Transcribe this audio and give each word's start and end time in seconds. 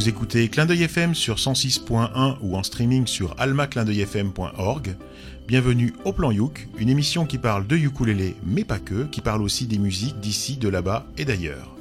Vous 0.00 0.08
écoutez 0.08 0.48
Clin 0.48 0.64
d'œil 0.64 0.84
FM 0.84 1.14
sur 1.14 1.36
106.1 1.36 2.36
ou 2.40 2.56
en 2.56 2.62
streaming 2.62 3.06
sur 3.06 3.34
almaclindeuilfm.org. 3.38 4.96
Bienvenue 5.46 5.92
au 6.06 6.14
Plan 6.14 6.30
Youk, 6.30 6.68
une 6.78 6.88
émission 6.88 7.26
qui 7.26 7.36
parle 7.36 7.66
de 7.66 7.76
ukulélé, 7.76 8.34
mais 8.42 8.64
pas 8.64 8.78
que, 8.78 9.04
qui 9.04 9.20
parle 9.20 9.42
aussi 9.42 9.66
des 9.66 9.76
musiques 9.76 10.18
d'ici, 10.18 10.56
de 10.56 10.70
là-bas 10.70 11.06
et 11.18 11.26
d'ailleurs. 11.26 11.76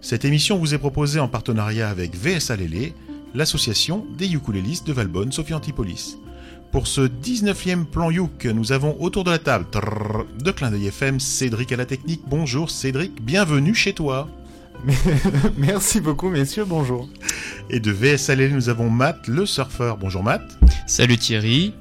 Cette 0.00 0.24
émission 0.24 0.58
vous 0.58 0.74
est 0.74 0.78
proposée 0.78 1.18
en 1.18 1.26
partenariat 1.26 1.90
avec 1.90 2.14
VSA 2.14 2.54
Lélé, 2.54 2.94
l'association 3.34 4.06
des 4.16 4.32
ukulélistes 4.32 4.86
de 4.86 4.92
Valbonne, 4.92 5.32
Sophie 5.32 5.54
Antipolis. 5.54 6.18
Pour 6.70 6.86
ce 6.86 7.00
19e 7.00 7.84
plan 7.84 8.12
Youk, 8.12 8.44
nous 8.44 8.70
avons 8.70 8.96
autour 9.00 9.24
de 9.24 9.32
la 9.32 9.40
table 9.40 9.66
de 10.38 10.50
Clin 10.52 10.70
d'œil 10.70 10.86
FM 10.86 11.18
Cédric 11.18 11.72
à 11.72 11.76
la 11.76 11.86
technique. 11.86 12.22
Bonjour 12.28 12.70
Cédric, 12.70 13.20
bienvenue 13.20 13.74
chez 13.74 13.92
toi. 13.92 14.28
Merci 15.58 16.00
beaucoup 16.00 16.28
messieurs, 16.28 16.64
bonjour. 16.64 17.08
Et 17.68 17.80
de 17.80 17.90
VSA 17.90 18.34
Lélé, 18.34 18.52
nous 18.54 18.68
avons 18.68 18.88
Matt 18.90 19.28
le 19.28 19.46
surfeur. 19.46 19.96
Bonjour 19.96 20.22
Matt. 20.22 20.42
Salut 20.86 21.18
Thierry. 21.18 21.74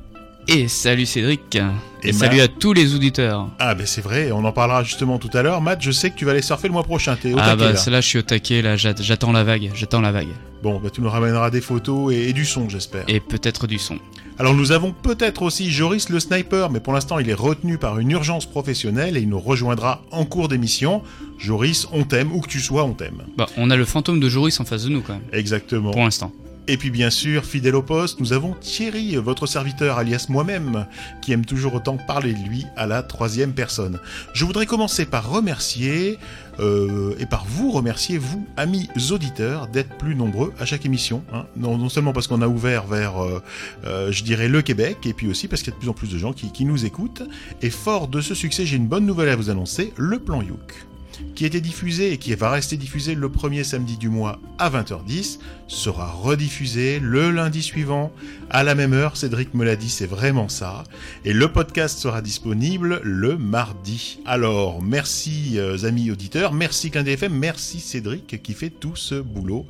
Et 0.48 0.68
salut 0.68 1.06
Cédric. 1.06 1.56
Et 2.04 2.10
Et, 2.10 2.14
salut 2.14 2.42
à 2.42 2.48
tous 2.48 2.74
les 2.74 2.96
auditeurs. 2.96 3.50
Ah 3.60 3.76
ben 3.76 3.86
c'est 3.86 4.02
vrai, 4.02 4.32
on 4.32 4.44
en 4.44 4.52
parlera 4.52 4.84
justement 4.84 5.20
tout 5.20 5.30
à 5.34 5.44
l'heure. 5.44 5.62
Matt, 5.62 5.82
je 5.82 5.92
sais 5.92 6.10
que 6.10 6.16
tu 6.16 6.26
vas 6.26 6.32
aller 6.32 6.42
surfer 6.42 6.68
le 6.68 6.74
mois 6.74 6.84
prochain, 6.84 7.16
t'es 7.22 7.34
au 7.34 7.38
ah 7.38 7.50
taquet, 7.52 7.58
bah 7.58 7.72
là. 7.72 7.76
celle-là 7.78 8.02
je 8.02 8.08
suis 8.08 8.20
au 8.20 8.24
taquet 8.24 8.62
là, 8.62 8.76
j'att- 8.76 9.02
j'attends 9.02 9.32
la 9.32 9.44
vague, 9.44 9.70
j'attends 9.76 10.02
la 10.02 10.12
vague. 10.12 10.30
Bon, 10.64 10.80
bah, 10.80 10.90
tu 10.90 11.02
nous 11.02 11.10
ramèneras 11.10 11.52
des 11.52 11.62
photos 11.62 12.14
et, 12.14 12.30
et 12.30 12.34
du 12.34 12.46
son, 12.46 12.68
j'espère. 12.68 13.04
Et 13.08 13.20
peut-être 13.20 13.68
du 13.68 13.78
son. 13.78 14.00
Alors 14.40 14.54
nous 14.54 14.72
avons 14.72 14.94
peut-être 14.94 15.42
aussi 15.42 15.70
Joris 15.70 16.08
le 16.08 16.18
sniper, 16.22 16.70
mais 16.70 16.80
pour 16.80 16.94
l'instant 16.94 17.20
il 17.20 17.30
est 17.30 17.34
retenu 17.34 17.78
par 17.78 18.00
une 18.00 18.10
urgence 18.12 18.46
professionnelle 18.46 19.18
et 19.18 19.20
il 19.20 19.28
nous 19.28 19.40
rejoindra 19.40 20.02
en 20.12 20.24
cours 20.24 20.48
d'émission. 20.48 21.04
Joris, 21.38 21.88
on 21.92 22.06
t'aime, 22.06 22.32
où 22.32 22.40
que 22.40 22.48
tu 22.48 22.62
sois, 22.62 22.86
on 22.86 22.94
t'aime. 22.94 23.24
Bah 23.38 23.48
on 23.58 23.70
a 23.70 23.76
le 23.76 23.84
fantôme 23.84 24.22
de 24.22 24.30
Joris 24.30 24.58
en 24.62 24.66
face 24.66 24.86
de 24.86 24.90
nous 24.90 25.02
quand 25.02 25.14
même, 25.14 25.24
Exactement. 25.34 25.92
pour 25.92 26.04
l'instant. 26.04 26.32
Et 26.70 26.78
puis 26.78 26.90
bien 26.90 27.10
sûr, 27.10 27.44
fidèle 27.46 27.76
au 27.76 27.82
poste, 27.82 28.20
nous 28.22 28.32
avons 28.32 28.54
Thierry, 28.54 29.16
votre 29.18 29.46
serviteur 29.46 29.98
alias 29.98 30.28
moi-même, 30.30 30.86
qui 31.22 31.34
aime 31.34 31.44
toujours 31.44 31.74
autant 31.74 31.98
parler 31.98 32.34
de 32.34 32.48
lui 32.48 32.66
à 32.78 32.86
la 32.86 33.02
troisième 33.04 33.54
personne. 33.54 34.00
Je 34.34 34.46
voudrais 34.46 34.68
commencer 34.68 35.06
par 35.06 35.30
remercier, 35.30 36.18
euh, 36.60 37.16
et 37.20 37.26
par 37.26 37.46
vous 37.46 37.72
remercier, 37.72 38.18
vous, 38.18 38.46
amis 38.58 38.90
auditeurs, 39.12 39.68
d'être 39.68 39.98
plus 39.98 40.16
nombreux 40.16 40.54
à 40.60 40.66
chaque 40.66 40.86
émission. 40.86 41.24
hein. 41.34 41.46
Non, 41.56 41.90
seulement 41.90 42.14
parce 42.14 42.28
qu'on 42.28 42.42
a 42.42 42.48
ouvert 42.48 42.86
vers, 42.86 43.24
euh, 43.24 43.42
euh, 43.86 44.12
je 44.12 44.24
dirais, 44.24 44.48
le 44.48 44.62
Québec, 44.62 44.98
et 45.06 45.14
puis 45.14 45.30
aussi 45.30 45.48
parce 45.48 45.62
qu'il 45.62 45.72
y 45.72 45.74
a 45.74 45.76
de 45.76 45.80
plus 45.80 45.90
en 45.90 45.94
plus 45.94 46.12
de 46.12 46.18
gens 46.18 46.34
qui, 46.34 46.52
qui 46.52 46.66
nous 46.66 46.86
écoutent. 46.86 47.24
Et 47.62 47.70
fort 47.70 48.08
de 48.08 48.22
ce 48.22 48.34
succès, 48.34 48.66
j'ai 48.66 48.78
une 48.78 48.88
bonne 48.88 49.06
nouvelle 49.06 49.30
à 49.30 49.36
vous 49.36 49.50
annoncer, 49.50 49.94
le 49.98 50.20
plan 50.20 50.42
Youk 50.42 50.89
qui 51.36 51.46
était 51.46 51.62
diffusé 51.62 52.12
et 52.12 52.18
qui 52.18 52.34
va 52.36 52.50
rester 52.50 52.78
diffusé 52.78 53.16
le 53.16 53.30
premier 53.30 53.64
samedi 53.64 53.98
du 53.98 54.10
mois 54.10 54.40
à 54.58 54.70
20h10, 54.70 55.40
sera 55.68 56.12
rediffusé 56.12 57.00
le 57.00 57.32
lundi 57.32 57.62
suivant 57.62 58.12
à 58.50 58.64
la 58.64 58.76
même 58.76 58.94
heure. 58.94 59.18
Cédric 59.18 59.54
me 59.54 59.66
l'a 59.66 59.76
dit, 59.76 59.90
c'est 59.90 60.08
vraiment 60.08 60.50
ça. 60.50 60.84
Et 61.26 61.34
le 61.34 61.52
podcast 61.52 62.00
sera 62.00 62.22
disponible 62.22 63.02
le 63.04 63.38
mardi. 63.38 64.20
Alors, 64.26 64.82
merci 64.82 65.54
euh, 65.56 65.86
amis 65.86 66.12
auditeurs, 66.12 66.54
merci 66.54 66.92
Clin 66.92 67.06
FM, 67.06 67.34
merci 67.34 67.80
Cédric 67.80 68.42
qui 68.42 68.54
fait 68.54 68.70
tout 68.70 68.96
ce 68.96 69.16
boulot. 69.16 69.66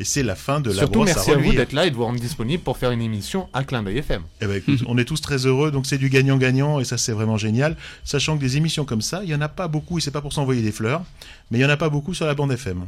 Et 0.00 0.04
c'est 0.04 0.22
la 0.22 0.34
fin 0.34 0.60
de 0.60 0.70
la 0.70 0.76
Surtout 0.76 1.04
merci 1.04 1.30
à, 1.30 1.36
vous 1.36 1.52
d'être 1.52 1.72
là 1.72 1.86
et 1.86 1.90
de 1.90 1.96
vous 1.96 2.04
rendre 2.04 2.20
disponible 2.20 2.62
pour 2.62 2.78
faire 2.78 2.90
une 2.90 3.02
émission 3.02 3.48
à 3.52 3.64
Clin 3.64 3.82
d'œil 3.82 3.98
FM. 3.98 4.22
Eh 4.40 4.46
ben, 4.46 4.56
écoute, 4.56 4.82
on 4.86 4.98
est 4.98 5.04
tous 5.04 5.20
très 5.20 5.46
heureux, 5.46 5.70
donc 5.70 5.86
c'est 5.86 5.98
du 5.98 6.08
gagnant-gagnant 6.08 6.80
et 6.80 6.84
ça 6.84 6.98
c'est 6.98 7.12
vraiment 7.12 7.36
génial. 7.36 7.76
Sachant 8.04 8.36
que 8.36 8.40
des 8.40 8.56
émissions 8.56 8.84
comme 8.84 9.02
ça, 9.02 9.22
il 9.24 9.30
y 9.30 9.34
en 9.34 9.40
a 9.40 9.48
pas 9.48 9.68
beaucoup 9.68 9.98
et 9.98 10.00
c'est 10.00 10.10
pas 10.10 10.20
pour 10.20 10.32
s'envoyer 10.32 10.62
des 10.62 10.72
fleurs, 10.72 11.02
mais 11.50 11.58
il 11.58 11.60
y 11.62 11.64
en 11.64 11.70
a 11.70 11.76
pas 11.76 11.88
beaucoup 11.88 12.14
sur 12.14 12.26
la 12.26 12.34
bande 12.34 12.52
FM. 12.52 12.86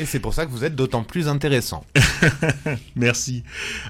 Et 0.00 0.06
c'est 0.06 0.20
pour 0.20 0.32
ça 0.32 0.46
que 0.46 0.52
vous 0.52 0.62
êtes 0.62 0.76
d'autant 0.76 1.02
plus 1.02 1.26
intéressant. 1.26 1.84
Merci. 2.96 3.42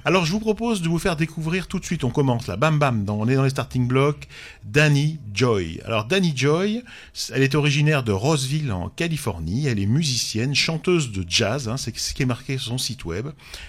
Alors 0.05 0.25
je 0.25 0.31
vous 0.31 0.39
propose 0.39 0.81
de 0.81 0.89
vous 0.89 0.97
faire 0.97 1.15
découvrir 1.15 1.67
tout 1.67 1.77
de 1.77 1.85
suite, 1.85 2.03
on 2.03 2.09
commence 2.09 2.47
là, 2.47 2.57
bam 2.57 2.79
bam, 2.79 3.05
on 3.07 3.29
est 3.29 3.35
dans 3.35 3.43
les 3.43 3.51
starting 3.51 3.87
blocks, 3.87 4.27
Danny 4.63 5.19
Joy. 5.35 5.79
Alors 5.85 6.05
Danny 6.05 6.33
Joy, 6.35 6.83
elle 7.31 7.43
est 7.43 7.53
originaire 7.53 8.01
de 8.01 8.11
Roseville 8.11 8.71
en 8.71 8.89
Californie, 8.89 9.67
elle 9.67 9.79
est 9.79 9.85
musicienne, 9.85 10.55
chanteuse 10.55 11.11
de 11.11 11.23
jazz, 11.27 11.69
hein, 11.69 11.77
c'est 11.77 11.95
ce 11.95 12.15
qui 12.15 12.23
est 12.23 12.25
marqué 12.25 12.57
sur 12.57 12.71
son 12.71 12.79
site 12.79 13.05
web, 13.05 13.27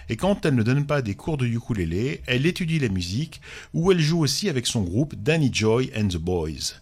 et 0.08 0.16
quand 0.16 0.46
elle 0.46 0.54
ne 0.54 0.62
donne 0.62 0.86
pas 0.86 1.02
des 1.02 1.14
cours 1.14 1.36
de 1.36 1.46
ukulélé, 1.46 2.22
elle 2.26 2.46
étudie 2.46 2.78
la 2.78 2.88
musique, 2.88 3.42
où 3.74 3.92
elle 3.92 4.00
joue 4.00 4.20
aussi 4.20 4.48
avec 4.48 4.66
son 4.66 4.80
groupe 4.80 5.14
Danny 5.14 5.50
Joy 5.52 5.90
and 5.94 6.08
the 6.08 6.16
Boys. 6.16 6.80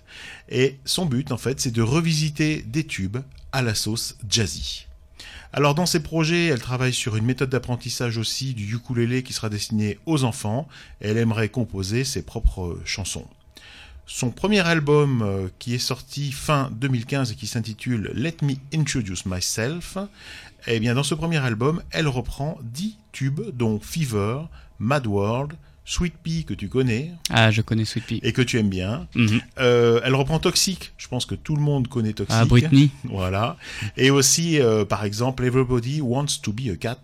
Et 0.49 0.79
son 0.85 1.07
but 1.07 1.33
en 1.33 1.37
fait 1.37 1.59
c'est 1.59 1.73
de 1.73 1.83
revisiter 1.83 2.63
des 2.63 2.85
tubes 2.85 3.19
à 3.51 3.63
la 3.63 3.75
sauce 3.75 4.17
jazzy. 4.29 4.88
Alors 5.53 5.75
dans 5.75 5.87
ses 5.87 6.01
projets, 6.01 6.47
elle 6.47 6.61
travaille 6.61 6.93
sur 6.93 7.17
une 7.17 7.25
méthode 7.25 7.49
d'apprentissage 7.49 8.19
aussi 8.19 8.53
du 8.53 8.75
ukulélé 8.75 9.23
qui 9.23 9.33
sera 9.33 9.49
destinée 9.49 9.99
aux 10.05 10.25
enfants. 10.25 10.69
Elle 11.01 11.17
aimerait 11.17 11.49
composer 11.49 12.05
ses 12.05 12.23
propres 12.23 12.79
chansons. 12.85 13.27
Son 14.07 14.31
premier 14.31 14.61
album 14.61 15.23
euh, 15.23 15.49
qui 15.59 15.75
est 15.75 15.79
sorti 15.79 16.33
fin 16.33 16.71
2015 16.73 17.33
et 17.33 17.35
qui 17.35 17.47
s'intitule 17.47 18.11
Let 18.15 18.37
Me 18.43 18.55
Introduce 18.75 19.27
Myself, 19.27 19.99
eh 20.67 20.81
bien 20.81 20.95
dans 20.95 21.03
ce 21.03 21.15
premier 21.15 21.39
album, 21.39 21.83
elle 21.91 22.09
reprend 22.09 22.59
10 22.63 22.97
tubes 23.13 23.41
dont 23.53 23.81
Fever, 23.81 24.43
Mad 24.79 25.07
World, 25.07 25.55
Sweet 25.89 26.13
Pea 26.23 26.45
que 26.45 26.53
tu 26.53 26.69
connais 26.69 27.13
Ah 27.31 27.51
je 27.51 27.63
connais 27.63 27.87
Sweet 27.87 28.05
Pea. 28.05 28.21
et 28.23 28.35
que 28.35 28.43
tu 28.43 28.59
aimes 28.59 28.69
bien. 28.69 29.09
Mhm. 29.15 29.41
Euh, 29.59 30.01
elle 30.05 30.15
reprend 30.15 30.39
Toxic, 30.39 30.93
je 30.99 31.09
pense 31.09 31.25
que 31.25 31.35
tout 31.35 31.57
le 31.57 31.63
monde 31.63 31.89
connaît 31.89 32.13
Toxic. 32.13 32.37
Ah 32.39 32.45
Britney. 32.45 32.91
Voilà. 33.05 33.57
Et 33.97 34.11
aussi, 34.11 34.61
euh, 34.61 34.85
par 34.85 35.05
exemple, 35.05 35.45
Everybody 35.45 36.03
Wants 36.03 36.41
to 36.43 36.53
Be 36.53 36.69
a 36.71 36.77
Cat. 36.77 36.99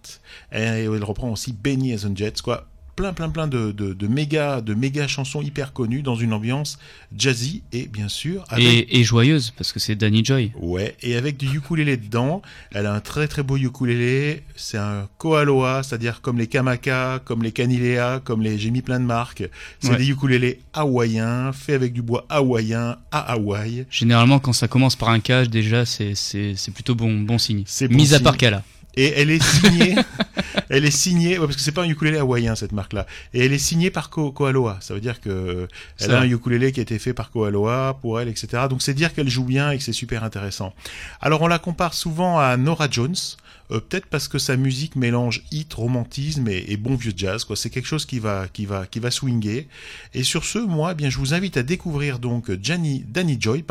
Et 0.52 0.58
elle 0.60 1.02
reprend 1.02 1.30
aussi 1.30 1.54
Benny 1.54 1.94
as 1.94 2.04
a 2.04 2.14
Jets, 2.14 2.42
quoi. 2.42 2.68
Plein, 2.96 3.12
plein, 3.12 3.28
plein 3.28 3.48
de, 3.48 3.72
de, 3.72 3.92
de 3.92 4.06
méga, 4.06 4.60
de 4.60 4.72
méga 4.72 5.08
chansons 5.08 5.42
hyper 5.42 5.72
connues 5.72 6.02
dans 6.02 6.14
une 6.14 6.32
ambiance 6.32 6.78
jazzy 7.16 7.62
et 7.72 7.88
bien 7.88 8.08
sûr 8.08 8.44
avec. 8.50 8.64
Et, 8.64 9.00
et 9.00 9.02
joyeuse 9.02 9.52
parce 9.56 9.72
que 9.72 9.80
c'est 9.80 9.96
Danny 9.96 10.24
Joy. 10.24 10.52
Ouais, 10.60 10.94
et 11.02 11.16
avec 11.16 11.36
du 11.36 11.46
ukulélé 11.56 11.96
dedans. 11.96 12.40
Elle 12.72 12.86
a 12.86 12.94
un 12.94 13.00
très 13.00 13.26
très 13.26 13.42
beau 13.42 13.56
ukulélé. 13.56 14.44
C'est 14.54 14.78
un 14.78 15.08
koaloa, 15.18 15.82
c'est-à-dire 15.82 16.20
comme 16.20 16.38
les 16.38 16.46
kamaka, 16.46 17.20
comme 17.24 17.42
les 17.42 17.50
kanilea, 17.50 18.20
comme 18.22 18.42
les. 18.42 18.58
J'ai 18.58 18.70
mis 18.70 18.82
plein 18.82 19.00
de 19.00 19.04
marques. 19.06 19.42
C'est 19.80 19.90
Ouais. 19.90 19.96
des 19.96 20.08
ukulélés 20.10 20.60
hawaïens, 20.72 21.52
faits 21.52 21.74
avec 21.74 21.92
du 21.94 22.02
bois 22.02 22.24
hawaïen 22.28 22.96
à 23.10 23.32
Hawaï. 23.32 23.86
Généralement 23.90 24.38
quand 24.38 24.52
ça 24.52 24.68
commence 24.68 24.94
par 24.94 25.08
un 25.08 25.18
cage 25.18 25.50
déjà 25.50 25.84
c'est 25.84 26.14
c'est 26.14 26.54
c'est 26.56 26.70
plutôt 26.72 26.94
bon 26.94 27.20
bon 27.22 27.38
signe. 27.38 27.64
Bon 27.80 27.88
Mis 27.96 28.14
à 28.14 28.20
part 28.20 28.36
Kala. 28.36 28.62
Et 28.96 29.12
elle 29.20 29.30
est 29.30 29.42
signée, 29.42 29.96
elle 30.68 30.84
est 30.84 30.90
signée, 30.90 31.38
ouais, 31.38 31.46
parce 31.46 31.56
que 31.56 31.62
c'est 31.62 31.72
pas 31.72 31.82
un 31.82 31.88
ukulélé 31.88 32.18
hawaïen 32.18 32.54
cette 32.54 32.72
marque-là. 32.72 33.06
Et 33.32 33.44
elle 33.44 33.52
est 33.52 33.58
signée 33.58 33.90
par 33.90 34.10
Ko 34.10 34.32
Koaloa. 34.32 34.78
Ça 34.80 34.94
veut 34.94 35.00
dire 35.00 35.20
que 35.20 35.68
elle 36.00 36.12
a 36.12 36.20
un 36.20 36.28
ukulélé 36.28 36.72
qui 36.72 36.80
a 36.80 36.82
été 36.82 36.98
fait 36.98 37.12
par 37.12 37.30
Koaloa 37.30 37.98
pour 38.00 38.20
elle, 38.20 38.28
etc. 38.28 38.64
Donc 38.68 38.82
c'est 38.82 38.94
dire 38.94 39.12
qu'elle 39.14 39.28
joue 39.28 39.44
bien 39.44 39.70
et 39.70 39.78
que 39.78 39.82
c'est 39.82 39.92
super 39.92 40.24
intéressant. 40.24 40.74
Alors 41.20 41.42
on 41.42 41.48
la 41.48 41.58
compare 41.58 41.94
souvent 41.94 42.38
à 42.38 42.56
Nora 42.56 42.88
Jones. 42.90 43.16
Euh, 43.70 43.80
peut-être 43.80 44.06
parce 44.06 44.28
que 44.28 44.38
sa 44.38 44.56
musique 44.56 44.96
mélange 44.96 45.42
hit, 45.50 45.72
romantisme 45.74 46.48
et, 46.48 46.76
bon 46.76 46.96
vieux 46.96 47.12
jazz. 47.16 47.46
C'est 47.54 47.70
quelque 47.70 47.86
chose 47.86 48.06
qui 48.06 48.18
va, 48.18 48.48
qui 48.48 48.66
va, 48.66 48.86
qui 48.86 48.98
va 48.98 49.10
swinger. 49.10 49.68
Et 50.12 50.22
sur 50.22 50.44
ce, 50.44 50.58
moi, 50.58 50.92
eh 50.92 50.94
bien, 50.94 51.10
je 51.10 51.18
vous 51.18 51.34
invite 51.34 51.56
à 51.56 51.62
découvrir 51.62 52.18
donc 52.18 52.50
Danny 52.50 53.04
Joy, 53.38 53.64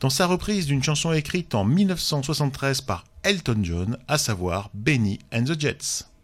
dans 0.00 0.10
sa 0.10 0.26
reprise 0.26 0.66
d'une 0.66 0.82
chanson 0.82 1.12
écrite 1.12 1.54
en 1.54 1.64
1973 1.64 2.80
par 2.82 3.04
Elton 3.22 3.60
John, 3.62 3.98
à 4.08 4.18
savoir 4.18 4.70
Benny 4.74 5.18
and 5.32 5.44
the 5.44 5.60
Jets. 5.60 6.15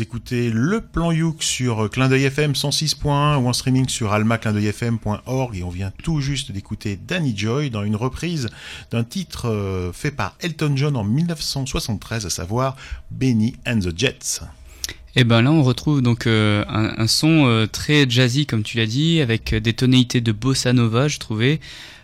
Vous 0.00 0.04
écoutez 0.04 0.48
le 0.48 0.80
plan 0.80 1.12
Youk 1.12 1.42
sur 1.42 1.90
Clin 1.90 2.08
d'œil 2.08 2.24
FM 2.24 2.52
106.1 2.52 3.36
ou 3.36 3.46
en 3.46 3.52
streaming 3.52 3.86
sur 3.86 4.14
almaclindeuilfm.org 4.14 5.54
et 5.58 5.62
on 5.62 5.68
vient 5.68 5.92
tout 6.02 6.22
juste 6.22 6.52
d'écouter 6.52 6.98
Danny 7.06 7.36
Joy 7.36 7.68
dans 7.68 7.84
une 7.84 7.96
reprise 7.96 8.48
d'un 8.90 9.04
titre 9.04 9.50
euh, 9.50 9.92
fait 9.92 10.10
par 10.10 10.36
Elton 10.40 10.72
John 10.74 10.96
en 10.96 11.04
1973, 11.04 12.24
à 12.24 12.30
savoir 12.30 12.76
Benny 13.10 13.56
and 13.66 13.80
the 13.80 13.92
Jets. 13.94 14.40
Et 15.16 15.24
ben 15.24 15.42
là, 15.42 15.52
on 15.52 15.62
retrouve 15.62 16.00
donc 16.00 16.26
euh, 16.26 16.64
un, 16.66 17.06
son 17.06 17.46
euh, 17.46 17.66
très 17.66 18.08
jazzy, 18.08 18.46
comme 18.46 18.62
tu 18.62 18.78
l'as 18.78 18.86
dit, 18.86 19.20
avec 19.20 19.54
des 19.54 19.74
tonalités 19.74 20.22
de 20.22 20.32
bossa 20.32 20.72
nova, 20.72 21.08
je 21.08 21.18
trouvais. 21.18 21.60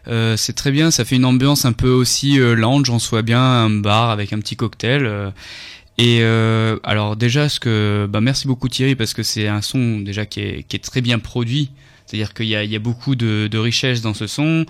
Euh, 0.09 0.37
c'est 0.37 0.53
très 0.53 0.71
bien, 0.71 0.91
ça 0.91 1.05
fait 1.05 1.17
une 1.17 1.25
ambiance 1.25 1.65
un 1.65 1.73
peu 1.73 1.89
aussi 1.89 2.39
euh, 2.39 2.55
lounge, 2.55 2.91
on 2.91 2.99
soit 2.99 3.23
bien 3.23 3.41
un 3.41 3.71
bar 3.71 4.11
avec 4.11 4.33
un 4.33 4.39
petit 4.39 4.57
cocktail. 4.57 5.33
Et 5.99 6.19
euh, 6.21 6.79
alors 6.83 7.17
déjà, 7.17 7.49
ce 7.49 7.59
que, 7.59 8.07
bah 8.09 8.21
merci 8.21 8.47
beaucoup 8.47 8.69
Thierry 8.69 8.95
parce 8.95 9.15
que 9.15 9.23
c'est 9.23 9.49
un 9.49 9.63
son 9.63 10.01
déjà 10.01 10.27
qui 10.27 10.41
est, 10.41 10.63
qui 10.69 10.77
est 10.77 10.81
très 10.85 11.01
bien 11.01 11.19
produit. 11.19 11.71
C'est-à-dire 12.07 12.35
qu'il 12.35 12.47
y 12.47 12.51
y 12.51 12.77
a 12.77 12.79
beaucoup 12.79 13.17
de, 13.17 13.49
de 13.51 13.59
richesse 13.59 14.03
dans 14.03 14.15
ce 14.15 14.27
son. 14.27 14.67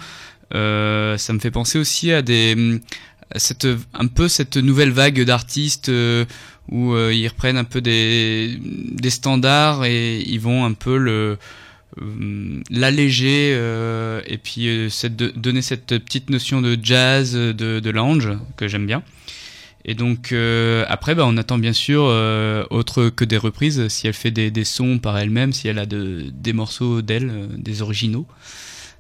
Euh, 0.55 1.19
ça 1.19 1.33
me 1.33 1.39
fait 1.39 1.51
penser 1.51 1.79
aussi 1.79 2.13
à 2.13 2.23
des, 2.23 2.81
cette, 3.35 3.67
un 3.93 4.07
peu 4.07 4.29
cette 4.29 4.57
nouvelle 4.57 4.91
vague 4.91 5.23
d'artistes. 5.25 5.89
euh, 5.89 6.25
où 6.69 6.95
euh, 6.95 7.15
ils 7.15 7.29
reprennent 7.29 7.59
un 7.59 7.65
peu 7.65 7.81
des, 7.81 8.59
des 8.61 9.11
standards 9.11 9.85
et 9.85 10.19
ils 10.23 10.41
vont 10.41 10.65
un 10.65 10.73
peu 10.73 10.97
le 10.99 11.39
euh, 12.01 12.61
l'alléger 12.71 13.53
et 14.27 14.39
puis 14.39 14.89
cette, 14.91 15.17
donner 15.17 15.63
cette 15.63 15.99
petite 15.99 16.29
notion 16.29 16.61
de 16.61 16.77
jazz, 16.83 17.35
de, 17.35 17.53
de 17.53 17.91
lounge 17.91 18.31
que 18.57 18.67
j'aime 18.67 18.87
bien. 18.87 19.03
Et 19.89 19.95
donc 19.95 20.33
euh, 20.33 20.85
après, 20.89 21.15
bah, 21.15 21.25
on 21.27 21.37
attend 21.37 21.59
bien 21.59 21.73
sûr 21.73 22.03
euh, 22.05 22.65
autre 22.71 23.09
que 23.09 23.25
des 23.25 23.37
reprises, 23.37 23.87
si 23.87 24.09
elle 24.09 24.15
fait 24.15 24.33
des, 24.33 24.51
des 24.51 24.65
sons 24.65 24.99
par 24.99 25.17
elle-même, 25.17 25.53
si 25.53 25.69
elle 25.69 25.79
a 25.79 25.87
de, 25.87 26.27
des 26.33 26.53
morceaux 26.53 27.03
d'elle, 27.03 27.31
euh, 27.31 27.47
des 27.57 27.83
originaux. 27.83 28.27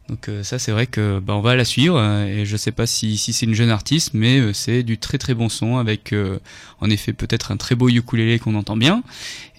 Donc 0.09 0.31
ça 0.45 0.61
c'est 0.61 0.71
vrai 0.71 0.87
que 0.87 1.19
bah, 1.19 1.35
on 1.35 1.41
va 1.41 1.57
la 1.57 1.65
suivre 1.65 2.01
et 2.01 2.47
je 2.47 2.57
sais 2.57 2.71
pas 2.71 2.87
si, 2.87 3.17
si 3.17 3.33
c'est 3.33 3.45
une 3.45 3.57
jeune 3.57 3.71
artiste 3.71 4.15
mais 4.15 4.53
c'est 4.53 4.85
du 4.85 4.99
très 4.99 5.19
très 5.19 5.35
bon 5.35 5.49
son 5.49 5.79
avec 5.79 6.15
en 6.81 6.91
effet 6.91 7.13
peut-être 7.13 7.51
un 7.51 7.57
très 7.57 7.75
beau 7.75 7.89
ukulélé 7.89 8.39
qu'on 8.39 8.55
entend 8.55 8.77
bien 8.77 9.03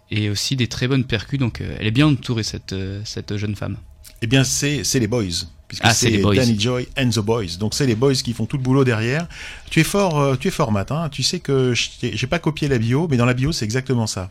et 0.09 0.29
aussi 0.29 0.55
des 0.55 0.67
très 0.67 0.87
bonnes 0.87 1.03
percus 1.03 1.37
donc 1.37 1.61
elle 1.77 1.85
est 1.85 1.91
bien 1.91 2.07
entourée 2.07 2.43
cette, 2.43 2.73
cette 3.03 3.35
jeune 3.35 3.57
femme. 3.57 3.75
Eh 4.21 4.27
bien, 4.27 4.43
c'est 4.43 4.83
les 4.99 5.07
Boys. 5.07 5.45
Puisque 5.67 5.83
Ah, 5.83 5.93
c'est. 5.93 6.09
Danny 6.21 6.59
Joy 6.59 6.87
and 6.97 7.09
the 7.09 7.19
Boys. 7.19 7.57
Donc 7.59 7.73
c'est 7.73 7.85
les 7.85 7.95
Boys 7.95 8.13
qui 8.13 8.33
font 8.33 8.45
tout 8.45 8.57
le 8.57 8.63
boulot 8.63 8.85
derrière. 8.85 9.27
Tu 9.69 9.81
es 9.81 9.83
fort, 9.83 10.17
euh, 10.19 10.35
tu 10.35 10.47
es 10.47 10.51
fort, 10.51 10.71
Matt. 10.71 10.91
hein. 10.91 11.09
Tu 11.11 11.23
sais 11.23 11.39
que 11.39 11.73
j'ai 11.75 12.27
pas 12.27 12.39
copié 12.39 12.67
la 12.69 12.77
bio, 12.77 13.07
mais 13.09 13.17
dans 13.17 13.25
la 13.25 13.33
bio 13.33 13.51
c'est 13.51 13.65
exactement 13.65 14.07
ça. 14.07 14.29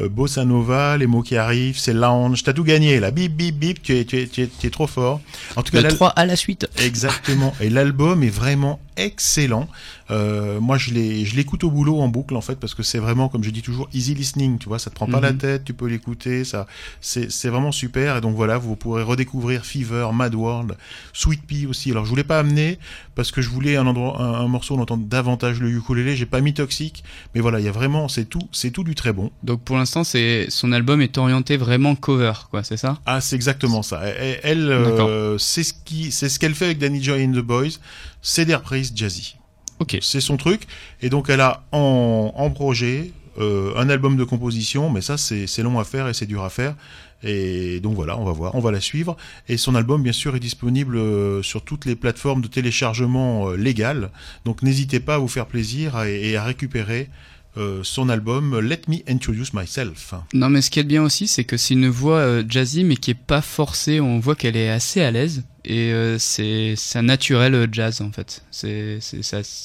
Euh, 0.00 0.08
Bossa 0.08 0.44
Nova, 0.46 0.96
les 0.96 1.06
mots 1.06 1.22
qui 1.22 1.36
arrivent, 1.36 1.78
c'est 1.78 1.92
lounge. 1.92 2.42
T'as 2.42 2.52
tout 2.54 2.64
gagné 2.64 2.98
là. 2.98 3.10
Bip 3.10 3.34
bip 3.36 3.56
bip. 3.58 3.82
Tu 3.82 3.96
es, 3.98 4.04
tu 4.04 4.18
es, 4.18 4.26
tu 4.26 4.42
es, 4.42 4.46
tu 4.48 4.66
es 4.66 4.70
trop 4.70 4.86
fort. 4.86 5.20
En 5.56 5.62
tout 5.62 5.72
cas, 5.72 5.82
Le 5.82 5.88
là, 5.88 5.94
3 5.94 6.08
à 6.10 6.24
la 6.24 6.36
suite. 6.36 6.68
Exactement. 6.78 7.54
Et 7.60 7.68
l'album 7.68 8.22
est 8.22 8.30
vraiment 8.30 8.80
excellent. 8.96 9.68
Euh, 10.10 10.58
moi, 10.58 10.78
je 10.78 10.90
l'écoute 10.92 11.62
au 11.64 11.70
boulot 11.70 12.00
en 12.00 12.08
boucle 12.08 12.34
en 12.34 12.40
fait 12.40 12.56
parce 12.58 12.74
que 12.74 12.82
c'est 12.82 12.98
vraiment, 12.98 13.28
comme 13.28 13.44
je 13.44 13.50
dis 13.50 13.62
toujours, 13.62 13.88
easy 13.92 14.14
listening. 14.14 14.58
Tu 14.58 14.68
vois, 14.68 14.78
ça 14.78 14.88
te 14.90 14.94
prend 14.94 15.06
pas 15.06 15.18
Mhm. 15.18 15.22
la 15.22 15.32
tête, 15.34 15.64
tu 15.64 15.74
peux 15.74 15.86
l'écouter. 15.86 16.44
Ça, 16.44 16.66
c'est 17.02 17.48
vraiment 17.48 17.72
super. 17.72 18.16
Et 18.16 18.20
donc 18.22 18.34
voilà, 18.34 18.56
vous 18.56 18.74
pourrez 18.74 19.02
redécouvrir 19.02 19.66
Fever, 19.66 20.08
Mad 20.14 20.34
World, 20.34 20.76
Sweet 21.12 21.42
Pea 21.46 21.66
aussi. 21.66 21.90
Alors 21.90 22.04
je 22.06 22.10
voulais 22.10 22.24
pas 22.24 22.38
amener 22.38 22.78
parce 23.14 23.30
que 23.32 23.42
je 23.42 23.50
voulais 23.50 23.76
un 23.76 23.86
endroit, 23.86 24.20
un, 24.20 24.32
un 24.44 24.48
morceau 24.48 24.77
on 24.78 24.82
entend 24.82 24.96
davantage 24.96 25.60
le 25.60 25.70
ukulélé. 25.70 26.16
J'ai 26.16 26.26
pas 26.26 26.40
mis 26.40 26.54
Toxic, 26.54 27.04
mais 27.34 27.40
voilà, 27.40 27.60
il 27.60 27.66
y 27.66 27.68
a 27.68 27.72
vraiment, 27.72 28.08
c'est 28.08 28.24
tout, 28.24 28.48
c'est 28.52 28.70
tout 28.70 28.84
du 28.84 28.94
très 28.94 29.12
bon. 29.12 29.30
Donc 29.42 29.62
pour 29.62 29.76
l'instant 29.76 30.04
c'est 30.04 30.46
son 30.48 30.72
album 30.72 31.00
est 31.02 31.18
orienté 31.18 31.56
vraiment 31.56 31.94
cover 31.94 32.32
quoi, 32.50 32.62
c'est 32.62 32.76
ça? 32.76 32.98
Ah, 33.04 33.20
c'est 33.20 33.36
exactement 33.36 33.82
ça. 33.82 34.02
Elle, 34.04 34.70
euh, 34.70 35.36
c'est 35.38 35.62
ce 35.62 35.74
qui, 35.84 36.12
c'est 36.12 36.28
ce 36.28 36.38
qu'elle 36.38 36.54
fait 36.54 36.66
avec 36.66 36.78
Danny 36.78 37.02
Joy 37.02 37.24
and 37.24 37.32
the 37.32 37.44
Boys. 37.44 37.78
C'est 38.22 38.44
des 38.44 38.54
reprises 38.54 38.92
jazzy. 38.94 39.36
Ok. 39.80 39.98
C'est 40.00 40.20
son 40.20 40.36
truc. 40.36 40.62
Et 41.02 41.10
donc 41.10 41.28
elle 41.28 41.40
a 41.40 41.64
en, 41.72 42.32
en 42.34 42.50
projet 42.50 43.12
euh, 43.38 43.72
un 43.76 43.88
album 43.88 44.16
de 44.16 44.24
composition, 44.24 44.90
mais 44.90 45.00
ça 45.00 45.16
c'est 45.16 45.62
long 45.62 45.78
à 45.78 45.84
faire 45.84 46.08
et 46.08 46.14
c'est 46.14 46.26
dur 46.26 46.42
à 46.44 46.50
faire. 46.50 46.74
Et 47.22 47.80
donc 47.80 47.94
voilà, 47.94 48.16
on 48.18 48.24
va 48.24 48.32
voir, 48.32 48.54
on 48.54 48.60
va 48.60 48.70
la 48.70 48.80
suivre. 48.80 49.16
Et 49.48 49.56
son 49.56 49.74
album, 49.74 50.02
bien 50.02 50.12
sûr, 50.12 50.36
est 50.36 50.40
disponible 50.40 50.96
euh, 50.96 51.42
sur 51.42 51.62
toutes 51.62 51.84
les 51.84 51.96
plateformes 51.96 52.42
de 52.42 52.48
téléchargement 52.48 53.50
euh, 53.50 53.56
légales. 53.56 54.10
Donc 54.44 54.62
n'hésitez 54.62 55.00
pas 55.00 55.16
à 55.16 55.18
vous 55.18 55.28
faire 55.28 55.46
plaisir 55.46 56.00
et 56.02 56.36
à 56.36 56.44
récupérer 56.44 57.08
euh, 57.56 57.80
son 57.82 58.08
album 58.08 58.60
Let 58.60 58.82
Me 58.86 58.98
Introduce 59.08 59.52
Myself. 59.52 60.14
Non, 60.32 60.48
mais 60.48 60.62
ce 60.62 60.70
qui 60.70 60.78
est 60.78 60.84
bien 60.84 61.02
aussi, 61.02 61.26
c'est 61.26 61.44
que 61.44 61.56
c'est 61.56 61.74
une 61.74 61.88
voix 61.88 62.46
jazzy, 62.48 62.84
mais 62.84 62.96
qui 62.96 63.10
est 63.10 63.14
pas 63.14 63.42
forcée. 63.42 64.00
On 64.00 64.20
voit 64.20 64.36
qu'elle 64.36 64.56
est 64.56 64.70
assez 64.70 65.00
à 65.00 65.10
l'aise. 65.10 65.42
Et 65.64 65.92
c'est 66.18 66.76
un 66.94 67.02
naturel 67.02 67.68
jazz, 67.72 68.00
en 68.00 68.12
fait. 68.12 68.44
C'est 68.50 69.00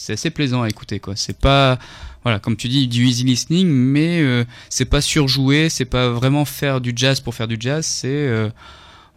assez 0.10 0.30
plaisant 0.32 0.64
à 0.64 0.70
écouter, 0.70 1.00
quoi. 1.00 1.16
C'est 1.16 1.38
pas, 1.38 1.78
voilà, 2.24 2.40
comme 2.40 2.56
tu 2.56 2.68
dis, 2.68 2.88
du 2.88 3.06
easy 3.06 3.24
listening, 3.24 3.68
mais 3.68 4.22
euh, 4.22 4.46
c'est 4.70 4.86
pas 4.86 5.02
surjoué. 5.02 5.70
C'est 5.70 5.86
pas 5.86 6.10
vraiment 6.10 6.46
faire 6.46 6.82
du 6.82 6.94
jazz 6.96 7.20
pour 7.20 7.36
faire 7.36 7.48
du 7.48 7.58
jazz. 7.60 7.86
C'est, 7.86 8.08
euh, 8.08 8.50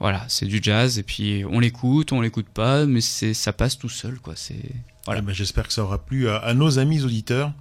voilà, 0.00 0.24
c'est 0.28 0.46
du 0.46 0.60
jazz. 0.62 0.98
Et 0.98 1.02
puis, 1.02 1.44
on 1.50 1.60
l'écoute, 1.60 2.12
on 2.12 2.20
l'écoute 2.20 2.48
pas, 2.48 2.84
mais 2.86 3.00
c'est 3.00 3.34
ça 3.34 3.52
passe 3.52 3.78
tout 3.78 3.88
seul, 3.88 4.18
quoi. 4.18 4.34
C'est. 4.36 4.72
Voilà. 5.06 5.20
Eh 5.22 5.26
ben, 5.26 5.34
J'espère 5.34 5.66
que 5.66 5.72
ça 5.72 5.82
aura 5.82 5.98
plu 5.98 6.28
à, 6.28 6.36
à 6.36 6.52
nos 6.52 6.78
amis 6.78 7.02
auditeurs, 7.02 7.52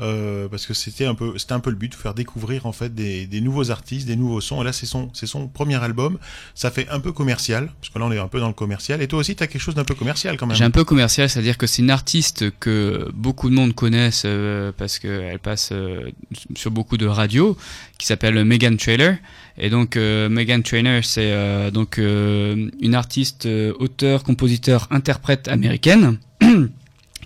euh, 0.00 0.48
parce 0.48 0.66
que 0.66 0.74
c'était 0.74 1.06
un 1.06 1.14
peu, 1.14 1.38
c'était 1.38 1.54
un 1.54 1.60
peu 1.60 1.70
le 1.70 1.76
but, 1.76 1.90
de 1.92 1.94
faire 1.94 2.14
découvrir 2.14 2.66
en 2.66 2.72
fait 2.72 2.94
des, 2.94 3.26
des 3.26 3.40
nouveaux 3.40 3.70
artistes, 3.70 4.06
des 4.06 4.16
nouveaux 4.16 4.40
sons. 4.40 4.60
Et 4.62 4.64
là, 4.64 4.72
c'est 4.72 4.86
son, 4.86 5.10
c'est 5.14 5.26
son 5.26 5.48
premier 5.48 5.76
album. 5.82 6.18
Ça 6.54 6.70
fait 6.70 6.88
un 6.90 7.00
peu 7.00 7.12
commercial, 7.12 7.70
parce 7.80 7.92
que 7.92 7.98
là, 7.98 8.04
on 8.06 8.12
est 8.12 8.18
un 8.18 8.28
peu 8.28 8.40
dans 8.40 8.48
le 8.48 8.52
commercial. 8.52 9.00
Et 9.00 9.08
toi 9.08 9.20
aussi, 9.20 9.34
tu 9.34 9.42
as 9.42 9.46
quelque 9.46 9.60
chose 9.60 9.74
d'un 9.74 9.84
peu 9.84 9.94
commercial 9.94 10.36
quand 10.36 10.46
même. 10.46 10.56
J'ai 10.56 10.64
un 10.64 10.70
peu 10.70 10.84
commercial, 10.84 11.28
c'est-à-dire 11.28 11.56
que 11.56 11.66
c'est 11.66 11.82
une 11.82 11.90
artiste 11.90 12.50
que 12.58 13.10
beaucoup 13.14 13.48
de 13.48 13.54
monde 13.54 13.74
connaissent 13.74 14.22
euh, 14.26 14.72
parce 14.76 14.98
qu'elle 14.98 15.38
passe 15.38 15.70
euh, 15.72 16.10
sur 16.56 16.70
beaucoup 16.70 16.96
de 16.96 17.06
radios, 17.06 17.56
qui 17.98 18.06
s'appelle 18.06 18.44
Megan 18.44 18.76
Trainor. 18.76 19.14
Et 19.56 19.70
donc 19.70 19.96
euh, 19.96 20.28
Megan 20.28 20.62
Trainor, 20.62 21.04
c'est 21.04 21.32
euh, 21.32 21.70
donc 21.72 21.98
euh, 21.98 22.70
une 22.80 22.94
artiste, 22.94 23.46
euh, 23.46 23.72
auteur, 23.80 24.22
compositeur, 24.22 24.86
interprète 24.90 25.48
américaine, 25.48 26.18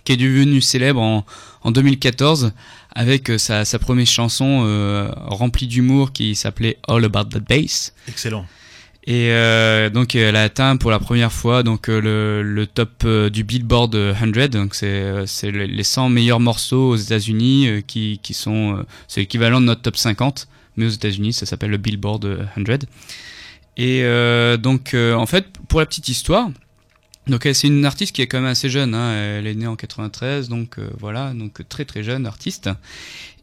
qui 0.04 0.12
est 0.12 0.16
devenue 0.16 0.61
célèbre 0.61 1.00
en, 1.00 1.25
en 1.62 1.71
2014 1.71 2.52
avec 2.94 3.30
euh, 3.30 3.38
sa, 3.38 3.64
sa 3.64 3.78
première 3.78 4.06
chanson 4.06 4.64
euh, 4.66 5.09
remplie 5.16 5.66
d'humour 5.66 6.12
qui 6.12 6.35
s'appelait 6.35 6.78
All 6.88 7.04
About 7.04 7.25
the 7.25 7.38
Bass. 7.38 7.94
Excellent. 8.09 8.47
Et 9.04 9.30
euh, 9.32 9.90
donc 9.90 10.14
elle 10.14 10.37
a 10.37 10.42
atteint 10.44 10.76
pour 10.76 10.90
la 10.92 11.00
première 11.00 11.32
fois 11.32 11.64
donc 11.64 11.88
le, 11.88 12.42
le 12.42 12.66
top 12.68 13.04
du 13.32 13.42
Billboard 13.42 13.97
100. 14.21 14.49
Donc 14.50 14.75
c'est 14.76 15.26
c'est 15.26 15.50
le- 15.50 15.64
les 15.64 15.82
100 15.82 16.09
meilleurs 16.09 16.38
morceaux 16.38 16.90
aux 16.90 16.97
États-Unis 16.97 17.82
qui 17.87 18.21
qui 18.23 18.32
sont 18.32 18.85
c'est 19.09 19.21
l'équivalent 19.21 19.61
de 19.61 19.66
notre 19.66 19.82
top 19.82 19.97
50, 19.97 20.47
mais 20.76 20.87
aux 20.87 20.90
États-Unis 20.90 21.32
ça 21.32 21.47
s'appelle 21.47 21.71
le 21.71 21.78
Billboard 21.78 22.25
euh, 22.26 22.44
100. 22.54 22.87
Et 23.76 24.02
euh, 24.04 24.56
donc 24.56 24.94
en 24.94 25.26
fait 25.26 25.47
pour 25.68 25.80
la 25.80 25.87
petite 25.87 26.09
histoire. 26.09 26.50
Donc 27.29 27.49
c'est 27.52 27.69
une 27.69 27.85
artiste 27.85 28.14
qui 28.14 28.21
est 28.23 28.26
quand 28.26 28.41
même 28.41 28.50
assez 28.50 28.69
jeune, 28.69 28.95
hein. 28.95 29.12
elle 29.38 29.47
est 29.47 29.55
née 29.55 29.69
en 29.69 29.76
93, 29.76 30.49
donc 30.49 30.79
euh, 30.79 30.91
voilà, 30.99 31.33
donc 31.35 31.67
très 31.69 31.85
très 31.85 32.02
jeune 32.02 32.26
artiste. 32.26 32.69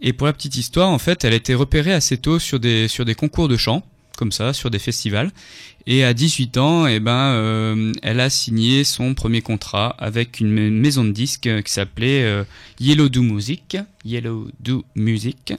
Et 0.01 0.11
pour 0.11 0.27
la 0.27 0.33
petite 0.33 0.57
histoire, 0.57 0.89
en 0.89 0.99
fait, 0.99 1.23
elle 1.23 1.31
a 1.31 1.37
été 1.37 1.53
repérée 1.55 1.93
assez 1.93 2.17
tôt 2.17 2.39
sur 2.39 2.59
des 2.59 2.89
sur 2.89 3.05
des 3.05 3.15
concours 3.15 3.47
de 3.47 3.55
chant, 3.55 3.83
comme 4.17 4.33
ça, 4.33 4.51
sur 4.51 4.69
des 4.69 4.79
festivals. 4.79 5.31
Et 5.87 6.03
à 6.03 6.13
18 6.13 6.57
ans, 6.57 6.87
eh 6.87 6.99
ben, 6.99 7.11
euh, 7.31 7.93
elle 8.03 8.19
a 8.19 8.29
signé 8.29 8.83
son 8.83 9.13
premier 9.13 9.41
contrat 9.41 9.95
avec 9.97 10.41
une 10.41 10.51
ma- 10.51 10.69
maison 10.69 11.05
de 11.05 11.11
disques 11.11 11.49
qui 11.63 11.71
s'appelait 11.71 12.23
euh, 12.23 12.43
Yellow 12.81 13.07
Do 13.07 13.21
Music. 13.23 13.77
Yellow 14.03 14.49
Do 14.59 14.83
Music. 14.95 15.53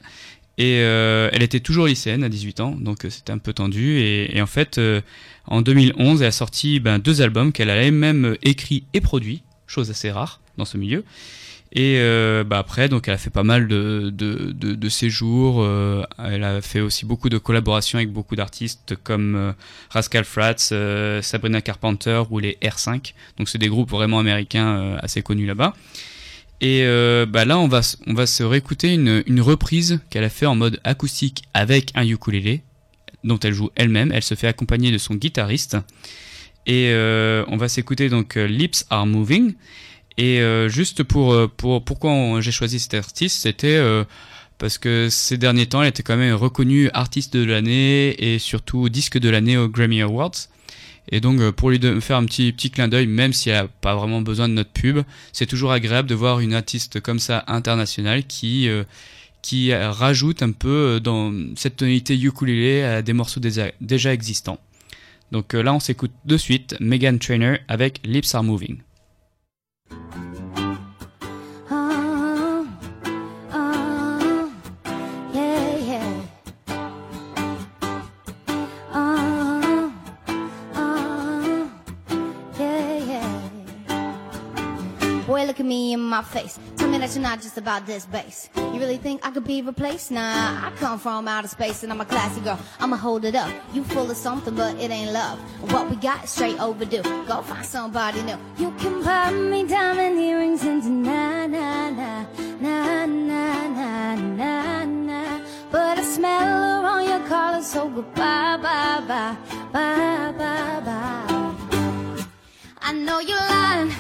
Et 0.61 0.83
euh, 0.83 1.31
elle 1.33 1.43
était 1.43 1.61
toujours 1.61 1.87
lycéenne 1.87 2.23
à 2.23 2.29
18 2.29 2.61
ans, 2.61 2.77
donc 2.79 3.07
euh, 3.07 3.11
c'était 3.11 3.33
un 3.33 3.39
peu 3.39 3.55
tendu. 3.55 3.99
Et, 4.01 4.43
en 4.43 4.47
fait, 4.47 4.77
euh, 4.77 5.01
en 5.47 5.63
2011, 5.63 6.21
elle 6.21 6.29
a 6.29 6.33
sorti 6.33 6.81
ben, 6.81 6.99
deux 6.99 7.23
albums 7.23 7.51
qu'elle 7.51 7.71
a 7.71 7.77
elle-même 7.77 8.27
euh, 8.27 8.39
écrit 8.43 8.85
et 8.93 9.01
produit, 9.01 9.43
chose 9.67 9.91
assez 9.91 10.11
rare 10.11 10.43
dans 10.59 10.67
ce 10.67 10.77
milieu. 10.77 11.03
Et 11.73 12.01
bah 12.47 12.59
après, 12.59 12.89
donc 12.89 13.07
elle 13.07 13.15
a 13.15 13.17
fait 13.17 13.31
pas 13.31 13.45
mal 13.45 13.69
de, 13.69 14.89
séjours. 14.89 15.65
elle 16.19 16.43
a 16.43 16.61
fait 16.61 16.81
aussi 16.81 17.07
beaucoup 17.07 17.29
de 17.29 17.39
collaborations 17.39 17.99
avec 17.99 18.11
beaucoup 18.11 18.35
d'artistes 18.35 18.97
comme 19.05 19.55
Rascal 19.89 20.25
euh, 20.73 21.23
Sabrina 21.23 21.61
Carpenter 21.63 22.25
ou 22.29 22.41
les 22.41 22.59
R5. 22.61 23.15
Donc 23.39 23.49
c'est 23.49 23.59
des 23.59 23.69
groupes 23.69 23.89
vraiment 23.89 24.19
américains 24.19 24.97
assez 25.01 25.23
connus 25.23 25.47
là-bas. 25.47 25.75
Et 26.61 26.83
euh, 26.85 27.27
bah 27.27 27.45
là, 27.45 27.59
on 27.59 27.69
va, 27.69 27.81
on 28.07 28.15
va 28.15 28.27
se 28.27 28.43
réécouter 28.43 28.95
une, 28.95 29.23
une 29.27 29.41
reprise 29.41 30.01
qu'elle 30.11 30.25
a 30.25 30.29
fait 30.29 30.47
en 30.47 30.55
mode 30.55 30.81
acoustique 30.85 31.43
avec 31.55 31.91
un 31.95 32.07
ukulélé, 32.07 32.63
dont 33.25 33.39
elle 33.39 33.55
joue 33.55 33.71
elle-même. 33.77 34.13
Elle 34.13 34.23
se 34.23 34.35
fait 34.35 34.47
accompagner 34.47 34.93
de 34.93 34.99
son 34.99 35.15
guitariste. 35.15 35.77
Et 36.67 36.91
euh, 36.91 37.45
on 37.49 37.57
va 37.57 37.69
s'écouter 37.69 38.11
donc 38.11 38.37
euh, 38.37 38.47
Lips 38.47 38.85
Are 38.91 39.07
Moving. 39.07 39.55
Et 40.19 40.43
juste 40.69 41.03
pour, 41.03 41.35
pour 41.57 41.83
pourquoi 41.83 42.43
j'ai 42.43 42.53
choisi 42.53 42.79
cet 42.79 42.93
artiste, 42.93 43.41
c'était 43.41 43.81
parce 44.59 44.77
que 44.77 45.09
ces 45.11 45.39
derniers 45.39 45.65
temps, 45.65 45.81
elle 45.81 45.89
était 45.89 46.03
quand 46.03 46.19
même 46.19 46.35
reconnue 46.35 46.91
artiste 46.93 47.35
de 47.35 47.43
l'année 47.43 48.11
et 48.19 48.39
surtout 48.39 48.91
disque 48.91 49.19
de 49.19 49.31
l'année 49.31 49.57
aux 49.57 49.69
Grammy 49.69 50.03
Awards. 50.03 50.33
Et 51.11 51.21
donc 51.21 51.41
euh, 51.41 51.53
pour 51.53 51.71
lui 51.71 51.81
faire 52.01 52.17
un 52.17 52.25
petit 52.25 52.71
clin 52.71 52.89
d'œil, 52.89 53.07
même 53.07 53.33
si 53.33 53.51
elle 53.51 53.57
a 53.57 53.69
pas 53.69 53.95
vraiment 53.95 54.23
besoin 54.23 54.49
de 54.49 54.55
notre 54.55 54.71
pub, 54.71 55.01
c'est 55.33 55.47
toujours 55.47 55.73
agréable 55.73 56.09
de 56.09 56.15
voir 56.15 56.41
une 56.41 56.55
artiste 56.55 57.01
comme 57.01 57.19
ça 57.19 57.45
internationale 57.49 58.25
qui 58.25 58.69
euh, 58.69 58.85
rajoute 59.91 60.43
un 60.43 60.53
peu 60.53 60.69
euh, 60.69 61.01
dans 61.01 61.33
cette 61.57 61.77
tonalité 61.77 62.19
ukulélé 62.19 62.83
à 62.83 63.03
des 63.03 63.13
morceaux 63.13 63.41
déjà, 63.41 64.13
existants. 64.13 64.61
Donc 65.33 65.53
là, 65.53 65.73
on 65.73 65.81
s'écoute 65.81 66.11
de 66.25 66.37
suite 66.37 66.77
Megan 66.81 67.21
Trainor 67.21 67.59
avec 67.69 68.01
Lips 68.05 68.35
Are 68.35 68.43
Moving. 68.43 68.79
At 85.61 85.67
me 85.67 85.93
in 85.93 86.01
my 86.01 86.23
face. 86.23 86.59
Tell 86.77 86.89
me 86.89 86.99
that 86.99 87.15
you're 87.15 87.23
not 87.23 87.41
just 87.41 87.57
about 87.59 87.87
this 87.87 88.07
bass. 88.07 88.49
You 88.57 88.79
really 88.81 88.97
think 88.97 89.25
I 89.25 89.31
could 89.31 89.45
be 89.45 89.63
replaced? 89.63 90.11
Nah, 90.11 90.67
I 90.67 90.73
come 90.77 90.99
from 90.99 91.29
outer 91.29 91.49
space 91.49 91.83
and 91.83 91.93
I'm 91.93 92.01
a 92.01 92.05
classy 92.05 92.41
girl. 92.41 92.59
I'ma 92.81 92.97
hold 92.97 93.25
it 93.25 93.35
up. 93.35 93.51
You 93.73 93.85
full 93.85 94.11
of 94.11 94.17
something, 94.17 94.55
but 94.55 94.75
it 94.77 94.91
ain't 94.91 95.13
love. 95.13 95.39
What 95.73 95.89
we 95.91 95.97
got 95.97 96.25
is 96.25 96.31
straight 96.31 96.59
overdue. 96.61 97.03
Go 97.03 97.43
find 97.43 97.65
somebody 97.65 98.23
new. 98.23 98.39
You 98.59 98.73
can 98.79 99.03
buy 99.03 99.31
me 99.33 99.67
diamond 99.67 100.19
earrings 100.19 100.65
and 100.65 101.03
na 101.05 101.47
na 101.47 101.91
na 101.91 102.27
na 102.61 103.07
na 103.07 103.67
na 103.69 104.15
na 104.15 104.85
na. 104.85 105.41
But 105.71 105.99
I 105.99 106.03
smell 106.03 106.81
her 106.83 106.87
on 106.89 107.05
your 107.09 107.21
collar, 107.29 107.63
so 107.63 107.89
goodbye, 107.89 108.57
bye, 108.57 109.01
bye, 109.07 109.37
bye, 109.73 110.33
bye, 110.37 110.81
bye. 110.85 112.25
I 112.83 112.93
know 112.93 113.21
you're 113.21 113.37
lying, 113.37 113.93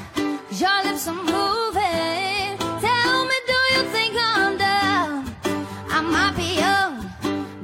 your 0.61 0.83
lips 0.85 1.09
are 1.09 1.15
moving. 1.15 2.59
Tell 2.87 3.25
me, 3.31 3.37
do 3.47 3.59
you 3.73 3.83
think 3.95 4.15
I'm 4.19 4.59
dumb? 4.59 5.35
I 5.89 6.01
might 6.03 6.35
be 6.37 6.49
young, 6.65 6.93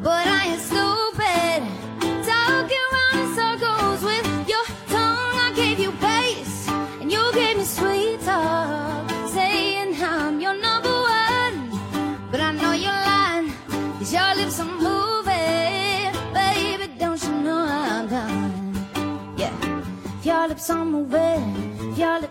but 0.02 0.26
I 0.26 0.40
ain't 0.52 0.62
stupid. 0.70 1.60
In 2.06 3.34
circles 3.34 4.02
with 4.02 4.26
your 4.48 4.64
tongue. 4.88 5.36
I 5.46 5.52
gave 5.54 5.78
you 5.78 5.92
and 7.00 7.12
you 7.12 7.22
gave 7.34 7.58
me 7.58 7.64
sweet 7.64 8.20
talk, 8.22 9.10
saying 9.28 9.94
I'm 10.02 10.40
your 10.40 10.54
number 10.54 10.94
one. 11.20 11.56
But 12.30 12.40
I 12.40 12.52
know 12.52 12.72
you're 12.72 13.06
your 14.12 14.34
lips 14.36 14.60
are 14.60 14.64
moving. 14.64 16.12
Baby, 16.32 16.86
don't 16.98 17.22
you 17.22 17.32
know 17.44 17.66
I'm? 17.68 18.08
Yeah. 19.36 19.52
Your 20.22 20.48
lips 20.48 20.70
are 20.70 20.84
moving, 20.84 21.65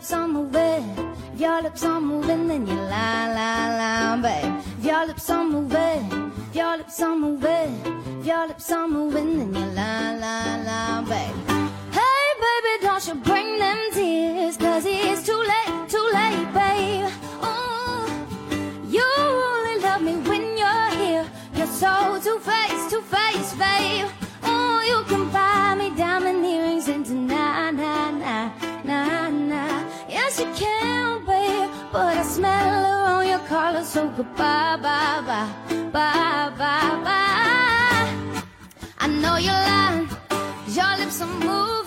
lips 0.06 0.14
are 0.14 0.28
moving, 0.28 1.16
if 1.34 1.40
your 1.42 1.62
lips 1.64 1.84
are 1.84 2.00
moving, 2.00 2.48
then 2.48 2.68
you 2.68 2.76
lie, 2.76 3.34
lie, 3.34 3.76
lie, 3.76 4.22
babe. 4.22 4.54
If 4.78 4.86
your 4.86 5.08
lips 5.08 5.30
are 5.32 5.44
moving, 5.44 6.32
if 6.50 6.56
your 6.56 6.78
lips 6.78 7.02
are 7.02 7.16
moving, 7.16 7.82
if 8.20 8.26
your 8.28 8.48
lips 8.48 8.72
are 8.72 8.88
moving, 8.88 9.40
then 9.40 9.54
you 9.56 9.66
lie, 9.74 10.16
lie, 10.16 10.62
lie, 10.64 11.02
babe. 11.10 11.36
Hey, 11.92 12.26
baby, 12.44 12.86
don't 12.86 13.08
you 13.08 13.16
bring 13.16 13.58
them 13.58 13.80
tears, 13.94 14.58
cause 14.58 14.86
it's 14.86 15.26
too 15.26 15.44
late, 15.52 15.90
too 15.90 16.08
late, 16.14 16.54
babe. 16.54 17.10
Oh, 17.42 18.06
you 18.88 19.04
only 19.18 19.82
love 19.82 20.04
me 20.04 20.14
when 20.30 20.56
you're 20.56 20.90
here. 21.02 21.26
You're 21.56 21.66
so 21.66 22.20
two-faced, 22.22 22.24
two-faced, 22.24 22.55
so 33.96 34.10
goodbye, 34.10 34.78
bye, 34.82 35.22
bye, 35.26 35.50
bye, 35.94 36.52
bye, 36.60 37.00
bye. 37.06 38.44
I 39.00 39.08
know 39.08 39.38
you're 39.38 39.54
lying, 39.54 40.10
your 40.68 40.98
lips 40.98 41.22
are 41.22 41.28
moving. 41.28 41.85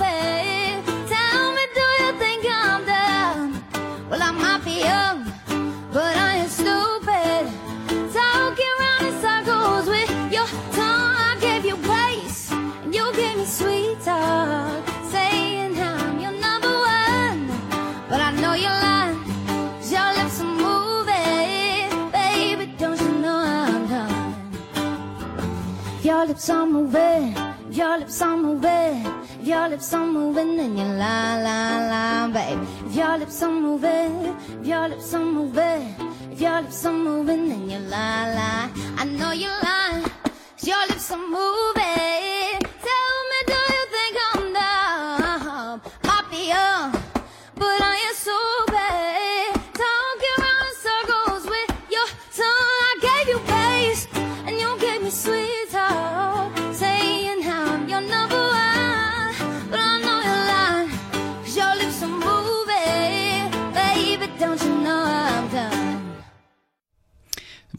Lips 26.38 26.50
are 26.50 26.66
moving, 26.66 27.36
your 27.72 27.98
lips 27.98 28.22
are 28.22 28.36
moving, 28.36 29.04
your 29.42 29.68
lips 29.68 29.92
are 29.92 30.06
moving, 30.06 30.56
then 30.56 30.78
you 30.78 30.84
lie, 30.84 31.42
lie, 31.42 31.88
lie, 31.90 32.30
babe. 32.32 32.62
If 32.86 32.94
your 32.94 33.18
lips 33.18 33.42
are 33.42 33.50
moving, 33.50 34.36
if 34.60 34.64
your 34.64 34.88
lips 34.88 35.14
are 35.14 35.24
moving, 35.24 35.96
if 36.30 36.40
your 36.40 36.62
lips 36.62 36.86
are 36.86 36.92
moving, 36.92 37.48
then 37.48 37.68
you 37.68 37.78
lie, 37.80 38.34
lie. 38.36 38.70
I 38.98 39.04
know 39.04 39.32
lying, 39.64 40.04
'cause 40.04 40.68
your 40.68 40.86
lips 40.86 41.10
are 41.10 41.18
moving. 41.18 42.67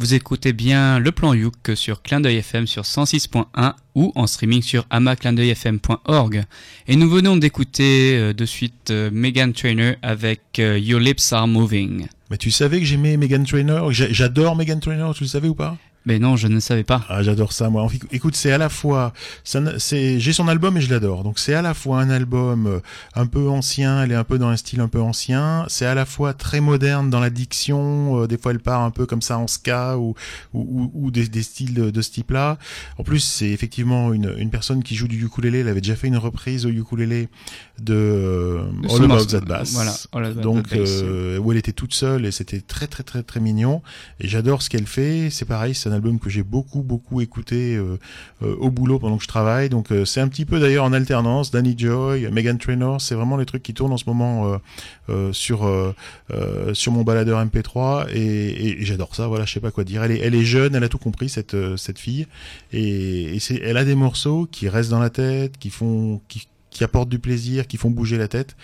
Vous 0.02 0.14
écoutez 0.14 0.54
bien 0.54 0.98
le 1.00 1.12
plan 1.12 1.34
Youk 1.34 1.72
sur 1.76 2.02
Clin 2.02 2.22
d'œil 2.22 2.38
FM 2.38 2.68
sur 2.68 2.84
106.1 2.84 3.74
ou 3.96 4.14
en 4.16 4.28
streaming 4.28 4.62
sur 4.62 4.86
amaclindeuilfm.org. 4.90 6.44
Et 6.88 6.96
nous 6.96 7.10
venons 7.10 7.36
d'écouter 7.36 8.16
euh, 8.18 8.34
de 8.34 8.46
suite 8.46 8.92
euh, 8.92 9.10
Megan 9.12 9.52
Trainer 9.52 9.96
avec 10.02 10.60
euh, 10.60 10.80
Your 10.80 11.02
Lips 11.02 11.34
Are 11.34 11.50
Moving. 11.50 12.08
Mais 12.32 12.38
tu 12.38 12.50
savais 12.50 12.80
que 12.80 12.86
j'aimais 12.86 13.18
Megan 13.18 13.46
Trainor 13.46 13.92
J'a- 13.92 14.10
J'adore 14.12 14.56
Megan 14.56 14.80
Trainor, 14.80 15.14
tu 15.14 15.24
le 15.24 15.30
savais 15.30 15.50
ou 15.50 15.56
pas? 15.56 15.78
Mais 16.06 16.18
non, 16.18 16.36
je 16.38 16.48
ne 16.48 16.60
savais 16.60 16.84
pas. 16.86 17.04
Ah, 17.10 17.22
j'adore 17.24 17.52
ça, 17.54 17.70
moi. 17.70 17.88
Écoute, 18.12 18.36
c'est 18.36 18.52
à 18.52 18.58
la 18.58 18.70
fois, 18.70 19.14
c'est, 19.44 20.20
j'ai 20.20 20.34
son 20.34 20.48
album 20.48 20.78
et 20.78 20.82
je 20.82 20.90
l'adore. 20.90 21.24
Donc 21.24 21.40
c'est 21.40 21.54
à 21.54 21.62
la 21.62 21.74
fois 21.74 22.00
un 22.02 22.10
album 22.10 22.68
euh, 22.68 22.80
un 23.16 23.28
peu 23.28 23.48
ancien, 23.50 24.04
elle 24.04 24.12
est 24.12 24.16
un 24.16 24.24
peu 24.24 24.40
dans 24.40 24.48
un 24.48 24.56
style 24.58 24.80
un 24.80 24.88
peu 24.88 25.02
ancien. 25.02 25.66
C'est 25.68 25.86
à 25.86 25.94
la 25.96 26.06
fois 26.06 26.34
très 26.34 26.62
moderne 26.62 27.10
dans 27.10 27.20
la 27.20 27.30
diction. 27.30 28.22
euh, 28.24 28.28
des 28.28 28.38
fois, 28.38 28.52
elle 28.52 28.60
part 28.60 28.82
un 28.82 28.92
peu 28.92 29.06
comme 29.06 29.22
ça 29.22 29.38
en 29.38 29.48
ska 29.48 29.98
ou 29.98 30.16
ou, 30.54 30.90
ou- 30.94 31.12
des, 31.12 31.28
des 31.28 31.44
styles 31.44 31.74
de, 31.74 31.90
de 31.90 32.02
ce 32.02 32.12
type-là. 32.12 32.58
En 32.98 33.04
plus, 33.04 33.20
c'est 33.20 33.50
effectivement 33.50 34.14
une, 34.14 34.34
une 34.38 34.50
personne 34.50 34.84
qui 34.84 34.96
joue 34.96 35.08
du 35.08 35.24
ukulélé. 35.24 35.60
Elle 35.60 35.68
avait 35.68 35.82
déjà 35.82 35.96
fait 35.96 36.08
une 36.08 36.18
reprise 36.18 36.66
au 36.66 36.70
ukulélé 36.70 37.28
de 37.82 37.94
euh, 37.94 38.62
De 38.82 38.86
All 38.86 38.90
son 38.98 39.04
About. 39.12 39.26
That 39.26 39.42
Bass. 39.42 39.74
Voilà, 39.74 39.94
All 40.14 40.34
Donc 40.36 40.70
That 40.70 40.78
Bass. 40.78 40.90
euh, 41.04 41.38
où 41.40 41.52
elle 41.52 41.58
était 41.58 41.74
toute 41.74 41.94
seule 41.94 42.26
et 42.26 42.32
c'était 42.32 42.62
très 42.62 42.88
très 42.88 43.04
très 43.04 43.22
très 43.22 43.40
mignon. 43.40 43.82
Et 44.20 44.28
j'adore 44.28 44.62
ce 44.62 44.70
qu'elle 44.70 44.88
fait. 44.88 45.30
C'est 45.30 45.46
pareil, 45.46 45.76
un 45.90 45.94
album 45.94 46.20
que 46.20 46.30
j'ai 46.30 46.44
beaucoup 46.44 46.82
beaucoup 46.82 47.22
écouté 47.22 47.76
euh, 47.76 47.98
euh, 48.44 48.56
au 48.60 48.70
boulot 48.72 49.00
pendant 49.00 49.18
que 49.18 49.24
je 49.24 49.28
travaille. 49.28 49.70
Donc 49.70 49.92
euh, 49.92 50.06
c'est 50.06 50.22
un 50.22 50.28
petit 50.28 50.46
peu 50.46 50.60
d'ailleurs 50.60 50.86
en 50.86 50.94
alternance. 50.94 51.52
Danny 51.52 51.76
Joy, 51.78 52.30
Megan 52.32 52.58
Trainor, 52.58 53.02
c'est 53.02 53.16
vraiment 53.16 53.36
les 53.38 53.46
trucs 53.46 53.64
qui 53.64 53.74
tournent 53.74 53.92
en 53.94 53.98
ce 53.98 54.06
moment 54.08 54.60
sur 55.32 55.70
sur 56.74 56.92
mon 56.92 57.04
baladeur 57.04 57.44
MP3 57.46 58.08
et, 58.14 58.20
et- 58.20 58.82
et 58.82 58.86
j'adore 58.86 59.16
ça. 59.16 59.28
Voilà, 59.28 59.46
je 59.46 59.54
sais 59.54 59.60
pas 59.60 59.72
quoi 59.72 59.84
dire. 59.84 60.04
Elle 60.04 60.12
est 60.12 60.20
elle 60.20 60.36
est 60.36 60.46
jeune, 60.46 60.76
elle 60.76 60.84
a 60.84 60.90
tout 60.90 60.98
compris 61.00 61.30
cette 61.30 61.56
cette 61.78 62.00
fille 62.00 62.28
et, 62.72 63.36
et 63.36 63.40
c'est 63.40 63.56
elle 63.64 63.78
a 63.78 63.86
des 63.86 63.96
morceaux 63.96 64.48
qui 64.52 64.70
restent 64.70 64.92
dans 64.92 65.00
la 65.00 65.10
tête, 65.10 65.58
qui 65.60 65.70
font 65.70 66.22
qui 66.28 66.48
qui 66.70 66.84
apportent 66.84 67.10
du 67.10 67.20
plaisir, 67.20 67.66
qui 67.68 67.78
font 67.78 67.90
bouger 67.90 68.18
la 68.18 68.28
tête. 68.28 68.56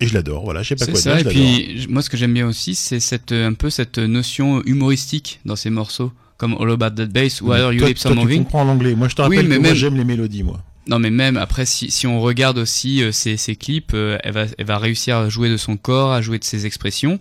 Et 0.00 0.06
je 0.06 0.14
l'adore, 0.14 0.44
voilà, 0.44 0.62
je 0.62 0.68
sais 0.68 0.76
pas 0.76 0.86
quoi 0.92 1.00
ça, 1.00 1.18
et 1.18 1.24
dire. 1.24 1.32
l'adore. 1.32 1.42
puis 1.42 1.86
moi 1.88 2.02
ce 2.02 2.10
que 2.10 2.16
j'aime 2.16 2.32
bien 2.34 2.46
aussi, 2.46 2.76
c'est 2.76 3.00
cette, 3.00 3.32
un 3.32 3.52
peu 3.54 3.68
cette 3.68 3.98
notion 3.98 4.62
humoristique 4.62 5.40
dans 5.44 5.56
ces 5.56 5.70
morceaux, 5.70 6.12
comme 6.38 6.56
All 6.58 6.70
About 6.70 6.90
That 6.96 7.06
Bass 7.06 7.42
ou 7.42 7.52
alors 7.52 7.72
You 7.72 7.84
Lips 7.84 8.06
Are 8.06 8.12
tu 8.12 8.18
Moving. 8.18 8.44
comprends 8.44 8.64
l'anglais. 8.64 8.94
Moi, 8.94 9.08
je 9.08 9.14
te 9.16 9.22
Oui, 9.22 9.36
rappelle 9.36 9.48
mais 9.48 9.56
que 9.56 9.60
moi, 9.60 9.68
même- 9.70 9.76
j'aime 9.76 9.96
les 9.96 10.04
mélodies, 10.04 10.42
moi. 10.44 10.60
Non 10.90 10.98
mais 10.98 11.10
même 11.10 11.36
après 11.36 11.66
si, 11.66 11.90
si 11.90 12.06
on 12.06 12.18
regarde 12.18 12.56
aussi 12.56 13.02
euh, 13.02 13.12
ses 13.12 13.36
clips, 13.56 13.90
euh, 13.92 14.16
elle, 14.24 14.32
va, 14.32 14.44
elle 14.56 14.64
va 14.64 14.78
réussir 14.78 15.18
à 15.18 15.28
jouer 15.28 15.50
de 15.50 15.58
son 15.58 15.76
corps, 15.76 16.12
à 16.12 16.22
jouer 16.22 16.38
de 16.38 16.44
ses 16.44 16.64
expressions. 16.64 17.20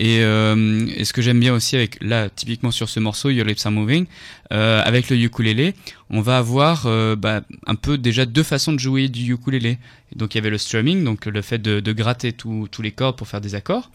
Et, 0.00 0.20
euh, 0.22 0.86
et 0.96 1.04
ce 1.04 1.12
que 1.12 1.22
j'aime 1.22 1.40
bien 1.40 1.52
aussi 1.52 1.74
avec 1.74 1.98
là 2.00 2.30
typiquement 2.30 2.70
sur 2.70 2.88
ce 2.88 3.00
morceau 3.00 3.30
Your 3.30 3.44
Lips 3.44 3.66
Are 3.66 3.72
Moving, 3.72 4.06
euh, 4.52 4.80
avec 4.84 5.10
le 5.10 5.16
ukulélé, 5.16 5.74
on 6.08 6.20
va 6.20 6.38
avoir 6.38 6.86
euh, 6.86 7.16
bah, 7.16 7.40
un 7.66 7.74
peu 7.74 7.98
déjà 7.98 8.24
deux 8.24 8.44
façons 8.44 8.72
de 8.72 8.78
jouer 8.78 9.08
du 9.08 9.32
ukulélé. 9.34 9.76
Donc 10.14 10.34
il 10.34 10.38
y 10.38 10.40
avait 10.40 10.50
le 10.50 10.56
strumming, 10.56 11.02
donc 11.04 11.26
le 11.26 11.42
fait 11.42 11.58
de, 11.58 11.80
de 11.80 11.92
gratter 11.92 12.32
tous 12.32 12.68
les 12.80 12.92
cordes 12.92 13.16
pour 13.16 13.26
faire 13.26 13.40
des 13.40 13.56
accords. 13.56 13.90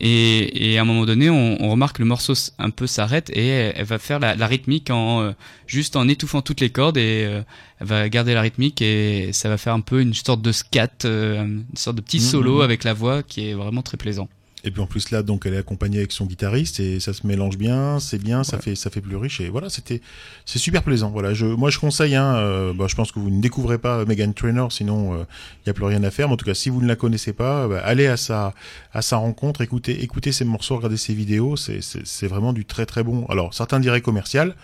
Et, 0.00 0.70
et 0.72 0.78
à 0.78 0.82
un 0.82 0.84
moment 0.84 1.04
donné, 1.04 1.28
on, 1.28 1.60
on 1.62 1.70
remarque 1.70 1.96
que 1.96 2.02
le 2.02 2.08
morceau 2.08 2.34
un 2.58 2.70
peu 2.70 2.86
s'arrête 2.86 3.28
et 3.34 3.48
elle, 3.48 3.74
elle 3.76 3.84
va 3.84 3.98
faire 3.98 4.20
la, 4.20 4.36
la 4.36 4.46
rythmique 4.46 4.90
en 4.90 5.22
euh, 5.22 5.32
juste 5.66 5.96
en 5.96 6.06
étouffant 6.08 6.40
toutes 6.40 6.60
les 6.60 6.70
cordes 6.70 6.96
et 6.96 7.24
euh, 7.26 7.42
elle 7.80 7.86
va 7.88 8.08
garder 8.08 8.32
la 8.32 8.42
rythmique 8.42 8.80
et 8.80 9.30
ça 9.32 9.48
va 9.48 9.58
faire 9.58 9.74
un 9.74 9.80
peu 9.80 10.00
une 10.00 10.14
sorte 10.14 10.40
de 10.40 10.52
scat, 10.52 10.88
euh, 11.04 11.42
une 11.44 11.64
sorte 11.74 11.96
de 11.96 12.00
petit 12.02 12.18
Mhm. 12.18 12.24
solo 12.24 12.60
avec 12.62 12.84
la 12.84 12.94
voix 12.94 13.22
qui 13.24 13.48
est 13.48 13.54
vraiment 13.54 13.82
très 13.82 13.96
plaisant. 13.98 14.28
Et 14.64 14.70
puis 14.70 14.80
en 14.80 14.86
plus 14.86 15.10
là, 15.10 15.22
donc 15.22 15.46
elle 15.46 15.54
est 15.54 15.58
accompagnée 15.58 15.98
avec 15.98 16.12
son 16.12 16.26
guitariste 16.26 16.80
et 16.80 17.00
ça 17.00 17.12
se 17.12 17.26
mélange 17.26 17.56
bien, 17.56 18.00
c'est 18.00 18.18
bien, 18.18 18.44
ça 18.44 18.58
fait 18.58 18.74
ça 18.74 18.90
fait 18.90 19.00
plus 19.00 19.16
riche 19.16 19.40
et 19.40 19.48
voilà, 19.48 19.68
c'était 19.70 20.00
c'est 20.46 20.58
super 20.58 20.82
plaisant. 20.82 21.10
Voilà, 21.10 21.32
je 21.34 21.46
moi 21.46 21.70
je 21.70 21.78
conseille 21.78 22.16
hein, 22.16 22.34
euh, 22.36 22.72
bah, 22.72 22.86
je 22.88 22.94
pense 22.96 23.12
que 23.12 23.20
vous 23.20 23.30
ne 23.30 23.40
découvrez 23.40 23.78
pas 23.78 24.04
Megan 24.04 24.34
Trainor 24.34 24.72
sinon 24.72 25.14
il 25.16 25.66
y 25.68 25.70
a 25.70 25.74
plus 25.74 25.84
rien 25.84 26.02
à 26.02 26.10
faire. 26.10 26.28
Mais 26.28 26.34
en 26.34 26.36
tout 26.36 26.44
cas, 26.44 26.54
si 26.54 26.70
vous 26.70 26.82
ne 26.82 26.88
la 26.88 26.96
connaissez 26.96 27.32
pas, 27.32 27.68
bah, 27.68 27.80
allez 27.84 28.06
à 28.06 28.16
sa 28.16 28.54
à 28.92 29.02
sa 29.02 29.16
rencontre, 29.16 29.60
écoutez 29.60 30.02
écoutez 30.02 30.32
ses 30.32 30.44
morceaux, 30.44 30.76
regardez 30.76 30.96
ses 30.96 31.14
vidéos, 31.14 31.56
c'est 31.56 31.80
c'est 31.80 32.06
c'est 32.06 32.26
vraiment 32.26 32.52
du 32.52 32.64
très 32.64 32.86
très 32.86 33.02
bon. 33.02 33.26
Alors, 33.26 33.54
certains 33.54 33.80
diraient 33.80 34.00
commercial, 34.00 34.56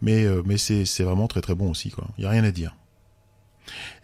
mais 0.00 0.24
euh, 0.24 0.42
mais 0.46 0.56
c'est 0.56 0.84
c'est 0.84 1.04
vraiment 1.04 1.28
très 1.28 1.40
très 1.40 1.54
bon 1.54 1.70
aussi 1.70 1.90
quoi. 1.90 2.06
Il 2.18 2.24
y 2.24 2.26
a 2.26 2.30
rien 2.30 2.44
à 2.44 2.50
dire. 2.50 2.74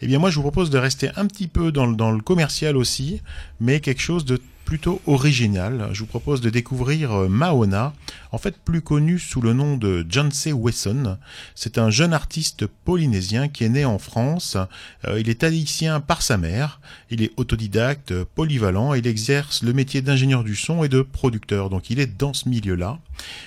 Eh 0.00 0.06
bien, 0.06 0.18
moi, 0.18 0.30
je 0.30 0.36
vous 0.36 0.42
propose 0.42 0.70
de 0.70 0.78
rester 0.78 1.10
un 1.16 1.26
petit 1.26 1.48
peu 1.48 1.72
dans 1.72 1.86
le, 1.86 1.96
dans 1.96 2.12
le 2.12 2.20
commercial 2.20 2.76
aussi, 2.76 3.20
mais 3.60 3.80
quelque 3.80 4.00
chose 4.00 4.24
de 4.24 4.40
plutôt 4.68 5.00
original. 5.06 5.88
Je 5.94 6.00
vous 6.00 6.06
propose 6.06 6.42
de 6.42 6.50
découvrir 6.50 7.12
euh, 7.12 7.28
Mahona, 7.30 7.94
en 8.32 8.36
fait 8.36 8.54
plus 8.58 8.82
connu 8.82 9.18
sous 9.18 9.40
le 9.40 9.54
nom 9.54 9.78
de 9.78 10.04
John. 10.10 10.28
Wesson. 10.52 11.16
C'est 11.54 11.78
un 11.78 11.88
jeune 11.88 12.12
artiste 12.12 12.66
polynésien 12.66 13.48
qui 13.48 13.64
est 13.64 13.70
né 13.70 13.86
en 13.86 13.98
France. 13.98 14.58
Euh, 15.06 15.18
il 15.18 15.30
est 15.30 15.42
haïtien 15.42 16.00
par 16.00 16.20
sa 16.20 16.36
mère. 16.36 16.82
Il 17.08 17.22
est 17.22 17.32
autodidacte, 17.38 18.12
polyvalent. 18.24 18.92
Il 18.92 19.06
exerce 19.06 19.62
le 19.62 19.72
métier 19.72 20.02
d'ingénieur 20.02 20.44
du 20.44 20.54
son 20.54 20.84
et 20.84 20.90
de 20.90 21.00
producteur. 21.00 21.70
Donc, 21.70 21.88
il 21.88 21.98
est 21.98 22.18
dans 22.18 22.34
ce 22.34 22.46
milieu-là. 22.50 22.98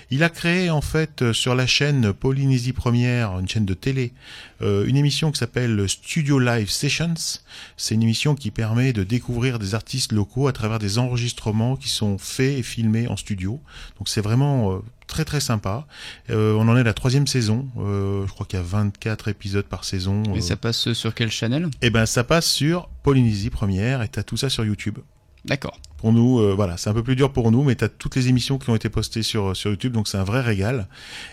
Il 0.09 0.23
a 0.23 0.29
créé 0.29 0.69
en 0.69 0.81
fait 0.81 1.21
euh, 1.21 1.33
sur 1.33 1.55
la 1.55 1.67
chaîne 1.67 2.13
Polynésie 2.13 2.73
Première, 2.73 3.39
une 3.39 3.47
chaîne 3.47 3.65
de 3.65 3.73
télé, 3.73 4.13
euh, 4.61 4.85
une 4.85 4.97
émission 4.97 5.31
qui 5.31 5.39
s'appelle 5.39 5.87
Studio 5.87 6.39
Live 6.39 6.69
Sessions. 6.69 7.41
C'est 7.77 7.95
une 7.95 8.03
émission 8.03 8.35
qui 8.35 8.51
permet 8.51 8.93
de 8.93 9.03
découvrir 9.03 9.59
des 9.59 9.75
artistes 9.75 10.11
locaux 10.11 10.47
à 10.47 10.53
travers 10.53 10.79
des 10.79 10.97
enregistrements 10.97 11.75
qui 11.75 11.89
sont 11.89 12.17
faits 12.17 12.59
et 12.59 12.63
filmés 12.63 13.07
en 13.07 13.17
studio. 13.17 13.61
Donc 13.97 14.09
c'est 14.09 14.21
vraiment 14.21 14.73
euh, 14.73 14.79
très 15.07 15.25
très 15.25 15.39
sympa. 15.39 15.85
Euh, 16.29 16.53
on 16.55 16.67
en 16.67 16.77
est 16.77 16.81
à 16.81 16.83
la 16.83 16.93
troisième 16.93 17.27
saison. 17.27 17.67
Euh, 17.77 18.25
je 18.25 18.31
crois 18.31 18.45
qu'il 18.45 18.57
y 18.57 18.61
a 18.61 18.65
24 18.65 19.27
épisodes 19.27 19.65
par 19.65 19.83
saison. 19.83 20.23
Et 20.35 20.41
ça 20.41 20.55
passe 20.55 20.93
sur 20.93 21.13
quel 21.13 21.29
channel 21.29 21.69
Eh 21.81 21.89
ben 21.89 22.05
ça 22.05 22.23
passe 22.23 22.47
sur 22.47 22.89
Polynésie 23.03 23.49
Première 23.49 24.01
et 24.01 24.07
t'as 24.07 24.23
tout 24.23 24.37
ça 24.37 24.49
sur 24.49 24.65
YouTube. 24.65 24.97
D'accord. 25.45 25.79
Pour 25.97 26.13
nous, 26.13 26.39
euh, 26.39 26.53
voilà, 26.53 26.77
c'est 26.77 26.89
un 26.89 26.93
peu 26.93 27.03
plus 27.03 27.15
dur 27.15 27.33
pour 27.33 27.51
nous, 27.51 27.63
mais 27.63 27.75
tu 27.75 27.83
as 27.83 27.89
toutes 27.89 28.15
les 28.15 28.27
émissions 28.27 28.57
qui 28.57 28.69
ont 28.69 28.75
été 28.75 28.89
postées 28.89 29.23
sur, 29.23 29.55
sur 29.55 29.71
YouTube, 29.71 29.93
donc 29.93 30.07
c'est 30.07 30.17
un 30.17 30.23
vrai 30.23 30.41
régal. 30.41 30.87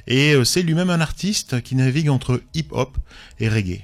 Et 0.07 0.33
euh, 0.33 0.45
c'est 0.45 0.63
lui-même 0.63 0.91
un 0.91 1.01
artiste 1.01 1.63
qui 1.63 1.75
navigue 1.75 2.09
entre 2.09 2.43
hip-hop 2.55 2.97
et 3.39 3.49
reggae. 3.49 3.83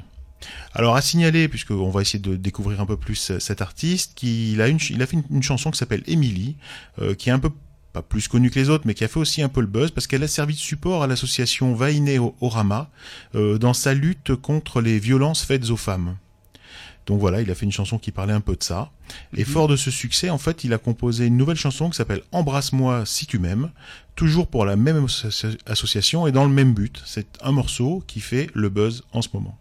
Alors 0.73 0.97
à 0.97 1.03
signaler, 1.03 1.49
puisqu'on 1.49 1.91
va 1.91 2.03
essayer 2.03 2.19
de 2.19 2.37
découvrir 2.37 2.81
un 2.81 2.87
peu 2.87 2.97
plus 2.97 3.31
euh, 3.31 3.39
cet 3.39 3.63
artiste, 3.63 4.15
qu'il 4.15 4.61
a, 4.61 4.69
une, 4.69 4.79
il 4.91 5.03
a 5.03 5.07
fait 5.07 5.17
une, 5.31 5.43
chanson 5.43 5.71
qui 5.71 5.79
s'appelle 5.79 6.03
Emily, 6.07 6.57
euh, 7.01 7.15
qui 7.15 7.29
est 7.29 7.33
un 7.33 7.39
peu 7.39 7.51
pas 7.93 8.03
plus 8.03 8.27
connue 8.27 8.51
que 8.51 8.59
les 8.59 8.71
autres, 8.71 8.85
mais 8.87 8.95
qui 8.95 9.05
a 9.05 9.09
fait 9.09 9.21
aussi 9.21 9.41
un 9.41 9.49
peu 9.49 9.61
le 9.61 9.69
buzz, 9.69 9.93
parce 9.93 10.09
qu'elle 10.09 10.25
a 10.25 10.29
servi 10.29 10.55
de 10.55 10.59
support 10.59 11.05
à 11.05 11.07
l'association 11.07 11.75
Vainé 11.75 12.19
Orama 12.41 12.91
euh, 13.37 13.57
dans 13.57 13.73
sa 13.75 13.95
lutte 13.95 14.35
contre 14.35 14.81
les 14.81 14.99
violences 14.99 15.45
faites 15.45 15.71
aux 15.71 15.77
femmes. 15.77 16.17
Donc 17.07 17.21
voilà, 17.21 17.43
il 17.43 17.51
a 17.51 17.55
fait 17.55 17.67
une 17.67 17.73
chanson 17.73 17.99
qui 17.99 18.11
parlait 18.13 18.33
un 18.33 18.41
peu 18.41 18.57
de 18.57 18.63
ça. 18.63 18.91
Et 19.37 19.41
Mhm. 19.41 19.45
fort 19.45 19.69
de 19.69 19.77
ce 19.77 19.91
succès, 19.91 20.31
en 20.31 20.39
fait, 20.39 20.65
il 20.65 20.73
a 20.73 20.79
composé 20.79 21.27
une 21.27 21.37
nouvelle 21.37 21.57
chanson 21.57 21.91
qui 21.91 21.97
s'appelle 21.97 22.23
Embrasse-moi 22.33 23.05
si 23.05 23.27
tu 23.27 23.39
m'aimes, 23.39 23.71
toujours 24.17 24.47
pour 24.47 24.65
la 24.65 24.77
même 24.77 25.05
associa- 25.05 25.57
association 25.67 26.27
et 26.27 26.33
dans 26.33 26.45
le 26.45 26.51
même 26.53 26.73
but. 26.73 27.03
C'est 27.05 27.27
un 27.43 27.53
morceau 27.53 28.03
qui 28.07 28.21
fait 28.21 28.49
le 28.55 28.69
buzz 28.71 29.03
en 29.13 29.21
ce 29.23 29.29
moment. 29.35 29.59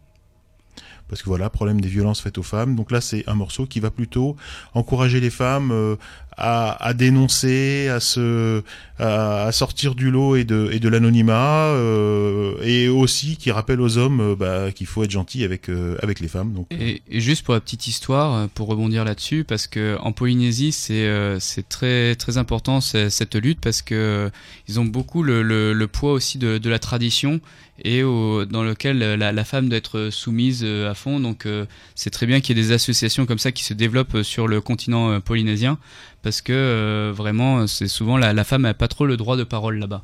Parce 1.09 1.21
que 1.21 1.27
voilà, 1.27 1.49
problème 1.49 1.81
des 1.81 1.89
violences 1.89 2.21
faites 2.21 2.37
aux 2.37 2.43
femmes. 2.43 2.75
Donc 2.75 2.89
là, 2.89 3.01
c'est 3.01 3.27
un 3.27 3.35
morceau 3.35 3.67
qui 3.67 3.79
va 3.79 3.91
plutôt 3.91 4.35
encourager 4.73 5.19
les 5.19 5.29
femmes 5.29 5.71
euh, 5.71 5.95
à, 6.37 6.83
à 6.83 6.93
dénoncer, 6.93 7.87
à 7.89 7.99
se, 7.99 8.63
à, 8.99 9.45
à 9.45 9.51
sortir 9.51 9.95
du 9.95 10.11
lot 10.11 10.35
et 10.35 10.43
de, 10.43 10.69
et 10.71 10.79
de 10.79 10.89
l'anonymat, 10.89 11.67
euh, 11.67 12.55
et 12.63 12.87
aussi 12.89 13.37
qui 13.37 13.51
rappelle 13.51 13.81
aux 13.81 13.97
hommes 13.97 14.19
euh, 14.21 14.35
bah, 14.35 14.71
qu'il 14.71 14.87
faut 14.87 15.03
être 15.03 15.11
gentil 15.11 15.43
avec, 15.43 15.69
euh, 15.69 15.95
avec 16.01 16.19
les 16.19 16.27
femmes. 16.27 16.53
Donc, 16.53 16.67
Et, 16.71 17.01
et 17.09 17.19
juste 17.19 17.43
pour 17.43 17.53
la 17.53 17.59
petite 17.59 17.87
histoire, 17.87 18.33
euh, 18.35 18.47
pour 18.53 18.67
rebondir 18.67 19.05
là-dessus, 19.05 19.43
parce 19.43 19.67
que 19.67 19.97
en 20.01 20.11
Polynésie, 20.11 20.71
c'est 20.71 21.05
euh, 21.07 21.39
c'est 21.39 21.67
très 21.67 22.15
très 22.15 22.37
important 22.37 22.81
cette 22.81 23.35
lutte 23.35 23.59
parce 23.61 23.81
que 23.81 24.29
ils 24.67 24.79
ont 24.79 24.85
beaucoup 24.85 25.23
le, 25.23 25.43
le, 25.43 25.73
le 25.73 25.87
poids 25.87 26.13
aussi 26.13 26.37
de, 26.37 26.57
de 26.57 26.69
la 26.69 26.79
tradition 26.79 27.39
et 27.83 28.03
au, 28.03 28.45
dans 28.45 28.63
lequel 28.63 28.99
la, 28.99 29.31
la 29.31 29.43
femme 29.43 29.67
doit 29.67 29.77
être 29.77 30.09
soumise 30.11 30.63
à 30.63 30.93
fond. 30.93 31.19
Donc 31.19 31.45
euh, 31.45 31.65
c'est 31.95 32.11
très 32.11 32.25
bien 32.25 32.39
qu'il 32.39 32.55
y 32.55 32.59
ait 32.59 32.63
des 32.63 32.71
associations 32.71 33.25
comme 33.25 33.39
ça 33.39 33.51
qui 33.51 33.63
se 33.63 33.73
développent 33.73 34.21
sur 34.21 34.47
le 34.47 34.61
continent 34.61 35.19
polynésien 35.21 35.77
parce 36.23 36.41
que 36.41 36.53
euh, 36.53 37.13
vraiment 37.15 37.67
c'est 37.67 37.87
souvent 37.87 38.17
la, 38.17 38.33
la 38.33 38.43
femme 38.43 38.63
n'a 38.63 38.73
pas 38.73 38.87
trop 38.87 39.05
le 39.05 39.17
droit 39.17 39.37
de 39.37 39.43
parole 39.43 39.77
là-bas. 39.79 40.03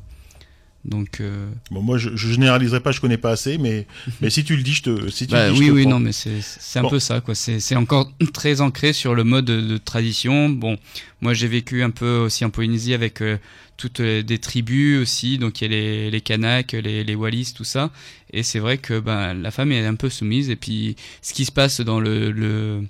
Donc 0.84 1.20
euh, 1.20 1.50
bon, 1.70 1.82
moi, 1.82 1.98
je, 1.98 2.16
je 2.16 2.28
généraliserai 2.28 2.80
pas, 2.80 2.90
je 2.90 3.00
connais 3.02 3.18
pas 3.18 3.32
assez, 3.32 3.58
mais, 3.58 3.86
mais 4.22 4.30
si 4.30 4.44
tu 4.44 4.56
le 4.56 4.62
dis, 4.62 4.72
je 4.72 4.82
te, 4.84 5.10
si 5.10 5.26
tu 5.26 5.32
Bah 5.32 5.46
le 5.46 5.50
dis, 5.50 5.56
je 5.56 5.60
oui, 5.60 5.66
te 5.66 5.72
oui, 5.72 5.82
prends. 5.82 5.90
non, 5.90 6.00
mais 6.00 6.12
c'est 6.12 6.40
c'est 6.40 6.78
un 6.78 6.84
Bon. 6.84 6.88
peu 6.88 6.98
ça, 6.98 7.20
quoi. 7.20 7.34
C'est 7.34 7.60
c'est 7.60 7.76
encore 7.76 8.10
très 8.32 8.62
ancré 8.62 8.92
sur 8.94 9.14
le 9.14 9.22
mode 9.24 9.44
de, 9.44 9.60
de 9.60 9.76
tradition. 9.76 10.48
Bon, 10.48 10.78
moi 11.20 11.34
j'ai 11.34 11.48
vécu 11.48 11.82
un 11.82 11.90
peu 11.90 12.16
aussi 12.18 12.44
en 12.46 12.50
Polynésie 12.50 12.94
avec 12.94 13.20
euh, 13.20 13.36
toutes 13.76 13.98
les- 14.00 14.22
des 14.22 14.38
tribus 14.38 15.00
aussi, 15.02 15.36
donc 15.38 15.60
il 15.60 15.64
y 15.64 15.66
a 15.66 15.70
les, 15.70 16.10
les 16.10 16.20
Kanaks, 16.22 16.72
les, 16.72 17.04
les 17.04 17.14
Wallis, 17.14 17.52
tout 17.54 17.64
ça. 17.64 17.90
Et 18.32 18.42
c'est 18.42 18.58
vrai 18.58 18.78
que 18.78 18.98
ben 19.00 19.34
la 19.34 19.50
femme 19.50 19.72
est 19.72 19.84
un 19.86 19.94
peu 19.96 20.08
soumise. 20.08 20.48
Et 20.48 20.56
puis 20.56 20.96
ce 21.20 21.34
qui 21.34 21.44
se 21.44 21.52
passe 21.52 21.82
dans 21.82 22.00
le, 22.00 22.30
le, 22.32 22.82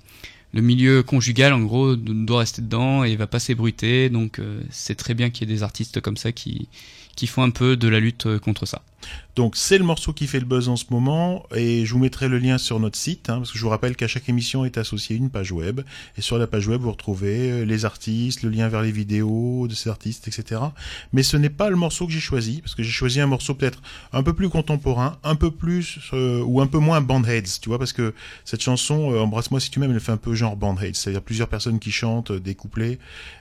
le 0.53 0.61
milieu 0.61 1.03
conjugal, 1.03 1.53
en 1.53 1.61
gros, 1.61 1.95
doit 1.95 2.39
rester 2.39 2.61
dedans 2.61 3.03
et 3.03 3.15
va 3.15 3.27
pas 3.27 3.39
s'ébruiter. 3.39 4.09
Donc 4.09 4.39
euh, 4.39 4.61
c'est 4.69 4.95
très 4.95 5.13
bien 5.13 5.29
qu'il 5.29 5.47
y 5.47 5.51
ait 5.51 5.55
des 5.55 5.63
artistes 5.63 6.01
comme 6.01 6.17
ça 6.17 6.31
qui 6.31 6.67
qui 7.15 7.27
font 7.27 7.43
un 7.43 7.51
peu 7.51 7.77
de 7.77 7.87
la 7.87 7.99
lutte 7.99 8.25
euh, 8.25 8.39
contre 8.39 8.65
ça. 8.65 8.81
Donc 9.35 9.55
c'est 9.55 9.77
le 9.77 9.85
morceau 9.85 10.11
qui 10.11 10.27
fait 10.27 10.39
le 10.39 10.45
buzz 10.45 10.67
en 10.67 10.75
ce 10.75 10.85
moment 10.91 11.45
et 11.55 11.85
je 11.85 11.93
vous 11.93 11.99
mettrai 11.99 12.27
le 12.27 12.37
lien 12.37 12.57
sur 12.57 12.79
notre 12.79 12.97
site 12.97 13.29
hein, 13.29 13.37
parce 13.37 13.51
que 13.51 13.57
je 13.57 13.63
vous 13.63 13.69
rappelle 13.69 13.95
qu'à 13.95 14.07
chaque 14.07 14.27
émission 14.27 14.65
est 14.65 14.77
associée 14.77 15.15
une 15.15 15.29
page 15.29 15.53
web 15.53 15.81
et 16.17 16.21
sur 16.21 16.37
la 16.37 16.47
page 16.47 16.67
web 16.67 16.81
vous 16.81 16.91
retrouvez 16.91 17.49
euh, 17.49 17.63
les 17.63 17.85
artistes, 17.85 18.43
le 18.43 18.49
lien 18.49 18.67
vers 18.67 18.81
les 18.81 18.91
vidéos 18.91 19.67
de 19.69 19.73
ces 19.73 19.89
artistes, 19.89 20.27
etc. 20.27 20.61
Mais 21.13 21.23
ce 21.23 21.37
n'est 21.37 21.49
pas 21.49 21.69
le 21.69 21.77
morceau 21.77 22.07
que 22.07 22.11
j'ai 22.11 22.19
choisi 22.19 22.61
parce 22.61 22.75
que 22.75 22.83
j'ai 22.83 22.91
choisi 22.91 23.21
un 23.21 23.27
morceau 23.27 23.55
peut-être 23.55 23.81
un 24.11 24.21
peu 24.21 24.33
plus 24.33 24.49
contemporain, 24.49 25.17
un 25.23 25.35
peu 25.35 25.49
plus 25.49 25.99
euh, 26.13 26.43
ou 26.43 26.59
un 26.59 26.67
peu 26.67 26.79
moins 26.79 26.99
bandheads, 26.99 27.59
tu 27.61 27.69
vois 27.69 27.79
parce 27.79 27.93
que 27.93 28.13
cette 28.43 28.61
chanson 28.61 28.91
Embrasse-moi 28.91 29.59
si 29.59 29.71
tu 29.71 29.79
m'aimes, 29.79 29.91
elle 29.91 29.99
fait 29.99 30.11
un 30.11 30.17
peu 30.17 30.35
genre 30.35 30.57
bandheads, 30.57 30.95
c'est-à-dire 30.95 31.21
plusieurs 31.21 31.47
personnes 31.47 31.79
qui 31.79 31.91
chantent 31.91 32.31
des 32.31 32.55
couplets 32.55 32.99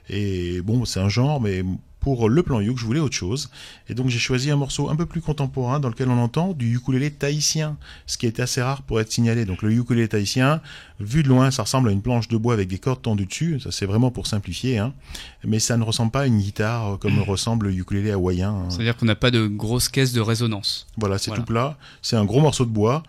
et 0.08 0.60
bon 0.62 0.84
c'est 0.84 1.00
un 1.00 1.08
genre 1.08 1.40
mais 1.40 1.64
pour 2.00 2.28
le 2.30 2.42
plan 2.42 2.60
Youk, 2.60 2.78
je 2.78 2.84
voulais 2.84 3.00
autre 3.00 3.14
chose. 3.14 3.50
Et 3.88 3.94
donc 3.94 4.08
j'ai 4.08 4.18
choisi 4.18 4.50
un 4.50 4.56
morceau 4.56 4.88
un 4.88 4.96
peu 4.96 5.04
plus 5.06 5.20
contemporain 5.20 5.80
dans 5.80 5.88
lequel 5.88 6.08
on 6.08 6.18
entend 6.18 6.52
du 6.54 6.74
ukulélé 6.76 7.10
tahitien, 7.10 7.76
ce 8.06 8.16
qui 8.16 8.26
est 8.26 8.40
assez 8.40 8.62
rare 8.62 8.82
pour 8.82 9.00
être 9.00 9.12
signalé. 9.12 9.44
Donc 9.44 9.60
le 9.62 9.70
ukulélé 9.72 10.08
tahitien, 10.08 10.60
vu 10.98 11.22
de 11.22 11.28
loin, 11.28 11.50
ça 11.50 11.62
ressemble 11.62 11.90
à 11.90 11.92
une 11.92 12.00
planche 12.02 12.28
de 12.28 12.36
bois 12.38 12.54
avec 12.54 12.68
des 12.68 12.78
cordes 12.78 13.02
tendues 13.02 13.26
dessus. 13.26 13.60
Ça 13.60 13.70
c'est 13.70 13.86
vraiment 13.86 14.10
pour 14.10 14.26
simplifier, 14.26 14.78
hein. 14.78 14.94
mais 15.44 15.58
ça 15.58 15.76
ne 15.76 15.82
ressemble 15.84 16.10
pas 16.10 16.22
à 16.22 16.26
une 16.26 16.38
guitare 16.40 16.94
euh, 16.94 16.96
comme 16.96 17.18
ressemble 17.26 17.66
le 17.68 17.74
ukulélé 17.74 18.10
hawaïen. 18.12 18.50
hein. 18.50 18.70
C'est-à-dire 18.70 18.96
qu'on 18.96 19.06
n'a 19.06 19.14
pas 19.14 19.30
de 19.30 19.46
grosse 19.46 19.88
caisse 19.88 20.12
de 20.12 20.20
résonance. 20.20 20.86
Voilà, 20.96 21.18
c'est 21.18 21.28
Voilà. 21.30 21.42
tout 21.42 21.46
plat. 21.46 21.76
C'est 22.02 22.16
un 22.16 22.24
gros 22.24 22.40
morceau 22.40 22.64
de 22.64 22.70
bois. 22.70 23.02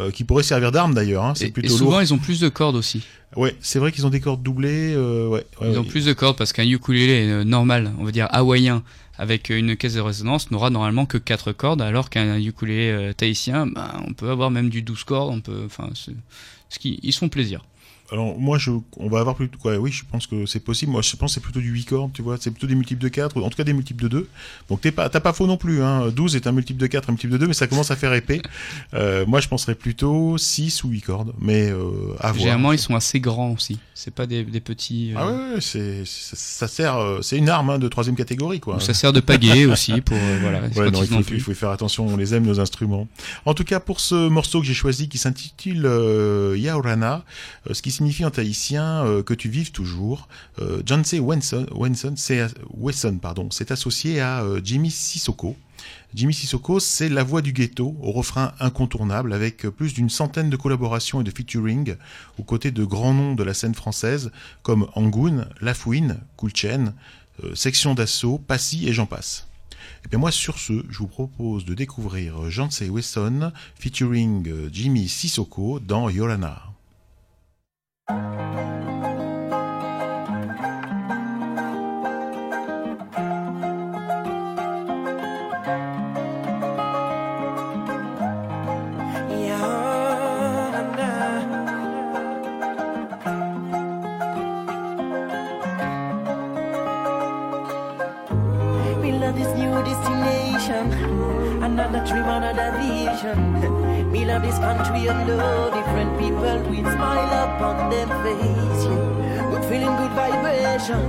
Euh, 0.00 0.10
qui 0.10 0.24
pourrait 0.24 0.42
servir 0.42 0.72
d'arme 0.72 0.94
d'ailleurs, 0.94 1.24
hein. 1.24 1.34
c'est 1.34 1.44
Et, 1.44 1.48
et 1.48 1.50
plutôt 1.52 1.76
souvent, 1.76 1.92
lourd. 1.92 2.02
ils 2.02 2.14
ont 2.14 2.18
plus 2.18 2.40
de 2.40 2.48
cordes 2.48 2.76
aussi. 2.76 3.02
Ouais, 3.36 3.54
c'est 3.60 3.78
vrai 3.78 3.92
qu'ils 3.92 4.06
ont 4.06 4.10
des 4.10 4.20
cordes 4.20 4.42
doublées. 4.42 4.94
euh, 4.94 5.26
ouais, 5.28 5.44
ouais, 5.60 5.70
Ils 5.72 5.78
ont 5.78 5.84
plus 5.84 6.04
de 6.06 6.12
cordes 6.12 6.36
parce 6.36 6.52
qu'un 6.52 6.64
ukulélé 6.66 7.28
euh, 7.28 7.44
normal, 7.44 7.92
on 7.98 8.04
va 8.04 8.12
dire 8.12 8.28
hawaïen, 8.30 8.82
avec 9.18 9.50
une 9.50 9.76
caisse 9.76 9.94
de 9.94 10.00
résonance, 10.00 10.50
n'aura 10.50 10.70
normalement 10.70 11.06
que 11.06 11.18
4 11.18 11.52
cordes, 11.52 11.80
alors 11.82 12.10
qu'un 12.10 12.38
ukulélé 12.38 13.12
tahitien, 13.16 13.66
ben, 13.66 13.90
on 14.06 14.12
peut 14.12 14.30
avoir 14.30 14.50
même 14.50 14.68
du 14.68 14.82
12 14.82 15.04
cordes, 15.04 15.32
on 15.34 15.40
peut, 15.40 15.62
enfin, 15.64 15.88
ce 15.94 16.78
qui, 16.78 17.00
ils 17.02 17.12
se 17.12 17.18
font 17.18 17.28
plaisir. 17.28 17.64
Alors 18.12 18.38
moi 18.38 18.58
je 18.58 18.70
on 18.98 19.08
va 19.08 19.20
avoir 19.20 19.34
plus 19.34 19.48
quoi 19.48 19.76
oui 19.78 19.90
je 19.92 20.04
pense 20.10 20.26
que 20.26 20.46
c'est 20.46 20.60
possible 20.60 20.92
moi 20.92 21.02
je 21.02 21.16
pense 21.16 21.32
que 21.32 21.34
c'est 21.34 21.40
plutôt 21.40 21.60
du 21.60 21.70
8 21.70 21.84
cordes 21.84 22.12
tu 22.12 22.22
vois 22.22 22.36
c'est 22.40 22.50
plutôt 22.50 22.66
des 22.66 22.74
multiples 22.74 23.02
de 23.02 23.08
4 23.08 23.36
ou 23.36 23.44
en 23.44 23.50
tout 23.50 23.56
cas 23.56 23.64
des 23.64 23.72
multiples 23.72 24.02
de 24.04 24.08
2 24.08 24.28
donc 24.68 24.80
t'es 24.80 24.92
pas 24.92 25.08
t'as 25.08 25.20
pas 25.20 25.32
faux 25.32 25.46
non 25.46 25.56
plus 25.56 25.82
hein 25.82 26.08
12 26.14 26.36
est 26.36 26.46
un 26.46 26.52
multiple 26.52 26.80
de 26.80 26.86
4 26.86 27.08
un 27.08 27.12
multiple 27.12 27.32
de 27.32 27.38
2 27.38 27.46
mais 27.48 27.54
ça 27.54 27.66
commence 27.66 27.90
à 27.90 27.96
faire 27.96 28.12
épais 28.14 28.42
euh, 28.94 29.24
moi 29.26 29.40
je 29.40 29.48
penserais 29.48 29.74
plutôt 29.74 30.38
6 30.38 30.84
ou 30.84 30.88
8 30.90 31.00
cordes 31.02 31.32
mais 31.40 31.70
euh, 31.70 31.80
à 32.20 32.32
voir 32.32 32.36
Généralement, 32.38 32.72
ils 32.72 32.78
sont 32.78 32.94
assez 32.94 33.18
grands 33.18 33.50
aussi. 33.52 33.78
C'est 33.94 34.14
pas 34.14 34.26
des, 34.26 34.44
des 34.44 34.60
petits. 34.60 35.12
euh, 35.14 35.18
ah 35.18 35.54
ouais, 35.54 35.60
c'est 35.60 36.02
ça 36.04 36.68
sert 36.68 36.96
euh, 36.96 37.22
c'est 37.22 37.36
une 37.38 37.48
arme 37.48 37.70
hein, 37.70 37.78
de 37.78 37.88
troisième 37.88 38.14
catégorie 38.14 38.60
quoi 38.60 38.76
ou 38.76 38.80
Ça 38.80 38.94
sert 38.94 39.12
de 39.12 39.20
pagaie 39.20 39.64
aussi 39.72 40.00
pour 40.00 40.16
voilà. 40.42 40.60
Ouais, 40.76 40.90
non, 40.90 41.02
il, 41.02 41.08
faut, 41.24 41.34
il 41.34 41.40
faut 41.40 41.50
y 41.50 41.54
faire 41.54 41.70
attention, 41.70 42.06
on 42.06 42.16
les 42.16 42.34
aime 42.34 42.44
nos 42.46 42.60
instruments. 42.60 43.08
En 43.46 43.54
tout 43.54 43.64
cas, 43.64 43.80
pour 43.80 44.00
ce 44.00 44.28
morceau 44.28 44.60
que 44.60 44.66
j'ai 44.66 44.74
choisi 44.74 45.08
qui 45.08 45.18
s'intitule 45.18 45.86
euh, 45.86 46.56
Yaorana, 46.58 47.24
euh, 47.68 47.74
ce 47.74 47.82
qui 47.82 47.90
signifie 47.96 48.24
en 48.24 48.30
tahitien 48.30 49.06
euh, 49.06 49.22
que 49.22 49.32
tu 49.32 49.48
vives 49.48 49.72
toujours, 49.72 50.28
euh, 50.60 50.82
John 50.84 51.02
Wesson, 51.02 53.18
pardon, 53.18 53.50
s'est 53.50 53.72
associé 53.72 54.20
à 54.20 54.42
euh, 54.42 54.60
Jimmy 54.62 54.90
Sissoko. 54.90 55.56
Jimmy 56.14 56.34
Sissoko, 56.34 56.78
c'est 56.78 57.08
la 57.08 57.22
voix 57.22 57.42
du 57.42 57.52
ghetto, 57.52 57.96
au 58.00 58.12
refrain 58.12 58.52
incontournable, 58.60 59.32
avec 59.32 59.66
plus 59.68 59.94
d'une 59.94 60.10
centaine 60.10 60.50
de 60.50 60.56
collaborations 60.56 61.20
et 61.20 61.24
de 61.24 61.30
featuring, 61.30 61.96
aux 62.38 62.42
côtés 62.42 62.70
de 62.70 62.84
grands 62.84 63.14
noms 63.14 63.34
de 63.34 63.42
la 63.42 63.54
scène 63.54 63.74
française, 63.74 64.30
comme 64.62 64.88
Angoon, 64.94 65.46
Lafouine, 65.60 66.18
Chain, 66.54 66.92
euh, 67.44 67.54
Section 67.54 67.94
d'Assaut, 67.94 68.38
Passy 68.38 68.88
et 68.88 68.92
j'en 68.92 69.06
passe. 69.06 69.46
Et 70.04 70.08
bien 70.08 70.18
moi 70.18 70.32
sur 70.32 70.58
ce, 70.58 70.84
je 70.90 70.98
vous 70.98 71.06
propose 71.06 71.64
de 71.64 71.74
découvrir 71.74 72.50
Jancy 72.50 72.90
Wesson 72.90 73.52
featuring 73.78 74.68
Jimmy 74.72 75.08
Sissoko 75.08 75.80
dans 75.80 76.10
Yorana. 76.10 76.75
Another 101.66 102.04
dream, 102.06 102.24
another 102.24 102.72
vision. 102.78 103.95
Me 104.16 104.24
love 104.24 104.40
this 104.40 104.56
country 104.58 105.08
and 105.08 105.36
love 105.36 105.74
different 105.74 106.18
people 106.18 106.58
with 106.70 106.86
smile 106.94 107.32
upon 107.44 107.90
them 107.90 108.08
face. 108.24 108.84
Yeah. 108.86 109.50
Good 109.50 109.64
feeling, 109.68 109.94
good 110.00 110.12
vibration. 110.16 111.06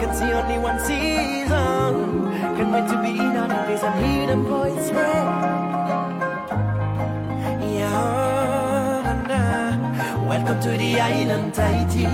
Can 0.00 0.10
see 0.16 0.32
only 0.32 0.58
one 0.58 0.80
season. 0.80 1.92
Can't 2.56 2.72
wait 2.72 2.88
to 2.88 2.96
be 3.02 3.10
in 3.20 3.36
on 3.36 3.50
place 3.66 3.82
and 3.82 3.94
hear 4.02 4.26
the 4.28 4.36
voice. 4.36 4.90
Yeah. 7.76 8.24
Welcome 10.26 10.60
to 10.62 10.70
the 10.70 10.98
island, 10.98 11.52
Tahiti. 11.52 12.08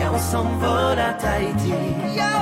Yeah, 0.00 0.18
some 0.18 0.58
for 0.58 0.96
Tahiti. 1.22 1.68
Yeah, 2.16 2.40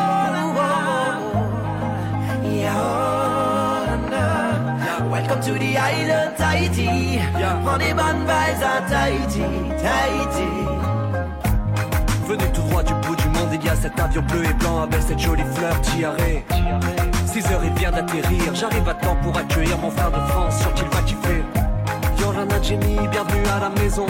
Welcome 5.18 5.40
to 5.40 5.58
the 5.58 5.76
island, 5.76 6.36
Tahiti. 6.36 7.18
Honey 7.18 7.92
bun 7.92 8.24
vibes 8.24 8.62
are 8.62 8.88
Tahiti, 8.88 9.42
Tahiti. 9.82 10.46
Venu 12.24 12.44
tout 12.52 12.62
droit 12.62 12.84
du 12.84 12.94
bout 12.94 13.16
du 13.16 13.28
monde, 13.30 13.48
il 13.52 13.64
y 13.64 13.68
a 13.68 13.74
cet 13.74 13.98
avion 13.98 14.22
bleu 14.22 14.44
et 14.44 14.54
blanc 14.54 14.82
avec 14.82 15.02
cette 15.02 15.18
jolie 15.18 15.42
fleur 15.54 15.80
tiaré. 15.80 16.44
6 17.26 17.46
heures, 17.46 17.64
il 17.64 17.72
vient 17.72 17.90
d'atterrir. 17.90 18.54
J'arrive 18.54 18.88
à 18.88 18.94
temps 18.94 19.16
pour 19.20 19.36
accueillir 19.36 19.76
mon 19.78 19.90
frère 19.90 20.12
de 20.12 20.20
France, 20.28 20.60
sûr 20.60 20.72
qu'il 20.74 20.86
va 20.86 21.02
kiffer. 21.02 21.42
Yorana 22.20 22.62
Jenny, 22.62 22.98
bienvenue 23.10 23.46
à 23.56 23.58
la 23.58 23.70
maison. 23.70 24.06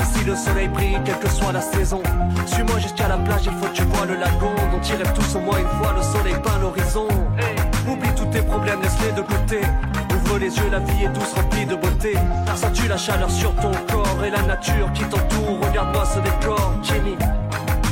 Ici 0.00 0.24
le 0.24 0.36
soleil 0.36 0.68
brille, 0.68 1.00
quelle 1.04 1.18
que 1.18 1.28
soit 1.28 1.50
la 1.50 1.60
saison. 1.60 2.04
Suis-moi 2.46 2.78
jusqu'à 2.78 3.08
la 3.08 3.16
plage, 3.16 3.46
il 3.46 3.52
faut 3.54 3.66
que 3.66 3.72
tu 3.74 3.82
vois 3.82 4.06
le 4.06 4.14
lagon. 4.14 4.54
Dont 4.70 4.80
ils 4.80 4.94
rêvent 4.94 5.12
tous 5.12 5.34
au 5.34 5.40
moins 5.40 5.58
une 5.58 5.82
fois, 5.82 5.92
le 5.96 6.02
soleil 6.02 6.40
peint 6.40 6.58
l'horizon. 6.60 7.08
Oublie 7.88 8.14
tous 8.14 8.26
tes 8.26 8.42
problèmes, 8.42 8.80
laisse-les 8.80 9.10
de 9.10 9.22
côté. 9.22 9.60
Les 10.40 10.56
yeux, 10.56 10.70
la 10.70 10.80
vie 10.80 11.04
est 11.04 11.08
douce, 11.08 11.32
remplie 11.34 11.66
de 11.66 11.76
beauté. 11.76 12.14
Sens-tu 12.56 12.82
la 12.88 12.92
la 12.92 12.96
chaleur 12.96 13.30
sur 13.30 13.54
ton 13.56 13.70
corps 13.90 14.24
et 14.24 14.30
la 14.30 14.42
nature 14.42 14.90
qui 14.92 15.02
t'entoure. 15.04 15.58
Regarde-moi 15.66 16.04
ce 16.04 16.18
décor, 16.18 16.74
Jimmy. 16.82 17.16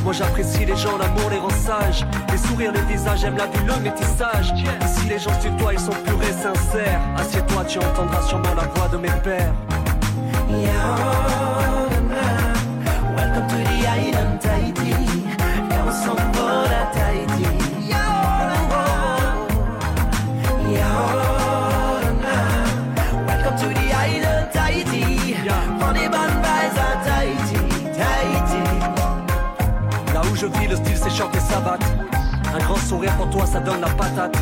Moi 0.02 0.12
j'apprécie 0.12 0.64
les 0.64 0.76
gens, 0.76 0.98
l'amour 0.98 1.30
les 1.30 1.38
rend 1.38 1.50
sages. 1.50 2.04
Les 2.30 2.38
sourires, 2.38 2.72
les 2.72 2.82
visages, 2.92 3.20
j'aime 3.20 3.36
la 3.36 3.46
vie, 3.46 3.64
le 3.66 3.76
métissage. 3.80 4.52
Ici 4.52 5.08
les 5.08 5.18
gens 5.18 5.38
sur 5.40 5.54
toi, 5.56 5.72
ils 5.72 5.78
sont 5.78 5.92
purs 5.92 6.22
et 6.22 6.32
sincères. 6.32 7.00
Assieds-toi, 7.16 7.64
tu 7.64 7.78
entendras 7.78 8.22
sûrement 8.22 8.54
la 8.54 8.66
voix 8.74 8.88
de 8.88 8.96
mes 8.96 9.12
pères. 9.22 9.54
Un 32.52 32.58
grand 32.58 32.76
sourire 32.76 33.14
pour 33.16 33.28
toi, 33.30 33.46
ça 33.46 33.60
donne 33.60 33.80
la 33.80 33.88
patate. 33.90 34.36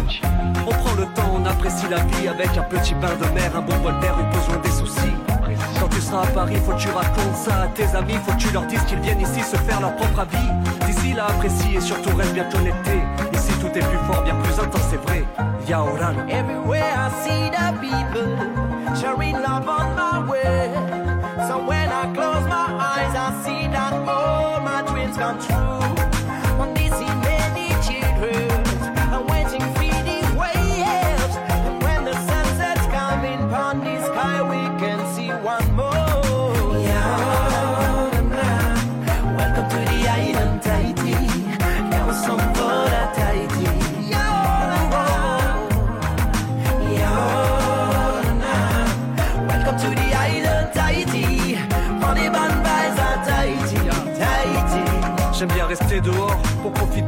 On 0.66 0.70
prend 0.70 0.94
le 0.96 1.04
temps, 1.14 1.35
on 1.35 1.44
apprécie 1.44 1.87
la 1.90 1.98
vie 1.98 2.28
avec 2.28 2.57
un 2.57 2.62
petit 2.62 2.94
bain 2.94 3.14
de 3.20 3.26
mer, 3.35 3.50
un 3.57 3.61
bon 3.61 3.74
une 3.74 4.31
pause 4.31 4.48
loin 4.48 4.59
des 4.62 4.70
soucis. 4.70 5.12
Quand 5.81 5.88
tu 5.88 6.00
seras 6.00 6.22
à 6.22 6.26
Paris, 6.26 6.57
faut 6.64 6.72
que 6.72 6.81
tu 6.81 6.88
racontes 6.88 7.37
ça 7.37 7.62
à 7.62 7.66
tes 7.68 7.96
amis, 7.96 8.14
faut 8.24 8.33
que 8.33 8.38
tu 8.38 8.50
leur 8.52 8.64
dises 8.66 8.83
qu'ils 8.85 9.00
viennent 9.00 9.20
ici 9.20 9.40
se 9.42 9.57
faire 9.57 9.81
leur 9.81 9.94
propre 9.96 10.20
avis. 10.20 10.87
D'ici 10.87 11.12
là, 11.12 11.26
apprécie 11.26 11.76
et 11.76 11.81
surtout 11.81 12.16
reste 12.16 12.35
bien 12.35 12.44
connecté. 12.44 13.02
Ici 13.33 13.52
tout 13.61 13.66
est 13.66 13.85
plus 13.85 13.98
fort, 14.07 14.22
bien 14.22 14.35
plus 14.37 14.59
intense, 14.59 14.87
c'est 14.90 15.02
vrai. 15.02 15.24
Via 15.66 15.83
Orano. 15.83 16.20
Everywhere 16.28 16.94
I 16.96 17.11
see 17.24 17.50
the 17.50 17.72
people 17.81 18.96
sharing 19.00 19.35
love 19.35 19.68
on 19.68 19.94
my 19.96 20.31
way. 20.31 20.70
So 21.48 21.59
when 21.66 21.88
I 21.90 22.12
close 22.14 22.46
my 22.48 22.68
eyes, 22.78 23.14
I 23.14 23.33
see 23.44 23.68
that 23.68 23.92
all 24.09 24.61
my 24.61 24.83
dreams 24.83 25.16
come 25.16 25.38
true. 25.38 25.97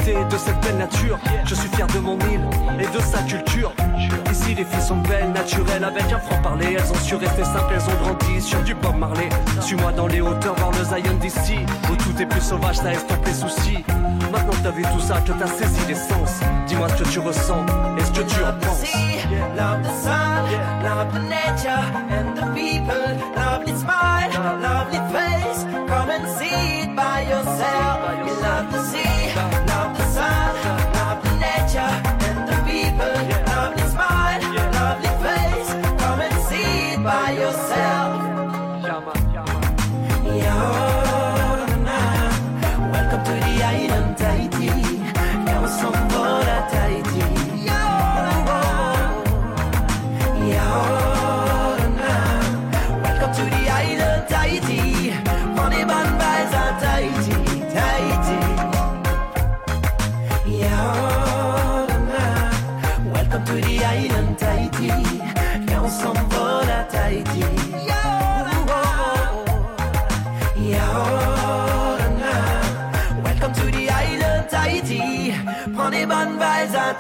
De 0.06 0.38
cette 0.38 0.58
belle 0.60 0.78
nature. 0.78 1.18
Je 1.44 1.54
suis 1.54 1.68
fier 1.68 1.86
de 1.88 1.98
mon 1.98 2.18
île 2.20 2.40
et 2.78 2.96
de 2.96 3.02
sa 3.02 3.18
culture. 3.22 3.72
Ici, 4.30 4.54
les 4.54 4.64
filles 4.64 4.82
sont 4.82 4.96
belles, 4.96 5.32
naturelles, 5.32 5.84
avec 5.84 6.04
un 6.12 6.18
franc-parler. 6.18 6.76
Elles 6.78 6.90
ont 6.90 7.02
su 7.02 7.16
rester 7.16 7.44
simples, 7.44 7.74
elles 7.74 7.82
ont 7.82 8.02
grandi 8.02 8.40
sur 8.40 8.60
du 8.62 8.74
Bob 8.74 8.96
Marley. 8.96 9.28
Suis-moi 9.60 9.92
dans 9.92 10.06
les 10.06 10.20
hauteurs, 10.20 10.54
voir 10.56 10.70
le 10.72 10.84
Zion 10.84 11.14
d'ici. 11.20 11.58
Où 11.90 11.96
tout 11.96 12.20
est 12.20 12.26
plus 12.26 12.40
sauvage, 12.40 12.76
ça 12.76 12.92
estompe 12.92 13.26
les 13.26 13.34
soucis. 13.34 13.84
Maintenant 14.32 14.52
que 14.52 14.62
t'as 14.62 14.70
vu 14.70 14.82
tout 14.82 15.00
ça, 15.00 15.20
que 15.20 15.32
t'as 15.32 15.46
saisi 15.46 15.80
l'essence, 15.88 16.40
dis-moi 16.66 16.88
ce 16.88 17.02
que 17.02 17.08
tu 17.08 17.18
ressens 17.18 17.66
et 17.98 18.04
ce 18.04 18.12
que 18.12 18.26
tu 18.26 18.42
en 18.42 18.52
penses. 18.58 18.84
love 19.56 19.82
the 19.82 19.92
sun, 20.02 20.44
love 20.82 21.12
the 21.12 21.22
nature 21.28 21.84
and 22.10 22.36
the 22.36 22.46
people. 22.54 22.94
Lovely 23.36 23.74
smile, 23.76 24.30
lovely 24.62 25.00
face. 25.12 25.64
Come 25.88 26.10
and 26.10 26.96
by 26.96 27.22
yourself. 27.22 28.26
You 28.26 28.34
love 28.42 29.59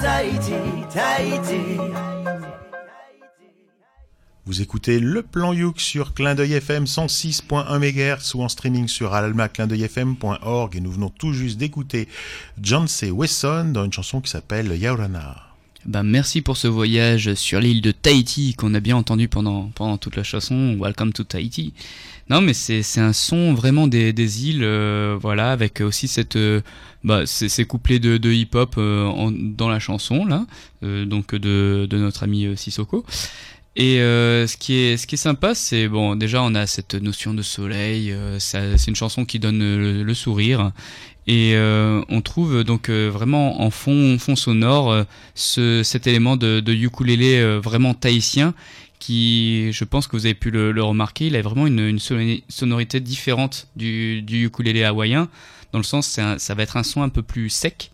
Tahiti, 0.00 0.52
Tahiti. 0.92 1.76
Vous 4.46 4.62
écoutez 4.62 4.98
le 4.98 5.22
plan 5.22 5.52
Youk 5.52 5.78
sur 5.78 6.14
Clin 6.14 6.34
d'œil 6.34 6.54
FM 6.54 6.84
106.1 6.84 7.78
MHz 7.78 8.34
ou 8.34 8.42
en 8.42 8.48
streaming 8.48 8.88
sur 8.88 9.12
almaclindeuilfm.org 9.12 10.76
et 10.76 10.80
nous 10.80 10.90
venons 10.90 11.10
tout 11.10 11.34
juste 11.34 11.58
d'écouter 11.58 12.08
John 12.60 12.88
C. 12.88 13.10
Wesson 13.10 13.72
dans 13.74 13.84
une 13.84 13.92
chanson 13.92 14.22
qui 14.22 14.30
s'appelle 14.30 14.72
Yaurana. 14.74 15.36
Bah, 15.84 16.02
merci 16.02 16.42
pour 16.42 16.56
ce 16.56 16.68
voyage 16.68 17.34
sur 17.34 17.60
l'île 17.60 17.82
de 17.82 17.90
Tahiti 17.90 18.54
qu'on 18.54 18.74
a 18.74 18.80
bien 18.80 18.96
entendu 18.96 19.28
pendant, 19.28 19.70
pendant 19.74 19.98
toute 19.98 20.16
la 20.16 20.22
chanson. 20.22 20.76
Welcome 20.80 21.12
to 21.12 21.24
Tahiti. 21.24 21.74
Non, 22.30 22.40
mais 22.40 22.54
c'est 22.54 23.00
un 23.00 23.12
son 23.12 23.54
vraiment 23.54 23.88
des, 23.88 24.12
des 24.12 24.48
îles, 24.48 24.62
euh, 24.62 25.18
voilà, 25.20 25.50
avec 25.50 25.80
aussi 25.80 26.06
cette, 26.06 26.36
euh, 26.36 26.60
bah, 27.02 27.26
ces, 27.26 27.64
couplets 27.64 27.98
de, 27.98 28.18
de 28.18 28.30
hip-hop 28.30 28.76
euh, 28.78 29.30
dans 29.34 29.68
la 29.68 29.80
chanson 29.80 30.24
là, 30.24 30.46
euh, 30.84 31.04
donc 31.04 31.34
de, 31.34 31.88
de 31.90 31.98
notre 31.98 32.22
ami 32.22 32.46
euh, 32.46 32.54
Sissoko. 32.54 33.04
Et 33.74 34.00
euh, 34.00 34.46
ce 34.46 34.56
qui 34.56 34.74
est 34.74 34.96
ce 34.96 35.08
qui 35.08 35.16
est 35.16 35.18
sympa, 35.18 35.56
c'est 35.56 35.88
bon, 35.88 36.14
déjà 36.14 36.40
on 36.44 36.54
a 36.54 36.68
cette 36.68 36.94
notion 36.94 37.34
de 37.34 37.42
soleil. 37.42 38.14
c'est 38.38 38.86
une 38.86 38.96
chanson 38.96 39.24
qui 39.24 39.40
donne 39.40 39.58
le, 39.58 40.04
le 40.04 40.14
sourire. 40.14 40.70
Et 41.26 41.54
euh, 41.54 42.02
on 42.08 42.20
trouve 42.20 42.62
donc 42.64 42.88
euh, 42.88 43.08
vraiment 43.12 43.60
en 43.62 43.70
fond, 43.70 44.18
fond 44.18 44.36
sonore 44.36 45.04
ce, 45.34 45.82
cet 45.82 46.06
élément 46.06 46.36
de, 46.36 46.60
de 46.60 46.72
ukulélé 46.72 47.58
vraiment 47.58 47.94
tahitien 47.94 48.54
qui, 49.00 49.72
je 49.72 49.82
pense 49.82 50.06
que 50.06 50.14
vous 50.14 50.26
avez 50.26 50.34
pu 50.34 50.52
le, 50.52 50.80
remarquer, 50.84 51.26
il 51.26 51.34
a 51.34 51.42
vraiment 51.42 51.66
une, 51.66 51.80
une 51.80 51.98
sonori- 51.98 52.44
sonorité 52.48 53.00
différente 53.00 53.66
du, 53.74 54.22
du 54.22 54.46
ukulélé 54.46 54.84
hawaïen, 54.84 55.28
dans 55.72 55.78
le 55.78 55.84
sens 55.84 56.18
un- 56.18 56.38
ça 56.38 56.54
va 56.54 56.62
être 56.62 56.76
un 56.76 56.84
son 56.84 57.02
un 57.02 57.08
peu 57.08 57.22
plus 57.22 57.50
sec 57.50 57.90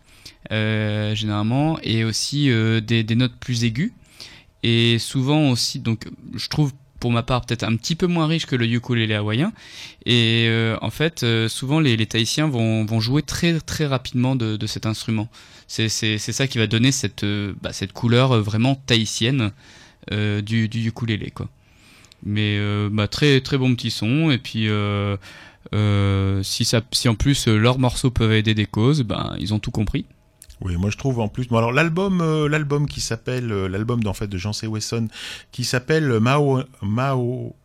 euh, 0.51 1.15
généralement 1.15 1.79
et 1.81 2.03
aussi 2.03 2.49
euh, 2.49 2.81
des, 2.81 3.03
notes 3.15 3.35
plus 3.39 3.63
aiguës. 3.63 3.91
Et 4.63 4.99
souvent 4.99 5.49
aussi 5.49 5.79
donc 5.79 6.07
je 6.35 6.47
trouve 6.49 6.73
pour 6.99 7.11
ma 7.11 7.21
part 7.21 7.45
peut-être 7.45 7.63
un 7.63 7.75
petit 7.75 7.95
peu 7.95 8.07
moins 8.07 8.27
riche 8.27 8.45
que 8.45 8.55
le 8.55 8.65
ukulélé 8.65 9.13
hawaïen. 9.13 9.53
Et 10.05 10.45
euh, 10.47 10.77
en 10.81 10.89
fait 10.89 11.25
souvent 11.47 11.79
les, 11.79 11.95
les 11.95 12.07
vont, 12.39 12.99
jouer 12.99 13.21
très 13.21 13.59
très 13.59 13.85
rapidement 13.85 14.35
de, 14.35 14.65
cet 14.67 14.85
instrument. 14.85 15.29
C'est 15.67 15.89
ça 15.89 16.47
qui 16.47 16.57
va 16.57 16.67
donner 16.67 16.91
cette 16.91 17.25
bah, 17.61 17.71
cette 17.71 17.93
couleur 17.93 18.41
vraiment 18.41 18.75
tahitienne 18.75 19.51
du, 20.11 20.69
du 20.69 20.87
ukulélé 20.87 21.31
quoi 21.31 21.47
mais 22.23 22.57
euh, 22.57 22.89
bah, 22.91 23.07
très 23.07 23.41
très 23.41 23.57
bon 23.57 23.75
petit 23.75 23.91
son 23.91 24.31
et 24.31 24.37
puis 24.37 24.67
euh, 24.69 25.17
euh, 25.73 26.41
si 26.43 26.65
ça 26.65 26.81
si 26.91 27.09
en 27.09 27.15
plus 27.15 27.47
euh, 27.47 27.57
leurs 27.57 27.77
morceaux 27.79 28.09
peuvent 28.11 28.31
aider 28.31 28.53
des 28.55 28.65
causes 28.65 29.03
ben 29.03 29.35
ils 29.39 29.53
ont 29.53 29.59
tout 29.59 29.71
compris 29.71 30.05
Oui, 30.61 30.75
moi 30.77 30.89
je 30.89 30.97
trouve 30.97 31.19
en 31.19 31.27
plus. 31.27 31.47
Bon, 31.47 31.57
alors 31.57 31.71
l'album, 31.71 32.21
euh, 32.21 32.49
l'album 32.49 32.87
qui 32.87 32.99
s'appelle, 33.01 33.51
euh, 33.51 33.67
l'album 33.69 34.01
d'en 34.01 34.13
fait 34.13 34.27
de 34.27 34.37
Jean 34.39 34.53
C. 34.53 34.65
Wesson, 34.65 35.07
qui 35.51 35.63
s'appelle 35.63 36.19
Mao, 36.19 36.63
Mao, 36.81 37.55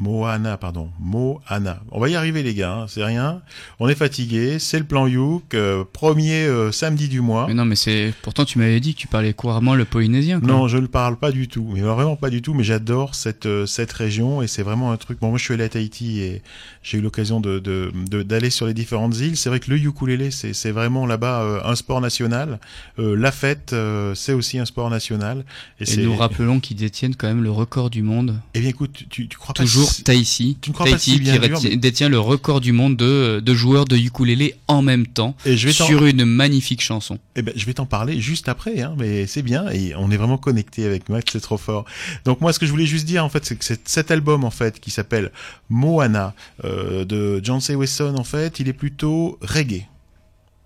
Moana, 0.00 0.56
pardon, 0.56 0.90
Moana. 0.98 1.80
On 1.90 2.00
va 2.00 2.08
y 2.08 2.16
arriver 2.16 2.42
les 2.42 2.54
gars, 2.54 2.72
hein, 2.74 2.86
c'est 2.88 3.04
rien. 3.04 3.42
On 3.78 3.88
est 3.88 3.94
fatigué, 3.94 4.58
c'est 4.58 4.78
le 4.78 4.84
plan 4.84 5.06
Youk, 5.06 5.54
euh, 5.54 5.84
premier 5.92 6.44
euh, 6.44 6.72
samedi 6.72 7.08
du 7.08 7.20
mois. 7.20 7.46
mais 7.46 7.54
non 7.54 7.64
mais 7.64 7.76
c'est 7.76 8.12
pourtant 8.22 8.44
tu 8.44 8.58
m'avais 8.58 8.80
dit 8.80 8.94
que 8.94 8.98
tu 9.00 9.06
parlais 9.06 9.32
couramment 9.32 9.74
le 9.74 9.84
polynésien 9.84 10.40
quoi. 10.40 10.48
Non, 10.48 10.66
je 10.68 10.78
ne 10.78 10.86
parle 10.86 11.16
pas 11.18 11.30
du 11.30 11.46
tout, 11.48 11.68
mais 11.72 11.80
vraiment 11.82 12.16
pas 12.16 12.30
du 12.30 12.42
tout. 12.42 12.54
Mais 12.54 12.64
j'adore 12.64 13.14
cette 13.14 13.46
euh, 13.46 13.66
cette 13.66 13.92
région 13.92 14.42
et 14.42 14.46
c'est 14.48 14.62
vraiment 14.62 14.92
un 14.92 14.96
truc. 14.96 15.20
Bon, 15.20 15.28
moi 15.28 15.38
je 15.38 15.44
suis 15.44 15.54
allé 15.54 15.64
à 15.64 15.68
Tahiti 15.68 16.20
et 16.20 16.42
j'ai 16.82 16.98
eu 16.98 17.00
l'occasion 17.00 17.40
de 17.40 17.58
de- 17.58 17.92
de- 18.10 18.22
d'aller 18.22 18.50
sur 18.50 18.66
les 18.66 18.74
différentes 18.74 19.16
îles. 19.18 19.36
C'est 19.36 19.50
vrai 19.50 19.60
que 19.60 19.70
le 19.70 19.76
ukulélé, 19.78 20.30
c'est 20.30 20.52
c'est 20.54 20.70
vraiment 20.72 21.06
là-bas 21.06 21.62
un 21.64 21.74
sport 21.76 22.00
national. 22.00 22.58
La 22.98 23.30
fête, 23.32 23.74
c'est 24.14 24.32
aussi 24.32 24.58
un 24.58 24.64
sport 24.64 24.90
national. 24.90 25.44
Et, 25.80 25.96
nous 25.98 26.16
rappelons 26.16 26.60
qu'ils 26.60 26.76
détiennent 26.76 27.14
quand 27.14 27.28
même 27.28 27.42
le 27.42 27.50
record 27.50 27.90
du 27.90 28.02
monde 28.02 28.40
Eh 28.54 28.60
bien, 28.60 28.68
écoute, 28.70 29.04
tu, 29.10 29.28
tu 29.28 29.36
crois 29.38 29.54
pas 29.54 29.62
toujours 29.86 30.02
Tahiti. 30.04 30.56
Tahiti 30.84 31.12
qui 31.12 31.30
dur, 31.30 31.32
réti- 31.40 31.68
mais- 31.70 31.76
détient 31.76 32.08
le 32.08 32.18
record 32.18 32.60
du 32.60 32.72
monde 32.72 32.96
de, 32.96 33.40
de 33.44 33.54
joueurs 33.54 33.84
de 33.84 33.96
ukulélé 33.96 34.54
en 34.68 34.82
même 34.82 35.06
temps 35.06 35.36
Et 35.46 35.56
je 35.56 35.66
vais 35.66 35.72
sur 35.72 36.04
une 36.06 36.24
magnifique 36.24 36.80
chanson. 36.82 37.18
Eh 37.36 37.42
ben, 37.42 37.52
je 37.56 37.64
vais 37.66 37.74
t'en 37.74 37.86
parler 37.86 38.20
juste 38.20 38.48
après, 38.48 38.80
hein, 38.82 38.94
mais 38.98 39.26
c'est 39.26 39.42
bien 39.42 39.68
et 39.70 39.94
on 39.96 40.10
est 40.10 40.16
vraiment 40.16 40.38
connecté 40.38 40.84
avec 40.84 41.08
Max, 41.08 41.32
c'est 41.32 41.40
trop 41.40 41.58
fort. 41.58 41.84
Donc 42.24 42.40
moi, 42.40 42.52
ce 42.52 42.58
que 42.58 42.66
je 42.66 42.70
voulais 42.70 42.86
juste 42.86 43.06
dire 43.06 43.24
en 43.24 43.28
fait, 43.28 43.44
c'est 43.44 43.56
que 43.56 43.64
cet- 43.64 43.88
cet 43.88 44.10
album 44.10 44.44
en 44.44 44.50
fait 44.50 44.80
qui 44.80 44.90
s'appelle 44.90 45.30
Moana 45.70 46.34
euh, 46.64 47.04
de 47.04 47.40
John 47.42 47.60
C. 47.60 47.74
Wesson 47.74 48.14
en 48.16 48.24
fait, 48.24 48.60
il 48.60 48.68
est 48.68 48.72
plutôt 48.72 49.38
reggae. 49.42 49.86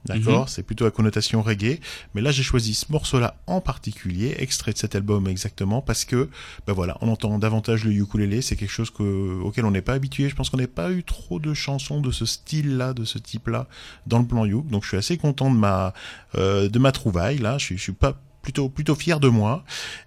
D'accord, 0.07 0.43
Mhm. 0.43 0.49
c'est 0.49 0.63
plutôt 0.63 0.85
à 0.87 0.91
connotation 0.91 1.43
reggae. 1.43 1.81
Mais 2.15 2.21
là, 2.21 2.31
j'ai 2.31 2.43
choisi 2.43 2.75
ce 2.75 2.87
morceau-là 2.91 3.37
en 3.47 3.61
particulier, 3.61 4.35
extrait 4.39 4.73
de 4.73 4.79
cet 4.79 4.95
album 4.95 5.27
exactement, 5.29 5.81
parce 5.83 6.05
que, 6.05 6.29
ben 6.67 6.73
voilà, 6.73 6.97
on 7.01 7.09
entend 7.09 7.39
davantage 7.39 7.85
le 7.85 7.93
ukulélé. 7.93 8.43
C'est 8.43 8.57
quelque 8.57 8.71
chose 8.71 8.91
que, 8.91 9.41
auquel 9.43 9.65
on 9.65 9.71
n'est 9.71 9.83
pas 9.83 9.95
habitué. 9.95 10.29
Je 10.29 10.35
pense 10.35 10.51
qu'on 10.51 10.57
n'a 10.59 10.67
pas 10.67 10.91
eu 10.93 11.03
trop 11.03 11.39
de 11.41 11.55
chansons 11.55 12.01
de 12.01 12.11
ce 12.11 12.27
style-là, 12.27 12.93
de 12.95 13.05
ce 13.05 13.19
type-là, 13.19 13.67
dans 14.07 14.19
le 14.19 14.27
plan 14.27 14.45
Youk. 14.45 14.69
Donc, 14.69 14.83
je 14.85 14.89
suis 14.89 14.97
assez 14.97 15.17
content 15.17 15.51
de 15.51 15.57
ma, 15.57 15.93
euh, 16.37 16.69
de 16.69 16.79
ma 16.79 16.93
trouvaille. 16.93 17.39
Là, 17.39 17.59
je 17.59 17.75
je 17.77 17.83
suis 17.83 17.93
pas 17.93 18.15
plutôt 18.47 18.69
plutôt 18.69 18.95
fier 18.95 19.19
de 19.19 19.29
moi. 19.29 19.65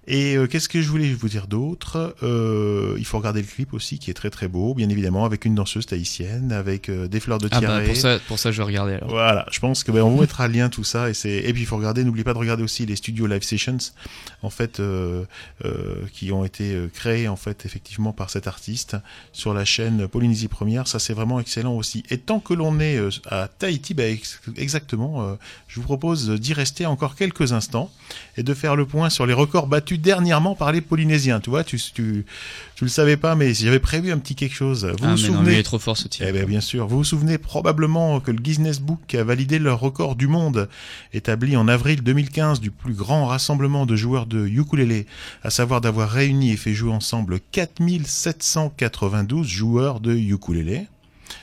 Et 0.08 0.36
euh, 0.38 0.48
qu'est-ce 0.48 0.70
que 0.70 0.82
je 0.82 0.88
voulais 0.88 1.12
vous 1.14 1.28
dire 1.28 1.48
d'autre? 1.48 2.16
Euh, 2.24 2.96
Il 2.98 3.06
faut 3.06 3.18
regarder 3.18 3.42
le 3.42 3.48
clip 3.48 3.74
aussi, 3.74 4.00
qui 4.00 4.10
est 4.10 4.14
très 4.14 4.30
très 4.30 4.48
beau, 4.48 4.74
bien 4.74 4.88
évidemment, 4.90 5.26
avec 5.26 5.44
une 5.44 5.56
danseuse 5.56 5.86
tahitienne, 5.86 6.52
avec 6.54 6.88
euh, 6.90 7.08
des 7.10 7.20
fleurs 7.20 7.38
de 7.40 7.50
Ah 7.52 7.60
bah, 7.60 7.68
tiare. 7.68 7.84
pour 7.84 7.96
ça, 7.98 8.18
pour 8.30 8.40
ça, 8.40 8.52
je 8.54 8.62
regardais 8.62 8.96
alors. 8.96 9.10
Voilà, 9.10 9.46
je 9.52 9.60
pense 9.60 9.84
que 9.84 9.92
ben, 9.92 10.02
on 10.04 10.10
vous 10.12 10.22
mettra 10.22 10.48
le 10.48 10.54
lien 10.54 10.70
tout 10.70 10.86
ça 10.86 11.10
et 11.10 11.14
c'est 11.14 11.30
et 11.48 11.52
puis 11.54 11.64
il 11.64 11.66
faut 11.66 11.76
regarder, 11.78 12.04
n'oubliez 12.06 12.24
pas 12.24 12.34
de 12.34 12.38
regarder 12.40 12.64
aussi 12.64 12.86
les 12.86 12.96
studios 12.96 13.28
live 13.28 13.44
sessions 13.44 13.78
en 14.42 14.50
fait 14.50 14.82
qui 16.14 16.32
ont 16.32 16.46
été 16.46 16.78
créés 16.94 17.28
en 17.28 17.36
fait 17.36 17.66
effectivement 17.66 18.14
par 18.14 18.30
cet 18.30 18.48
artiste 18.48 18.96
sur 19.34 19.54
la 19.54 19.66
chaîne 19.66 20.08
Polynésie 20.08 20.48
Première, 20.48 20.88
ça 20.88 21.00
c'est 21.00 21.14
vraiment 21.14 21.40
excellent 21.40 21.74
aussi. 21.76 22.04
Et 22.10 22.18
tant 22.18 22.40
que 22.40 22.54
l'on 22.54 22.80
est 22.80 22.98
à 23.30 23.48
Tahiti, 23.48 23.94
ben, 23.94 24.12
ex- 24.14 24.40
exactement, 24.58 25.38
je 25.68 25.76
vous 25.76 25.84
propose 25.86 26.30
d'y 26.30 26.54
rester 26.54 26.86
encore 26.86 27.16
quelques 27.16 27.52
instants 27.54 27.92
et 28.40 28.44
de 28.44 28.54
faire 28.54 28.78
le 28.78 28.86
point 28.86 29.10
sur 29.10 29.26
les 29.26 29.34
records 29.34 29.68
battus 29.68 30.00
dernièrement 30.00 30.56
par 30.56 30.72
les 30.72 30.80
Polynésiens. 30.80 31.42
Tu 31.42 31.50
vois, 31.50 31.66
tu 31.66 31.78
tu 31.78 32.26
tu 32.76 32.86
le 32.86 32.90
savais 32.90 33.18
pas, 33.18 33.36
mais 33.36 33.54
j'avais 33.54 33.80
prévu 33.80 34.14
un 34.14 34.18
petit 34.18 34.34
quelque 34.34 34.56
chose. 34.56 34.86
Vous 34.86 34.92
ah, 34.92 34.96
vous 34.96 35.04
mais 35.04 35.10
non, 35.10 35.18
souvenez 35.18 35.46
mais 35.46 35.54
il 35.56 35.60
est 35.60 35.64
trop 35.64 35.78
fort 35.78 35.98
ce 35.98 36.08
type. 36.08 36.24
eh 36.26 36.32
bien, 36.32 36.46
bien 36.46 36.62
sûr. 36.62 36.88
Vous 36.88 37.00
vous 37.00 37.04
souvenez 37.04 37.38
probablement 37.38 38.22
que 38.22 38.32
le 38.32 38.38
Guinness 38.38 38.80
Book 38.80 39.14
a 39.14 39.26
validé 39.26 39.60
leur 39.60 39.82
record 39.82 40.16
du 40.16 40.28
monde, 40.28 40.70
établi 41.12 41.58
en 41.58 41.68
avril 41.68 42.02
2015 42.02 42.62
du 42.62 42.72
plus 42.72 42.94
grand 42.94 43.26
rassemblement 43.26 43.86
de 43.86 43.98
joueurs 43.98 44.26
de 44.26 44.48
ukulélé, 44.48 45.06
à 45.44 45.50
savoir 45.50 45.82
d'avoir 45.82 46.10
réuni 46.10 46.52
et 46.52 46.58
fait 46.58 46.74
jouer 46.74 46.94
ensemble 46.94 47.42
4792 47.52 49.46
joueurs 49.46 50.00
de 50.00 50.16
ukulélé. 50.16 50.88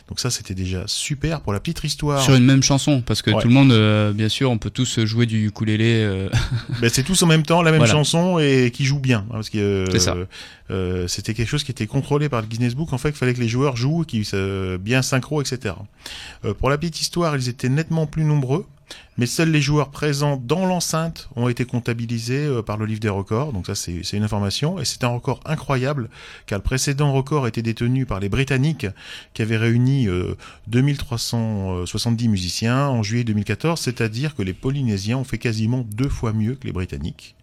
Donc 0.08 0.20
ça, 0.20 0.30
c'était 0.30 0.54
déjà 0.54 0.84
super 0.86 1.40
pour 1.40 1.52
la 1.52 1.60
petite 1.60 1.82
histoire. 1.84 2.20
Sur 2.22 2.34
une 2.34 2.44
même 2.44 2.62
chanson, 2.62 3.00
parce 3.02 3.22
que 3.22 3.30
Ouais. 3.30 3.42
tout 3.42 3.48
le 3.48 3.54
monde, 3.54 3.72
euh, 3.72 4.12
bien 4.12 4.28
sûr, 4.28 4.50
on 4.50 4.58
peut 4.58 4.70
tous 4.70 5.04
jouer 5.04 5.26
du 5.26 5.46
ukulélé. 5.46 6.02
euh, 6.04 6.28
Ben, 6.80 6.88
c'est 6.92 7.02
tous 7.02 7.22
en 7.22 7.26
même 7.26 7.42
temps 7.42 7.62
la 7.62 7.70
même 7.70 7.78
Voilà. 7.80 7.92
chanson 7.92 8.38
et 8.38 8.70
qui 8.72 8.84
jouent 8.84 8.98
bien, 9.00 9.24
hein, 9.28 9.32
parce 9.32 9.50
que 9.50 9.58
euh, 9.58 10.24
euh, 10.70 11.06
c'était 11.08 11.34
quelque 11.34 11.48
chose 11.48 11.64
qui 11.64 11.70
était 11.70 11.86
contrôlé 11.86 12.28
par 12.28 12.40
le 12.40 12.46
Guinness 12.46 12.74
Book. 12.74 12.92
En 12.92 12.98
fait, 12.98 13.10
il 13.10 13.14
fallait 13.16 13.34
que 13.34 13.40
les 13.40 13.48
joueurs 13.48 13.76
jouent, 13.76 14.04
euh, 14.34 14.78
bien 14.78 15.02
synchro, 15.02 15.40
etc. 15.42 15.74
Euh, 16.44 16.54
pour 16.54 16.70
la 16.70 16.78
petite 16.78 17.00
histoire, 17.00 17.36
ils 17.36 17.48
étaient 17.48 17.68
nettement 17.68 18.06
plus 18.06 18.24
nombreux, 18.24 18.66
mais 19.18 19.26
seuls 19.26 19.50
les 19.50 19.60
joueurs 19.60 19.90
présents 19.90 20.36
dans 20.36 20.66
l'enceinte 20.66 21.28
ont 21.36 21.48
été 21.48 21.64
comptabilisés 21.64 22.46
euh, 22.46 22.62
par 22.62 22.76
le 22.76 22.86
livre 22.86 23.00
des 23.00 23.08
records. 23.08 23.52
Donc 23.52 23.66
ça, 23.66 23.74
c'est 23.74 24.12
une 24.12 24.22
information 24.22 24.78
et 24.78 24.84
c'est 24.84 25.04
un 25.04 25.08
record 25.08 25.40
incroyable, 25.44 26.08
car 26.46 26.58
le 26.58 26.62
précédent 26.62 27.12
record 27.12 27.46
était 27.46 27.62
détenu 27.62 28.06
par 28.06 28.20
les 28.20 28.28
Britanniques, 28.28 28.86
qui 29.34 29.42
avaient 29.42 29.56
réuni 29.56 30.08
euh, 30.08 30.36
2370 30.68 32.28
musiciens 32.28 32.88
en 32.88 33.02
juillet 33.02 33.24
2014, 33.24 33.80
c'est-à-dire 33.80 34.34
que 34.34 34.42
les 34.42 34.54
Polynésiens 34.54 35.18
ont 35.18 35.24
fait 35.24 35.38
quasiment 35.38 35.86
deux 35.94 36.08
fois 36.08 36.32
mieux 36.32 36.54
que 36.54 36.66
les 36.66 36.72
Britanniques. 36.72 37.34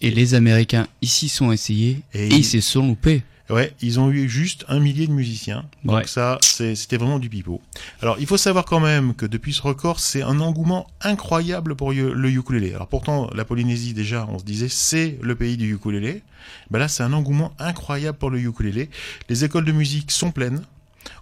Et 0.00 0.10
les 0.10 0.34
Américains 0.34 0.86
ici 1.00 1.28
sont 1.28 1.52
essayés 1.52 2.02
Et 2.12 2.26
et, 2.26 2.34
ils 2.34 2.44
se 2.44 2.60
sont 2.60 2.86
loupés. 2.86 3.22
Ouais, 3.48 3.72
ils 3.80 4.00
ont 4.00 4.10
eu 4.10 4.28
juste 4.28 4.64
un 4.68 4.80
millier 4.80 5.06
de 5.06 5.12
musiciens. 5.12 5.64
Donc 5.84 5.96
Ouais. 5.98 6.06
ça, 6.06 6.38
c'était 6.42 6.96
vraiment 6.96 7.18
du 7.20 7.28
pipeau. 7.28 7.60
Alors, 8.02 8.16
il 8.18 8.26
faut 8.26 8.36
savoir 8.36 8.64
quand 8.64 8.80
même 8.80 9.14
que 9.14 9.24
depuis 9.24 9.52
ce 9.52 9.62
record, 9.62 10.00
c'est 10.00 10.22
un 10.22 10.40
engouement 10.40 10.88
incroyable 11.00 11.76
pour 11.76 11.92
le 11.92 12.28
ukulélé. 12.30 12.74
Alors 12.74 12.88
pourtant, 12.88 13.30
la 13.34 13.44
Polynésie, 13.44 13.94
déjà, 13.94 14.26
on 14.30 14.38
se 14.40 14.44
disait, 14.44 14.68
c'est 14.68 15.18
le 15.22 15.36
pays 15.36 15.56
du 15.56 15.72
ukulélé. 15.74 16.22
Ben 16.70 16.78
là, 16.80 16.88
c'est 16.88 17.04
un 17.04 17.12
engouement 17.12 17.52
incroyable 17.58 18.18
pour 18.18 18.30
le 18.30 18.40
ukulélé. 18.40 18.90
Les 19.28 19.44
écoles 19.44 19.64
de 19.64 19.72
musique 19.72 20.10
sont 20.10 20.32
pleines. 20.32 20.62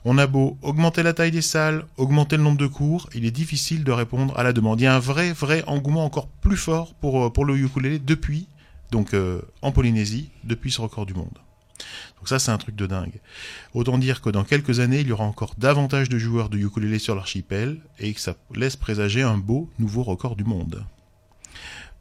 On 0.07 0.17
a 0.17 0.27
beau 0.27 0.57
augmenter 0.63 1.03
la 1.03 1.13
taille 1.13 1.31
des 1.31 1.43
salles, 1.43 1.85
augmenter 1.99 2.39
le 2.39 2.43
nombre 2.43 2.57
de 2.57 2.67
cours, 2.67 3.11
il 3.15 3.27
est 3.27 3.31
difficile 3.31 3.85
de 3.85 3.93
répondre 3.93 4.35
à 4.39 4.43
la 4.43 4.55
demande. 4.55 4.81
Il 4.81 4.85
y 4.85 4.87
a 4.87 4.95
un 4.95 4.99
vrai, 4.99 5.33
vrai 5.35 5.63
engouement 5.67 6.07
encore 6.07 6.29
plus 6.29 6.57
fort 6.57 6.95
pour, 6.95 7.27
euh, 7.27 7.31
pour 7.31 7.45
le 7.45 7.55
ukulélé 7.59 7.99
depuis, 7.99 8.47
donc 8.91 9.13
euh, 9.13 9.43
en 9.61 9.73
Polynésie, 9.73 10.31
depuis 10.45 10.71
ce 10.71 10.81
record 10.81 11.05
du 11.05 11.13
monde. 11.13 11.37
Donc 12.19 12.29
ça, 12.29 12.39
c'est 12.39 12.51
un 12.51 12.59
truc 12.59 12.77
de 12.77 12.87
dingue. 12.87 13.21
Autant 13.75 13.99
dire 13.99 14.21
que 14.21 14.31
dans 14.31 14.45
quelques 14.45 14.81
années, 14.81 15.01
il 15.01 15.09
y 15.09 15.13
aura 15.13 15.25
encore 15.25 15.55
davantage 15.59 16.09
de 16.09 16.19
joueurs 16.19 16.49
de 16.49 16.59
ukulélé 16.59 16.99
sur 16.99 17.15
l'archipel 17.15 17.81
et 17.99 18.13
que 18.15 18.21
ça 18.21 18.35
laisse 18.55 18.77
présager 18.77 19.23
un 19.23 19.37
beau 19.37 19.69
nouveau 19.79 20.03
record 20.03 20.37
du 20.37 20.45
monde. 20.45 20.85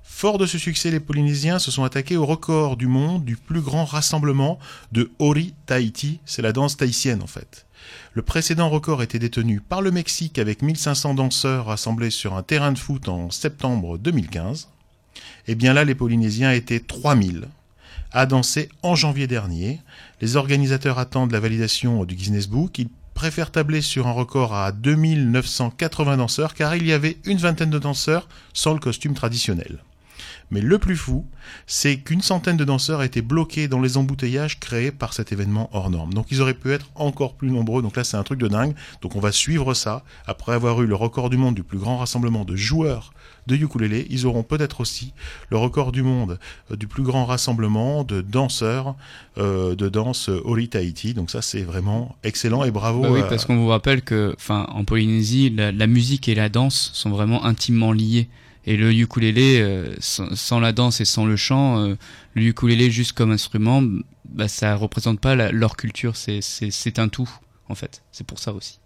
Fort 0.03 0.37
de 0.37 0.45
ce 0.45 0.57
succès, 0.57 0.91
les 0.91 0.99
Polynésiens 0.99 1.59
se 1.59 1.71
sont 1.71 1.83
attaqués 1.83 2.17
au 2.17 2.25
record 2.25 2.77
du 2.77 2.87
monde 2.87 3.25
du 3.25 3.35
plus 3.35 3.61
grand 3.61 3.83
rassemblement 3.83 4.59
de 4.91 5.11
Ori 5.19 5.53
Tahiti. 5.65 6.19
C'est 6.23 6.41
la 6.41 6.53
danse 6.53 6.77
tahitienne 6.77 7.21
en 7.21 7.27
fait. 7.27 7.65
Le 8.13 8.21
précédent 8.21 8.69
record 8.69 9.03
était 9.03 9.19
détenu 9.19 9.59
par 9.59 9.81
le 9.81 9.91
Mexique 9.91 10.39
avec 10.39 10.61
1500 10.61 11.15
danseurs 11.15 11.65
rassemblés 11.65 12.11
sur 12.11 12.35
un 12.35 12.43
terrain 12.43 12.71
de 12.71 12.77
foot 12.77 13.09
en 13.09 13.31
septembre 13.31 13.97
2015. 13.97 14.69
Et 15.47 15.55
bien 15.55 15.73
là, 15.73 15.83
les 15.83 15.95
Polynésiens 15.95 16.51
étaient 16.51 16.79
3000 16.79 17.47
à 18.13 18.25
danser 18.25 18.69
en 18.83 18.95
janvier 18.95 19.27
dernier. 19.27 19.81
Les 20.21 20.35
organisateurs 20.35 20.99
attendent 20.99 21.31
la 21.31 21.39
validation 21.39 22.05
du 22.05 22.15
Guinness 22.15 22.47
Book. 22.47 22.77
Ils 22.77 22.89
préfèrent 23.13 23.51
tabler 23.51 23.81
sur 23.81 24.07
un 24.07 24.11
record 24.11 24.55
à 24.55 24.71
2980 24.71 26.17
danseurs 26.17 26.53
car 26.53 26.75
il 26.75 26.85
y 26.85 26.93
avait 26.93 27.17
une 27.25 27.37
vingtaine 27.37 27.69
de 27.69 27.79
danseurs 27.79 28.27
sans 28.53 28.73
le 28.73 28.79
costume 28.79 29.13
traditionnel. 29.13 29.79
Mais 30.51 30.61
le 30.61 30.77
plus 30.77 30.95
fou, 30.95 31.25
c'est 31.65 31.97
qu'une 31.97 32.21
centaine 32.21 32.57
de 32.57 32.63
danseurs 32.63 33.01
étaient 33.01 33.21
bloqués 33.23 33.67
dans 33.67 33.81
les 33.81 33.97
embouteillages 33.97 34.59
créés 34.59 34.91
par 34.91 35.13
cet 35.13 35.31
événement 35.31 35.69
hors 35.73 35.89
norme. 35.89 36.13
Donc 36.13 36.27
ils 36.29 36.41
auraient 36.41 36.53
pu 36.53 36.71
être 36.71 36.91
encore 36.95 37.35
plus 37.35 37.49
nombreux. 37.49 37.81
Donc 37.81 37.95
là, 37.95 38.03
c'est 38.03 38.17
un 38.17 38.23
truc 38.23 38.39
de 38.39 38.47
dingue. 38.47 38.75
Donc 39.01 39.15
on 39.15 39.19
va 39.19 39.31
suivre 39.31 39.73
ça. 39.73 40.03
Après 40.27 40.53
avoir 40.53 40.81
eu 40.81 40.85
le 40.85 40.95
record 40.95 41.31
du 41.31 41.37
monde 41.37 41.55
du 41.55 41.63
plus 41.63 41.79
grand 41.79 41.97
rassemblement 41.97 42.45
de 42.45 42.55
joueurs 42.55 43.13
de 43.47 43.55
ukulélé, 43.55 44.07
ils 44.09 44.25
auront 44.25 44.43
peut-être 44.43 44.79
aussi 44.81 45.13
le 45.49 45.57
record 45.57 45.91
du 45.91 46.01
monde 46.03 46.39
euh, 46.71 46.75
du 46.75 46.87
plus 46.87 47.03
grand 47.03 47.25
rassemblement 47.25 48.03
de 48.03 48.21
danseurs 48.21 48.95
euh, 49.37 49.75
de 49.75 49.89
danse 49.89 50.29
Ori 50.29 50.69
Tahiti. 50.69 51.13
Donc 51.13 51.29
ça, 51.29 51.41
c'est 51.41 51.63
vraiment 51.63 52.15
excellent 52.23 52.63
et 52.63 52.71
bravo. 52.71 53.01
Bah 53.01 53.09
oui, 53.11 53.19
à- 53.21 53.23
parce 53.23 53.45
qu'on 53.45 53.57
vous 53.57 53.67
rappelle 53.67 54.01
que, 54.01 54.33
enfin, 54.37 54.67
en 54.69 54.83
Polynésie, 54.83 55.49
la, 55.49 55.71
la 55.71 55.87
musique 55.87 56.27
et 56.29 56.35
la 56.35 56.49
danse 56.49 56.91
sont 56.93 57.09
vraiment 57.09 57.43
intimement 57.45 57.91
liées. 57.91 58.29
Et 58.65 58.77
le 58.77 58.93
ukulélé, 58.93 59.59
euh, 59.59 59.93
sans, 59.99 60.33
sans 60.35 60.61
la 60.61 60.71
danse 60.71 61.01
et 61.01 61.05
sans 61.05 61.25
le 61.25 61.35
chant, 61.35 61.79
euh, 61.79 61.95
le 62.33 62.43
ukulélé 62.43 62.89
juste 62.91 63.11
comme 63.11 63.31
instrument, 63.31 63.83
bah, 64.29 64.47
ça 64.47 64.75
représente 64.75 65.19
pas 65.19 65.35
la- 65.35 65.51
leur 65.51 65.75
culture. 65.75 66.15
C'est 66.15 66.99
un 66.99 67.09
tout, 67.09 67.29
en 67.67 67.75
fait. 67.75 68.03
C'est 68.13 68.25
pour 68.25 68.39
ça 68.39 68.53
aussi. 68.53 68.79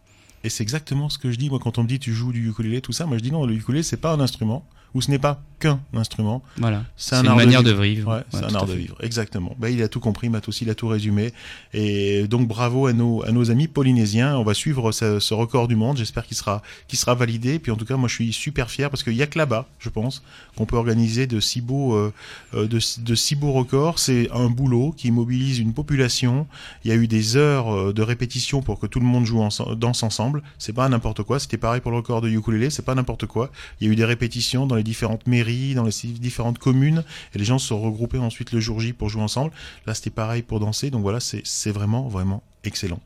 Et 0.48 0.50
c'est 0.50 0.64
exactement 0.64 1.10
ce 1.10 1.18
que 1.18 1.30
je 1.30 1.38
dis, 1.38 1.50
moi, 1.50 1.60
quand 1.60 1.78
on 1.78 1.84
me 1.84 1.90
dit 1.90 2.00
tu 2.00 2.14
joues 2.14 2.32
du 2.32 2.48
ukulélé, 2.48 2.80
tout 2.80 2.94
ça. 2.94 3.06
Moi, 3.06 3.18
je 3.18 3.22
dis 3.22 3.34
non, 3.34 3.46
le 3.46 3.54
ukulélé, 3.54 3.84
c'est 3.84 3.98
pas 3.98 4.14
un 4.14 4.22
instrument, 4.22 4.66
ou 4.94 5.02
ce 5.02 5.12
n'est 5.12 5.20
pas 5.20 5.42
qu'un 5.60 5.80
instrument. 5.96 6.44
Voilà. 6.58 6.84
C'est 6.98 7.16
un 7.16 7.24
une 7.24 7.36
manière 7.36 7.64
de 7.64 7.72
de 7.72 7.82
vivre. 7.82 8.12
Ouais, 8.16 8.24
c'est 8.30 8.44
un 8.44 8.54
art 8.54 8.68
de 8.68 8.74
vivre, 8.74 8.96
exactement. 9.02 9.56
Ben, 9.58 9.70
il 9.70 9.82
a 9.82 9.88
tout 9.88 10.00
compris, 10.00 10.30
Matos, 10.30 10.62
il 10.62 10.70
a 10.70 10.76
tout 10.76 10.88
résumé. 10.88 11.34
Et 11.74 12.28
donc 12.28 12.48
bravo 12.48 12.86
à 12.86 12.94
nos, 12.94 13.24
à 13.24 13.32
nos 13.32 13.50
amis 13.50 13.68
polynésiens. 13.68 14.38
On 14.38 14.44
va 14.44 14.54
suivre 14.54 14.92
ce, 14.92 15.20
ce 15.20 15.34
record 15.34 15.68
du 15.68 15.76
monde. 15.76 15.98
J'espère 15.98 16.26
qu'il 16.28 16.38
sera, 16.38 16.62
qu'il 16.88 17.00
sera 17.00 17.16
validé. 17.16 17.58
Puis 17.60 17.72
en 17.72 17.76
tout 17.76 17.86
cas, 17.86 17.98
moi 17.98 18.08
je 18.08 18.14
suis 18.14 18.34
super 18.34 18.70
fier 18.70 18.90
parce 18.92 19.02
qu'il 19.04 19.14
y 19.16 19.24
a 19.24 19.28
que 19.28 19.38
là-bas, 19.38 19.66
je 19.80 19.90
pense, 19.90 20.22
qu'on 20.56 20.66
peut 20.66 20.78
organiser 20.78 21.26
de 21.26 21.40
si 21.40 21.60
beaux, 21.62 21.96
euh, 21.96 22.14
euh, 22.54 22.68
de, 22.68 22.80
de 23.02 23.16
si 23.16 23.36
beaux 23.36 23.52
records. 23.52 23.98
C'est 23.98 24.30
un 24.32 24.50
boulot 24.50 24.94
qui 24.96 25.10
mobilise 25.10 25.58
une 25.58 25.74
population. 25.74 26.46
Il 26.86 26.92
y 26.92 26.94
a 26.94 26.96
eu 26.98 27.08
des 27.08 27.36
heures 27.36 27.74
euh, 27.74 27.94
de 27.94 28.04
répétition 28.04 28.62
pour 28.62 28.80
que 28.80 28.86
tout 28.86 29.00
le 29.00 29.06
monde 29.08 29.26
joue 29.26 29.42
ense- 29.42 29.62
danse 29.76 30.04
ensemble. 30.04 30.44
C'est 30.60 30.74
pas 30.74 30.88
n'importe 30.88 31.24
quoi. 31.24 31.40
C'était 31.40 31.58
pareil 31.58 31.82
pour 31.82 31.90
le 31.92 31.98
record 31.98 32.22
de 32.22 32.30
ukulélé. 32.30 32.70
C'est 32.70 32.86
pas 32.86 32.94
n'importe 32.96 33.26
quoi. 33.26 33.50
Il 33.82 33.88
y 33.88 33.90
a 33.90 33.94
eu 33.94 33.96
des 33.96 34.06
répétitions 34.06 34.68
dans 34.68 34.76
les 34.78 34.84
différentes 34.84 35.28
mairies, 35.28 35.76
dans 35.76 35.84
les 35.84 35.92
différentes 36.20 36.60
communes, 36.60 37.04
et 37.34 37.40
les 37.40 37.46
gens 37.46 37.60
se 37.60 37.68
sont 37.68 37.82
regroupés 37.82 38.18
ensuite 38.18 38.52
le 38.52 38.60
jour 38.60 38.80
J 38.80 38.94
pour 38.94 39.10
jouer 39.10 39.22
ensemble. 39.22 39.52
Là, 39.86 39.94
c'était 39.94 40.10
pareil 40.10 40.42
pour 40.42 40.60
danser. 40.60 40.90
Donc 40.90 41.02
voilà, 41.02 41.20
c'est 41.20 41.72
vraiment, 41.72 42.08
vraiment 42.08 42.44
excellent. 42.64 43.00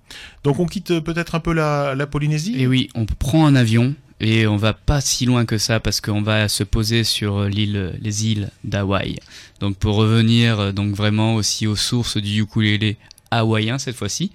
Donc 0.44 0.60
on 0.60 0.66
quitte 0.66 0.92
euh, 0.92 1.02
peut-être 1.02 1.36
un 1.36 1.40
peu 1.40 1.54
la, 1.54 1.96
Polynésie. 2.08 2.56
Et 2.58 2.68
oui, 2.68 2.90
on 2.96 3.06
prend 3.06 3.46
un 3.46 3.56
avion 3.56 3.96
et 4.20 4.46
on 4.48 4.58
va 4.58 4.74
pas 4.74 5.02
si 5.02 5.26
loin 5.26 5.46
que 5.46 5.58
ça 5.58 5.80
parce 5.80 6.02
qu'on 6.02 6.22
va 6.22 6.48
se 6.48 6.64
poser 6.64 7.04
sur 7.04 7.46
l'île, 7.46 7.94
les 8.02 8.28
îles 8.28 8.50
d'Hawaï. 8.64 9.18
Donc 9.60 9.78
pour 9.78 9.96
revenir 9.96 10.60
euh, 10.60 10.72
donc 10.72 10.94
vraiment 10.94 11.36
aussi 11.36 11.68
aux 11.68 11.76
sources 11.76 12.18
du 12.18 12.42
ukulélé 12.42 12.98
hawaïen 13.32 13.80
cette 13.80 13.96
fois-ci. 13.96 14.32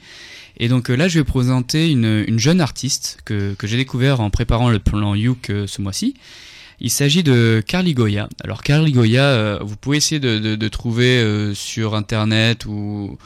Et 0.58 0.68
donc 0.68 0.90
euh, 0.90 0.96
là, 0.96 1.08
je 1.08 1.18
vais 1.18 1.24
présenter 1.24 1.90
une, 1.90 2.24
une 2.26 2.38
jeune 2.38 2.60
artiste 2.60 3.18
que, 3.24 3.54
j'ai 3.62 3.76
découvert 3.76 4.20
en 4.20 4.30
préparant 4.30 4.70
le 4.70 4.78
plan 4.78 5.14
euh, 5.14 5.66
ce 5.66 5.82
mois-ci. 5.82 6.14
Il 6.80 6.90
s'agit 6.90 7.22
de 7.22 7.62
Carly 7.66 7.94
Goya. 7.94 8.28
Alors 8.44 8.62
Carly 8.62 8.92
Goya, 8.92 9.24
euh, 9.24 9.58
vous 9.62 9.76
pouvez 9.76 9.96
essayer 9.96 10.20
de, 10.20 10.68
trouver 10.68 11.18
euh, 11.18 11.54
sur 11.54 11.94
internet 11.94 12.66
ou 12.66 13.18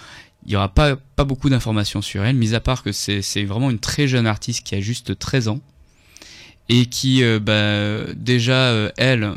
il 0.47 0.53
y 0.53 0.57
aura 0.57 0.69
pas 0.73 0.97
beaucoup 1.19 1.51
d'informations 1.51 2.01
sur 2.01 2.25
elle, 2.25 2.37
mis 2.37 2.55
à 2.55 2.61
part 2.61 2.83
que 2.83 2.93
c'est 2.93 3.45
vraiment 3.45 3.71
une 3.71 3.79
très 3.79 4.09
jeune 4.09 4.27
artiste 4.27 4.65
qui 4.65 4.75
a 4.75 4.81
juste 4.81 5.19
13 5.19 5.49
ans 5.49 5.61
et 6.71 6.87
qui 6.87 7.23
euh, 7.23 7.39
bah, 7.41 8.15
déjà 8.15 8.69
euh, 8.69 8.91
elle, 8.97 9.33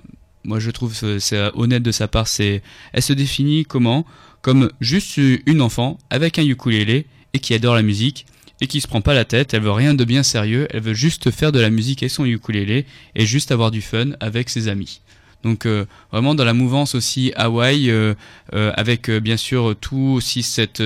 moi 0.45 0.59
je 0.59 0.71
trouve 0.71 0.93
c'est 1.19 1.51
honnête 1.55 1.83
de 1.83 1.91
sa 1.91 2.07
part, 2.07 2.27
c'est 2.27 2.61
elle 2.93 3.01
se 3.01 3.11
définit 3.11 3.65
comment? 3.65 4.05
Comme 4.41 4.71
juste 4.81 5.17
une 5.17 5.61
enfant 5.61 5.97
avec 6.09 6.37
un 6.37 6.43
ukulélé 6.43 7.07
et 7.33 7.39
qui 7.39 7.53
adore 7.53 7.75
la 7.75 7.81
musique 7.81 8.25
et 8.63 8.67
qui 8.67 8.79
se 8.79 8.87
prend 8.87 9.01
pas 9.01 9.13
la 9.13 9.25
tête, 9.25 9.53
elle 9.53 9.61
veut 9.61 9.71
rien 9.71 9.93
de 9.93 10.05
bien 10.05 10.23
sérieux, 10.23 10.67
elle 10.71 10.79
veut 10.79 10.93
juste 10.93 11.31
faire 11.31 11.51
de 11.51 11.59
la 11.59 11.69
musique 11.69 12.01
et 12.01 12.07
son 12.07 12.23
ukulélé 12.23 12.85
et 13.13 13.25
juste 13.25 13.51
avoir 13.51 13.71
du 13.71 13.81
fun 13.81 14.11
avec 14.21 14.49
ses 14.49 14.69
amis. 14.69 15.01
Donc 15.43 15.65
euh, 15.65 15.83
vraiment 16.13 16.33
dans 16.33 16.45
la 16.45 16.53
mouvance 16.53 16.95
aussi 16.95 17.33
Hawaï, 17.35 17.89
euh, 17.89 18.13
euh, 18.53 18.71
avec 18.77 19.11
bien 19.11 19.35
sûr 19.35 19.75
tout 19.81 20.13
aussi 20.15 20.43
cette, 20.43 20.81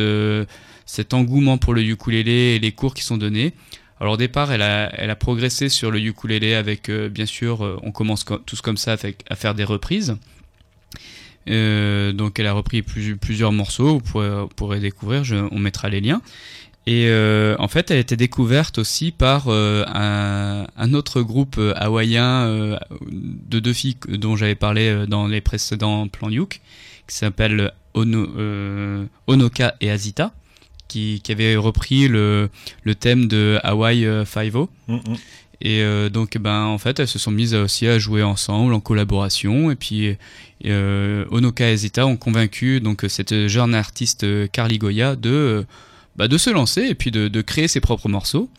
cet 0.87 1.13
engouement 1.13 1.59
pour 1.59 1.75
le 1.75 1.83
ukulélé 1.83 2.55
et 2.55 2.59
les 2.59 2.71
cours 2.71 2.95
qui 2.95 3.03
sont 3.03 3.17
donnés. 3.17 3.53
Alors 3.99 4.13
au 4.15 4.17
départ, 4.17 4.51
elle 4.51 4.63
a, 4.63 4.89
elle 4.95 5.11
a 5.11 5.15
progressé 5.15 5.69
sur 5.69 5.91
le 5.91 5.99
ukulélé 5.99 6.55
avec, 6.55 6.89
bien 6.89 7.27
sûr, 7.27 7.79
on 7.83 7.91
commence 7.91 8.23
co- 8.23 8.39
tous 8.39 8.61
comme 8.61 8.77
ça 8.77 8.95
à 9.29 9.35
faire 9.35 9.53
des 9.53 9.65
reprises. 9.65 10.17
Donc 11.45 12.39
elle 12.39 12.47
a 12.47 12.53
repris 12.53 12.81
plus- 12.81 13.17
plusieurs 13.17 13.51
morceaux, 13.51 13.93
vous 13.99 14.01
pourrez, 14.01 14.29
vous 14.41 14.47
pourrez 14.55 14.79
découvrir, 14.79 15.21
on 15.51 15.59
mettra 15.59 15.89
les 15.89 16.01
liens. 16.01 16.21
Et 16.89 17.07
euh, 17.09 17.57
en 17.59 17.67
fait, 17.67 17.91
elle 17.91 17.97
a 17.97 17.99
été 17.99 18.15
découverte 18.15 18.77
aussi 18.77 19.11
par 19.11 19.49
euh, 19.49 19.83
un, 19.87 20.65
un 20.77 20.93
autre 20.93 21.21
groupe 21.21 21.57
euh, 21.59 21.73
hawaïen 21.75 22.45
euh, 22.45 22.77
de 23.11 23.59
deux 23.59 23.73
filles 23.73 23.97
dont 24.07 24.37
j'avais 24.37 24.55
parlé 24.55 25.05
dans 25.05 25.27
les 25.27 25.41
précédents 25.41 26.07
plans 26.07 26.29
Youk, 26.29 26.61
qui 27.05 27.15
s'appelle 27.15 27.73
Ono, 27.93 29.05
Onoka 29.27 29.75
et 29.81 29.91
Azita, 29.91 30.31
qui, 30.87 31.19
qui 31.21 31.33
avaient 31.33 31.57
repris 31.57 32.07
le, 32.07 32.49
le 32.83 32.95
thème 32.95 33.27
de 33.27 33.59
Hawaii 33.63 34.07
Five-O. 34.25 34.69
Mm, 34.87 34.95
mm. 34.95 35.15
Et 35.59 35.81
euh, 35.81 36.09
donc, 36.09 36.37
ben, 36.37 36.65
en 36.65 36.77
fait, 36.77 36.99
elles 36.99 37.07
se 37.07 37.19
sont 37.19 37.31
mises 37.31 37.55
aussi 37.55 37.87
à 37.87 37.99
jouer 37.99 38.23
ensemble 38.23 38.73
en 38.73 38.79
collaboration. 38.79 39.71
Et 39.71 39.75
puis, 39.75 40.15
euh, 40.65 41.25
Onoka 41.31 41.69
et 41.69 41.77
Zeta 41.77 42.05
ont 42.05 42.15
convaincu 42.15 42.79
donc 42.79 43.03
cette 43.07 43.47
jeune 43.47 43.73
artiste 43.73 44.25
Carly 44.51 44.77
Goya 44.77 45.15
de, 45.15 45.65
bah, 46.17 46.27
de 46.27 46.37
se 46.37 46.49
lancer 46.49 46.81
et 46.83 46.95
puis 46.95 47.11
de, 47.11 47.27
de 47.27 47.41
créer 47.41 47.67
ses 47.67 47.79
propres 47.79 48.09
morceaux. 48.09 48.49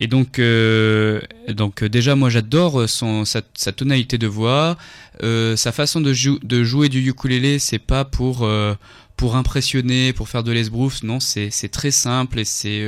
Et 0.00 0.06
donc, 0.06 0.38
euh, 0.38 1.20
donc 1.48 1.82
euh, 1.82 1.88
déjà, 1.88 2.14
moi, 2.14 2.30
j'adore 2.30 2.88
son 2.88 3.24
sa, 3.24 3.42
sa 3.54 3.72
tonalité 3.72 4.16
de 4.16 4.28
voix, 4.28 4.76
euh, 5.24 5.56
sa 5.56 5.72
façon 5.72 6.00
de, 6.00 6.12
jou- 6.12 6.38
de 6.44 6.62
jouer 6.62 6.88
du 6.88 7.00
ukulélé. 7.08 7.58
C'est 7.58 7.80
pas 7.80 8.04
pour 8.04 8.44
euh, 8.44 8.74
pour 9.16 9.34
impressionner, 9.34 10.12
pour 10.12 10.28
faire 10.28 10.44
de 10.44 10.52
l'esbrouf. 10.52 11.02
Non, 11.02 11.18
c'est 11.18 11.50
très 11.72 11.90
simple 11.90 12.38
et 12.38 12.44
c'est 12.44 12.86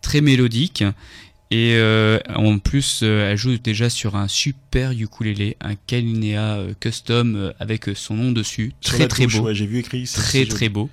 très 0.00 0.22
mélodique. 0.22 0.82
Et 1.50 1.74
euh, 1.76 2.18
en 2.34 2.58
plus, 2.58 3.00
euh, 3.02 3.30
elle 3.30 3.36
joue 3.38 3.56
déjà 3.58 3.88
sur 3.90 4.16
un 4.16 4.28
super 4.28 4.92
ukulélé, 4.92 5.56
un 5.62 5.74
Kalinea 5.86 6.56
euh, 6.56 6.72
custom 6.78 7.52
avec 7.58 7.86
son 7.94 8.14
nom 8.14 8.32
dessus, 8.32 8.72
Sur 8.82 8.96
très 8.96 9.08
très 9.08 9.24
touche, 9.24 9.38
beau, 9.38 9.44
ouais, 9.46 9.54
j'ai 9.54 9.66
vu 9.66 9.78
écrit. 9.78 10.06
c'est- 10.06 10.18
très 10.20 10.44
très 10.46 10.66
joli. 10.66 10.68
beau. 10.70 10.90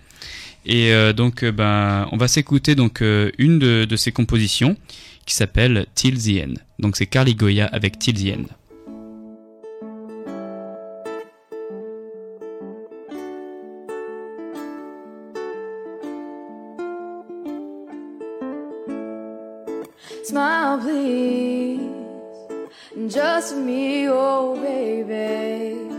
Et 0.66 0.94
euh, 0.94 1.14
donc, 1.14 1.44
euh, 1.44 1.52
ben, 1.52 2.08
on 2.12 2.18
va 2.18 2.28
s'écouter 2.28 2.76
donc 2.76 3.02
euh, 3.02 3.32
une 3.38 3.60
de, 3.60 3.96
ses 3.96 4.12
compositions 4.12 4.76
qui 5.26 5.36
s'appelle 5.36 5.86
Till. 5.96 6.18
Donc 6.80 6.98
c'est 6.98 7.06
Carly 7.06 7.36
Goya 7.36 7.68
avec 7.68 8.00
Till. 8.00 8.48
Smile, 20.24 20.80
please. 20.82 21.96
Me, 23.54 24.08
oh 24.10 24.56
baby. 24.56 25.95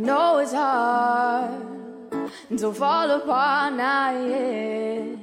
Know 0.00 0.38
it's 0.38 0.52
hard 0.52 1.50
to 2.56 2.72
fall 2.72 3.10
apart 3.10 3.74
now, 3.74 4.26
yeah. 4.26 5.16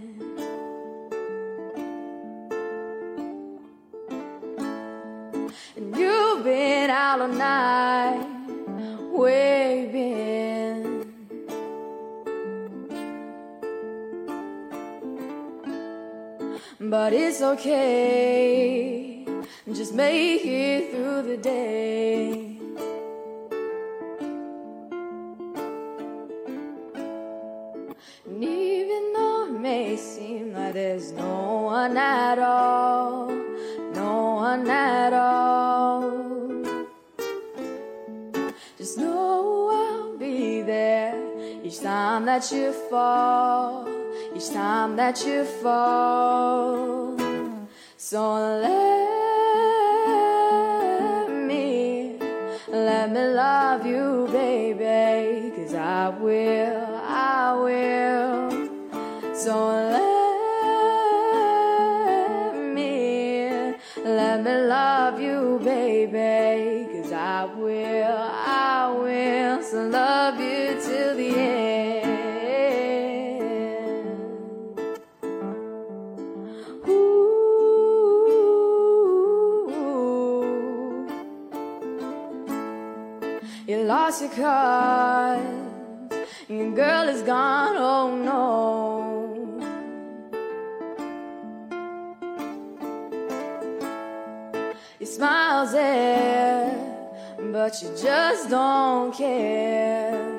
And 5.76 5.96
you've 5.96 6.44
been 6.44 6.90
out 6.90 7.22
all 7.22 7.28
night, 7.28 8.26
waving. 9.12 10.86
But 16.80 17.14
it's 17.14 17.42
okay, 17.42 19.26
just 19.74 19.94
make 19.94 20.46
it 20.46 20.92
through 20.92 21.24
the 21.24 21.38
day. 21.38 22.47
You 42.52 42.72
fall, 42.90 43.88
each 44.36 44.50
time 44.52 44.96
that 44.96 45.26
you 45.26 45.44
fall. 45.44 47.18
So 47.98 48.36
let 48.62 49.08
me, 51.30 52.18
let 52.70 53.12
me 53.12 53.28
love 53.28 53.86
you, 53.86 54.28
baby, 54.32 55.52
cause 55.56 55.74
I 55.74 56.10
will, 56.10 57.00
I 57.04 57.54
will. 57.54 58.52
So 59.36 59.68
let 62.54 62.56
me, 62.74 63.76
let 64.06 64.44
me 64.44 64.58
love 64.68 65.20
you, 65.20 65.60
baby, 65.64 66.88
cause 66.94 67.12
I 67.12 67.46
will, 67.46 68.18
I 68.18 68.92
will. 68.98 69.64
So 69.64 69.88
love 69.88 70.27
your. 84.38 85.42
Your 86.48 86.72
girl 86.72 87.10
is 87.10 87.24
gone. 87.24 87.76
Oh 87.76 88.16
no. 88.16 89.28
Your 95.00 95.08
smile's 95.08 95.72
there, 95.74 96.72
but 97.52 97.82
you 97.82 97.90
just 98.02 98.50
don't 98.50 99.14
care. 99.14 100.38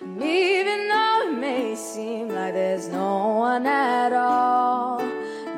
And 0.00 0.22
even 0.22 0.88
though 0.88 1.28
it 1.28 1.38
may 1.38 1.74
seem 1.74 2.28
like 2.28 2.54
there's 2.54 2.88
no 2.88 3.38
one 3.38 3.66
at 3.66 4.12
all, 4.12 5.00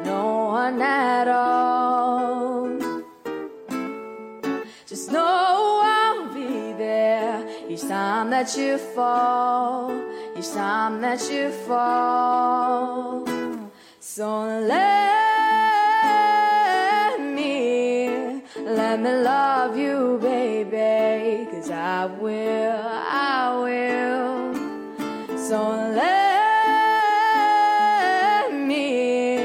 no 0.05 0.47
one 0.47 0.81
at 0.81 1.29
all, 1.29 1.60
that 8.41 8.57
you 8.57 8.79
fall, 8.79 9.93
each 10.35 10.51
time 10.53 11.03
that 11.03 11.21
you 11.31 11.51
fall. 11.69 13.23
So 14.01 14.47
let 14.67 14.81
me, 17.21 18.43
let 18.65 18.99
me 18.99 19.13
love 19.13 19.77
you, 19.77 20.19
baby, 20.23 21.51
cause 21.51 21.71
I 21.71 22.07
will, 22.07 22.81
I 22.83 23.61
will. 23.63 24.55
So 25.37 25.61
let 26.01 26.15
me, 28.55 29.39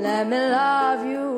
let 0.00 0.26
me 0.26 0.38
love 0.50 1.06
you, 1.06 1.31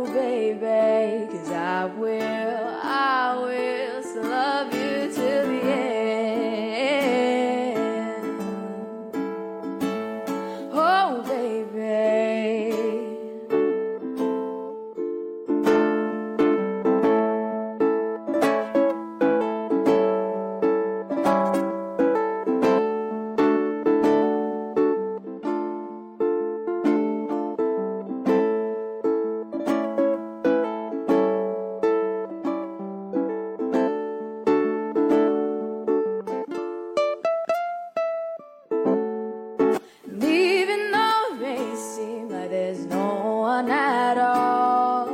one 43.57 43.71
at 43.71 44.19
all, 44.19 45.07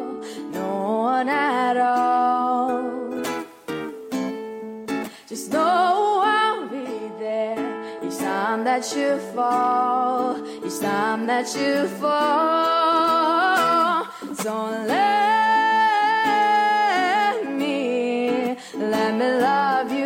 no 0.50 0.68
one 1.12 1.28
at 1.28 1.76
all. 1.76 2.80
Just 5.28 5.52
know 5.52 6.22
I'll 6.24 6.66
be 6.68 6.88
there 7.18 7.60
each 8.02 8.16
time 8.16 8.64
that 8.64 8.84
you 8.96 9.18
fall, 9.34 10.38
each 10.66 10.80
time 10.80 11.26
that 11.26 11.54
you 11.54 11.86
fall. 12.00 12.36
Don't 14.42 14.86
let 14.96 16.24
me, 17.60 18.56
let 18.94 19.10
me 19.20 19.28
love 19.48 19.92
you. 19.92 19.99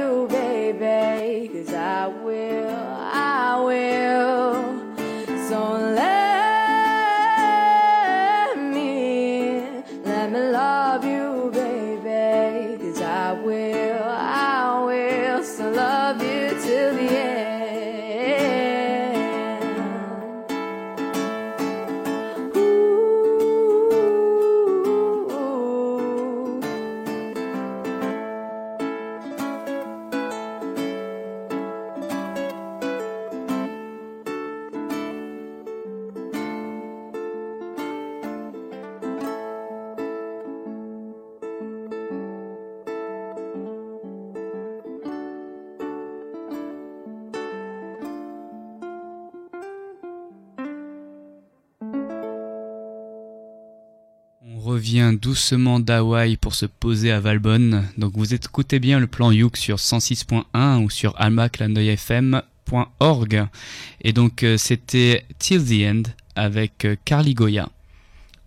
Doucement 55.24 55.80
d'Hawaï 55.80 56.36
pour 56.36 56.54
se 56.54 56.66
poser 56.66 57.10
à 57.10 57.18
Valbonne. 57.18 57.84
Donc 57.96 58.12
vous 58.14 58.34
écoutez 58.34 58.78
bien 58.78 59.00
le 59.00 59.06
plan 59.06 59.30
Youk 59.32 59.56
sur 59.56 59.78
106.1 59.78 60.82
ou 60.84 60.90
sur 60.90 61.14
almaclandeuilfm.org. 61.18 63.46
Et 64.02 64.12
donc 64.12 64.42
euh, 64.42 64.58
c'était 64.58 65.24
Till 65.38 65.64
the 65.64 65.86
End 65.88 66.02
avec 66.36 66.84
euh, 66.84 66.96
Carly 67.06 67.32
Goya. 67.32 67.70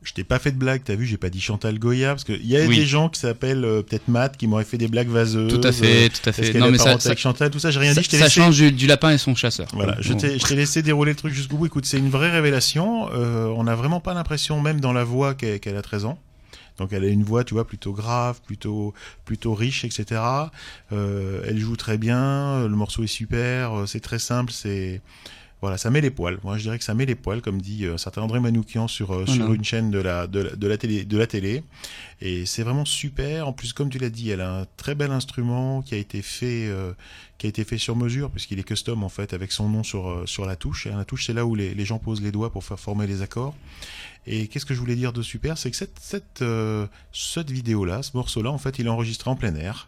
Je 0.03 0.13
t'ai 0.13 0.23
pas 0.23 0.37
fait 0.39 0.51
de 0.51 0.57
blague, 0.57 0.83
t'as 0.85 0.95
vu, 0.95 1.05
j'ai 1.07 1.17
pas 1.17 1.29
dit 1.29 1.41
Chantal 1.41 1.79
Goya, 1.79 2.09
parce 2.09 2.23
qu'il 2.23 2.45
y 2.45 2.55
a 2.55 2.65
Oui. 2.65 2.77
des 2.77 2.85
gens 2.85 3.09
qui 3.09 3.19
s'appellent 3.19 3.65
euh, 3.65 3.81
peut-être 3.81 4.07
Matt, 4.07 4.37
qui 4.37 4.47
m'auraient 4.47 4.63
fait 4.63 4.77
des 4.77 4.87
blagues 4.87 5.09
vaseuses. 5.09 5.51
Tout 5.51 5.67
à 5.67 5.71
fait, 5.73 6.07
tout 6.09 6.29
à 6.29 6.31
fait. 6.31 6.53
Non 6.53 6.69
mais 6.71 6.77
ça, 6.77 6.97
ça, 6.99 7.13
Chantal, 7.15 7.49
tout 7.49 7.59
ça, 7.59 7.71
j'ai 7.71 7.79
rien 7.79 7.93
ça- 7.93 7.99
dit, 8.01 8.07
je 8.09 8.15
ça 8.15 8.23
laissé. 8.25 8.39
change 8.39 8.55
du, 8.57 8.71
du 8.71 8.85
lapin 8.87 9.09
et 9.11 9.17
son 9.17 9.33
chasseur. 9.35 9.67
Voilà, 9.73 9.97
je 9.99 10.13
Bon. 10.13 10.19
t'ai 10.19 10.37
je 10.39 10.45
t'ai 10.45 10.55
laissé 10.55 10.81
dérouler 10.83 11.11
le 11.11 11.17
truc 11.17 11.33
jusqu'au 11.33 11.57
bout. 11.57 11.65
Écoute, 11.65 11.85
c'est 11.85 11.97
une 11.97 12.09
vraie 12.11 12.29
révélation. 12.31 13.09
Euh, 13.13 13.47
on 13.47 13.63
n'a 13.65 13.75
vraiment 13.75 13.99
pas 13.99 14.13
l'impression, 14.13 14.61
même 14.61 14.79
dans 14.79 14.93
la 14.93 15.03
voix, 15.03 15.33
qu'elle 15.33 15.59
qu'elle 15.59 15.75
a 15.75 15.81
13 15.81 16.05
ans. 16.05 16.17
Donc 16.77 16.93
elle 16.93 17.03
a 17.03 17.07
une 17.07 17.23
voix, 17.23 17.43
tu 17.43 17.53
vois, 17.53 17.65
plutôt 17.65 17.93
grave, 17.93 18.41
plutôt 18.45 18.93
plutôt 19.25 19.53
riche, 19.53 19.83
etc. 19.83 20.21
Euh, 20.91 21.43
elle 21.47 21.57
joue 21.57 21.75
très 21.75 21.97
bien, 21.97 22.67
le 22.67 22.75
morceau 22.75 23.03
est 23.03 23.07
super, 23.07 23.79
euh, 23.79 23.85
c'est 23.85 23.99
très 23.99 24.19
simple, 24.19 24.51
c'est 24.51 25.01
voilà, 25.59 25.77
ça 25.77 25.89
met 25.89 26.01
les 26.01 26.11
poils. 26.11 26.37
Moi, 26.43 26.57
je 26.57 26.63
dirais 26.63 26.77
que 26.77 26.83
ça 26.83 26.93
met 26.93 27.05
les 27.05 27.15
poils, 27.15 27.41
comme 27.41 27.59
dit 27.61 27.85
euh, 27.85 27.95
un 27.95 27.97
certain 27.97 28.21
André 28.21 28.39
Manoukian 28.39 28.87
sur 28.87 29.11
euh, 29.11 29.25
sur 29.25 29.53
une 29.53 29.63
chaîne 29.63 29.89
de 29.89 29.99
la 29.99 30.27
de 30.27 30.39
la, 30.41 30.55
de 30.55 30.67
la 30.67 30.77
télé 30.77 31.03
de 31.03 31.17
la 31.17 31.25
télé. 31.25 31.63
Et 32.21 32.45
c'est 32.45 32.63
vraiment 32.63 32.85
super. 32.85 33.47
En 33.47 33.53
plus, 33.53 33.73
comme 33.73 33.89
tu 33.89 33.97
l'as 33.97 34.11
dit, 34.11 34.29
elle 34.29 34.41
a 34.41 34.59
un 34.61 34.65
très 34.77 34.93
bel 34.93 35.11
instrument 35.11 35.81
qui 35.81 35.95
a 35.95 35.97
été 35.97 36.21
fait 36.21 36.67
euh, 36.67 36.93
qui 37.39 37.47
a 37.47 37.49
été 37.49 37.63
fait 37.63 37.77
sur 37.77 37.95
mesure, 37.95 38.29
puisqu'il 38.29 38.59
est 38.59 38.63
custom 38.63 39.03
en 39.03 39.09
fait, 39.09 39.33
avec 39.33 39.51
son 39.51 39.67
nom 39.67 39.83
sur, 39.83 40.23
sur 40.25 40.45
la 40.45 40.55
touche. 40.55 40.85
Et 40.85 40.91
la 40.91 41.05
touche, 41.05 41.25
c'est 41.25 41.33
là 41.33 41.45
où 41.45 41.55
les, 41.55 41.73
les 41.73 41.85
gens 41.85 41.97
posent 41.97 42.21
les 42.21 42.31
doigts 42.31 42.51
pour 42.51 42.63
faire 42.63 42.79
former 42.79 43.07
les 43.07 43.21
accords. 43.21 43.55
Et 44.25 44.47
qu'est-ce 44.47 44.65
que 44.65 44.73
je 44.73 44.79
voulais 44.79 44.95
dire 44.95 45.13
de 45.13 45.21
super? 45.21 45.57
C'est 45.57 45.71
que 45.71 45.77
cette, 45.77 45.99
cette, 45.99 46.43
cette 47.13 47.49
vidéo-là, 47.49 48.03
ce 48.03 48.11
morceau-là, 48.15 48.51
en 48.51 48.57
fait, 48.57 48.77
il 48.77 48.85
est 48.85 48.89
enregistré 48.89 49.29
en 49.29 49.35
plein 49.35 49.55
air. 49.55 49.87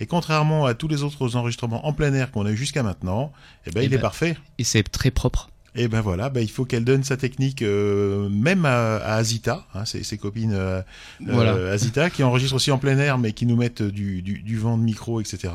Et 0.00 0.06
contrairement 0.06 0.66
à 0.66 0.74
tous 0.74 0.88
les 0.88 1.02
autres 1.02 1.36
enregistrements 1.36 1.86
en 1.86 1.92
plein 1.92 2.12
air 2.14 2.30
qu'on 2.30 2.46
a 2.46 2.50
eu 2.50 2.56
jusqu'à 2.56 2.82
maintenant, 2.82 3.32
eh 3.66 3.70
ben, 3.70 3.80
Eh 3.82 3.86
il 3.86 3.92
est 3.94 3.96
ben. 3.96 4.02
parfait. 4.02 4.36
Et 4.58 4.64
c'est 4.64 4.82
très 4.82 5.10
propre. 5.10 5.50
Et 5.74 5.86
ben 5.86 6.00
voilà, 6.00 6.28
ben 6.30 6.40
il 6.40 6.50
faut 6.50 6.64
qu'elle 6.64 6.84
donne 6.84 7.04
sa 7.04 7.16
technique 7.16 7.62
euh, 7.62 8.28
même 8.30 8.64
à, 8.64 8.96
à 8.96 9.14
Azita, 9.16 9.64
hein, 9.74 9.84
ses, 9.84 10.02
ses 10.02 10.18
copines 10.18 10.54
euh, 10.54 10.80
Voilà. 11.20 11.52
euh, 11.54 11.74
Azita, 11.74 12.10
qui 12.10 12.24
enregistrent 12.24 12.56
aussi 12.56 12.72
en 12.72 12.78
plein 12.78 12.98
air, 12.98 13.18
mais 13.18 13.32
qui 13.32 13.46
nous 13.46 13.54
mettent 13.54 13.82
du, 13.82 14.22
du, 14.22 14.40
du 14.40 14.56
vent 14.56 14.76
de 14.78 14.82
micro, 14.82 15.20
etc. 15.20 15.52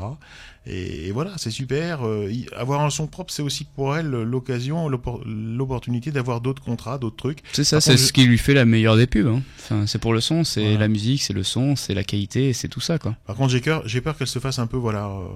Et, 0.66 1.08
et 1.08 1.10
voilà, 1.12 1.32
c'est 1.36 1.50
super. 1.50 2.06
Euh, 2.06 2.30
y- 2.30 2.46
avoir 2.56 2.80
un 2.80 2.90
son 2.90 3.06
propre, 3.06 3.32
c'est 3.32 3.42
aussi 3.42 3.64
pour 3.64 3.96
elle 3.96 4.06
l'occasion, 4.08 4.88
l'oppor- 4.88 5.22
l'opportunité 5.26 6.10
d'avoir 6.10 6.40
d'autres 6.40 6.62
contrats, 6.62 6.96
d'autres 6.98 7.16
trucs. 7.16 7.40
C'est 7.52 7.64
ça, 7.64 7.80
c'est 7.80 7.96
ce 7.98 8.12
qui 8.12 8.24
lui 8.24 8.38
fait 8.38 8.54
la 8.54 8.64
meilleure 8.64 8.96
des 8.96 9.06
pubs. 9.06 9.26
hein. 9.26 9.42
Enfin, 9.58 9.86
c'est 9.86 9.98
pour 9.98 10.12
le 10.14 10.20
son, 10.20 10.42
c'est 10.44 10.62
Voilà. 10.62 10.78
la 10.78 10.88
musique, 10.88 11.22
c'est 11.22 11.32
le 11.34 11.42
son, 11.42 11.76
c'est 11.76 11.92
la 11.94 12.04
qualité, 12.04 12.52
c'est 12.54 12.68
tout 12.68 12.80
ça 12.80 12.98
quoi. 12.98 13.14
Par 13.26 13.36
contre, 13.36 13.50
j'ai 13.50 13.60
peur, 13.60 13.82
j'ai 13.86 14.00
peur 14.00 14.16
qu'elle 14.16 14.26
se 14.26 14.38
fasse 14.38 14.58
un 14.58 14.66
peu, 14.66 14.76
voilà, 14.78 15.06
euh, 15.06 15.26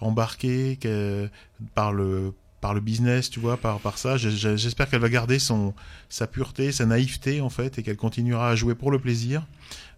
embarquer 0.00 0.76
qu'elle- 0.76 1.30
par 1.74 1.92
le 1.92 2.32
par 2.64 2.72
le 2.72 2.80
business, 2.80 3.28
tu 3.28 3.40
vois, 3.40 3.58
par 3.58 3.78
par 3.78 3.98
ça. 3.98 4.16
J'espère 4.16 4.88
qu'elle 4.88 5.00
va 5.02 5.10
garder 5.10 5.38
son 5.38 5.74
sa 6.08 6.26
pureté, 6.26 6.72
sa 6.72 6.86
naïveté 6.86 7.42
en 7.42 7.50
fait, 7.50 7.78
et 7.78 7.82
qu'elle 7.82 7.98
continuera 7.98 8.48
à 8.48 8.54
jouer 8.56 8.74
pour 8.74 8.90
le 8.90 8.98
plaisir. 8.98 9.44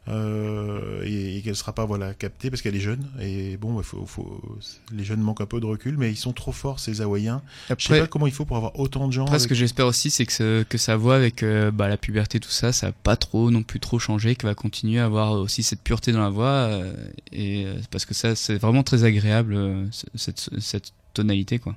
Euh, 0.09 1.03
et, 1.05 1.37
et 1.39 1.43
qu'elle 1.43 1.57
sera 1.57 1.73
pas 1.73 1.85
voilà 1.85 2.15
captée 2.15 2.49
parce 2.49 2.63
qu'elle 2.63 2.77
est 2.77 2.81
jeune 2.81 3.05
et 3.21 3.57
bon 3.57 3.77
il 3.81 3.85
faut, 3.85 4.07
faut 4.07 4.41
les 4.93 5.03
jeunes 5.03 5.19
manquent 5.21 5.41
un 5.41 5.47
peu 5.47 5.59
de 5.59 5.67
recul 5.67 5.97
mais 5.99 6.13
ils 6.13 6.17
sont 6.17 6.33
trop 6.33 6.53
forts 6.53 6.79
ces 6.79 7.01
hawaïens 7.01 7.43
je 7.71 7.73
sais 7.73 7.73
Après, 7.95 8.01
pas 8.03 8.07
comment 8.07 8.29
il 8.29 8.33
faut 8.33 8.45
pour 8.45 8.57
avoir 8.57 8.79
autant 8.79 9.09
de 9.09 9.13
gens 9.13 9.25
après, 9.25 9.41
ce 9.41 9.49
que 9.49 9.57
j'espère 9.57 9.85
aussi, 9.89 10.11
c'est 10.11 10.25
que, 10.25 10.33
ce- 10.33 10.63
que 10.63 10.79
sa 10.79 10.97
voix 10.97 11.17
avec 11.17 11.43
euh, 11.43 11.73
bah, 11.73 11.89
la 11.89 11.97
puberté, 11.97 12.39
tout 12.39 12.51
ça, 12.51 12.73
ça 12.73 12.87
va 12.87 12.93
pas 12.93 13.17
trop 13.17 13.51
non 13.51 13.65
plus 13.65 13.81
trop 13.81 13.99
changé, 13.99 14.37
qu'elle 14.37 14.49
va 14.49 14.55
continuer 14.55 15.01
à 15.01 15.07
avoir 15.07 15.33
aussi 15.33 15.65
cette 15.65 15.81
pureté 15.83 16.13
dans 16.13 16.21
la 16.23 16.31
voix, 16.31 16.69
euh, 16.71 16.95
et 17.33 17.67
parce 17.91 18.05
que 18.05 18.15
ça, 18.15 18.37
c'est 18.37 18.59
vraiment 18.59 18.85
très 18.85 19.03
agréable 19.03 19.57
ce- 19.91 20.07
cette, 20.15 20.51
cette 20.61 20.93
tonalité 21.15 21.59
quoi. 21.59 21.75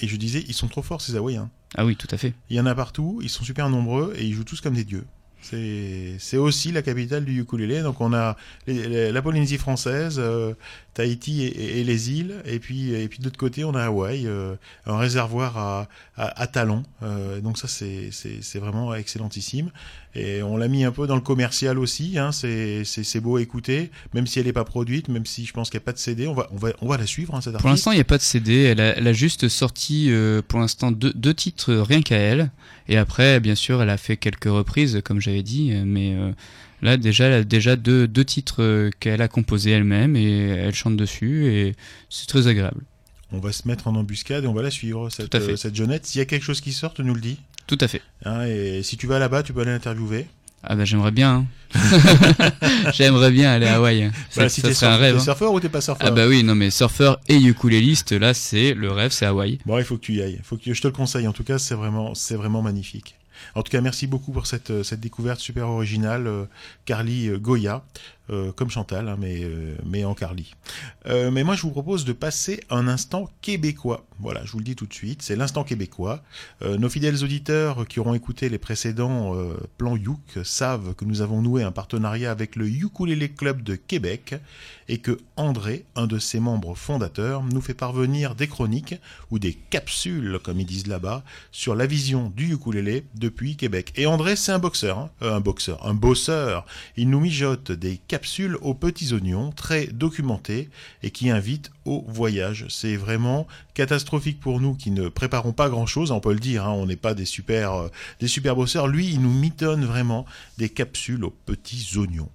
Et 0.00 0.08
je 0.08 0.16
disais 0.16 0.44
ils 0.48 0.54
sont 0.54 0.68
trop 0.68 0.82
forts 0.82 1.00
ces 1.00 1.16
hawaïens 1.16 1.50
Ah 1.76 1.84
oui, 1.84 1.96
tout 1.96 2.08
à 2.10 2.16
fait. 2.18 2.34
Il 2.50 2.56
y 2.56 2.60
en 2.60 2.66
a 2.66 2.74
partout, 2.74 3.20
ils 3.22 3.28
sont 3.28 3.44
super 3.44 3.68
nombreux 3.68 4.14
et 4.16 4.24
ils 4.24 4.34
jouent 4.34 4.44
tous 4.44 4.60
comme 4.60 4.74
des 4.74 4.84
dieux. 4.84 5.04
C'est 5.42 6.36
aussi 6.36 6.70
la 6.70 6.82
capitale 6.82 7.24
du 7.24 7.40
ukulélé. 7.40 7.80
Donc 7.82 8.00
on 8.02 8.12
a 8.12 8.36
les- 8.66 8.86
les- 8.88 9.10
la 9.12 9.22
Polynésie 9.22 9.56
française, 9.56 10.16
euh, 10.18 10.52
Tahiti 10.92 11.42
et, 11.42 11.46
et- 11.46 11.80
et 11.80 11.84
les 11.84 12.10
îles, 12.12 12.42
et 12.44 12.58
puis 12.58 12.92
et 12.92 13.08
puis 13.08 13.20
de 13.20 13.24
l'autre 13.24 13.38
côté 13.38 13.64
on 13.64 13.74
a 13.74 13.84
Hawaï, 13.84 14.26
euh, 14.26 14.54
un 14.86 14.98
réservoir 14.98 15.56
à, 15.56 15.88
à, 16.16 16.42
à 16.42 16.46
talons. 16.46 16.82
Euh, 17.02 17.40
donc 17.40 17.56
ça 17.56 17.68
c'est 17.68 18.10
vraiment 18.58 18.94
excellentissime. 18.94 19.70
Et 20.14 20.42
on 20.42 20.56
l'a 20.56 20.66
mis 20.66 20.84
un 20.84 20.90
peu 20.90 21.06
dans 21.06 21.14
le 21.14 21.20
commercial 21.20 21.78
aussi. 21.78 22.18
Hein, 22.18 22.32
c'est 22.32 23.20
beau 23.20 23.36
à 23.36 23.42
écouter, 23.42 23.90
même 24.12 24.26
si 24.26 24.40
elle 24.40 24.46
n'est 24.46 24.52
pas 24.52 24.64
produite, 24.64 25.08
même 25.08 25.24
si 25.26 25.46
je 25.46 25.52
pense 25.52 25.70
qu'il 25.70 25.78
n'y 25.78 25.84
a 25.84 25.86
pas 25.86 25.92
de 25.92 25.98
CD. 25.98 26.26
On 26.26 26.34
va 26.34 26.48
on 26.52 26.56
va 26.56 26.70
on 26.80 26.88
va 26.88 26.96
la 26.96 27.06
suivre 27.06 27.34
hein, 27.34 27.40
cette 27.40 27.56
Pour 27.58 27.70
l'instant, 27.70 27.92
il 27.92 27.96
n'y 27.96 28.00
a 28.00 28.04
pas 28.04 28.18
de 28.18 28.22
CD. 28.22 28.62
Elle 28.62 28.80
a, 28.80 28.96
elle 28.96 29.06
a 29.06 29.12
juste 29.12 29.48
sorti 29.48 30.08
euh, 30.10 30.42
pour 30.46 30.58
l'instant 30.58 30.90
deux, 30.90 31.12
deux 31.14 31.34
titres 31.34 31.74
rien 31.74 32.02
qu'à 32.02 32.16
elle. 32.16 32.50
Et 32.88 32.96
après, 32.96 33.38
bien 33.38 33.54
sûr, 33.54 33.80
elle 33.82 33.90
a 33.90 33.96
fait 33.96 34.16
quelques 34.16 34.44
reprises, 34.46 35.00
comme 35.04 35.20
j'avais 35.20 35.44
dit. 35.44 35.70
Mais 35.84 36.14
euh, 36.16 36.32
là, 36.82 36.96
déjà, 36.96 37.26
elle 37.26 37.32
a 37.32 37.44
déjà 37.44 37.76
deux, 37.76 38.08
deux 38.08 38.24
titres 38.24 38.62
euh, 38.62 38.90
qu'elle 38.98 39.22
a 39.22 39.28
composés 39.28 39.70
elle-même 39.70 40.16
et 40.16 40.48
elle 40.48 40.74
chante 40.74 40.96
dessus. 40.96 41.46
Et 41.52 41.76
c'est 42.08 42.26
très 42.26 42.48
agréable. 42.48 42.82
On 43.32 43.38
va 43.38 43.52
se 43.52 43.68
mettre 43.68 43.86
en 43.86 43.94
embuscade 43.94 44.42
et 44.42 44.46
on 44.48 44.54
va 44.54 44.62
la 44.62 44.72
suivre 44.72 45.08
cette 45.08 45.30
Tout 45.30 45.36
à 45.36 45.40
fait. 45.40 45.52
euh, 45.52 45.56
cette 45.56 45.76
jeunette. 45.76 46.04
S'il 46.04 46.18
y 46.18 46.22
a 46.22 46.24
quelque 46.24 46.42
chose 46.42 46.60
qui 46.60 46.72
sort, 46.72 46.94
tu 46.94 47.04
nous 47.04 47.14
le 47.14 47.20
dis? 47.20 47.38
Tout 47.70 47.78
à 47.80 47.86
fait. 47.86 48.02
Hein, 48.24 48.46
et 48.46 48.82
si 48.82 48.96
tu 48.96 49.06
vas 49.06 49.20
là-bas, 49.20 49.44
tu 49.44 49.52
peux 49.52 49.60
aller 49.60 49.70
l'interviewer. 49.70 50.26
Ah 50.64 50.74
bah 50.74 50.84
j'aimerais 50.84 51.12
bien. 51.12 51.46
hein. 51.72 52.50
j'aimerais 52.92 53.30
bien 53.30 53.52
aller 53.52 53.66
à 53.68 53.76
Hawaï. 53.76 54.10
Bah, 54.36 54.48
si 54.48 54.60
ça 54.60 54.74
serait 54.74 54.90
un 54.90 54.96
rêve. 54.96 55.14
t'es 55.14 55.20
hein. 55.20 55.24
surfeur 55.24 55.52
ou 55.52 55.60
t'es 55.60 55.68
pas 55.68 55.80
surfeur 55.80 56.04
Ah 56.04 56.10
bah 56.10 56.26
oui, 56.26 56.42
non 56.42 56.56
mais 56.56 56.70
surfeur 56.70 57.20
et 57.28 57.36
ukuléliste, 57.36 58.10
là 58.10 58.34
c'est 58.34 58.74
le 58.74 58.90
rêve, 58.90 59.12
c'est 59.12 59.24
Hawaï. 59.24 59.60
Bon, 59.66 59.78
il 59.78 59.84
faut 59.84 59.96
que 59.98 60.02
tu 60.02 60.14
y 60.14 60.20
ailles. 60.20 60.40
Faut 60.42 60.56
que 60.56 60.74
je 60.74 60.82
te 60.82 60.88
le 60.88 60.92
conseille. 60.92 61.28
En 61.28 61.32
tout 61.32 61.44
cas, 61.44 61.60
c'est 61.60 61.76
vraiment, 61.76 62.12
c'est 62.16 62.34
vraiment 62.34 62.60
magnifique. 62.60 63.14
En 63.54 63.62
tout 63.62 63.70
cas, 63.70 63.80
merci 63.80 64.06
beaucoup 64.06 64.32
pour 64.32 64.46
cette, 64.46 64.70
euh, 64.70 64.82
cette 64.82 65.00
découverte 65.00 65.40
super 65.40 65.68
originale, 65.68 66.26
euh, 66.26 66.44
Carly 66.84 67.28
euh, 67.28 67.38
Goya, 67.38 67.84
euh, 68.30 68.52
comme 68.52 68.70
Chantal, 68.70 69.08
hein, 69.08 69.16
mais, 69.18 69.40
euh, 69.42 69.74
mais 69.84 70.04
en 70.04 70.14
Carly. 70.14 70.54
Euh, 71.06 71.30
mais 71.30 71.42
moi, 71.42 71.56
je 71.56 71.62
vous 71.62 71.70
propose 71.70 72.04
de 72.04 72.12
passer 72.12 72.60
un 72.70 72.86
instant 72.86 73.28
québécois. 73.42 74.06
Voilà, 74.20 74.44
je 74.44 74.52
vous 74.52 74.58
le 74.58 74.64
dis 74.64 74.76
tout 74.76 74.86
de 74.86 74.94
suite, 74.94 75.22
c'est 75.22 75.34
l'instant 75.34 75.64
québécois. 75.64 76.22
Nos 76.60 76.90
fidèles 76.90 77.24
auditeurs 77.24 77.88
qui 77.88 78.00
auront 78.00 78.12
écouté 78.12 78.50
les 78.50 78.58
précédents 78.58 79.34
plans 79.78 79.96
Youk 79.96 80.38
savent 80.44 80.94
que 80.94 81.06
nous 81.06 81.22
avons 81.22 81.40
noué 81.40 81.62
un 81.62 81.72
partenariat 81.72 82.30
avec 82.30 82.54
le 82.54 82.68
Ukulele 82.68 83.32
Club 83.32 83.62
de 83.62 83.76
Québec 83.76 84.34
et 84.88 84.98
que 84.98 85.18
André, 85.36 85.86
un 85.96 86.06
de 86.06 86.18
ses 86.18 86.38
membres 86.38 86.74
fondateurs, 86.74 87.42
nous 87.44 87.62
fait 87.62 87.72
parvenir 87.72 88.34
des 88.34 88.46
chroniques 88.46 88.96
ou 89.30 89.38
des 89.38 89.54
capsules, 89.54 90.38
comme 90.42 90.60
ils 90.60 90.66
disent 90.66 90.86
là-bas, 90.88 91.24
sur 91.50 91.74
la 91.74 91.86
vision 91.86 92.30
du 92.36 92.52
ukulélé 92.52 93.06
depuis 93.14 93.56
Québec. 93.56 93.94
Et 93.96 94.04
André, 94.04 94.36
c'est 94.36 94.52
un 94.52 94.58
boxeur, 94.58 94.98
hein. 94.98 95.10
Un 95.22 95.40
boxeur, 95.40 95.86
un 95.86 95.94
bosseur. 95.94 96.66
Il 96.98 97.08
nous 97.08 97.20
mijote 97.20 97.72
des 97.72 97.96
capsules 97.96 98.19
capsules 98.20 98.58
aux 98.60 98.74
petits 98.74 99.14
oignons, 99.14 99.50
très 99.50 99.86
documentées 99.86 100.68
et 101.02 101.10
qui 101.10 101.30
invitent 101.30 101.70
au 101.86 102.04
voyage. 102.06 102.66
C'est 102.68 102.96
vraiment 102.96 103.46
catastrophique 103.72 104.40
pour 104.40 104.60
nous 104.60 104.74
qui 104.74 104.90
ne 104.90 105.08
préparons 105.08 105.52
pas 105.52 105.70
grand-chose, 105.70 106.10
on 106.10 106.20
peut 106.20 106.34
le 106.34 106.38
dire, 106.38 106.66
hein, 106.66 106.72
on 106.72 106.84
n'est 106.84 106.96
pas 106.96 107.14
des 107.14 107.24
super, 107.24 107.72
euh, 107.72 107.88
des 108.20 108.28
super 108.28 108.56
bosseurs. 108.56 108.88
Lui, 108.88 109.08
il 109.08 109.22
nous 109.22 109.32
mitonne 109.32 109.86
vraiment 109.86 110.26
des 110.58 110.68
capsules 110.68 111.24
aux 111.24 111.34
petits 111.46 111.96
oignons. 111.96 112.28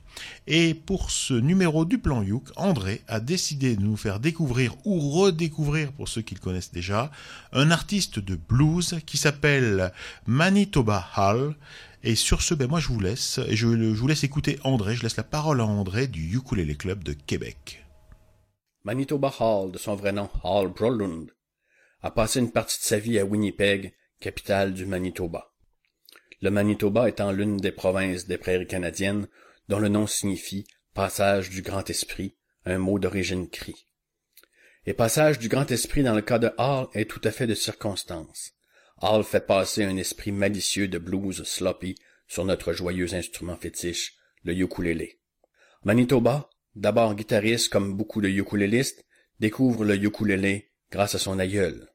Et 0.47 0.73
pour 0.73 1.11
ce 1.11 1.35
numéro 1.35 1.85
du 1.85 1.99
plan 1.99 2.23
Youk, 2.23 2.45
André 2.55 3.03
a 3.07 3.19
décidé 3.19 3.75
de 3.75 3.81
nous 3.81 3.97
faire 3.97 4.19
découvrir 4.19 4.73
ou 4.85 5.11
redécouvrir, 5.11 5.91
pour 5.91 6.07
ceux 6.07 6.23
qui 6.23 6.33
le 6.33 6.39
connaissent 6.39 6.71
déjà, 6.71 7.11
un 7.53 7.69
artiste 7.69 8.17
de 8.17 8.35
blues 8.49 8.95
qui 9.05 9.17
s'appelle 9.17 9.91
Manitoba 10.25 11.05
Hall. 11.15 11.53
Et 12.07 12.13
sur 12.13 12.43
ce, 12.43 12.53
ben 12.53 12.67
moi 12.67 12.79
je 12.79 12.89
vous 12.89 12.99
laisse, 12.99 13.39
et 13.47 13.55
je, 13.55 13.67
je 13.67 13.99
vous 13.99 14.07
laisse 14.07 14.23
écouter 14.23 14.59
André, 14.63 14.95
je 14.95 15.01
laisse 15.01 15.17
la 15.17 15.23
parole 15.23 15.59
à 15.59 15.65
André 15.65 16.05
du 16.05 16.37
Ukulele 16.37 16.77
Club 16.77 17.03
de 17.03 17.13
Québec. 17.13 17.83
Manitoba 18.83 19.33
Hall, 19.39 19.71
de 19.71 19.79
son 19.79 19.95
vrai 19.95 20.11
nom 20.11 20.29
Hall 20.43 20.67
Brolund, 20.67 21.31
a 22.03 22.11
passé 22.11 22.39
une 22.39 22.51
partie 22.51 22.77
de 22.77 22.83
sa 22.83 22.99
vie 22.99 23.17
à 23.17 23.25
Winnipeg, 23.25 23.95
capitale 24.19 24.75
du 24.75 24.85
Manitoba. 24.85 25.51
Le 26.41 26.51
Manitoba 26.51 27.09
étant 27.09 27.31
l'une 27.31 27.57
des 27.57 27.71
provinces 27.71 28.27
des 28.27 28.37
prairies 28.37 28.67
canadiennes 28.67 29.27
dont 29.67 29.79
le 29.79 29.89
nom 29.89 30.05
signifie 30.05 30.67
passage 30.93 31.49
du 31.49 31.63
grand 31.63 31.89
esprit, 31.89 32.37
un 32.65 32.77
mot 32.77 32.99
d'origine 32.99 33.49
cri. 33.49 33.87
Et 34.85 34.93
passage 34.93 35.39
du 35.39 35.49
grand 35.49 35.71
esprit 35.71 36.03
dans 36.03 36.13
le 36.13 36.21
cas 36.21 36.37
de 36.37 36.51
Hall 36.59 36.85
est 36.93 37.09
tout 37.09 37.21
à 37.23 37.31
fait 37.31 37.47
de 37.47 37.55
circonstance. 37.55 38.51
Hall 39.01 39.23
fait 39.23 39.45
passer 39.45 39.83
un 39.83 39.97
esprit 39.97 40.31
malicieux 40.31 40.87
de 40.87 40.97
blues 40.97 41.43
sloppy 41.43 41.95
sur 42.27 42.45
notre 42.45 42.73
joyeux 42.73 43.13
instrument 43.13 43.57
fétiche, 43.57 44.15
le 44.43 44.53
ukulélé. 44.53 45.19
Manitoba, 45.83 46.49
d'abord 46.75 47.15
guitariste 47.15 47.69
comme 47.69 47.95
beaucoup 47.95 48.21
de 48.21 48.29
ukulélistes, 48.29 49.05
découvre 49.39 49.83
le 49.83 49.95
ukulélé 49.95 50.71
grâce 50.91 51.15
à 51.15 51.19
son 51.19 51.39
aïeul. 51.39 51.89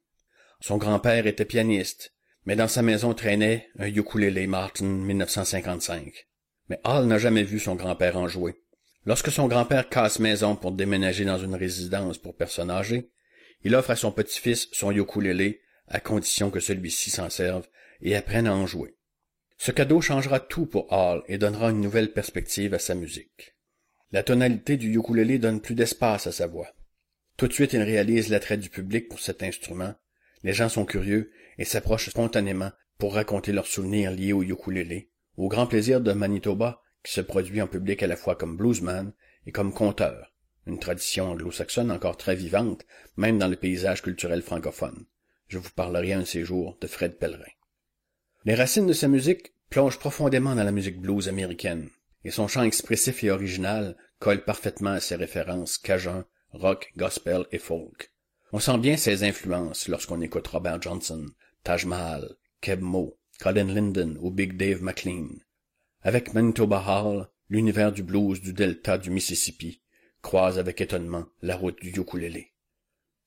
Son 0.61 0.76
grand-père 0.76 1.26
était 1.26 1.46
pianiste, 1.46 2.14
mais 2.44 2.55
dans 2.55 2.68
sa 2.68 2.82
maison 2.82 3.14
traînait 3.14 3.68
un 3.78 3.86
ukulélé 3.86 4.46
Martin 4.46 4.84
1955. 4.84 6.26
Mais 6.68 6.80
Hall 6.84 7.07
n'a 7.07 7.18
jamais 7.18 7.42
vu 7.42 7.59
son 7.59 7.74
grand-père 7.74 8.16
en 8.16 8.28
jouer. 8.28 8.62
Lorsque 9.07 9.32
son 9.32 9.48
grand-père 9.48 9.88
casse 9.88 10.18
maison 10.18 10.55
pour 10.55 10.72
déménager 10.72 11.24
dans 11.24 11.38
une 11.38 11.55
résidence 11.55 12.18
pour 12.18 12.36
personnes 12.36 12.70
âgées, 12.70 13.11
il 13.64 13.74
offre 13.74 13.90
à 13.90 13.96
son 13.96 14.12
petit-fils 14.12 14.68
son 14.72 14.90
ukulélé 14.92 15.62
à 15.91 16.01
condition 16.01 16.51
que 16.51 16.61
celui-ci 16.61 17.11
s'en 17.11 17.28
serve 17.28 17.66
et 18.01 18.16
apprenne 18.16 18.47
à 18.47 18.55
en 18.55 18.66
jouer. 18.66 18.97
Ce 19.59 19.72
cadeau 19.72 20.01
changera 20.01 20.41
tout 20.41 20.64
pour 20.64 20.91
Hall 20.91 21.22
et 21.28 21.36
donnera 21.36 21.70
une 21.70 21.82
nouvelle 21.82 22.12
perspective 22.12 22.72
à 22.72 22.78
sa 22.78 22.95
musique. 22.95 23.57
La 24.11 24.22
tonalité 24.22 24.76
du 24.76 24.97
ukulélé 24.97 25.38
donne 25.38 25.61
plus 25.61 25.74
d'espace 25.74 26.26
à 26.26 26.32
sa 26.32 26.47
voix. 26.47 26.72
Tout 27.36 27.47
de 27.47 27.53
suite, 27.53 27.74
il 27.74 27.82
réalise 27.82 28.30
l'attrait 28.30 28.57
du 28.57 28.70
public 28.70 29.09
pour 29.09 29.20
cet 29.20 29.43
instrument. 29.43 29.95
Les 30.43 30.55
gens 30.55 30.68
sont 30.68 30.86
curieux 30.86 31.30
et 31.59 31.64
s'approchent 31.64 32.09
spontanément 32.09 32.72
pour 32.99 33.14
raconter 33.14 33.53
leurs 33.53 33.66
souvenirs 33.66 34.12
liés 34.12 34.32
au 34.32 34.43
ukulélé, 34.43 35.11
au 35.36 35.49
grand 35.49 35.66
plaisir 35.66 36.01
de 36.01 36.12
Manitoba, 36.12 36.82
qui 37.03 37.12
se 37.12 37.20
produit 37.20 37.62
en 37.62 37.66
public 37.66 38.03
à 38.03 38.07
la 38.07 38.16
fois 38.16 38.36
comme 38.36 38.57
bluesman 38.57 39.12
et 39.47 39.53
comme 39.53 39.72
conteur, 39.72 40.34
une 40.66 40.78
tradition 40.78 41.30
anglo-saxonne 41.30 41.91
encore 41.91 42.16
très 42.16 42.34
vivante, 42.34 42.84
même 43.16 43.38
dans 43.38 43.49
le 43.49 43.57
paysage 43.57 44.03
culturel 44.03 44.43
francophone. 44.43 45.07
Je 45.51 45.59
vous 45.59 45.70
parlerai 45.70 46.12
un 46.12 46.24
jours 46.24 46.78
de 46.80 46.86
Fred 46.86 47.18
Pellerin. 47.18 47.42
Les 48.44 48.55
racines 48.55 48.86
de 48.86 48.92
sa 48.92 49.09
musique 49.09 49.53
plongent 49.68 49.98
profondément 49.98 50.55
dans 50.55 50.62
la 50.62 50.70
musique 50.70 51.01
blues 51.01 51.28
américaine, 51.28 51.90
et 52.22 52.30
son 52.30 52.46
chant 52.46 52.62
expressif 52.62 53.24
et 53.24 53.32
original 53.32 53.96
colle 54.20 54.44
parfaitement 54.44 54.92
à 54.92 55.01
ses 55.01 55.16
références 55.16 55.76
cajun, 55.76 56.24
rock, 56.53 56.92
gospel 56.96 57.46
et 57.51 57.59
folk. 57.59 58.12
On 58.53 58.61
sent 58.61 58.78
bien 58.78 58.96
ses 58.96 59.24
influences 59.24 59.88
lorsqu'on 59.88 60.20
écoute 60.20 60.46
Robert 60.46 60.80
Johnson, 60.80 61.26
Taj 61.64 61.84
Mahal, 61.84 62.36
Keb 62.61 62.80
Mo, 62.80 63.18
Colin 63.40 63.64
Linden 63.64 64.18
ou 64.20 64.30
Big 64.30 64.57
Dave 64.57 64.84
McLean. 64.84 65.30
Avec 66.03 66.32
Manitoba 66.32 66.78
Hall, 66.86 67.28
l'univers 67.48 67.90
du 67.90 68.05
blues 68.05 68.40
du 68.40 68.53
delta 68.53 68.98
du 68.98 69.11
Mississippi 69.11 69.82
croise 70.22 70.61
avec 70.61 70.80
étonnement 70.80 71.26
la 71.42 71.57
route 71.57 71.80
du 71.80 71.90
ukulélé. 71.90 72.53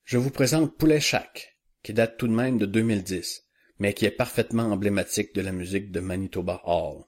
Je 0.04 0.16
vous 0.16 0.30
présente 0.30 0.74
Poulet 0.78 1.00
Shack, 1.00 1.53
qui 1.84 1.92
date 1.92 2.16
tout 2.16 2.26
de 2.26 2.32
même 2.32 2.56
de 2.56 2.64
2010, 2.64 3.44
mais 3.78 3.92
qui 3.92 4.06
est 4.06 4.10
parfaitement 4.10 4.72
emblématique 4.72 5.34
de 5.34 5.42
la 5.42 5.52
musique 5.52 5.92
de 5.92 6.00
Manitoba 6.00 6.62
Hall. 6.64 7.04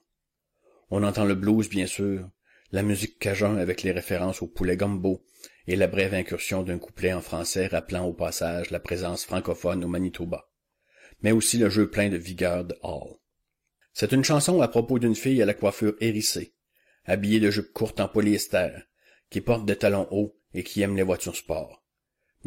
On 0.91 1.03
entend 1.03 1.25
le 1.25 1.33
blues, 1.33 1.67
bien 1.67 1.87
sûr, 1.87 2.29
la 2.71 2.83
musique 2.83 3.17
cajun 3.17 3.57
avec 3.57 3.81
les 3.81 3.91
références 3.91 4.43
au 4.43 4.47
poulet 4.47 4.77
gumbo 4.77 5.25
et 5.65 5.75
la 5.75 5.87
brève 5.87 6.13
incursion 6.13 6.61
d'un 6.61 6.77
couplet 6.77 7.11
en 7.11 7.21
français 7.21 7.65
rappelant 7.65 8.05
au 8.05 8.13
passage 8.13 8.69
la 8.69 8.79
présence 8.79 9.25
francophone 9.25 9.83
au 9.83 9.87
Manitoba, 9.87 10.47
mais 11.21 11.31
aussi 11.31 11.57
le 11.57 11.71
jeu 11.71 11.89
plein 11.89 12.09
de 12.09 12.17
vigueur 12.17 12.63
de 12.63 12.77
Hall. 12.83 13.15
C'est 13.93 14.11
une 14.11 14.23
chanson 14.23 14.61
à 14.61 14.67
propos 14.67 14.99
d'une 14.99 15.15
fille 15.15 15.41
à 15.41 15.47
la 15.47 15.55
coiffure 15.55 15.95
hérissée, 16.01 16.53
habillée 17.05 17.39
de 17.39 17.49
jupes 17.49 17.73
courtes 17.73 17.99
en 17.99 18.07
polyester, 18.07 18.69
qui 19.31 19.41
porte 19.41 19.65
des 19.65 19.77
talons 19.77 20.07
hauts 20.11 20.37
et 20.53 20.63
qui 20.63 20.83
aime 20.83 20.95
les 20.95 21.03
voitures 21.03 21.35
sport. 21.35 21.86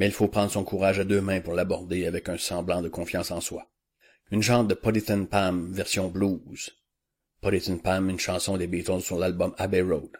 Mais 0.00 0.06
il 0.06 0.12
faut 0.12 0.28
prendre 0.28 0.50
son 0.50 0.64
courage 0.64 0.98
à 0.98 1.04
deux 1.04 1.20
mains 1.20 1.42
pour 1.42 1.52
l'aborder 1.52 2.06
avec 2.06 2.30
un 2.30 2.38
semblant 2.38 2.80
de 2.80 2.88
confiance 2.88 3.30
en 3.30 3.42
soi. 3.42 3.70
Une 4.30 4.42
genre 4.42 4.64
de 4.64 4.72
Polythene 4.72 5.26
Pam 5.26 5.70
version 5.74 6.08
blues. 6.08 6.70
Polythene 7.42 7.82
Pam, 7.82 8.08
une 8.08 8.18
chanson 8.18 8.56
des 8.56 8.66
Beatles 8.66 9.02
sur 9.02 9.18
l'album 9.18 9.54
Abbey 9.58 9.82
Road. 9.82 10.16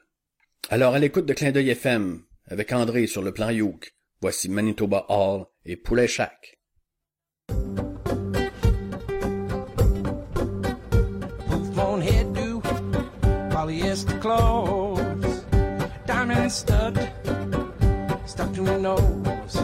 Alors 0.68 0.92
à 0.92 0.98
l'écoute 0.98 1.24
de 1.24 1.32
Clin 1.32 1.50
d'œil 1.50 1.70
FM, 1.70 2.20
avec 2.48 2.72
André 2.72 3.06
sur 3.06 3.22
le 3.22 3.32
plan 3.32 3.48
Youk, 3.48 3.94
voici 4.20 4.50
Manitoba 4.50 5.06
Hall 5.08 5.46
et 5.64 5.76
Poulet 5.76 6.08
Shack. 6.08 6.58
Stuck 18.40 18.54
to 18.54 18.62
my 18.62 18.76
nose. 18.78 19.56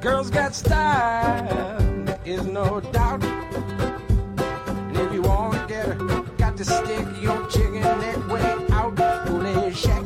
Girls 0.00 0.30
got 0.30 0.52
style, 0.52 1.78
there 2.04 2.18
is 2.24 2.44
no 2.44 2.80
doubt. 2.80 3.22
And 3.22 4.96
if 4.96 5.12
you 5.12 5.22
wanna 5.22 5.64
get 5.68 5.86
her, 5.86 6.22
got 6.38 6.56
to 6.56 6.64
stick 6.64 7.06
your 7.20 7.46
chicken 7.46 7.82
that 7.82 8.18
way 8.26 8.56
out. 8.72 8.96
Poulet 8.96 9.76
shack, 9.76 10.04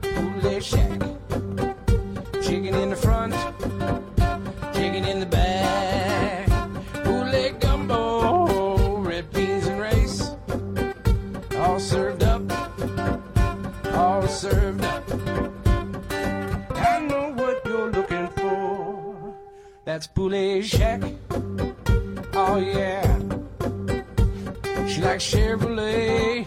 poulet 0.00 0.62
shack. 0.62 1.00
Chicken 2.40 2.74
in 2.82 2.90
the 2.90 2.96
That's 19.98 20.06
Poulet 20.06 20.64
Shack. 20.64 21.02
Oh 22.32 22.58
yeah. 22.58 23.02
She 24.86 25.02
likes 25.02 25.24
Chevrolet, 25.28 26.46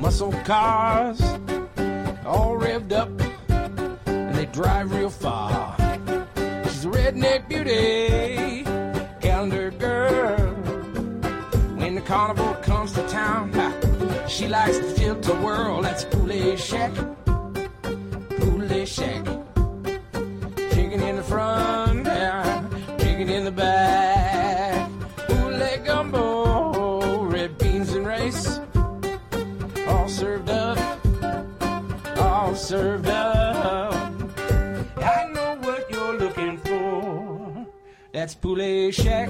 muscle 0.00 0.32
cars, 0.46 1.20
all 2.24 2.56
revved 2.58 2.92
up, 2.92 3.10
and 4.06 4.34
they 4.34 4.46
drive 4.46 4.90
real 4.90 5.10
far. 5.10 5.76
She's 6.64 6.86
a 6.86 6.88
redneck 6.88 7.46
beauty, 7.46 8.64
calendar 9.20 9.70
girl. 9.72 10.38
When 11.76 11.94
the 11.94 12.00
carnival 12.00 12.54
comes 12.62 12.92
to 12.92 13.06
town, 13.08 13.52
she 14.26 14.48
likes 14.48 14.78
to 14.78 14.94
tilt 14.94 15.22
the 15.24 15.34
world. 15.34 15.84
That's 15.84 16.06
Poulet 16.06 16.58
Shack. 16.58 16.92
That's 38.60 38.98
Poulet 38.98 39.29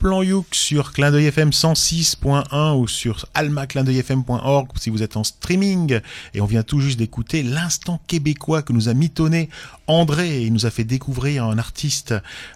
plan 0.00 0.22
Youk 0.22 0.46
sur 0.52 0.92
Clin 0.92 1.10
d'œil 1.10 1.26
FM 1.26 1.50
106.1 1.50 2.74
ou 2.74 2.88
sur 2.88 3.26
almaclindeuilfm.org 3.34 4.68
si 4.76 4.88
vous 4.88 5.02
êtes 5.02 5.16
en 5.18 5.24
streaming. 5.24 6.00
Et 6.34 6.40
on 6.40 6.46
vient 6.46 6.62
tout 6.62 6.80
juste 6.80 6.98
d'écouter 6.98 7.42
l'instant 7.42 8.00
québécois 8.06 8.62
que 8.62 8.72
nous 8.72 8.88
a 8.88 8.94
mitonné 8.94 9.50
André. 9.86 10.40
Il 10.42 10.54
nous 10.54 10.64
a 10.64 10.70
fait 10.70 10.84
découvrir 10.84 11.44
un 11.44 11.58
artiste 11.58 12.14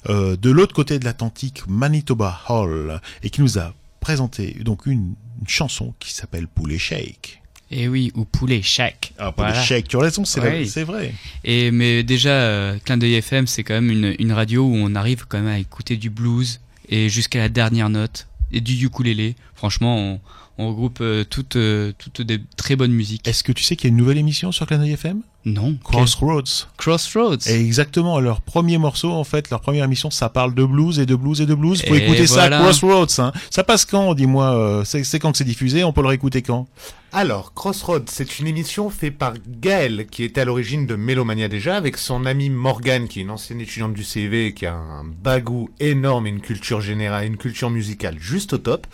euh, 0.09 0.36
de 0.36 0.51
l'autre 0.51 0.74
côté 0.74 0.99
de 0.99 1.05
l'Atlantique, 1.05 1.62
Manitoba 1.68 2.40
Hall, 2.49 3.01
et 3.22 3.28
qui 3.28 3.42
nous 3.42 3.59
a 3.59 3.74
présenté 4.01 4.57
donc 4.64 4.86
une, 4.86 5.14
une 5.40 5.49
chanson 5.49 5.92
qui 6.01 6.14
s'appelle 6.14 6.49
Poulet 6.49 6.78
Shake. 6.78 7.42
Et 7.70 7.88
oui, 7.88 8.12
ou 8.14 8.24
poulet 8.24 8.62
shack. 8.62 9.12
Ah, 9.18 9.32
Poulet 9.32 9.49
Voilà. 9.49 9.62
Shake, 9.64 9.88
tu 9.88 9.97
as 9.97 10.01
raison, 10.01 10.24
c'est 10.24 10.40
Ouais. 10.40 10.61
la- 10.62 10.66
c'est 10.68 10.84
vrai. 10.84 11.12
Et 11.45 11.70
mais 11.70 12.03
déjà, 12.05 12.30
euh, 12.30 12.78
Clin 12.84 12.97
d'œil 12.99 13.14
FM, 13.14 13.47
c'est 13.47 13.64
quand 13.64 13.74
même 13.74 13.90
une, 13.90 14.14
une 14.18 14.32
radio 14.32 14.64
où 14.64 14.74
on 14.76 14.95
arrive 14.95 15.24
quand 15.28 15.38
même 15.38 15.49
à 15.53 15.59
écouter 15.59 15.97
du 15.97 16.09
blues 16.09 16.61
et 16.89 17.09
jusqu'à 17.09 17.41
la 17.41 17.49
dernière 17.49 17.89
note 17.89 18.28
et 18.53 18.61
du 18.61 18.74
ukulélé. 18.87 19.37
Franchement, 19.55 20.20
on 20.59 20.68
regroupe 20.68 20.98
euh, 21.00 21.24
toutes, 21.24 21.57
euh, 21.57 21.92
toutes 21.98 22.22
des 22.22 22.40
très 22.57 22.76
bonnes 22.76 22.92
musiques. 22.92 23.26
Est-ce 23.26 23.42
que 23.42 23.52
tu 23.52 23.64
sais 23.64 23.76
qu'il 23.76 23.88
y 23.88 23.90
a 23.90 23.92
une 23.92 23.96
nouvelle 23.96 24.18
émission 24.18 24.52
sur 24.52 24.66
d'œil 24.66 24.92
FM 24.92 25.20
Non. 25.44 25.76
Crossroads. 25.82 26.68
Crossroads. 26.76 27.48
Et 27.48 27.61
exactement, 27.61 28.20
leur 28.20 28.40
premier 28.40 28.78
morceau, 28.78 29.11
en 29.11 29.24
fait, 29.24 29.50
leur 29.50 29.61
première 29.61 29.84
émission, 29.84 30.11
ça 30.11 30.28
parle 30.28 30.55
de 30.55 30.64
blues 30.64 30.98
et 31.00 31.07
de 31.07 31.16
blues 31.16 31.40
et 31.40 31.46
de 31.46 31.55
blues. 31.55 31.82
Faut 31.82 31.94
Et 31.94 31.98
écouter 31.98 32.26
ça 32.26 32.34
voilà. 32.34 32.59
à 32.59 32.62
Crossroads. 32.62 33.07
Hein. 33.18 33.32
Ça 33.50 33.64
passe 33.64 33.84
quand, 33.84 34.14
dis-moi 34.14 34.55
euh, 34.55 34.84
C'est 34.84 35.02
c'est 35.02 35.18
quand 35.18 35.32
que 35.32 35.38
c'est 35.38 35.44
diffusé 35.44 35.82
On 35.82 35.92
peut 35.92 36.02
le 36.02 36.09
réécouter 36.09 36.42
quand? 36.42 36.68
Alors, 37.16 37.55
Crossroads, 37.55 38.07
c'est 38.09 38.40
une 38.40 38.48
émission 38.48 38.90
faite 38.90 39.16
par 39.16 39.34
Gaël, 39.46 40.09
qui 40.11 40.24
était 40.24 40.40
à 40.40 40.44
l'origine 40.44 40.84
de 40.84 40.96
Mélomania 40.96 41.46
déjà, 41.46 41.76
avec 41.76 41.96
son 41.96 42.26
amie 42.26 42.50
Morgane, 42.50 43.07
qui 43.07 43.20
est 43.20 43.22
une 43.22 43.30
ancienne 43.30 43.61
étudiante 43.61 43.94
du 43.94 44.02
CV, 44.02 44.52
qui 44.52 44.66
a 44.66 44.74
un 44.74 45.05
bagou 45.05 45.70
énorme 45.78 46.26
et 46.26 46.30
une 46.30 46.40
culture 46.40 46.80
générale, 46.80 47.26
une 47.26 47.36
culture 47.36 47.70
musicale 47.70 48.16
juste 48.18 48.55
au 48.55 48.59
top. 48.59 48.88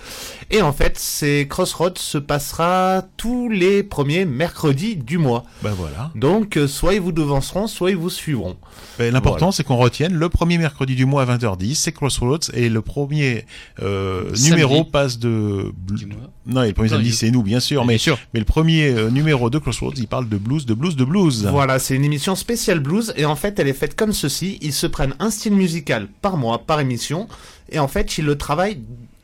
Et 0.50 0.61
en 0.61 0.74
fait, 0.74 0.98
c'est 0.98 1.46
Crossroads 1.51 1.98
se 1.98 2.16
passera 2.16 3.05
tous 3.18 3.51
les 3.51 3.82
premiers 3.82 4.24
mercredis 4.24 4.96
du 4.96 5.18
mois. 5.18 5.44
Ben 5.62 5.72
voilà. 5.72 6.11
Donc, 6.14 6.57
euh, 6.57 6.66
soit 6.66 6.94
ils 6.94 7.01
vous 7.01 7.12
devanceront, 7.12 7.66
soit 7.66 7.90
ils 7.90 7.96
vous 7.96 8.09
suivront. 8.09 8.57
Ben, 8.98 9.12
L'important, 9.12 9.38
Voilà. 9.46 9.53
c'est 9.53 9.64
qu'on 9.64 9.76
retienne 9.76 10.14
le 10.14 10.28
premier 10.30 10.57
mercredi 10.57 10.94
du 10.94 11.05
mois 11.05 11.22
à 11.22 11.26
20h10, 11.26 11.74
c'est 11.74 11.92
Crossroads, 11.92 12.51
et 12.55 12.68
le 12.70 12.80
premier 12.80 13.44
euh, 13.82 14.30
numéro 14.44 14.84
passe 14.84 15.18
de... 15.18 15.72
Du 15.86 16.07
mois. 16.07 16.16
Non, 16.46 16.62
et 16.62 16.68
le 16.68 16.72
premier 16.72 16.88
Non, 16.88 16.94
samedi, 16.96 17.11
il- 17.11 17.14
c'est 17.14 17.30
nous, 17.30 17.42
bien 17.42 17.61
sûr, 17.61 17.84
mais, 17.84 17.94
Bien 17.94 17.98
sûr. 17.98 18.18
mais 18.32 18.40
le 18.40 18.46
premier 18.46 18.88
euh, 18.88 19.11
numéro 19.11 19.51
de 19.51 19.59
Crossroads, 19.59 19.94
il 19.96 20.07
parle 20.07 20.28
de 20.28 20.38
blues, 20.38 20.64
de 20.64 20.74
blues, 20.74 20.96
de 20.96 21.05
blues. 21.05 21.46
Voilà, 21.51 21.78
c'est 21.78 21.94
une 21.96 22.05
émission 22.05 22.34
spéciale 22.36 22.78
blues 22.80 23.12
et 23.16 23.24
en 23.24 23.36
fait 23.36 23.59
elle 23.59 23.68
est 23.68 23.72
faite 23.74 23.96
comme 23.96 24.12
ceci. 24.12 24.59
Ils 24.62 24.72
se 24.72 24.86
prennent 24.86 25.14
un 25.18 25.30
style 25.30 25.55
musical 25.55 26.07
par 26.22 26.36
mois, 26.36 26.59
par 26.59 26.78
émission 26.80 27.28
et 27.70 27.78
en 27.80 27.88
fait 27.88 28.16
ils 28.18 28.24
le 28.24 28.38
travaillent 28.38 28.80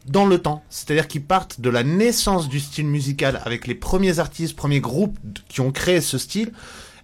dans 0.08 0.26
le 0.26 0.38
temps. 0.38 0.62
C'est-à-dire 0.70 1.08
qu'ils 1.08 1.22
partent 1.22 1.60
de 1.60 1.70
la 1.70 1.82
naissance 1.82 2.48
du 2.48 2.60
style 2.60 2.86
musical 2.86 3.40
avec 3.44 3.66
les 3.66 3.74
premiers 3.74 4.18
artistes, 4.18 4.56
premiers 4.56 4.80
groupes 4.80 5.18
qui 5.48 5.60
ont 5.60 5.72
créé 5.72 6.00
ce 6.00 6.18
style 6.18 6.52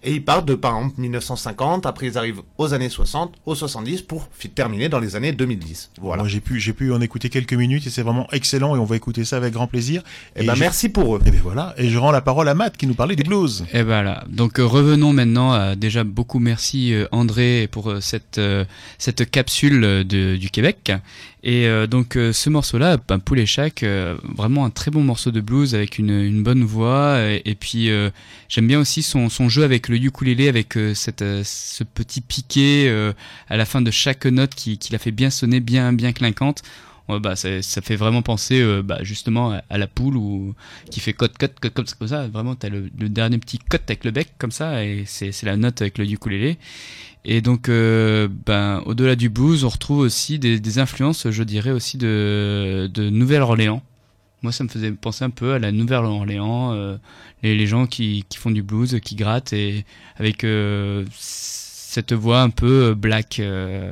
et 0.05 0.11
ils 0.11 0.23
partent 0.25 0.45
de 0.45 0.53
par 0.55 0.75
exemple 0.77 0.99
1950, 0.99 1.85
après 1.85 2.07
ils 2.07 2.17
arrivent 2.17 2.41
aux 2.57 2.73
années 2.73 2.89
60, 2.89 3.35
aux 3.45 3.55
70 3.55 4.01
pour 4.01 4.27
terminer 4.53 4.89
dans 4.89 4.99
les 4.99 5.15
années 5.15 5.31
2010. 5.31 5.91
Voilà. 6.01 6.23
Moi, 6.23 6.29
j'ai 6.29 6.41
pu, 6.41 6.59
j'ai 6.59 6.73
pu 6.73 6.91
en 6.91 6.99
écouter 6.99 7.29
quelques 7.29 7.53
minutes 7.53 7.87
et 7.87 7.89
c'est 7.89 8.01
vraiment 8.01 8.27
excellent 8.33 8.75
et 8.75 8.79
on 8.79 8.83
va 8.83 8.97
écouter 8.97 9.23
ça 9.23 9.37
avec 9.37 9.53
grand 9.53 9.67
plaisir. 9.67 10.03
Et 10.35 10.45
ben 10.45 10.55
je- 10.55 10.59
merci 10.59 10.89
pour 10.89 11.15
eux. 11.15 11.21
Et 11.25 11.31
ben 11.31 11.39
voilà. 11.41 11.73
Et 11.77 11.87
je 11.89 11.97
rends 11.97 12.11
la 12.11 12.19
parole 12.19 12.49
à 12.49 12.53
Matt 12.53 12.75
qui 12.75 12.85
nous 12.85 12.95
parlait 12.95 13.15
du 13.15 13.23
blues. 13.23 13.63
Et 13.71 13.81
voilà. 13.83 14.25
Donc 14.27 14.59
euh, 14.59 14.65
revenons 14.65 15.13
maintenant 15.13 15.53
à 15.53 15.77
déjà 15.77 16.03
beaucoup 16.03 16.39
merci 16.39 16.93
euh, 16.93 17.05
André 17.13 17.69
pour 17.71 17.89
euh, 17.89 18.01
cette 18.01 18.41
cette 18.97 19.31
capsule 19.31 19.79
de, 20.05 20.35
du 20.35 20.49
Québec. 20.49 20.91
Et 21.45 21.67
euh, 21.67 21.87
donc 21.87 22.15
euh, 22.15 22.31
ce 22.31 22.49
morceau-là, 22.49 22.97
ben, 23.05 23.19
Poulet 23.19 23.45
Shack, 23.45 23.83
euh, 23.83 24.15
vraiment 24.23 24.63
un 24.63 24.69
très 24.69 24.91
bon 24.91 25.03
morceau 25.03 25.29
de 25.29 25.41
blues 25.41 25.75
avec 25.75 25.97
une, 25.97 26.09
une 26.09 26.41
bonne 26.41 26.63
voix. 26.63 27.19
Et, 27.19 27.41
et 27.43 27.55
puis 27.55 27.89
euh, 27.89 28.09
j'aime 28.47 28.67
bien 28.67 28.79
aussi 28.79 29.03
son, 29.03 29.27
son 29.27 29.49
jeu 29.49 29.63
avec 29.63 29.89
le 29.89 29.97
ukulélé, 29.97 30.47
avec 30.47 30.77
euh, 30.77 30.93
cette, 30.93 31.21
euh, 31.21 31.41
ce 31.43 31.83
petit 31.83 32.21
piqué 32.21 32.89
à 33.49 33.57
la 33.57 33.65
fin 33.65 33.81
de 33.81 33.91
chaque 33.91 34.25
note 34.25 34.55
qui, 34.55 34.77
qui 34.77 34.93
la 34.93 34.99
fait 34.99 35.11
bien 35.11 35.29
sonner, 35.29 35.59
bien 35.59 35.91
bien 35.91 36.13
clinquante. 36.13 36.61
Ouais, 37.09 37.19
bah, 37.19 37.35
ça, 37.35 37.61
ça 37.61 37.81
fait 37.81 37.97
vraiment 37.97 38.21
penser 38.21 38.63
bah, 38.81 38.99
justement 39.01 39.59
à, 39.69 39.77
la 39.77 39.87
poule 39.87 40.15
ou 40.15 40.55
qui 40.89 41.01
fait 41.01 41.11
cote 41.11 41.37
cote 41.37 41.59
cote 41.59 41.73
comme, 41.73 42.07
ça. 42.07 42.27
Vraiment, 42.29 42.55
t'as 42.55 42.69
le, 42.69 42.89
le 42.97 43.09
dernier 43.09 43.37
petit 43.39 43.59
cote 43.59 43.83
avec 43.87 44.05
le 44.05 44.11
bec 44.11 44.29
comme 44.37 44.51
ça 44.51 44.85
et 44.85 45.03
c'est 45.05 45.43
la 45.43 45.57
note 45.57 45.81
avec 45.81 45.97
le 45.97 46.09
ukulélé. 46.09 46.57
Et 47.25 47.41
donc, 47.41 47.69
euh, 47.69 48.27
ben, 48.45 48.83
au-delà 48.85 49.15
du 49.15 49.29
blues, 49.29 49.63
on 49.63 49.69
retrouve 49.69 49.99
aussi 49.99 50.39
des, 50.39 50.79
influences, 50.79 51.29
je 51.29 51.43
dirais 51.43 51.71
aussi 51.71 51.97
de, 51.97 52.89
de 52.93 53.09
Nouvelle-Orléans. 53.09 53.81
Moi, 54.43 54.51
ça 54.51 54.65
me 54.65 54.69
faisait 54.69 54.91
penser 54.91 55.23
un 55.23 55.29
peu 55.29 55.53
à 55.53 55.59
la 55.59 55.71
Nouvelle-Orléans, 55.71 56.73
euh, 56.73 56.97
les, 57.43 57.65
gens 57.65 57.87
qui, 57.87 58.25
qui 58.27 58.37
font 58.37 58.51
du 58.51 58.61
blues, 58.61 58.99
qui 59.01 59.15
grattent 59.15 59.53
et 59.53 59.85
avec 60.17 60.43
euh, 60.43 61.05
cette 61.13 62.11
voix 62.11 62.41
un 62.41 62.49
peu 62.49 62.89
euh, 62.89 62.95
black. 62.95 63.41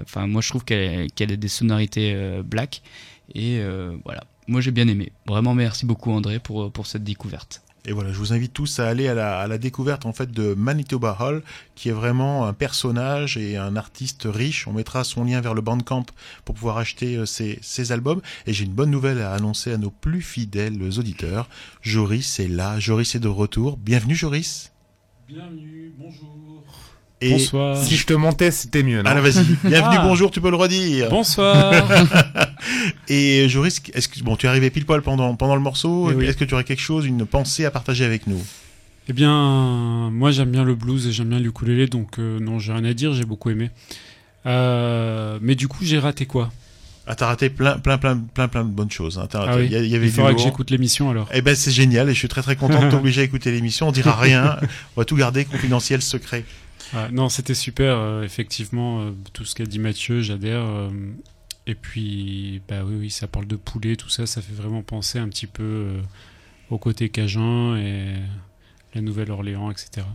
Enfin, 0.02 0.28
moi, 0.28 0.42
je 0.42 0.50
trouve 0.50 0.66
qu'elle 0.66 1.10
qu'elle 1.14 1.32
a 1.32 1.38
des 1.38 1.48
sonorités 1.48 2.42
black. 2.44 2.82
Et 3.34 3.62
voilà, 4.04 4.26
moi 4.48 4.60
j'ai 4.60 4.72
bien 4.72 4.90
aimé. 4.90 5.14
Vraiment, 5.26 5.54
merci 5.54 5.86
beaucoup 5.86 6.12
André 6.12 6.40
pour, 6.40 6.70
pour 6.70 6.86
cette 6.86 7.06
découverte. 7.06 7.62
Et 7.86 7.94
voilà, 7.94 8.12
je 8.12 8.18
vous 8.20 8.32
invite 8.32 8.54
tous 8.54 8.80
à 8.80 8.88
aller 8.88 9.08
à 9.08 9.16
la, 9.48 9.58
découverte 9.58 10.06
en 10.06 10.14
fait 10.14 10.32
de 10.32 10.54
Manitoba 10.54 11.18
Hall, 11.20 11.42
qui 11.74 11.90
est 11.90 11.94
vraiment 11.94 12.46
un 12.46 12.54
personnage 12.54 13.38
et 13.38 13.58
un 13.58 13.76
artiste 13.76 14.28
riche. 14.32 14.68
On 14.68 14.74
mettra 14.74 15.04
son 15.04 15.24
lien 15.24 15.42
vers 15.42 15.56
le 15.56 15.62
Bandcamp 15.62 16.06
pour 16.46 16.54
pouvoir 16.54 16.78
acheter 16.78 17.16
euh, 17.16 17.26
ses 17.26 17.92
albums. 17.92 18.22
Et 18.46 18.54
j'ai 18.54 18.66
une 18.66 18.74
bonne 18.74 18.92
nouvelle 18.92 19.20
à 19.20 19.34
annoncer 19.34 19.74
à 19.74 19.78
nos 19.78 19.90
plus 19.90 20.22
fidèles 20.22 20.80
auditeurs. 21.00 21.50
Joris 21.82 22.40
est 22.40 22.48
là, 22.48 22.80
Joris 22.80 23.16
est 23.16 23.20
de 23.20 23.28
retour. 23.28 23.78
Bienvenue 23.78 24.16
Joris. 24.16 24.72
Bienvenue, 25.28 25.92
bonjour. 25.98 26.64
Et 27.24 27.30
Bonsoir. 27.32 27.78
Si 27.78 27.96
je 27.98 28.06
te 28.08 28.14
montais, 28.14 28.50
c'était 28.50 28.82
mieux, 28.82 29.04
non 29.04 29.10
Alors 29.12 29.24
vas-y, 29.24 29.44
bienvenue, 29.64 29.98
Ah. 30.00 30.04
bonjour, 30.08 30.32
tu 30.32 30.42
peux 30.42 30.50
le 30.50 30.56
redire. 30.56 31.08
Bonsoir. 31.10 31.72
Et 33.10 33.48
Joris, 33.48 33.80
est-ce 33.94 34.08
que 34.08 34.20
bon, 34.24 34.36
tu 34.36 34.48
es 34.48 34.50
arrivé 34.50 34.72
pile 34.72 34.86
poil 34.86 35.02
pendant 35.04 35.36
pendant 35.36 35.56
le 35.56 35.62
morceau. 35.62 36.10
Eh 36.12 36.16
oui. 36.16 36.26
Est-ce 36.26 36.38
que 36.38 36.46
tu 36.46 36.54
aurais 36.56 36.64
quelque 36.64 36.82
chose, 36.82 37.06
une 37.06 37.26
pensée 37.28 37.66
à 37.66 37.72
partager 37.72 38.06
avec 38.06 38.26
nous? 38.26 38.42
Eh 39.08 39.14
bien, 39.14 40.10
moi 40.12 40.32
j'aime 40.32 40.50
bien 40.52 40.64
le 40.64 40.74
blues 40.74 41.06
et 41.08 41.12
j'aime 41.12 41.30
bien 41.30 41.40
l'ukulélé, 41.40 41.86
donc 41.88 42.18
euh, 42.18 42.40
non, 42.40 42.58
j'ai 42.60 42.72
rien 42.74 42.86
à 42.86 42.94
dire, 42.94 43.14
j'ai 43.14 43.26
beaucoup 43.26 43.50
aimé. 43.52 43.70
Euh, 44.48 45.38
mais 45.42 45.54
du 45.56 45.68
coup, 45.68 45.84
j'ai 45.84 46.00
raté 46.00 46.26
quoi? 46.26 46.52
Ah, 47.08 47.16
t'as 47.16 47.28
raté 47.28 47.50
plein 47.50 47.78
plein 47.80 47.98
plein 47.98 48.18
plein 48.34 48.48
plein 48.48 48.64
de 48.64 48.70
bonnes 48.70 48.92
choses. 48.92 49.20
hein. 49.20 49.28
T'as- 49.30 49.46
Ah 49.48 49.56
oui. 49.58 49.66
il 49.66 49.72
y, 49.72 49.76
a- 49.76 49.80
il 49.82 49.90
y 49.90 49.96
avait 49.96 50.08
Il 50.08 50.12
faudra 50.12 50.34
que 50.34 50.40
j'écoute 50.42 50.70
l'émission 50.72 51.10
alors. 51.10 51.28
Eh 51.34 51.42
ben 51.42 51.56
c'est 51.56 51.72
génial 51.72 52.10
et 52.10 52.14
je 52.14 52.18
suis 52.20 52.28
très 52.28 52.42
très 52.42 52.56
content 52.56 52.84
de 52.84 52.90
t'obliger 52.92 53.22
à 53.22 53.24
écouter 53.24 53.52
l'émission. 53.52 53.88
On 53.90 53.92
dira 53.92 54.16
rien, 54.20 54.58
on 54.96 55.02
va 55.02 55.06
tout 55.06 55.16
garder 55.16 55.46
confidentiel, 55.46 56.02
secret. 56.02 56.46
Ah, 56.94 57.08
non, 57.12 57.30
c'était 57.30 57.54
super, 57.54 57.98
euh, 57.98 58.24
effectivement, 58.24 59.02
euh, 59.02 59.12
tout 59.34 59.46
ce 59.46 59.56
qu'a 59.56 59.66
dit 59.66 59.80
Mathieu, 59.80 60.22
j'adhère. 60.22 60.62
euh, 60.62 60.90
et 61.68 61.76
puis, 61.76 62.62
bah 62.68 62.84
oui, 62.86 62.96
oui, 63.00 63.10
ça 63.10 63.28
parle 63.28 63.46
de 63.48 63.56
poulet, 63.56 63.96
tout 63.96 64.10
ça, 64.10 64.26
ça 64.26 64.42
fait 64.42 64.54
vraiment 64.54 64.82
penser 64.82 65.20
un 65.20 65.30
petit 65.30 65.48
peu 65.48 65.64
euh, 65.64 66.02
au 66.70 66.78
côté 66.78 67.10
cajun 67.10 67.78
et 67.78 68.16
la 68.96 69.02
Nouvelle-Orléans, 69.02 69.70
etc. 69.72 70.06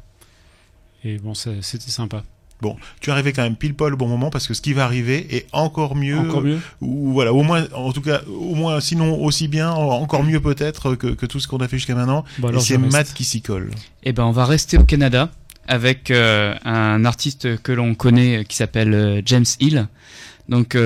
Et 1.04 1.18
bon, 1.18 1.34
c'était 1.34 1.62
sympa. 1.90 2.24
Bon, 2.62 2.76
tu 3.00 3.10
es 3.10 3.12
arrivé 3.12 3.32
quand 3.32 3.42
même 3.42 3.54
pile 3.54 3.74
poil 3.74 3.92
au 3.92 3.96
bon 3.98 4.08
moment 4.08 4.30
parce 4.30 4.46
que 4.46 4.54
ce 4.54 4.62
qui 4.62 4.72
va 4.72 4.84
arriver 4.84 5.36
est 5.36 5.46
encore 5.52 5.94
mieux. 5.94 6.18
Encore 6.18 6.42
mieux 6.42 6.58
Ou 6.80 7.12
voilà, 7.12 7.32
au 7.32 7.42
moins, 7.42 7.66
en 7.74 7.92
tout 7.92 8.00
cas, 8.00 8.22
au 8.26 8.54
moins, 8.54 8.80
sinon 8.80 9.22
aussi 9.22 9.46
bien, 9.46 9.70
encore 9.70 10.24
mieux 10.24 10.40
peut-être 10.40 10.94
que, 10.96 11.08
que 11.08 11.26
tout 11.26 11.38
ce 11.38 11.46
qu'on 11.48 11.58
a 11.58 11.68
fait 11.68 11.76
jusqu'à 11.76 11.94
maintenant. 11.94 12.24
Bon, 12.38 12.50
Et 12.50 12.60
c'est. 12.60 12.78
Matt 12.78 13.12
qui 13.12 13.24
s'y 13.24 13.42
colle. 13.42 13.70
Eh 14.04 14.12
ben, 14.12 14.24
on 14.24 14.30
va 14.32 14.46
rester 14.46 14.78
au 14.78 14.84
Canada 14.84 15.30
avec 15.68 16.10
euh, 16.10 16.54
un 16.64 17.04
artiste 17.04 17.60
que 17.62 17.72
l'on 17.72 17.94
connaît 17.94 18.38
euh, 18.38 18.42
qui 18.42 18.56
s'appelle 18.56 18.94
euh, 18.94 19.22
James 19.24 19.44
Hill. 19.60 19.88
Donc, 20.48 20.78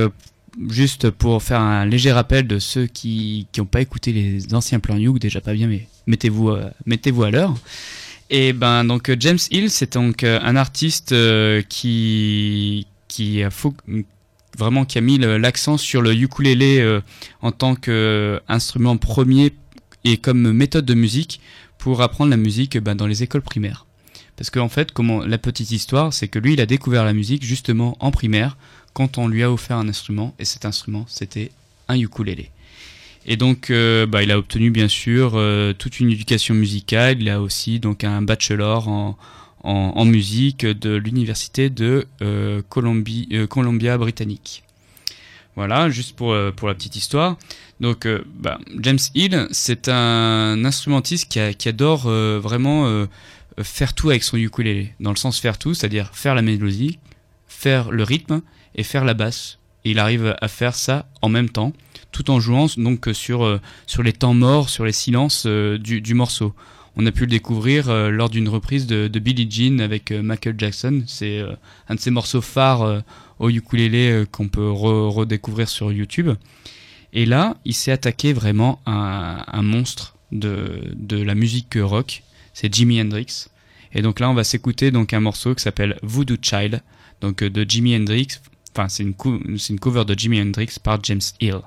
juste 0.70 1.10
pour 1.10 1.42
faire 1.42 1.60
un 1.60 1.84
léger 1.84 2.12
rappel 2.12 2.46
de 2.46 2.58
ceux 2.58 2.86
qui 2.86 3.46
qui 3.52 3.60
n'ont 3.60 3.66
pas 3.66 3.82
écouté 3.82 4.10
les 4.10 4.54
anciens 4.54 4.80
plans 4.80 4.96
You, 4.96 5.18
déjà 5.18 5.42
pas 5.42 5.52
bien, 5.52 5.66
mais 5.66 5.86
mettez-vous 6.06 6.56
mettez-vous 6.86 7.24
à 7.24 7.30
l'heure. 7.30 7.54
Et 8.30 8.54
ben 8.54 8.84
donc 8.84 9.14
James 9.20 9.38
Hill, 9.50 9.68
c'est 9.70 9.92
donc 9.92 10.24
un 10.24 10.56
artiste 10.56 11.14
qui 11.68 12.86
qui 13.06 13.42
a 13.42 13.50
vraiment 14.56 14.86
qui 14.86 14.96
a 14.96 15.02
mis 15.02 15.18
l'accent 15.18 15.76
sur 15.76 16.00
le 16.00 16.14
ukulélé 16.14 17.00
en 17.42 17.52
tant 17.52 17.74
qu'instrument 17.74 18.96
premier 18.96 19.52
et 20.04 20.16
comme 20.16 20.52
méthode 20.52 20.86
de 20.86 20.94
musique 20.94 21.42
pour 21.76 22.00
apprendre 22.00 22.30
la 22.30 22.38
musique 22.38 22.78
ben, 22.78 22.94
dans 22.94 23.06
les 23.06 23.22
écoles 23.22 23.42
primaires. 23.42 23.84
Parce 24.40 24.48
qu'en 24.48 24.70
fait, 24.70 24.90
comment 24.92 25.20
la 25.20 25.36
petite 25.36 25.70
histoire, 25.70 26.14
c'est 26.14 26.26
que 26.26 26.38
lui, 26.38 26.54
il 26.54 26.62
a 26.62 26.66
découvert 26.66 27.04
la 27.04 27.12
musique 27.12 27.44
justement 27.44 27.98
en 28.00 28.10
primaire 28.10 28.56
quand 28.94 29.18
on 29.18 29.28
lui 29.28 29.42
a 29.42 29.52
offert 29.52 29.76
un 29.76 29.86
instrument 29.86 30.34
et 30.38 30.46
cet 30.46 30.64
instrument, 30.64 31.04
c'était 31.08 31.50
un 31.88 32.00
ukulélé. 32.00 32.48
Et 33.26 33.36
donc, 33.36 33.68
euh, 33.68 34.06
bah, 34.06 34.22
il 34.22 34.30
a 34.30 34.38
obtenu 34.38 34.70
bien 34.70 34.88
sûr 34.88 35.32
euh, 35.34 35.74
toute 35.74 36.00
une 36.00 36.10
éducation 36.10 36.54
musicale. 36.54 37.20
Il 37.20 37.28
a 37.28 37.42
aussi 37.42 37.80
donc 37.80 38.02
un 38.02 38.22
bachelor 38.22 38.88
en, 38.88 39.18
en, 39.62 40.04
musique 40.06 40.64
de 40.64 40.94
l'université 40.94 41.68
de 41.68 42.06
euh, 42.22 42.62
Colombie, 42.70 43.28
euh, 43.32 43.46
Columbia 43.46 43.98
britannique. 43.98 44.62
Voilà, 45.54 45.90
juste 45.90 46.16
pour, 46.16 46.32
la 46.32 46.52
petite 46.52 46.96
histoire. 46.96 47.36
Donc, 47.80 48.08
bah, 48.38 48.58
James 48.78 48.98
Hill, 49.14 49.48
c'est 49.50 49.90
un 49.90 50.64
instrumentiste 50.64 51.28
qui, 51.28 51.68
adore 51.68 52.08
vraiment 52.08 53.06
faire 53.62 53.94
tout 53.94 54.10
avec 54.10 54.22
son 54.22 54.36
ukulélé. 54.36 54.94
Dans 55.00 55.10
le 55.10 55.16
sens 55.16 55.38
faire 55.38 55.58
tout, 55.58 55.74
c'est-à-dire 55.74 56.10
faire 56.12 56.34
la 56.34 56.42
mélodie, 56.42 56.98
faire 57.46 57.90
le 57.90 58.02
rythme 58.02 58.42
et 58.74 58.82
faire 58.82 59.04
la 59.04 59.14
basse. 59.14 59.58
Et 59.84 59.92
il 59.92 59.98
arrive 59.98 60.36
à 60.40 60.48
faire 60.48 60.74
ça 60.74 61.08
en 61.22 61.28
même 61.28 61.48
temps, 61.48 61.72
tout 62.12 62.30
en 62.30 62.38
jouant 62.38 62.66
donc 62.76 63.08
sur, 63.12 63.44
euh, 63.44 63.60
sur 63.86 64.02
les 64.02 64.12
temps 64.12 64.34
morts, 64.34 64.68
sur 64.68 64.84
les 64.84 64.92
silences 64.92 65.44
euh, 65.46 65.78
du, 65.78 66.00
du 66.00 66.14
morceau. 66.14 66.54
On 66.96 67.06
a 67.06 67.12
pu 67.12 67.22
le 67.22 67.28
découvrir 67.28 67.88
euh, 67.88 68.10
lors 68.10 68.28
d'une 68.28 68.48
reprise 68.48 68.86
de, 68.86 69.08
Billie 69.18 69.50
Jean 69.50 69.80
avec 69.80 70.10
Michael 70.10 70.56
Jackson. 70.58 71.02
C'est 71.06 71.40
un 71.88 71.94
de 71.94 72.00
ses 72.00 72.10
morceaux 72.10 72.42
phares 72.42 73.02
au 73.38 73.48
ukulélé 73.48 74.24
qu'on 74.30 74.48
peut 74.48 74.68
re- 74.68 75.08
redécouvrir 75.08 75.68
sur 75.68 75.92
YouTube. 75.92 76.30
Et 77.12 77.26
là, 77.26 77.56
il 77.64 77.74
s'est 77.74 77.92
attaqué 77.92 78.32
vraiment 78.32 78.80
à 78.86 79.56
un 79.56 79.62
monstre 79.62 80.16
de, 80.30 80.82
de 80.94 81.20
la 81.22 81.34
musique 81.34 81.78
rock. 81.80 82.22
C'est 82.52 82.72
Jimi 82.72 83.00
Hendrix. 83.00 83.46
Et 83.92 84.02
donc 84.02 84.20
là, 84.20 84.30
on 84.30 84.34
va 84.34 84.44
s'écouter 84.44 84.90
donc 84.90 85.12
un 85.12 85.20
morceau 85.20 85.54
qui 85.54 85.62
s'appelle 85.62 85.98
Voodoo 86.02 86.36
Child, 86.40 86.82
donc 87.20 87.42
euh, 87.42 87.50
de 87.50 87.68
Jimi 87.68 87.96
Hendrix. 87.96 88.28
Enfin, 88.72 88.88
c'est 88.88 89.02
une, 89.02 89.14
c'est 89.58 89.72
une 89.72 89.80
cover 89.80 90.04
de 90.04 90.18
Jimi 90.18 90.40
Hendrix 90.40 90.76
par 90.82 91.02
James 91.02 91.20
Hill. 91.40 91.60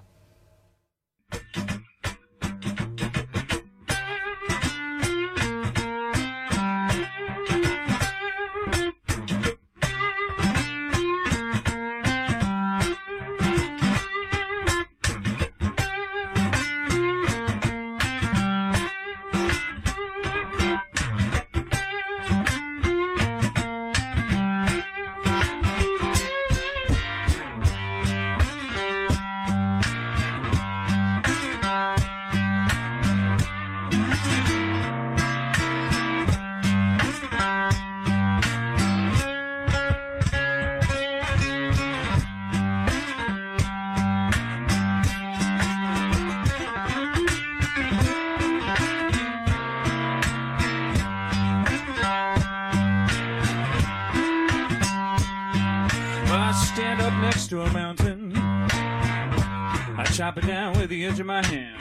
Of 61.23 61.27
my 61.27 61.45
hand. 61.45 61.79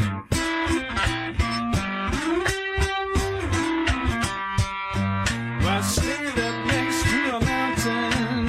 Well, 5.61 5.69
I 5.69 5.81
stand 5.83 6.39
up 6.39 6.67
next 6.67 7.03
to 7.11 7.37
a 7.37 7.41
mountain. 7.41 8.47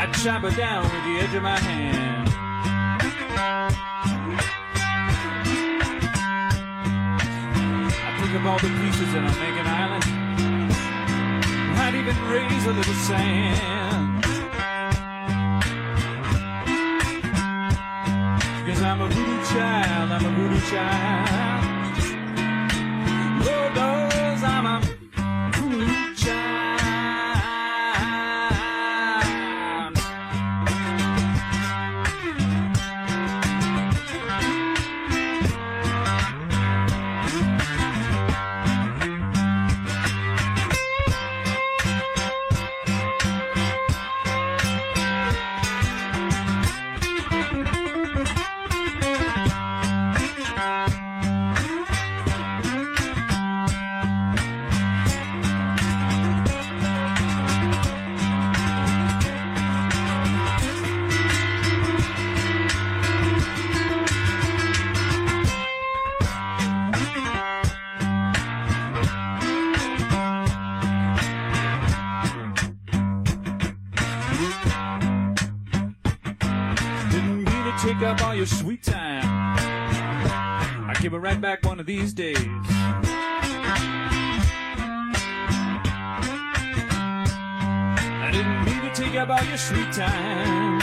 I 0.00 0.10
chop 0.22 0.44
it 0.44 0.56
down 0.56 0.84
with 0.84 1.04
the 1.04 1.18
edge 1.20 1.34
of 1.34 1.42
my 1.42 1.58
hand. 1.58 2.28
I 7.92 8.10
pick 8.20 8.32
up 8.40 8.44
all 8.46 8.58
the 8.58 8.70
pieces 8.80 9.14
and 9.14 9.26
I 9.26 9.32
make 9.44 9.56
an 9.60 9.66
island. 9.66 10.06
Might 11.76 11.94
even 11.94 12.16
raise 12.30 12.64
a 12.66 12.72
little 12.72 12.94
sand. 12.94 13.69
These 81.96 82.12
days. 82.12 82.36
I 88.26 88.28
didn't 88.30 88.64
mean 88.64 88.80
to 88.82 88.90
take 88.94 89.16
up 89.16 89.28
all 89.28 89.44
your 89.44 89.58
sweet 89.58 89.92
time. 89.92 90.78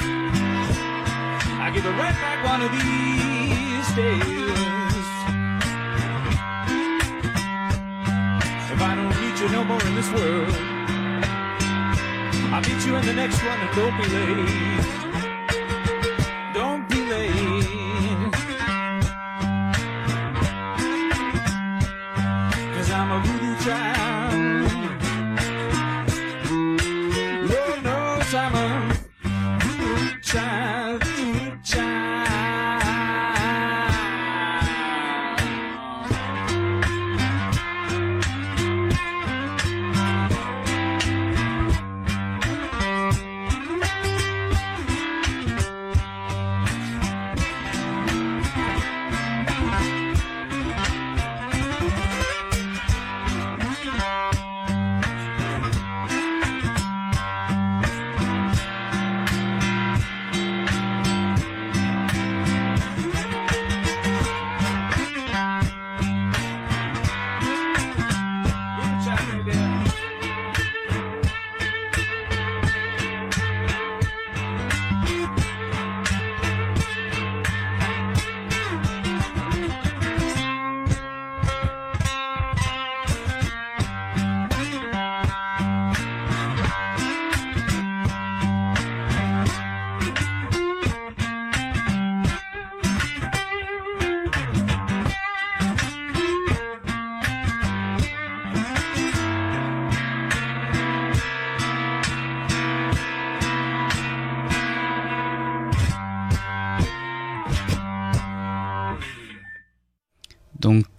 I 1.63 1.71
give 1.73 1.85
it 1.85 1.95
right 2.03 2.17
back 2.25 2.39
one 2.53 2.61
of 2.61 2.71
these 2.77 3.89
days. 3.95 5.05
If 8.73 8.79
I 8.89 8.91
don't 8.97 9.15
meet 9.21 9.39
you 9.41 9.47
no 9.57 9.63
more 9.63 9.83
in 9.87 9.95
this 9.95 10.09
world, 10.11 10.53
I'll 12.53 12.61
meet 12.69 12.85
you 12.85 12.95
in 12.97 13.05
the 13.05 13.13
next 13.13 13.41
one 13.43 13.59
and 13.61 13.75
don't 13.77 13.95
be 13.97 14.05
late. 14.09 14.66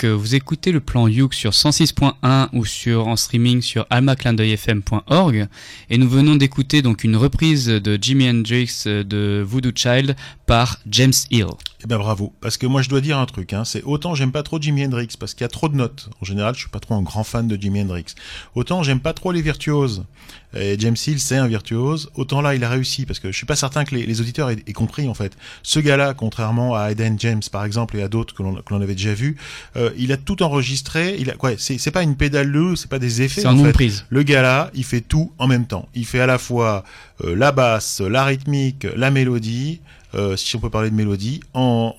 Vous 0.05 0.37
écoutez 0.37 0.71
le 0.71 0.81
plan 0.81 1.09
Youk 1.09 1.35
sur 1.35 1.51
106.1 1.51 2.49
ou 2.53 2.65
sur 2.65 3.09
en 3.09 3.17
streaming 3.17 3.63
sur 3.63 3.85
almaclindeuilfm.org 3.91 5.49
et 5.91 5.99
nous 5.99 6.09
venons 6.09 6.37
d'écouter 6.37 6.83
donc 6.83 7.03
une 7.03 7.17
reprise 7.17 7.67
de 7.67 7.99
Jimi 8.01 8.29
Hendrix 8.29 8.85
euh, 8.87 9.03
de 9.03 9.43
Voodoo 9.45 9.73
Child 9.75 10.15
par 10.47 10.79
James 10.87 11.13
Hill. 11.31 11.49
Eh 11.83 11.87
ben 11.87 11.99
bravo, 11.99 12.33
parce 12.41 12.57
que 12.57 12.67
moi 12.67 12.83
je 12.83 12.89
dois 12.89 13.01
dire 13.01 13.19
un 13.19 13.27
truc, 13.27 13.53
hein, 13.53 13.65
c'est 13.65 13.83
autant 13.83 14.15
j'aime 14.15 14.31
pas 14.31 14.43
trop 14.43 14.61
Jimi 14.61 14.85
Hendrix 14.85 15.09
parce 15.19 15.35
qu'il 15.35 15.43
y 15.43 15.45
a 15.45 15.49
trop 15.49 15.69
de 15.69 15.77
notes. 15.77 16.11
En 16.21 16.25
général, 16.25 16.55
je 16.55 16.61
suis 16.61 16.71
pas 16.71 16.81
trop 16.81 16.95
un 16.95 17.03
grand 17.03 17.25
fan 17.25 17.49
de 17.49 17.61
Jimi 17.61 17.81
Hendrix. 17.81 18.15
Autant 18.55 18.83
j'aime 18.83 19.01
pas 19.01 19.15
trop 19.15 19.33
les 19.33 19.43
virtuoses. 19.43 20.05
Et 20.57 20.77
James 20.79 20.97
Hill, 21.07 21.21
c'est 21.21 21.37
un 21.37 21.47
virtuose. 21.47 22.11
Autant 22.15 22.41
là, 22.41 22.55
il 22.55 22.65
a 22.65 22.69
réussi 22.69 23.05
parce 23.05 23.19
que 23.19 23.31
je 23.31 23.37
suis 23.37 23.47
pas 23.47 23.57
certain 23.57 23.85
que 23.85 23.95
les, 23.95 24.07
les 24.07 24.21
auditeurs 24.21 24.51
aient, 24.51 24.57
aient 24.67 24.73
compris 24.73 25.09
en 25.09 25.15
fait. 25.15 25.37
Ce 25.63 25.79
gars-là, 25.79 26.15
contrairement 26.15 26.75
à 26.75 26.91
Eden 26.91 27.19
James 27.19 27.43
par 27.53 27.65
exemple 27.65 27.97
et 27.97 28.03
à 28.03 28.09
d'autres 28.09 28.35
que 28.35 28.43
l'on 28.43 28.81
avait 28.81 28.95
déjà 28.95 29.15
vu, 29.15 29.37
euh, 29.77 29.91
il 29.99 30.13
a 30.13 30.17
tout 30.17 30.43
enregistré. 30.43 31.17
Il 31.19 31.31
a 31.31 31.35
quoi 31.35 31.53
C'est 31.59 31.79
c'est 31.79 31.91
pas 31.91 32.03
une 32.03 32.17
pédale 32.17 32.49
lourde, 32.49 32.77
c'est 32.77 32.91
pas 32.91 32.99
des 32.99 33.23
effets. 33.23 33.43
C'est 33.43 33.47
en 33.47 33.55
en 33.55 33.59
fait. 33.59 33.65
une 33.67 33.73
prise. 33.73 34.05
Le 34.09 34.23
gars 34.23 34.43
là, 34.43 34.71
il 34.75 34.85
fait 34.85 35.01
tout 35.01 35.33
en 35.39 35.47
même 35.47 35.67
temps. 35.67 35.89
Il 35.95 36.07
fait 36.07 36.21
à 36.21 36.27
la 36.27 36.39
fois 36.39 36.85
euh, 37.25 37.35
la 37.37 37.53
basse, 37.53 38.01
la 38.01 38.25
rythmique, 38.25 38.87
la 38.97 39.11
mélodie, 39.11 39.81
euh, 40.15 40.37
si 40.37 40.57
on 40.57 40.61
peut 40.61 40.71
parler 40.71 40.91
de 40.91 40.95
mélodie, 40.95 41.41
en, 41.55 41.95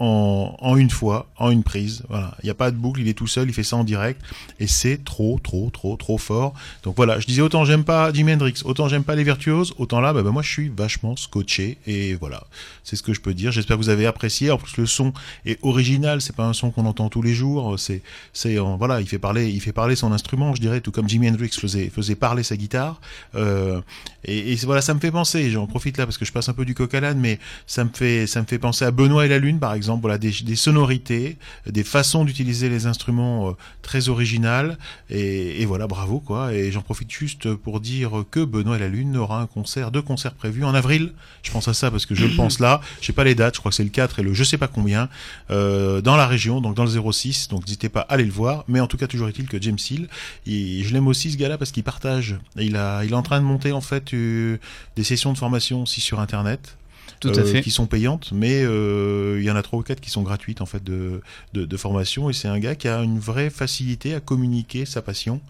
en, 0.60 0.78
une 0.78 0.90
fois, 0.90 1.28
en 1.38 1.52
une 1.52 1.64
prise. 1.64 2.04
Voilà, 2.10 2.36
il 2.44 2.46
n'y 2.46 2.52
a 2.52 2.56
pas 2.56 2.72
de 2.72 2.78
boucle, 2.78 3.02
il 3.02 3.08
est 3.08 3.14
tout 3.14 3.28
seul, 3.28 3.50
il 3.50 3.54
fait 3.54 3.64
ça 3.64 3.76
en 3.76 3.84
direct, 3.84 4.22
et 4.60 4.68
c'est 4.68 5.04
trop, 5.04 5.40
trop, 5.44 5.70
trop, 5.70 5.96
trop 5.96 6.18
fort. 6.18 6.54
Donc 6.84 6.96
voilà, 6.96 7.20
je 7.20 7.28
disais 7.28 7.42
autant 7.42 7.66
j'aime 7.66 7.84
pas 7.84 8.12
Jimi 8.14 8.34
Hendrix, 8.34 8.62
autant 8.66 8.88
j'aime 8.88 9.04
pas 9.04 9.16
les 9.16 9.24
virtuoses, 9.24 9.74
autant 9.78 10.02
là, 10.02 10.14
bah, 10.14 10.24
bah, 10.24 10.32
moi 10.32 10.42
je 10.42 10.50
suis 10.50 10.70
vachement 10.70 11.16
scotché, 11.16 11.78
et 11.88 12.16
voilà, 12.16 12.44
c'est 12.84 12.96
ce 12.96 13.04
que 13.04 13.14
je 13.14 13.22
peux 13.22 13.34
dire. 13.34 13.52
J'espère 13.52 13.78
que 13.78 13.82
vous 13.84 13.90
avez 13.90 14.06
apprécié. 14.06 14.52
En 14.52 14.58
plus, 14.58 14.78
le 14.78 14.86
son 14.86 15.14
est 15.46 15.60
original, 15.64 16.22
c'est 16.22 16.36
pas 16.36 16.46
un 16.46 16.54
son 16.54 16.72
qu'on 16.72 16.86
entend 16.86 17.10
tous 17.10 17.22
les 17.22 17.34
jours. 17.34 17.80
C'est, 17.80 18.02
c'est, 18.34 18.58
euh, 18.58 18.76
voilà, 18.78 19.02
il 19.02 19.08
fait 19.08 19.20
parler, 19.20 19.50
il 19.50 19.60
fait 19.62 19.74
parler 19.74 19.96
son 19.96 20.12
instrument, 20.12 20.56
je 20.56 20.62
dirais, 20.62 20.82
tout 20.82 20.92
comme 20.92 21.08
Jimi 21.08 21.30
Hendrix 21.30 21.50
faisait, 21.50 21.90
faisait 21.90 22.16
parler 22.16 22.44
sa 22.44 22.58
guitare. 22.58 23.00
Euh, 23.36 23.82
et, 24.24 24.54
et 24.54 24.56
voilà, 24.66 24.82
ça 24.82 24.94
me 24.94 25.00
fait 25.00 25.12
penser. 25.12 25.50
J'en 25.52 25.68
profite 25.68 25.98
là 25.98 26.06
parce 26.06 26.18
que 26.18 26.26
je 26.26 26.32
passe 26.32 26.50
un 26.50 26.54
peu 26.54 26.66
du 26.66 26.74
coq 26.74 26.94
à 26.94 27.00
l'âne, 27.00 27.20
mais 27.20 27.40
ça 27.68 27.84
me 27.84 27.90
fait, 27.94 27.99
ça 28.28 28.42
me 28.42 28.46
fait 28.46 28.60
penser 28.60 28.86
à 28.86 28.92
Benoît 28.92 29.26
et 29.26 29.30
la 29.30 29.40
Lune, 29.40 29.60
par 29.60 29.74
exemple. 29.74 30.02
Voilà, 30.02 30.18
des, 30.18 30.32
sonorités, 30.56 31.38
des 31.68 31.84
façons 31.84 32.26
d'utiliser 32.26 32.70
les 32.70 32.86
instruments 32.86 33.50
euh, 33.50 33.54
très 33.82 34.10
originales. 34.10 34.78
Et, 35.10 35.66
voilà, 35.66 35.88
bravo 35.88 36.20
quoi. 36.20 36.54
Et 36.54 36.72
j'en 36.72 36.82
profite 36.82 37.12
juste 37.12 37.54
pour 37.54 37.80
dire 37.80 38.24
que 38.32 38.44
Benoît 38.44 38.78
et 38.78 38.80
la 38.80 38.88
Lune 38.88 39.18
aura 39.18 39.42
un 39.42 39.48
concert, 39.48 39.92
deux 39.92 40.02
concerts 40.02 40.34
prévus 40.34 40.64
en 40.64 40.74
avril. 40.74 41.14
Je 41.44 41.52
pense 41.52 41.68
à 41.68 41.74
ça 41.74 41.92
parce 41.92 42.06
que 42.06 42.16
je 42.16 42.26
le 42.26 42.36
pense 42.36 42.60
là. 42.60 42.82
Je 43.02 43.08
sais 43.08 43.14
pas 43.14 43.24
les 43.24 43.36
dates. 43.36 43.56
Je 43.56 43.60
crois 43.60 43.70
que 43.70 43.76
c'est 43.76 43.84
le 43.84 43.90
4 43.90 44.20
et 44.20 44.24
le 44.24 44.34
je 44.34 44.44
sais 44.44 44.58
pas 44.58 44.68
combien 44.68 45.10
euh, 45.52 46.02
dans 46.02 46.16
la 46.16 46.28
région, 46.28 46.62
donc 46.62 46.76
dans 46.76 46.86
le 46.86 47.12
06. 47.12 47.50
Donc 47.50 47.66
n'hésitez 47.66 47.90
pas 47.90 48.02
à 48.02 48.14
aller 48.14 48.26
le 48.26 48.32
voir. 48.32 48.64
Mais 48.68 48.80
en 48.80 48.88
tout 48.88 48.98
cas, 48.98 49.08
toujours 49.08 49.28
est-il 49.28 49.48
que 49.48 49.62
James 49.62 49.78
Hill, 49.90 50.08
je 50.46 50.94
l'aime 50.94 51.08
aussi 51.08 51.32
ce 51.32 51.38
gars-là 51.38 51.58
parce 51.58 51.72
qu'il 51.72 51.84
partage. 51.84 52.38
Il 52.58 52.76
est 52.76 53.14
en 53.14 53.22
train 53.22 53.40
de 53.40 53.46
monter 53.46 53.72
en 53.72 53.82
fait 53.82 54.14
euh, 54.14 54.58
des 54.96 55.04
sessions 55.04 55.34
de 55.34 55.38
formation 55.38 55.84
aussi 55.84 56.02
sur 56.02 56.20
Internet. 56.20 56.78
Tout 57.20 57.30
à 57.30 57.40
euh, 57.40 57.46
fait. 57.46 57.62
qui 57.62 57.72
sont 57.72 57.86
payantes, 57.86 58.32
mais 58.34 58.62
euh, 58.64 59.38
il 59.40 59.46
y 59.46 59.52
en 59.52 59.56
a 59.56 59.62
trois 59.62 59.80
ou 59.80 59.84
quatre 59.84 60.00
qui 60.00 60.10
sont 60.10 60.22
gratuites 60.22 60.62
en 60.62 60.66
fait 60.66 60.84
de, 60.84 61.22
de, 61.54 61.66
de 61.66 61.78
formation. 61.78 62.30
Et 62.30 62.34
c'est 62.34 62.48
un 62.48 62.60
gars 62.60 62.76
qui 62.76 62.88
a 62.88 63.02
une 63.02 63.20
vraie 63.20 63.50
facilité 63.50 64.14
à 64.16 64.20
communiquer 64.20 64.86
sa 64.86 65.02
passion. 65.02 65.42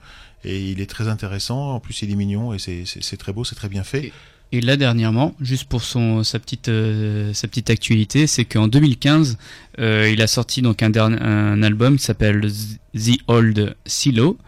Et 0.45 0.59
il 0.71 0.79
est 0.81 0.89
très 0.89 1.07
intéressant. 1.07 1.75
En 1.75 1.79
plus, 1.79 2.01
il 2.01 2.11
est 2.11 2.15
mignon 2.15 2.53
et 2.53 2.59
c'est- 2.59 3.17
très 3.17 3.33
beau, 3.33 3.43
c'est 3.43 3.55
très 3.55 3.69
bien 3.69 3.83
fait. 3.83 4.11
Et 4.51 4.61
là 4.61 4.77
dernièrement, 4.77 5.35
juste 5.41 5.65
pour 5.65 5.83
son 5.83 6.23
sa 6.23 6.39
petite 6.39 6.69
euh, 6.69 7.33
sa 7.35 7.47
petite 7.47 7.69
actualité, 7.69 8.25
c'est 8.25 8.45
qu'en 8.45 8.67
2015, 8.67 9.37
euh, 9.77 10.09
il 10.11 10.21
a 10.23 10.27
sorti 10.27 10.63
donc 10.63 10.81
un 10.81 10.89
dernier 10.89 11.17
un 11.21 11.61
album 11.61 11.97
qui 11.97 12.05
s'appelle 12.05 12.49
The 12.95 13.19
Old 13.27 13.75
Silo 13.85 14.39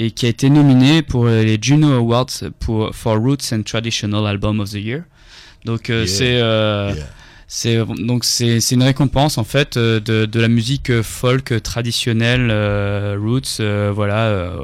et 0.00 0.10
qui 0.10 0.26
a 0.26 0.28
été 0.28 0.50
nominé 0.50 1.02
pour 1.02 1.26
les 1.26 1.56
Juno 1.62 1.92
Awards 1.92 2.50
pour 2.58 2.92
for 2.96 3.16
Roots 3.16 3.52
and 3.52 3.62
Traditional 3.62 4.26
Album 4.26 4.58
of 4.58 4.70
the 4.70 4.74
Year. 4.82 5.04
Donc 5.64 5.90
euh, 5.90 6.04
Yeah. 6.04 6.06
c'est 6.06 6.40
euh, 6.40 6.92
Yeah. 6.94 7.06
c'est 7.46 7.84
donc 8.06 8.24
c'est 8.24 8.60
c'est 8.60 8.74
une 8.74 8.82
récompense 8.82 9.38
en 9.38 9.44
fait 9.44 9.76
euh, 9.76 10.00
de 10.00 10.26
de 10.26 10.40
la 10.40 10.48
musique 10.48 11.02
folk 11.02 11.62
traditionnelle 11.62 12.48
euh, 12.50 13.16
roots 13.18 13.58
euh, 13.60 13.90
voilà 13.94 14.26
euh, 14.26 14.58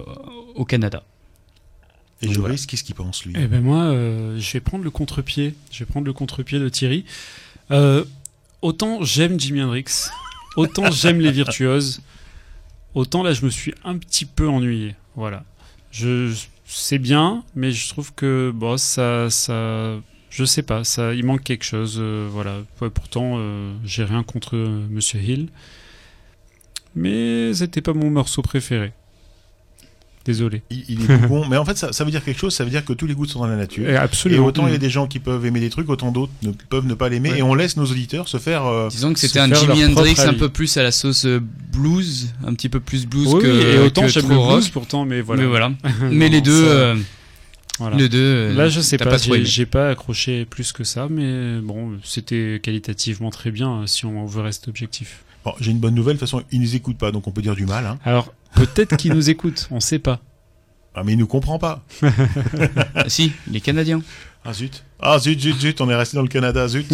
au 0.55 0.65
Canada. 0.65 1.03
Et 2.23 2.27
Donc, 2.27 2.35
Joris, 2.35 2.67
qu'est-ce 2.67 2.85
qu'il 2.85 2.95
pense 2.95 3.25
lui? 3.25 3.33
Eh 3.35 3.47
ben 3.47 3.63
moi, 3.63 3.85
euh, 3.85 4.39
je 4.39 4.53
vais 4.53 4.61
prendre 4.61 4.85
le 4.85 4.91
contre-pied. 4.91 5.55
Je 5.73 5.79
vais 5.79 5.87
prendre 5.87 6.07
le 6.07 6.13
contre-pied 6.13 6.59
de 6.59 6.69
Thierry. 6.69 7.07
Euh, 7.71 8.05
autant 8.61 9.03
j'aime 9.03 9.41
Jimi 9.41 9.63
Hendrix, 9.63 10.11
autant 10.57 10.91
j'aime 10.91 11.19
les 11.21 11.31
virtuoses, 11.33 12.03
autant 12.95 13.23
là 13.23 13.33
je 13.33 13.43
me 13.47 13.51
suis 13.51 13.73
un 13.85 13.97
petit 13.97 14.27
peu 14.27 14.47
ennuyé. 14.49 14.97
Voilà. 15.17 15.45
Je 15.93 16.31
c'est 16.67 16.99
bien, 16.99 17.43
mais 17.55 17.73
je 17.73 17.89
trouve 17.89 18.13
que 18.15 18.53
bon 18.55 18.77
ça 18.77 19.31
ça 19.31 19.99
je 20.31 20.45
sais 20.45 20.63
pas, 20.63 20.85
ça 20.85 21.13
il 21.15 21.25
manque 21.27 21.43
quelque 21.43 21.65
chose. 21.65 21.97
euh, 22.01 22.29
voilà. 22.31 22.59
Ouais, 22.81 22.89
pourtant 22.91 23.35
euh, 23.39 23.73
j'ai 23.85 24.05
rien 24.05 24.23
contre 24.23 24.57
euh, 24.57 24.87
Monsieur 24.91 25.21
Hill, 25.21 25.49
mais 26.95 27.53
c'était 27.55 27.81
pas 27.83 27.93
mon 27.93 28.11
morceau 28.11 28.43
préféré. 28.43 28.93
Désolé. 30.27 30.61
il, 30.71 30.85
il 30.87 31.11
est 31.11 31.17
bon, 31.29 31.47
mais 31.51 31.57
en 31.57 31.65
fait, 31.65 31.79
ça, 31.79 31.93
ça 31.95 32.05
veut 32.05 32.11
dire 32.11 32.23
quelque 32.23 32.39
chose. 32.39 32.55
Ça 32.55 32.63
veut 32.63 32.69
dire 32.71 32.85
que 32.85 32.93
tous 32.93 33.07
les 33.07 33.15
goûts 33.15 33.25
sont 33.25 33.39
dans 33.41 33.47
la 33.47 33.57
nature. 33.57 33.89
Et 33.89 33.97
absolument. 33.97 34.45
autant 34.45 34.67
il 34.67 34.73
y 34.73 34.75
a 34.75 34.79
des 34.79 34.91
gens 34.91 35.07
qui 35.07 35.19
peuvent 35.19 35.45
aimer 35.47 35.61
des 35.61 35.71
trucs, 35.71 35.89
autant 35.89 36.13
d'autres 36.13 36.31
ne 36.43 36.51
peuvent 36.53 36.85
ne 36.87 36.93
pas 36.95 37.09
l'aimer. 37.09 37.31
Ouais. 37.33 37.39
Et 37.39 37.43
on 37.43 37.55
laisse 37.55 37.77
nos 37.79 37.87
auditeurs 37.87 38.29
se 38.29 38.37
faire. 38.37 38.67
euh, 38.67 38.89
Disons 38.91 39.15
que 39.15 39.19
c'était 39.19 39.41
un 39.41 39.53
Jimi 39.53 39.83
Hendrix 39.87 40.17
un 40.21 40.35
peu 40.35 40.51
plus 40.51 40.77
à 40.77 40.83
la 40.83 40.93
sauce 40.93 41.27
blues, 41.73 42.35
un 42.47 42.53
petit 42.53 42.69
peu 42.69 42.81
plus 42.81 43.07
blues 43.07 43.33
Oui, 43.33 43.43
que 43.43 43.47
et 43.49 43.79
autant 43.79 44.03
que 44.03 44.09
j'aime 44.09 44.25
trop 44.25 44.33
le 44.35 44.39
rock. 44.39 44.53
blues 44.59 44.69
pourtant, 44.69 45.05
mais 45.07 45.23
voilà. 45.23 45.43
Mais 45.43 45.49
voilà. 45.49 45.73
Mais 46.11 46.27
Non, 46.27 46.33
les 46.33 46.41
deux, 46.43 46.67
ça- 46.67 46.71
euh, 46.71 46.97
Voilà. 47.81 47.97
euh, 48.15 48.55
Là, 48.55 48.69
je 48.69 48.81
sais 48.81 48.99
pas, 48.99 49.17
j'ai 49.17 49.33
aimé. 49.35 49.45
j'ai 49.45 49.67
pas 49.67 49.89
accroché 49.91 50.45
plus 50.45 50.73
que 50.73 50.85
ça, 50.85 51.09
mais 51.11 51.59
bon, 51.61 51.99
c'était 52.05 52.61
qualitativement 52.63 53.31
très 53.31 53.51
bien 53.51 53.81
euh, 53.83 53.87
si 53.87 54.05
on 54.05 54.25
veut 54.27 54.43
rester 54.43 54.69
objectif. 54.69 55.25
Bon, 55.45 55.53
j'ai 55.61 55.71
une 55.71 55.79
bonne 55.79 55.95
nouvelle. 55.95 56.17
De 56.17 56.21
toute 56.21 56.29
façon, 56.29 56.45
ils 56.53 56.61
nous 56.61 56.77
écoutent 56.77 56.99
pas, 56.99 57.11
donc 57.11 57.27
on 57.27 57.31
peut 57.33 57.41
dire 57.43 57.57
du 57.57 57.65
mal. 57.67 57.87
Hein. 57.87 57.99
Alors, 58.05 58.33
peut-être 58.55 58.97
qu'ils 58.97 59.15
nous 59.15 59.31
écoutent, 59.31 59.67
on 59.71 59.81
sait 59.81 59.99
pas. 59.99 60.21
Ah, 60.95 61.03
mais 61.05 61.13
il 61.13 61.19
nous 61.19 61.27
comprend 61.27 61.59
pas. 61.59 61.83
Ah, 62.95 63.09
si, 63.09 63.33
les 63.51 63.61
Canadiens. 63.61 64.03
Ah 64.43 64.55
zut. 64.55 64.85
Ah 65.01 65.19
zut, 65.19 65.39
zut, 65.39 65.61
zut, 65.61 65.81
on 65.83 65.91
est 65.91 65.95
resté 65.95 66.17
dans 66.17 66.23
le 66.23 66.29
Canada, 66.29 66.67
zut. 66.67 66.89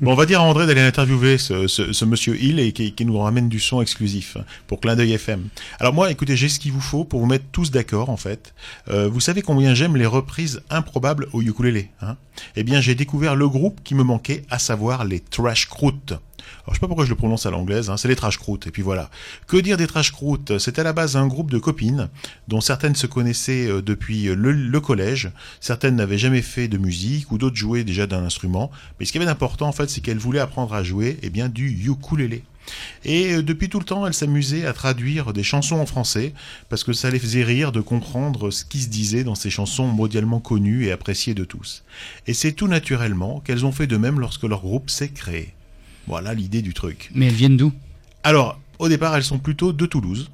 bon, 0.00 0.12
on 0.12 0.14
va 0.14 0.26
dire 0.26 0.40
à 0.40 0.44
André 0.44 0.66
d'aller 0.66 0.80
interviewer 0.80 1.38
ce, 1.38 2.04
monsieur 2.04 2.40
Hill 2.40 2.60
et 2.60 2.70
qui, 2.70 2.92
qui 2.92 3.04
nous 3.04 3.18
ramène 3.18 3.48
du 3.48 3.58
son 3.58 3.82
exclusif 3.82 4.36
pour 4.68 4.80
Clin 4.80 4.94
d'œil 4.94 5.12
FM. 5.12 5.48
Alors 5.80 5.92
moi, 5.92 6.10
écoutez, 6.12 6.36
j'ai 6.36 6.48
ce 6.48 6.60
qu'il 6.60 6.70
vous 6.70 6.80
faut 6.80 7.04
pour 7.04 7.18
vous 7.18 7.26
mettre 7.26 7.46
tous 7.50 7.72
d'accord, 7.72 8.10
en 8.10 8.16
fait. 8.16 8.54
Euh, 8.88 9.08
vous 9.08 9.18
savez 9.20 9.42
combien 9.42 9.74
j'aime 9.74 9.96
les 9.96 10.06
reprises 10.06 10.62
improbables 10.70 11.26
au 11.32 11.42
ukulélé, 11.42 11.90
hein? 12.00 12.16
Eh 12.54 12.62
bien, 12.62 12.80
j'ai 12.80 12.94
découvert 12.94 13.34
le 13.34 13.48
groupe 13.48 13.80
qui 13.82 13.94
me 13.96 14.04
manquait, 14.04 14.42
à 14.50 14.60
savoir 14.60 15.04
les 15.04 15.18
Trash 15.18 15.68
Croûtes. 15.68 16.14
Alors, 16.64 16.72
je 16.72 16.78
sais 16.78 16.80
pas 16.80 16.86
pourquoi 16.86 17.04
je 17.04 17.10
le 17.10 17.16
prononce 17.16 17.44
à 17.44 17.50
l'anglaise, 17.50 17.90
hein, 17.90 17.98
c'est 17.98 18.08
les 18.08 18.16
Trash 18.16 18.38
Croûtes. 18.38 18.66
Et 18.66 18.70
puis 18.70 18.80
voilà. 18.80 19.10
Que 19.46 19.58
dire 19.58 19.76
des 19.76 19.86
Trash 19.86 20.12
Croûtes? 20.12 20.58
C'est 20.58 20.78
à 20.78 20.82
la 20.82 20.94
base 20.94 21.14
un 21.14 21.26
groupe 21.26 21.50
de 21.50 21.58
copines, 21.58 22.08
dont 22.48 22.62
certaines 22.62 22.94
se 22.94 23.06
connaissaient 23.06 23.68
euh, 23.68 23.82
depuis 23.82 24.24
le, 24.24 24.52
le 24.52 24.80
collège, 24.80 25.30
certaines 25.60 25.96
n'avaient 25.96 26.16
jamais 26.16 26.40
fait 26.40 26.66
de 26.68 26.78
musique, 26.78 27.30
ou 27.30 27.36
d'autres 27.36 27.56
jouaient 27.56 27.84
déjà 27.84 28.06
d'un 28.06 28.24
instrument. 28.24 28.70
Mais 28.98 29.04
ce 29.04 29.12
qui 29.12 29.18
avait 29.18 29.26
d'important, 29.26 29.68
en 29.68 29.72
fait, 29.72 29.90
c'est 29.90 30.00
qu'elles 30.00 30.16
voulaient 30.16 30.40
apprendre 30.40 30.72
à 30.72 30.82
jouer, 30.82 31.18
eh 31.22 31.28
bien, 31.28 31.50
du 31.50 31.68
ukulélé. 31.86 32.44
Et 33.04 33.34
euh, 33.34 33.42
depuis 33.42 33.68
tout 33.68 33.78
le 33.78 33.84
temps, 33.84 34.06
elles 34.06 34.14
s'amusaient 34.14 34.64
à 34.64 34.72
traduire 34.72 35.34
des 35.34 35.42
chansons 35.42 35.76
en 35.76 35.84
français, 35.84 36.32
parce 36.70 36.82
que 36.82 36.94
ça 36.94 37.10
les 37.10 37.18
faisait 37.18 37.44
rire 37.44 37.72
de 37.72 37.82
comprendre 37.82 38.50
ce 38.50 38.64
qui 38.64 38.80
se 38.80 38.88
disait 38.88 39.22
dans 39.22 39.34
ces 39.34 39.50
chansons 39.50 39.88
mondialement 39.88 40.40
connues 40.40 40.86
et 40.86 40.92
appréciées 40.92 41.34
de 41.34 41.44
tous. 41.44 41.84
Et 42.26 42.32
c'est 42.32 42.52
tout 42.52 42.68
naturellement 42.68 43.40
qu'elles 43.40 43.66
ont 43.66 43.72
fait 43.72 43.86
de 43.86 43.98
même 43.98 44.18
lorsque 44.18 44.44
leur 44.44 44.62
groupe 44.62 44.88
s'est 44.88 45.10
créé. 45.10 45.52
Voilà 46.06 46.34
l'idée 46.34 46.62
du 46.62 46.74
truc. 46.74 47.10
Mais 47.14 47.26
elles 47.26 47.34
viennent 47.34 47.56
d'où? 47.56 47.72
Alors, 48.22 48.60
au 48.78 48.88
départ, 48.88 49.16
elles 49.16 49.24
sont 49.24 49.38
plutôt 49.38 49.72
de 49.72 49.86
Toulouse. 49.86 50.30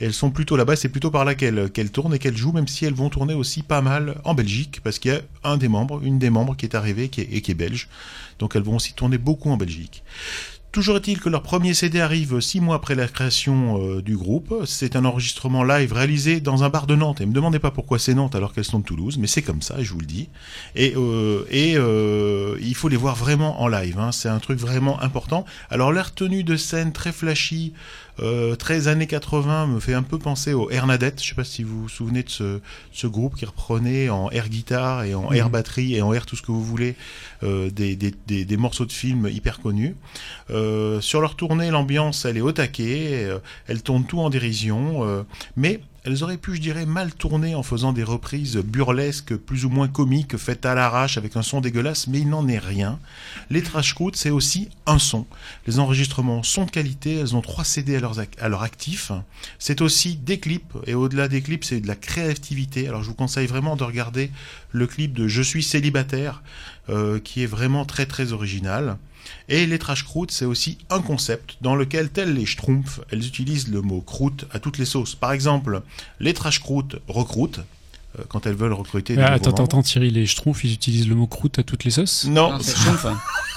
Elles 0.00 0.14
sont 0.14 0.30
plutôt 0.30 0.56
là-bas, 0.56 0.76
c'est 0.76 0.88
plutôt 0.88 1.10
par 1.10 1.24
là 1.24 1.34
qu'elles 1.34 1.90
tournent 1.90 2.14
et 2.14 2.20
qu'elles 2.20 2.36
jouent, 2.36 2.52
même 2.52 2.68
si 2.68 2.84
elles 2.84 2.94
vont 2.94 3.10
tourner 3.10 3.34
aussi 3.34 3.62
pas 3.62 3.80
mal 3.80 4.20
en 4.22 4.32
Belgique, 4.32 4.80
parce 4.84 5.00
qu'il 5.00 5.10
y 5.10 5.14
a 5.14 5.22
un 5.42 5.56
des 5.56 5.66
membres, 5.66 6.00
une 6.04 6.20
des 6.20 6.30
membres 6.30 6.54
qui 6.56 6.66
est 6.66 6.76
arrivée 6.76 7.08
qui 7.08 7.22
est, 7.22 7.28
et 7.32 7.42
qui 7.42 7.50
est 7.50 7.54
belge. 7.54 7.88
Donc 8.38 8.54
elles 8.54 8.62
vont 8.62 8.76
aussi 8.76 8.92
tourner 8.92 9.18
beaucoup 9.18 9.50
en 9.50 9.56
Belgique. 9.56 10.04
Toujours 10.70 10.96
est-il 10.96 11.18
que 11.18 11.30
leur 11.30 11.42
premier 11.42 11.72
CD 11.72 11.98
arrive 11.98 12.40
six 12.40 12.60
mois 12.60 12.76
après 12.76 12.94
la 12.94 13.08
création 13.08 13.82
euh, 13.82 14.02
du 14.02 14.18
groupe. 14.18 14.54
C'est 14.66 14.96
un 14.96 15.06
enregistrement 15.06 15.64
live 15.64 15.94
réalisé 15.94 16.40
dans 16.40 16.62
un 16.62 16.68
bar 16.68 16.86
de 16.86 16.94
Nantes. 16.94 17.22
Et 17.22 17.26
me 17.26 17.32
demandez 17.32 17.58
pas 17.58 17.70
pourquoi 17.70 17.98
c'est 17.98 18.12
Nantes 18.12 18.34
alors 18.34 18.52
qu'elles 18.52 18.66
sont 18.66 18.80
de 18.80 18.84
Toulouse, 18.84 19.16
mais 19.18 19.26
c'est 19.28 19.40
comme 19.40 19.62
ça, 19.62 19.82
je 19.82 19.90
vous 19.94 20.00
le 20.00 20.06
dis. 20.06 20.28
Et, 20.76 20.92
euh, 20.94 21.46
euh, 21.54 22.58
il 22.60 22.74
faut 22.74 22.88
les 22.88 22.98
voir 22.98 23.16
vraiment 23.16 23.62
en 23.62 23.68
live. 23.68 23.98
Hein. 23.98 24.12
C'est 24.12 24.28
un 24.28 24.40
truc 24.40 24.58
vraiment 24.58 25.00
important. 25.00 25.46
Alors 25.70 25.90
leur 25.90 26.12
tenue 26.12 26.44
de 26.44 26.56
scène 26.56 26.92
très 26.92 27.12
flashy, 27.12 27.72
euh, 28.20 28.56
très 28.56 28.88
années 28.88 29.06
80 29.06 29.66
me 29.66 29.80
fait 29.80 29.94
un 29.94 30.02
peu 30.02 30.18
penser 30.18 30.52
au 30.52 30.70
Hernadette. 30.70 31.22
Je 31.22 31.28
sais 31.28 31.34
pas 31.34 31.44
si 31.44 31.62
vous 31.62 31.82
vous 31.82 31.88
souvenez 31.88 32.22
de 32.22 32.30
ce, 32.30 32.60
ce 32.92 33.06
groupe 33.06 33.36
qui 33.36 33.44
reprenait 33.44 34.08
en 34.08 34.30
air 34.30 34.48
guitare 34.48 35.04
et 35.04 35.14
en 35.14 35.32
air 35.32 35.50
batterie 35.50 35.94
et 35.94 36.02
en 36.02 36.12
air 36.12 36.26
tout 36.26 36.36
ce 36.36 36.42
que 36.42 36.52
vous 36.52 36.64
voulez 36.64 36.96
euh, 37.42 37.70
des, 37.70 37.96
des, 37.96 38.12
des, 38.26 38.44
des 38.44 38.56
morceaux 38.56 38.86
de 38.86 38.92
films 38.92 39.28
hyper 39.28 39.60
connus. 39.60 39.94
Euh, 40.50 41.00
sur 41.00 41.20
leur 41.20 41.36
tournée, 41.36 41.70
l'ambiance 41.70 42.24
elle 42.24 42.36
est 42.36 42.42
au 42.42 42.52
taquet, 42.52 43.24
euh, 43.24 43.38
elles 43.66 43.82
tournent 43.82 44.04
tout 44.04 44.20
en 44.20 44.30
dérision, 44.30 45.04
euh, 45.04 45.22
mais 45.56 45.80
elles 46.08 46.24
auraient 46.24 46.38
pu, 46.38 46.56
je 46.56 46.62
dirais, 46.62 46.86
mal 46.86 47.12
tourner 47.12 47.54
en 47.54 47.62
faisant 47.62 47.92
des 47.92 48.02
reprises 48.02 48.56
burlesques 48.56 49.36
plus 49.36 49.66
ou 49.66 49.68
moins 49.68 49.88
comiques 49.88 50.38
faites 50.38 50.64
à 50.64 50.74
l'arrache 50.74 51.18
avec 51.18 51.36
un 51.36 51.42
son 51.42 51.60
dégueulasse, 51.60 52.06
mais 52.06 52.20
il 52.20 52.30
n'en 52.30 52.48
est 52.48 52.58
rien. 52.58 52.98
Les 53.50 53.62
trash 53.62 53.94
c'est 54.14 54.30
aussi 54.30 54.70
un 54.86 54.98
son. 54.98 55.26
Les 55.66 55.78
enregistrements 55.78 56.42
sont 56.42 56.64
de 56.64 56.70
qualité, 56.70 57.16
elles 57.16 57.36
ont 57.36 57.42
trois 57.42 57.62
CD 57.62 58.00
à 58.38 58.48
leur 58.48 58.62
actif. 58.62 59.12
C'est 59.58 59.82
aussi 59.82 60.16
des 60.16 60.40
clips, 60.40 60.78
et 60.86 60.94
au-delà 60.94 61.28
des 61.28 61.42
clips, 61.42 61.64
c'est 61.64 61.80
de 61.80 61.86
la 61.86 61.94
créativité. 61.94 62.88
Alors 62.88 63.02
je 63.02 63.08
vous 63.08 63.14
conseille 63.14 63.46
vraiment 63.46 63.76
de 63.76 63.84
regarder 63.84 64.30
le 64.72 64.86
clip 64.86 65.12
de 65.12 65.28
Je 65.28 65.42
suis 65.42 65.62
célibataire, 65.62 66.42
euh, 66.88 67.20
qui 67.20 67.42
est 67.42 67.46
vraiment 67.46 67.84
très 67.84 68.06
très 68.06 68.32
original. 68.32 68.96
Et 69.48 69.66
les 69.66 69.78
trash 69.78 70.04
croûtes, 70.04 70.30
c'est 70.30 70.44
aussi 70.44 70.78
un 70.90 71.00
concept 71.00 71.56
dans 71.60 71.74
lequel, 71.74 72.10
telles 72.10 72.34
les 72.34 72.46
schtroumpfs, 72.46 73.00
elles 73.10 73.26
utilisent 73.26 73.68
le 73.68 73.82
mot 73.82 74.00
croûte 74.00 74.46
à 74.52 74.58
toutes 74.58 74.78
les 74.78 74.84
sauces. 74.84 75.14
Par 75.14 75.32
exemple, 75.32 75.82
les 76.20 76.34
trash 76.34 76.60
croûtes 76.60 76.96
recrutent 77.08 77.60
euh, 78.18 78.22
quand 78.28 78.46
elles 78.46 78.54
veulent 78.54 78.72
recruter 78.72 79.16
des 79.16 79.22
Ah, 79.22 79.32
attends, 79.32 79.50
attends, 79.50 79.64
attends, 79.64 79.82
Thierry, 79.82 80.10
les 80.10 80.26
schtroumpfs, 80.26 80.64
ils 80.64 80.72
utilisent 80.72 81.08
le 81.08 81.14
mot 81.14 81.26
croûte 81.26 81.58
à 81.58 81.62
toutes 81.62 81.84
les 81.84 81.90
sauces? 81.90 82.24
Non, 82.24 82.52
Non, 82.52 82.58
c'est 82.60 82.76
Schtroumpf, 82.76 83.04
hein. 83.04 83.20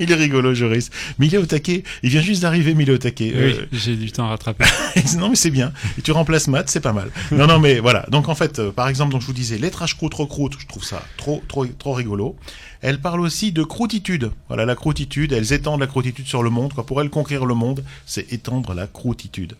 il 0.00 0.10
est 0.10 0.14
rigolo, 0.16 0.54
Joris. 0.54 0.90
Mais 1.18 1.26
il 1.26 1.34
est 1.34 1.38
au 1.38 1.46
taquet. 1.46 1.84
Il 2.02 2.10
vient 2.10 2.20
juste 2.20 2.42
d'arriver, 2.42 2.74
mais 2.74 2.82
il 2.84 2.90
est 2.90 2.94
au 2.94 2.98
taquet. 2.98 3.32
Oui, 3.34 3.40
Euh, 3.60 3.66
j'ai 3.72 3.96
du 3.96 4.10
temps 4.10 4.24
à 4.24 4.28
rattraper. 4.30 4.64
non 5.18 5.28
mais 5.30 5.36
c'est 5.36 5.50
bien. 5.50 5.72
Et 5.98 6.02
tu 6.02 6.10
remplaces 6.12 6.48
Matt, 6.48 6.68
c'est 6.68 6.80
pas 6.80 6.92
mal. 6.92 7.10
Non 7.30 7.46
non 7.46 7.58
mais 7.58 7.78
voilà. 7.78 8.06
Donc 8.10 8.28
en 8.28 8.34
fait, 8.34 8.58
euh, 8.58 8.72
par 8.72 8.88
exemple, 8.88 9.12
donc 9.12 9.20
je 9.20 9.26
vous 9.26 9.32
disais, 9.32 9.58
les 9.58 9.70
trash 9.70 9.94
croûtes 9.94 10.14
recroutes, 10.14 10.56
je 10.58 10.66
trouve 10.66 10.84
ça 10.84 11.02
trop 11.16 11.42
trop 11.48 11.64
trop 11.66 11.92
rigolo. 11.92 12.36
Elle 12.82 12.98
parle 13.00 13.20
aussi 13.20 13.52
de 13.52 13.62
croutitude. 13.62 14.30
Voilà 14.48 14.64
la 14.64 14.74
croutitude. 14.74 15.32
Elles 15.32 15.52
étendent 15.52 15.80
la 15.80 15.86
croutitude 15.86 16.26
sur 16.26 16.42
le 16.42 16.48
monde. 16.50 16.72
Quoi. 16.72 16.86
Pour 16.86 17.00
elles, 17.02 17.10
conquérir 17.10 17.44
le 17.44 17.54
monde, 17.54 17.84
c'est 18.06 18.32
étendre 18.32 18.72
la 18.72 18.86
croutitude. 18.86 19.54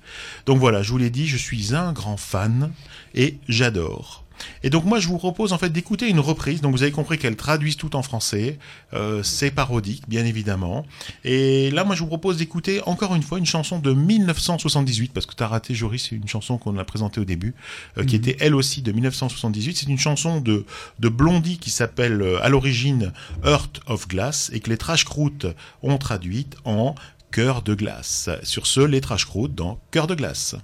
Donc 0.47 0.59
voilà, 0.59 0.83
je 0.83 0.91
vous 0.91 0.99
l'ai 0.99 1.11
dit, 1.11 1.27
je 1.27 1.37
suis 1.37 1.75
un 1.75 1.93
grand 1.93 2.17
fan 2.17 2.71
et 3.15 3.37
j'adore. 3.49 4.25
Et 4.63 4.71
donc 4.71 4.85
moi 4.85 4.99
je 5.01 5.09
vous 5.09 5.19
propose 5.19 5.53
en 5.53 5.59
fait 5.59 5.71
d'écouter 5.71 6.09
une 6.09 6.21
reprise. 6.21 6.61
Donc 6.61 6.73
vous 6.75 6.83
avez 6.83 6.93
compris 6.93 7.19
qu'elles 7.19 7.37
traduisent 7.37 7.77
tout 7.77 7.97
en 7.97 8.03
français. 8.03 8.59
Euh, 8.95 9.23
c'est 9.23 9.51
parodique 9.51 10.05
bien 10.09 10.25
évidemment. 10.25 10.85
Et 11.25 11.71
là 11.71 11.85
moi 11.85 11.95
je 11.95 12.01
vous 12.01 12.07
propose 12.09 12.37
d'écouter 12.37 12.81
encore 12.87 13.15
une 13.15 13.23
fois 13.23 13.39
une 13.39 13.47
chanson 13.47 13.79
de 13.79 13.93
1978 13.93 15.13
parce 15.13 15.27
que 15.27 15.35
t'as 15.35 15.47
raté 15.49 15.75
Joris, 15.75 16.07
c'est 16.11 16.17
une 16.17 16.29
chanson 16.29 16.59
qu'on 16.59 16.77
a 16.79 16.85
présentée 16.85 17.21
au 17.21 17.25
début, 17.25 17.55
euh, 17.99 18.05
qui 18.05 18.17
Mhm. 18.17 18.23
était 18.23 18.37
elle 18.41 18.55
aussi 18.55 18.83
de 18.83 18.93
1978. 18.93 19.77
C'est 19.77 19.87
une 19.87 19.99
chanson 19.99 20.41
de 20.41 20.65
de 20.99 21.09
Blondie 21.09 21.59
qui 21.59 21.71
s'appelle 21.71 22.21
euh, 22.23 22.43
à 22.43 22.49
l'origine 22.49 23.13
Heart 23.45 23.81
of 23.87 24.09
Glass 24.09 24.51
et 24.53 24.61
que 24.61 24.71
les 24.71 24.77
Trash 24.77 25.05
Croûtes 25.05 25.47
ont 25.83 25.99
traduite 25.99 26.57
en 26.65 26.95
Cœur 27.31 27.63
de 27.63 27.75
glace. 27.75 28.29
Sur 28.43 28.67
ce, 28.67 28.81
les 28.81 29.01
Trash 29.01 29.25
Croûtes 29.25 29.55
dans 29.55 29.79
Cœur 29.93 30.09
de 30.09 30.17
glace. 30.17 30.57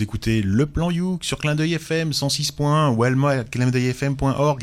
Vous 0.00 0.04
écoutez 0.04 0.40
Le 0.40 0.64
Plan 0.64 0.90
Youk 0.90 1.22
sur 1.22 1.36
Clin 1.36 1.54
d'œil 1.54 1.74
FM 1.74 2.12
106.1 2.12 2.94
ou 2.96 3.04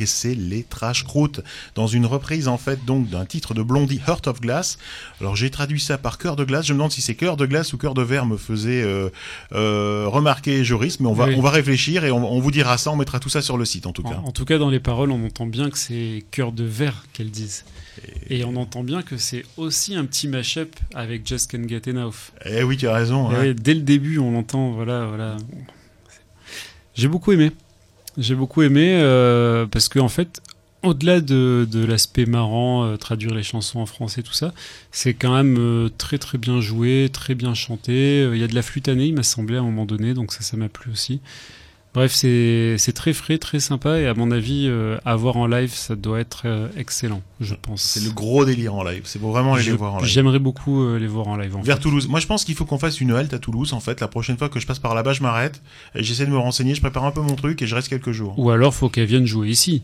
et 0.01 0.05
c'est 0.07 0.33
les 0.33 0.63
Trash 0.63 1.03
Croûtes 1.03 1.41
dans 1.75 1.85
une 1.85 2.07
reprise 2.07 2.47
en 2.47 2.57
fait 2.57 2.83
donc 2.85 3.07
d'un 3.11 3.23
titre 3.23 3.53
de 3.53 3.61
Blondie 3.61 4.01
Heart 4.07 4.25
of 4.25 4.41
Glass. 4.41 4.79
Alors 5.21 5.35
j'ai 5.35 5.51
traduit 5.51 5.79
ça 5.79 5.99
par 5.99 6.17
cœur 6.17 6.37
de 6.37 6.43
glace. 6.43 6.65
Je 6.65 6.73
me 6.73 6.79
demande 6.79 6.91
si 6.91 7.03
c'est 7.03 7.13
cœur 7.13 7.37
de 7.37 7.45
glace 7.45 7.71
ou 7.71 7.77
cœur 7.77 7.93
de 7.93 8.01
verre 8.01 8.25
me 8.25 8.35
faisait 8.35 8.81
euh, 8.81 9.09
euh, 9.53 10.07
remarquer 10.07 10.63
Joris, 10.63 10.99
mais 10.99 11.07
on 11.07 11.13
va 11.13 11.27
Oui. 11.27 11.35
on 11.37 11.41
va 11.43 11.51
réfléchir 11.51 12.03
et 12.03 12.09
on, 12.09 12.33
on 12.33 12.39
vous 12.39 12.49
dira 12.49 12.79
ça. 12.79 12.89
On 12.89 12.95
mettra 12.95 13.19
tout 13.19 13.29
ça 13.29 13.43
sur 13.43 13.57
le 13.57 13.65
site 13.65 13.85
en 13.85 13.91
tout 13.91 14.01
cas. 14.01 14.15
En, 14.23 14.29
en 14.29 14.31
tout 14.31 14.45
cas, 14.45 14.57
dans 14.57 14.71
les 14.71 14.79
paroles, 14.79 15.11
on 15.11 15.23
entend 15.23 15.45
bien 15.45 15.69
que 15.69 15.77
c'est 15.77 16.25
cœur 16.31 16.51
de 16.51 16.63
verre 16.63 17.05
qu'elles 17.13 17.29
disent. 17.29 17.63
Et 18.29 18.43
on 18.43 18.55
entend 18.55 18.83
bien 18.83 19.01
que 19.01 19.17
c'est 19.17 19.43
aussi 19.57 19.95
un 19.95 20.05
petit 20.05 20.27
mash-up 20.27 20.75
avec 20.93 21.27
Just 21.27 21.51
Can't 21.51 21.67
Get 21.67 21.89
Enough. 21.89 22.31
Eh 22.45 22.63
oui, 22.63 22.77
tu 22.77 22.87
as 22.87 22.93
raison. 22.93 23.29
Hein. 23.29 23.39
ouais, 23.39 23.53
dès 23.53 23.73
le 23.73 23.81
début, 23.81 24.19
on 24.19 24.31
l'entend, 24.31 24.71
voilà, 24.71 25.05
voilà. 25.05 25.37
J'ai 26.95 27.07
beaucoup 27.07 27.31
aimé. 27.31 27.51
J'ai 28.17 28.35
beaucoup 28.35 28.63
aimé 28.63 28.97
euh, 28.99 29.67
parce 29.67 29.89
que 29.89 29.99
en 29.99 30.09
fait, 30.09 30.41
au-delà 30.83 31.21
de, 31.21 31.67
de 31.69 31.85
l'aspect 31.85 32.25
marrant, 32.25 32.85
euh, 32.85 32.97
traduire 32.97 33.33
les 33.33 33.43
chansons 33.43 33.79
en 33.79 33.85
français, 33.85 34.23
tout 34.23 34.33
ça, 34.33 34.53
c'est 34.91 35.13
quand 35.13 35.33
même 35.33 35.57
euh, 35.59 35.89
très 35.97 36.17
très 36.17 36.37
bien 36.37 36.61
joué, 36.61 37.09
très 37.11 37.35
bien 37.35 37.53
chanté. 37.53 38.21
Euh, 38.21 38.35
Il 38.35 38.41
y 38.41 38.43
a 38.43 38.47
de 38.47 38.55
la 38.55 38.61
flûte 38.61 38.87
année, 38.87 39.05
il 39.07 39.13
m'a 39.13 39.23
semblé 39.23 39.57
à 39.57 39.59
un 39.59 39.63
moment 39.63 39.85
donné, 39.85 40.13
donc 40.13 40.31
ça, 40.33 40.41
ça 40.41 40.57
m'a 40.57 40.69
plu 40.69 40.91
aussi. 40.91 41.19
Bref, 41.97 42.11
c'est 42.13 42.77
très 42.93 43.11
frais, 43.11 43.39
très 43.39 43.59
sympa, 43.59 43.97
et 43.99 44.05
à 44.05 44.13
mon 44.13 44.29
avis, 44.29 44.67
euh, 44.67 44.99
à 45.03 45.15
voir 45.15 45.35
en 45.37 45.47
live, 45.47 45.73
ça 45.73 45.95
doit 45.95 46.19
être 46.19 46.43
euh, 46.45 46.67
excellent, 46.77 47.23
je 47.41 47.55
pense. 47.55 47.81
C'est 47.81 48.03
le 48.03 48.11
gros 48.11 48.45
délire 48.45 48.75
en 48.75 48.83
live. 48.83 49.01
C'est 49.05 49.19
vraiment 49.19 49.55
aller 49.55 49.63
Je- 49.63 49.71
les 49.71 49.77
voir 49.77 49.95
en 49.95 49.97
live. 49.97 50.05
J'aimerais 50.07 50.37
beaucoup 50.37 50.83
euh, 50.83 50.99
les 50.99 51.07
voir 51.07 51.27
en 51.27 51.35
live. 51.37 51.55
En 51.55 51.61
Vers 51.63 51.77
fait. 51.77 51.81
Toulouse. 51.81 52.07
Moi, 52.07 52.19
je 52.19 52.27
pense 52.27 52.45
qu'il 52.45 52.53
faut 52.53 52.65
qu'on 52.65 52.77
fasse 52.77 53.01
une 53.01 53.09
halte 53.13 53.33
à 53.33 53.39
Toulouse. 53.39 53.73
En 53.73 53.79
fait, 53.79 53.99
la 53.99 54.07
prochaine 54.07 54.37
fois 54.37 54.47
que 54.47 54.59
je 54.59 54.67
passe 54.67 54.77
par 54.77 54.93
là-bas, 54.93 55.13
je 55.13 55.23
m'arrête. 55.23 55.59
et 55.95 56.03
J'essaie 56.03 56.27
de 56.27 56.31
me 56.31 56.37
renseigner. 56.37 56.75
Je 56.75 56.81
prépare 56.81 57.03
un 57.03 57.09
peu 57.11 57.21
mon 57.21 57.33
truc 57.33 57.63
et 57.63 57.65
je 57.65 57.73
reste 57.73 57.87
quelques 57.89 58.11
jours. 58.11 58.35
Ou 58.37 58.51
alors, 58.51 58.75
faut 58.75 58.89
qu'elles 58.89 59.07
viennent 59.07 59.25
jouer 59.25 59.49
ici. 59.49 59.81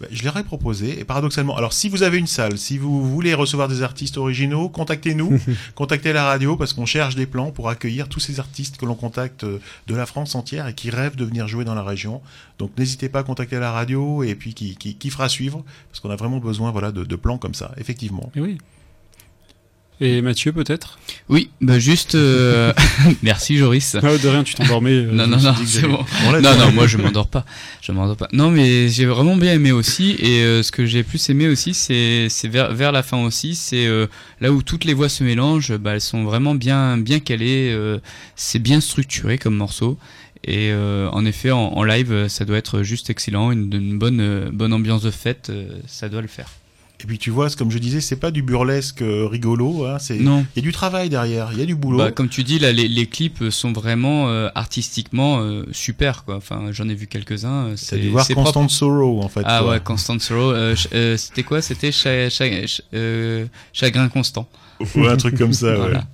Bah, 0.00 0.06
Je 0.10 0.24
leur 0.24 0.36
ai 0.36 0.44
proposé, 0.44 0.98
et 1.00 1.04
paradoxalement, 1.04 1.56
alors 1.56 1.72
si 1.72 1.88
vous 1.88 2.02
avez 2.02 2.18
une 2.18 2.26
salle, 2.26 2.58
si 2.58 2.78
vous 2.78 3.08
voulez 3.08 3.34
recevoir 3.34 3.68
des 3.68 3.82
artistes 3.82 4.16
originaux, 4.16 4.68
contactez-nous, 4.68 5.40
contactez 5.74 6.12
la 6.12 6.24
radio, 6.24 6.56
parce 6.56 6.72
qu'on 6.72 6.86
cherche 6.86 7.14
des 7.14 7.26
plans 7.26 7.50
pour 7.50 7.68
accueillir 7.68 8.08
tous 8.08 8.20
ces 8.20 8.40
artistes 8.40 8.76
que 8.76 8.86
l'on 8.86 8.94
contacte 8.94 9.44
euh, 9.44 9.58
de 9.86 9.94
la 9.94 10.06
France 10.06 10.34
entière 10.34 10.66
et 10.68 10.74
qui 10.74 10.90
rêvent 10.90 11.16
de 11.16 11.24
venir 11.24 11.48
jouer 11.48 11.64
dans 11.64 11.74
la 11.74 11.82
région. 11.82 12.20
Donc 12.58 12.70
n'hésitez 12.78 13.08
pas 13.08 13.20
à 13.20 13.22
contacter 13.22 13.58
la 13.58 13.72
radio, 13.72 14.22
et 14.22 14.34
puis 14.34 14.54
qui, 14.54 14.76
qui, 14.76 14.94
qui 14.96 15.10
fera 15.10 15.28
suivre, 15.28 15.64
parce 15.90 16.00
qu'on 16.00 16.10
a 16.10 16.16
vraiment 16.16 16.38
besoin 16.38 16.70
voilà, 16.70 16.92
de, 16.92 17.04
de 17.04 17.16
plans 17.16 17.38
comme 17.38 17.54
ça, 17.54 17.72
effectivement. 17.76 18.30
Et 18.34 18.40
oui. 18.40 18.58
Et 20.00 20.20
Mathieu, 20.22 20.52
peut-être 20.52 20.98
Oui, 21.28 21.50
bah 21.60 21.78
juste. 21.78 22.16
euh, 22.16 22.72
Merci 23.22 23.56
Joris. 23.56 23.94
Ah, 24.02 24.18
De 24.18 24.28
rien, 24.28 24.42
tu 24.42 24.54
t'endormais. 24.54 24.90
euh, 24.90 25.10
Non, 25.12 25.26
non, 25.28 25.38
non, 25.38 25.54
c'est 25.64 25.86
bon. 25.86 26.04
Non, 26.42 26.56
non, 26.58 26.72
moi 26.72 26.86
je 26.88 26.98
m'endors 26.98 27.28
pas. 27.28 27.44
Je 27.80 27.92
m'endors 27.92 28.16
pas. 28.16 28.28
Non, 28.32 28.50
mais 28.50 28.88
j'ai 28.88 29.06
vraiment 29.06 29.36
bien 29.36 29.52
aimé 29.52 29.70
aussi. 29.70 30.16
Et 30.18 30.42
euh, 30.42 30.62
ce 30.64 30.72
que 30.72 30.84
j'ai 30.84 31.04
plus 31.04 31.30
aimé 31.30 31.46
aussi, 31.48 31.74
c'est 31.74 32.26
c'est 32.28 32.48
vers, 32.48 32.72
vers 32.74 32.90
la 32.90 33.02
fin 33.04 33.18
aussi. 33.24 33.54
C'est 33.54 33.86
euh, 33.86 34.06
là 34.40 34.50
où 34.52 34.62
toutes 34.62 34.84
les 34.84 34.94
voix 34.94 35.08
se 35.08 35.22
mélangent. 35.22 35.76
Bah, 35.78 35.92
elles 35.94 36.00
sont 36.00 36.24
vraiment 36.24 36.54
bien, 36.56 36.98
bien 36.98 37.20
calées. 37.20 37.70
euh, 37.72 37.98
c'est 38.34 38.58
bien 38.58 38.80
structuré 38.80 39.38
comme 39.38 39.54
morceau. 39.54 39.96
Et 40.46 40.70
euh, 40.72 41.08
en 41.12 41.24
effet, 41.24 41.52
en, 41.52 41.58
en 41.72 41.84
live, 41.84 42.26
ça 42.28 42.44
doit 42.44 42.58
être 42.58 42.82
juste 42.82 43.10
excellent. 43.10 43.52
Une, 43.52 43.72
une 43.72 43.98
bonne, 43.98 44.20
euh, 44.20 44.50
bonne 44.52 44.72
ambiance 44.72 45.02
de 45.02 45.10
fête, 45.12 45.48
euh, 45.50 45.68
ça 45.86 46.08
doit 46.08 46.20
le 46.20 46.28
faire. 46.28 46.48
Et 47.04 47.06
puis 47.06 47.18
tu 47.18 47.28
vois, 47.30 47.50
c'est 47.50 47.58
comme 47.58 47.70
je 47.70 47.76
disais, 47.76 48.00
c'est 48.00 48.16
pas 48.16 48.30
du 48.30 48.42
burlesque 48.42 49.02
euh, 49.02 49.26
rigolo, 49.26 49.84
hein, 49.84 49.98
c'est... 49.98 50.16
Non. 50.18 50.46
Il 50.56 50.60
y 50.60 50.62
a 50.64 50.66
du 50.66 50.72
travail 50.72 51.10
derrière, 51.10 51.50
il 51.52 51.58
y 51.58 51.62
a 51.62 51.66
du 51.66 51.74
boulot. 51.74 51.98
Bah, 51.98 52.10
comme 52.10 52.30
tu 52.30 52.42
dis, 52.44 52.58
là, 52.58 52.72
les, 52.72 52.88
les 52.88 53.06
clips 53.06 53.50
sont 53.50 53.72
vraiment 53.72 54.30
euh, 54.30 54.48
artistiquement 54.54 55.40
euh, 55.42 55.64
super. 55.70 56.24
Quoi. 56.24 56.36
Enfin, 56.36 56.68
j'en 56.72 56.88
ai 56.88 56.94
vu 56.94 57.06
quelques-uns. 57.06 57.66
euh, 57.66 57.70
T'as 57.72 57.76
C'est 57.76 57.98
dû 57.98 58.08
voir 58.08 58.24
c'est 58.24 58.32
Constant 58.32 58.60
propre. 58.60 58.70
Sorrow, 58.72 59.20
en 59.22 59.28
fait. 59.28 59.42
Ah 59.44 59.58
toi. 59.60 59.70
ouais, 59.72 59.80
Constant 59.80 60.18
Sorrow. 60.18 60.52
euh, 60.52 60.74
ch- 60.74 60.88
euh, 60.94 61.18
C'était 61.18 61.42
quoi? 61.42 61.60
C'était 61.60 61.92
cha- 61.92 62.30
cha- 62.30 62.48
ch- 62.48 62.80
euh, 62.94 63.44
Chagrin 63.74 64.08
constant. 64.08 64.48
Ouais, 64.96 65.08
un 65.08 65.16
truc 65.18 65.36
comme 65.36 65.52
ça, 65.52 65.66
ouais. 65.72 65.76
Voilà. 65.76 66.06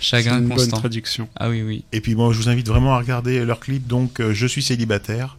C'est 0.00 0.04
Chagrin 0.06 0.38
une 0.40 0.48
bonne 0.48 0.56
constant. 0.58 0.78
traduction. 0.78 1.28
Ah 1.36 1.48
oui, 1.48 1.62
oui. 1.62 1.84
Et 1.92 2.00
puis 2.00 2.16
moi, 2.16 2.32
je 2.32 2.38
vous 2.38 2.48
invite 2.48 2.66
vraiment 2.68 2.94
à 2.94 2.98
regarder 2.98 3.44
leur 3.44 3.60
clip, 3.60 3.86
donc 3.86 4.20
euh, 4.20 4.34
Je 4.34 4.46
suis 4.48 4.62
célibataire, 4.62 5.36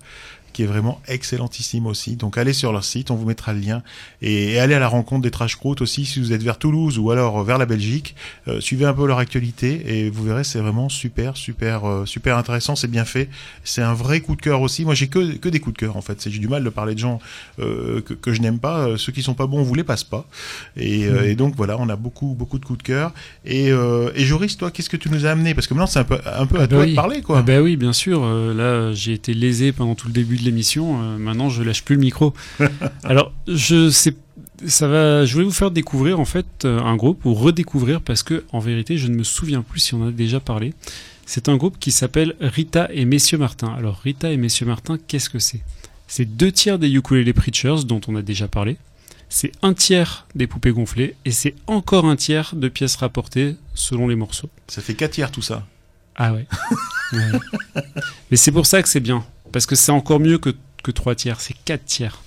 qui 0.55 0.63
est 0.63 0.67
vraiment 0.67 1.01
excellentissime 1.07 1.85
aussi. 1.85 2.15
Donc 2.15 2.37
allez 2.37 2.53
sur 2.53 2.71
leur 2.71 2.83
site, 2.85 3.11
on 3.11 3.15
vous 3.15 3.25
mettra 3.25 3.51
le 3.51 3.59
lien. 3.59 3.83
Et, 4.21 4.53
et 4.53 4.59
allez 4.59 4.73
à 4.73 4.79
la 4.79 4.87
rencontre 4.87 5.21
des 5.23 5.31
Trash 5.31 5.57
Croûtes 5.57 5.81
aussi, 5.81 6.05
si 6.05 6.19
vous 6.21 6.31
êtes 6.31 6.41
vers 6.43 6.57
Toulouse 6.57 6.97
ou 6.97 7.11
alors 7.11 7.43
vers 7.43 7.57
la 7.57 7.65
Belgique. 7.65 8.15
Euh, 8.47 8.61
suivez 8.61 8.85
un 8.85 8.93
peu 8.93 9.05
leur 9.05 9.19
actualité 9.19 9.83
et 9.85 10.09
vous 10.09 10.23
verrez, 10.23 10.45
c'est 10.45 10.59
vraiment 10.59 10.87
super, 10.87 11.35
super, 11.35 11.83
euh, 11.85 12.05
super 12.05 12.37
intéressant, 12.37 12.75
c'est 12.77 12.87
bien 12.87 13.03
fait. 13.03 13.27
C'est 13.65 13.81
un 13.81 13.93
vrai 13.93 14.21
coup 14.21 14.35
de 14.37 14.41
cœur 14.41 14.61
aussi. 14.61 14.85
Moi, 14.85 14.93
j'ai 14.95 15.07
que, 15.07 15.35
que 15.35 15.49
des 15.49 15.59
coups 15.59 15.73
de 15.75 15.79
cœur 15.79 15.97
en 15.97 16.01
fait. 16.01 16.29
J'ai 16.29 16.39
du 16.39 16.47
mal 16.47 16.63
de 16.63 16.69
parler 16.69 16.93
de 16.93 16.99
gens 16.99 17.19
euh, 17.59 17.99
que, 18.01 18.13
que 18.13 18.31
je 18.31 18.41
n'aime 18.41 18.59
pas. 18.59 18.97
Ceux 18.97 19.11
qui 19.11 19.21
sont 19.23 19.33
pas 19.33 19.47
bons, 19.47 19.59
on 19.59 19.63
vous 19.63 19.75
les 19.75 19.83
passe 19.83 20.05
pas. 20.05 20.25
Et, 20.77 21.05
Mhm. 21.09 21.23
et 21.25 21.35
donc 21.35 21.55
voilà, 21.55 21.75
on 21.79 21.89
a 21.89 21.95
beaucoup, 21.97 22.33
beaucoup 22.39 22.59
de 22.59 22.65
coups 22.65 22.79
de 22.79 22.83
cœur. 22.83 23.11
Et, 23.45 23.67
et 23.69 24.23
Joris, 24.25 24.55
toi, 24.57 24.71
qu'est-ce 24.71 24.89
que 24.89 24.97
tu 24.97 25.09
nous 25.09 25.25
as 25.25 25.31
amené? 25.31 25.53
Parce 25.53 25.67
que 25.67 25.73
maintenant, 25.73 25.87
c'est 25.87 25.99
un 25.99 26.03
peu, 26.05 26.17
un 26.25 26.45
peu 26.45 26.57
à 26.59 26.63
Ah 26.63 26.67
bah 26.67 26.67
toi 26.67 26.79
oui. 26.83 26.91
de 26.91 26.95
parler, 26.95 27.21
quoi. 27.21 27.39
Ah 27.39 27.41
bah 27.41 27.61
oui, 27.61 27.75
bien 27.75 27.91
sûr. 27.93 28.25
là, 28.25 28.93
j'ai 28.93 29.13
été 29.13 29.33
lésé 29.33 29.71
pendant 29.73 29.95
tout 29.95 30.07
le 30.07 30.13
début 30.13 30.37
de 30.37 30.44
l'émission. 30.45 31.01
euh, 31.01 31.17
maintenant, 31.17 31.49
je 31.49 31.63
lâche 31.63 31.83
plus 31.83 31.95
le 31.95 32.01
micro. 32.01 32.33
Alors, 33.03 33.33
je 33.47 33.89
sais, 33.89 34.15
ça 34.65 34.87
va. 34.87 35.25
Je 35.25 35.33
voulais 35.33 35.45
vous 35.45 35.51
faire 35.51 35.71
découvrir 35.71 36.19
en 36.19 36.25
fait 36.25 36.45
euh, 36.65 36.79
un 36.79 36.95
groupe 36.95 37.25
ou 37.25 37.33
redécouvrir 37.33 38.01
parce 38.01 38.23
que 38.23 38.43
en 38.51 38.59
vérité, 38.59 38.97
je 38.97 39.07
ne 39.07 39.15
me 39.15 39.23
souviens 39.23 39.61
plus 39.61 39.79
si 39.79 39.93
on 39.93 40.03
en 40.03 40.07
a 40.07 40.11
déjà 40.11 40.39
parlé. 40.39 40.73
C'est 41.25 41.49
un 41.49 41.57
groupe 41.57 41.79
qui 41.79 41.91
s'appelle 41.91 42.35
Rita 42.39 42.87
et 42.93 43.05
Messieurs 43.05 43.37
Martin. 43.39 43.73
Alors, 43.77 43.99
Rita 44.03 44.31
et 44.31 44.37
Messieurs 44.37 44.67
Martin, 44.67 44.97
qu'est-ce 45.07 45.29
que 45.29 45.39
c'est? 45.39 45.61
C'est 46.07 46.25
deux 46.25 46.51
tiers 46.51 46.77
des 46.77 46.91
Ukulele 46.93 47.33
Preachers 47.33 47.83
dont 47.85 47.99
on 48.07 48.15
a 48.15 48.21
déjà 48.21 48.47
parlé. 48.47 48.77
C'est 49.27 49.51
un 49.63 49.73
tiers 49.73 50.27
des 50.35 50.45
poupées 50.45 50.69
gonflées 50.71 51.15
et 51.25 51.31
c'est 51.31 51.55
encore 51.65 52.05
un 52.05 52.15
tiers 52.15 52.53
de 52.55 52.67
pièces 52.69 52.95
rapportées 52.95 53.55
selon 53.73 54.07
les 54.07 54.15
morceaux. 54.15 54.49
Ça 54.67 54.83
fait 54.83 54.93
4 54.93 55.11
tiers 55.11 55.31
tout 55.31 55.41
ça. 55.41 55.65
Ah 56.15 56.31
ouais. 56.33 56.45
Ouais. 57.13 57.39
Mais 58.31 58.37
c'est 58.37 58.51
pour 58.51 58.65
ça 58.65 58.81
que 58.81 58.89
c'est 58.89 58.99
bien. 58.99 59.23
Parce 59.55 59.65
que 59.65 59.75
c'est 59.75 59.93
encore 59.93 60.19
mieux 60.19 60.37
que, 60.37 60.49
que 60.83 60.91
3 60.91 61.15
tiers. 61.15 61.39
C'est 61.39 61.55
4 61.63 61.85
tiers. 61.85 62.21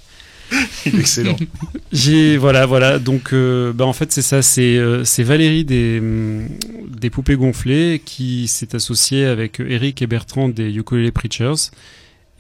Excellent. 0.86 1.36
J'ai 1.92 2.38
voilà 2.38 2.64
voilà 2.64 2.98
donc 2.98 3.34
euh, 3.34 3.70
bah 3.74 3.84
en 3.84 3.92
fait 3.92 4.10
c'est 4.10 4.22
ça 4.22 4.40
c'est 4.40 4.78
euh, 4.78 5.04
c'est 5.04 5.22
Valérie 5.22 5.66
des 5.66 5.98
hum, 6.00 6.48
des 6.88 7.10
poupées 7.10 7.36
gonflées 7.36 8.00
qui 8.02 8.48
s'est 8.48 8.74
associée 8.74 9.26
avec 9.26 9.60
Eric 9.60 10.00
et 10.00 10.06
Bertrand 10.06 10.48
des 10.48 10.74
Ukulele 10.74 11.12
Preachers 11.12 11.68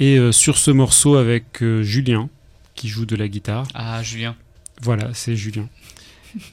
et 0.00 0.16
euh, 0.18 0.32
sur 0.32 0.56
ce 0.56 0.70
morceau 0.70 1.16
avec 1.16 1.62
euh, 1.62 1.82
Julien 1.82 2.30
qui 2.74 2.88
joue 2.88 3.04
de 3.04 3.14
la 3.14 3.28
guitare 3.28 3.68
Ah, 3.74 4.02
Julien. 4.02 4.34
voilà, 4.80 5.10
c'est 5.12 5.36
Julien. 5.36 5.68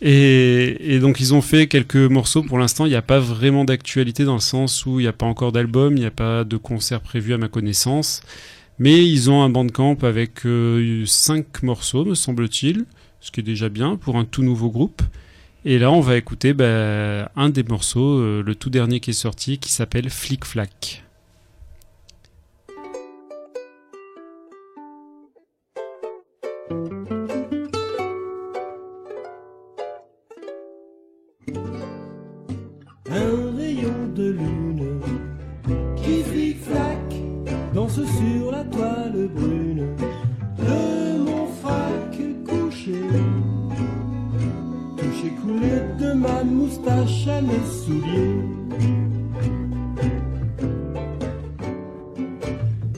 Et, 0.01 0.99
donc 0.99 1.19
ils 1.19 1.33
ont 1.33 1.41
fait 1.41 1.67
quelques 1.67 1.95
morceaux. 1.95 2.43
Pour 2.43 2.57
l'instant, 2.57 2.85
il 2.85 2.89
n'y 2.89 2.95
a 2.95 3.01
pas 3.01 3.19
vraiment 3.19 3.65
d'actualité 3.65 4.23
dans 4.23 4.35
le 4.35 4.39
sens 4.39 4.85
où 4.85 4.99
il 4.99 5.03
n'y 5.03 5.09
a 5.09 5.13
pas 5.13 5.25
encore 5.25 5.51
d'album, 5.51 5.97
il 5.97 6.01
n'y 6.01 6.05
a 6.05 6.11
pas 6.11 6.43
de 6.43 6.57
concert 6.57 7.01
prévu 7.01 7.33
à 7.33 7.37
ma 7.37 7.47
connaissance. 7.47 8.21
Mais 8.77 9.07
ils 9.07 9.29
ont 9.29 9.41
un 9.41 9.49
bandcamp 9.49 9.97
avec 10.01 10.45
euh, 10.45 11.05
cinq 11.05 11.63
morceaux, 11.63 12.03
me 12.03 12.15
semble-t-il, 12.15 12.85
ce 13.21 13.31
qui 13.31 13.39
est 13.39 13.43
déjà 13.43 13.69
bien 13.69 13.95
pour 13.95 14.17
un 14.17 14.25
tout 14.25 14.43
nouveau 14.43 14.69
groupe. 14.69 15.01
Et 15.63 15.79
là, 15.79 15.91
on 15.91 16.01
va 16.01 16.17
écouter 16.17 16.53
bah, 16.53 17.31
un 17.35 17.49
des 17.49 17.63
morceaux, 17.63 18.19
euh, 18.19 18.43
le 18.45 18.53
tout 18.53 18.69
dernier 18.69 18.99
qui 18.99 19.11
est 19.11 19.13
sorti, 19.13 19.57
qui 19.57 19.71
s'appelle 19.71 20.09
Flick 20.09 20.45
Flack. 20.45 21.03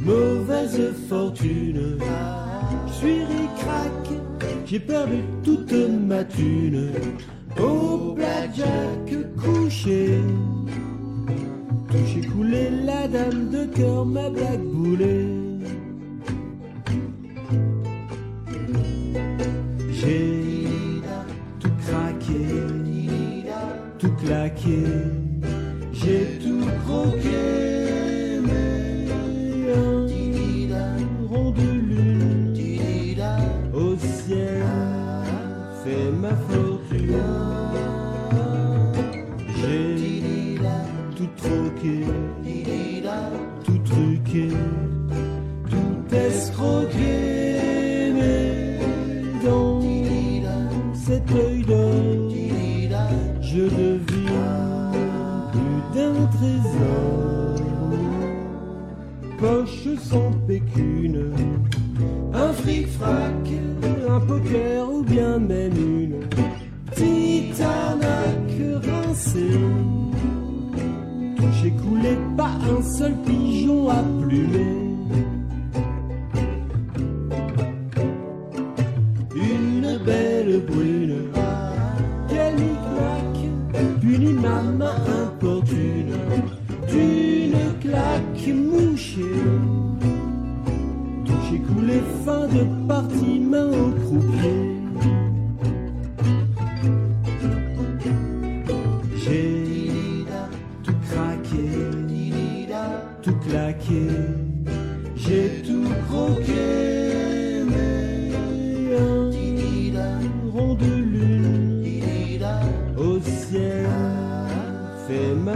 Mauvaise 0.01 0.93
fortune, 1.09 1.97
je 2.88 2.93
suis 2.93 3.23
ric-rac, 3.26 4.09
j'ai 4.65 4.80
perdu 4.80 5.18
toute 5.43 5.73
ma 5.73 6.23
thune. 6.23 6.91
Au 7.59 8.14
blackjack 8.14 9.35
couché. 9.35 10.22
Touché 11.89 12.22
coulé 12.27 12.69
la 12.85 13.07
dame 13.09 13.49
de 13.49 13.65
cœur 13.65 14.05
m'a 14.05 14.30
black 14.30 14.59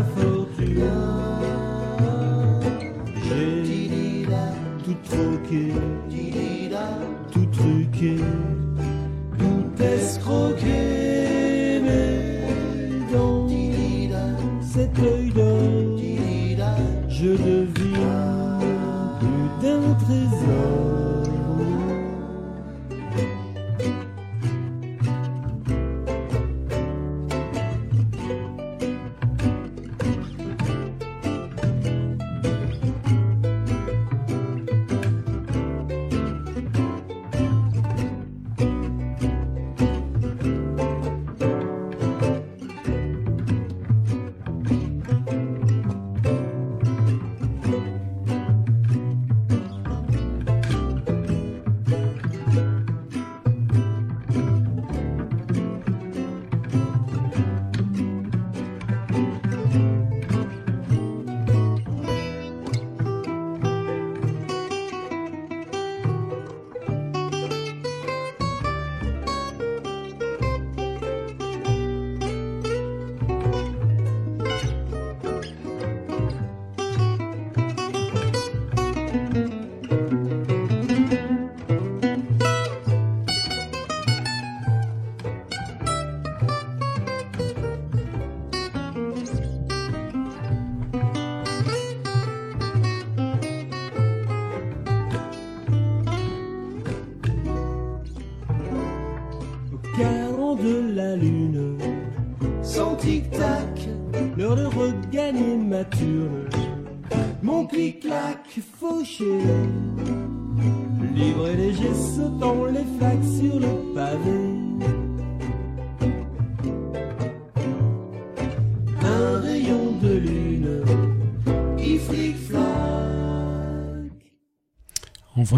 fait 0.03 0.25
ma 0.25 0.83
fortune. 0.83 1.30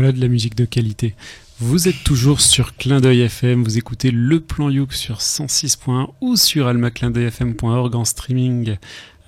Voilà 0.03 0.17
de 0.17 0.19
la 0.21 0.27
musique 0.27 0.55
de 0.55 0.65
qualité. 0.65 1.15
Vous 1.59 1.87
êtes 1.87 2.03
toujours 2.03 2.41
sur 2.41 2.75
Clin 2.75 2.99
d'œil 2.99 3.21
FM, 3.21 3.63
vous 3.63 3.77
écoutez 3.77 4.11
le 4.11 4.41
plan 4.41 4.69
Youk 4.69 4.91
sur 4.91 5.19
106.1 5.19 6.09
ou 6.19 6.35
sur 6.35 6.67
almaclindeuilfm.org 6.67 7.95
en 7.95 8.03
streaming. 8.03 8.75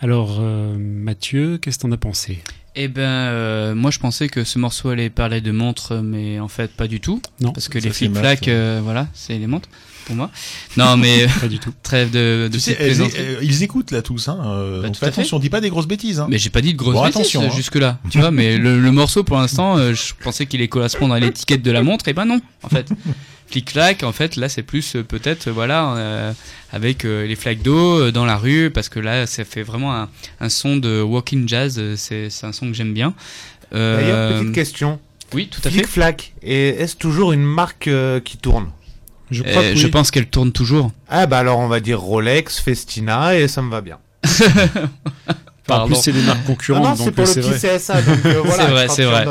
Alors 0.01 0.39
euh, 0.41 0.75
Mathieu, 0.77 1.59
qu'est-ce 1.59 1.77
que 1.77 1.83
t'en 1.83 1.93
as 1.93 1.97
pensé? 1.97 2.39
Eh 2.75 2.89
ben, 2.89 3.03
euh, 3.03 3.73
moi 3.73 3.89
je 3.89 3.99
pensais 3.99 4.27
que 4.27 4.43
ce 4.43 4.59
morceau 4.59 4.89
allait 4.89 5.09
parler 5.09 5.39
de 5.39 5.51
montres, 5.51 5.93
mais 6.03 6.41
en 6.41 6.49
fait 6.49 6.71
pas 6.71 6.89
du 6.89 6.99
tout. 6.99 7.21
Non. 7.39 7.53
Parce 7.53 7.69
que 7.69 7.79
Ça, 7.79 7.87
les 7.87 7.93
c'est 7.93 8.09
Max, 8.09 8.19
flic-flac, 8.19 8.41
ouais. 8.47 8.53
euh, 8.53 8.81
voilà, 8.83 9.07
c'est 9.13 9.37
les 9.37 9.47
montres 9.47 9.69
pour 10.05 10.15
moi. 10.15 10.31
Non, 10.77 10.97
mais 10.97 11.27
Pas 11.41 11.47
du 11.47 11.59
tout. 11.59 11.73
trêve 11.83 12.11
de, 12.11 12.47
de 12.47 12.53
Tu 12.53 12.59
sais, 12.59 12.71
petites 12.73 12.81
elles- 12.81 12.95
plaisanteries. 12.95 13.21
euh, 13.21 13.39
ils 13.41 13.63
écoutent 13.63 13.91
là 13.91 14.01
tous, 14.01 14.27
hein. 14.27 14.39
euh, 14.45 14.81
Bah, 14.81 14.87
donc 14.87 14.93
tout 14.95 14.99
fait. 15.01 15.07
attention, 15.07 15.37
on 15.37 15.39
dit 15.39 15.49
pas 15.49 15.61
des 15.61 15.69
grosses 15.69 15.87
bêtises. 15.87 16.19
Hein. 16.19 16.27
Mais 16.29 16.37
j'ai 16.37 16.49
pas 16.49 16.61
dit 16.61 16.73
de 16.73 16.77
grosses 16.77 16.93
Bon, 16.95 17.03
bêtises 17.03 17.15
attention, 17.21 17.41
hein. 17.43 17.49
jusque 17.55 17.75
là, 17.75 17.99
tu 18.09 18.19
vois. 18.19 18.31
Mais 18.31 18.57
le, 18.57 18.79
le 18.79 18.91
morceau 18.91 19.23
pour 19.23 19.37
l'instant, 19.37 19.77
euh, 19.77 19.93
je 19.93 20.13
pensais 20.23 20.45
qu'il 20.45 20.59
allait 20.61 20.67
correspondre 20.67 21.13
à 21.13 21.19
l'étiquette 21.19 21.61
de 21.61 21.71
la 21.71 21.83
montre, 21.83 22.07
et 22.07 22.13
ben 22.13 22.25
non, 22.25 22.39
en 22.63 22.69
fait. 22.69 22.87
Clic-clac, 23.51 24.01
en 24.01 24.11
fait, 24.11 24.37
là 24.37 24.49
c'est 24.49 24.63
plus 24.63 24.95
euh, 24.95 25.03
peut-être, 25.03 25.47
euh, 25.49 25.51
voilà, 25.51 25.93
euh, 25.97 26.33
avec 26.73 27.05
euh, 27.05 27.27
les 27.27 27.35
flaques 27.35 27.61
d'eau 27.61 27.99
euh, 28.01 28.11
dans 28.11 28.25
la 28.25 28.37
rue, 28.37 28.71
parce 28.71 28.89
que 28.89 28.99
là 28.99 29.27
ça 29.27 29.45
fait 29.45 29.61
vraiment 29.61 29.93
un, 29.95 30.09
un 30.39 30.49
son 30.49 30.77
de 30.77 30.99
walking 31.03 31.47
jazz. 31.47 31.75
euh, 31.77 31.93
C'est 31.95 32.27
un 32.43 32.51
son 32.51 32.67
que 32.67 32.73
j'aime 32.73 32.93
bien. 32.93 33.13
Euh, 33.75 34.01
D'ailleurs, 34.01 34.39
petite 34.41 34.55
question. 34.55 34.99
Oui, 35.33 35.47
tout 35.47 35.59
à 35.63 35.69
fait. 35.69 35.77
Flic 35.77 35.87
Flac, 35.87 36.33
et 36.41 36.69
est-ce 36.69 36.95
toujours 36.95 37.33
une 37.33 37.43
marque 37.43 37.87
euh, 37.87 38.19
qui 38.19 38.37
tourne? 38.37 38.69
Je 39.31 39.43
Euh, 39.43 39.49
crois 39.49 39.61
que 39.63 39.75
Je 39.75 39.87
pense 39.87 40.11
qu'elle 40.11 40.27
tourne 40.27 40.51
toujours. 40.51 40.91
Ah 41.09 41.25
bah 41.25 41.39
alors 41.39 41.59
on 41.59 41.67
va 41.67 41.79
dire 41.79 41.99
Rolex, 41.99 42.59
Festina 42.59 43.35
et 43.37 43.47
ça 43.47 43.61
me 43.61 43.69
va 43.71 43.81
bien. 43.81 43.97
En 45.67 45.87
plus, 45.87 45.95
c'est 45.95 46.11
des 46.11 46.21
marques 46.21 46.41
Ah 46.43 46.47
concurrentes, 46.47 46.83
non, 46.83 46.95
c'est 46.95 47.05
donc 47.05 47.15
pour 47.15 47.23
euh, 47.23 47.27
le 47.27 47.33
c'est 47.33 47.41
petit 47.41 47.49
vrai. 47.67 47.77
CSA, 47.79 48.01
donc 48.03 48.25
euh, 48.25 48.41
voilà. 48.45 48.63
c'est 48.65 48.69
vrai, 48.71 48.87
c'est 48.87 49.03
vrai. 49.05 49.25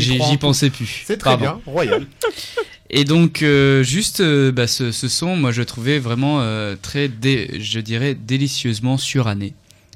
J'y 0.00 0.36
pensais 0.36 0.70
plus. 0.70 1.04
C'est 1.06 1.16
très 1.18 1.30
Pardon. 1.30 1.44
bien, 1.44 1.60
royal. 1.72 2.04
Et 2.90 3.04
donc, 3.04 3.42
euh, 3.42 3.84
juste 3.84 4.18
euh, 4.20 4.50
bah, 4.50 4.66
ce, 4.66 4.90
ce 4.90 5.06
son, 5.06 5.36
moi 5.36 5.52
je 5.52 5.60
le 5.60 5.66
trouvais 5.66 6.00
vraiment 6.00 6.40
euh, 6.40 6.74
très, 6.82 7.06
dé- 7.06 7.58
je 7.60 7.78
dirais, 7.78 8.14
délicieusement 8.16 8.96
suranné. 8.98 9.54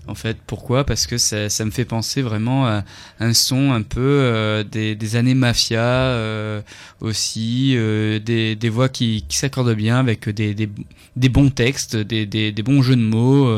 En 0.09 0.17
fait, 0.17 0.37
pourquoi? 0.47 0.85
Parce 0.85 1.07
que 1.07 1.17
ça, 1.17 1.49
ça 1.49 1.65
me 1.65 1.71
fait 1.71 1.85
penser 1.85 2.23
vraiment 2.23 2.67
à 2.67 2.85
un 3.21 3.33
son 3.35 3.73
un 3.73 3.83
peu 3.83 4.01
euh, 4.01 4.65
des, 4.65 4.97
des 4.97 5.17
années 5.17 5.35
mafia 5.35 5.81
euh, 5.81 6.61
aussi, 7.01 7.75
euh, 7.77 8.19
des, 8.19 8.57
des 8.57 8.69
voix 8.69 8.89
qui, 8.89 9.25
qui 9.29 9.37
s'accordent 9.37 9.75
bien 9.75 9.99
avec 9.99 10.29
des, 10.29 10.69
bons 11.29 11.51
textes, 11.51 11.97
des, 11.97 12.53
bons 12.65 12.83
jeux 12.83 12.97
de 12.97 13.03
mots. 13.03 13.49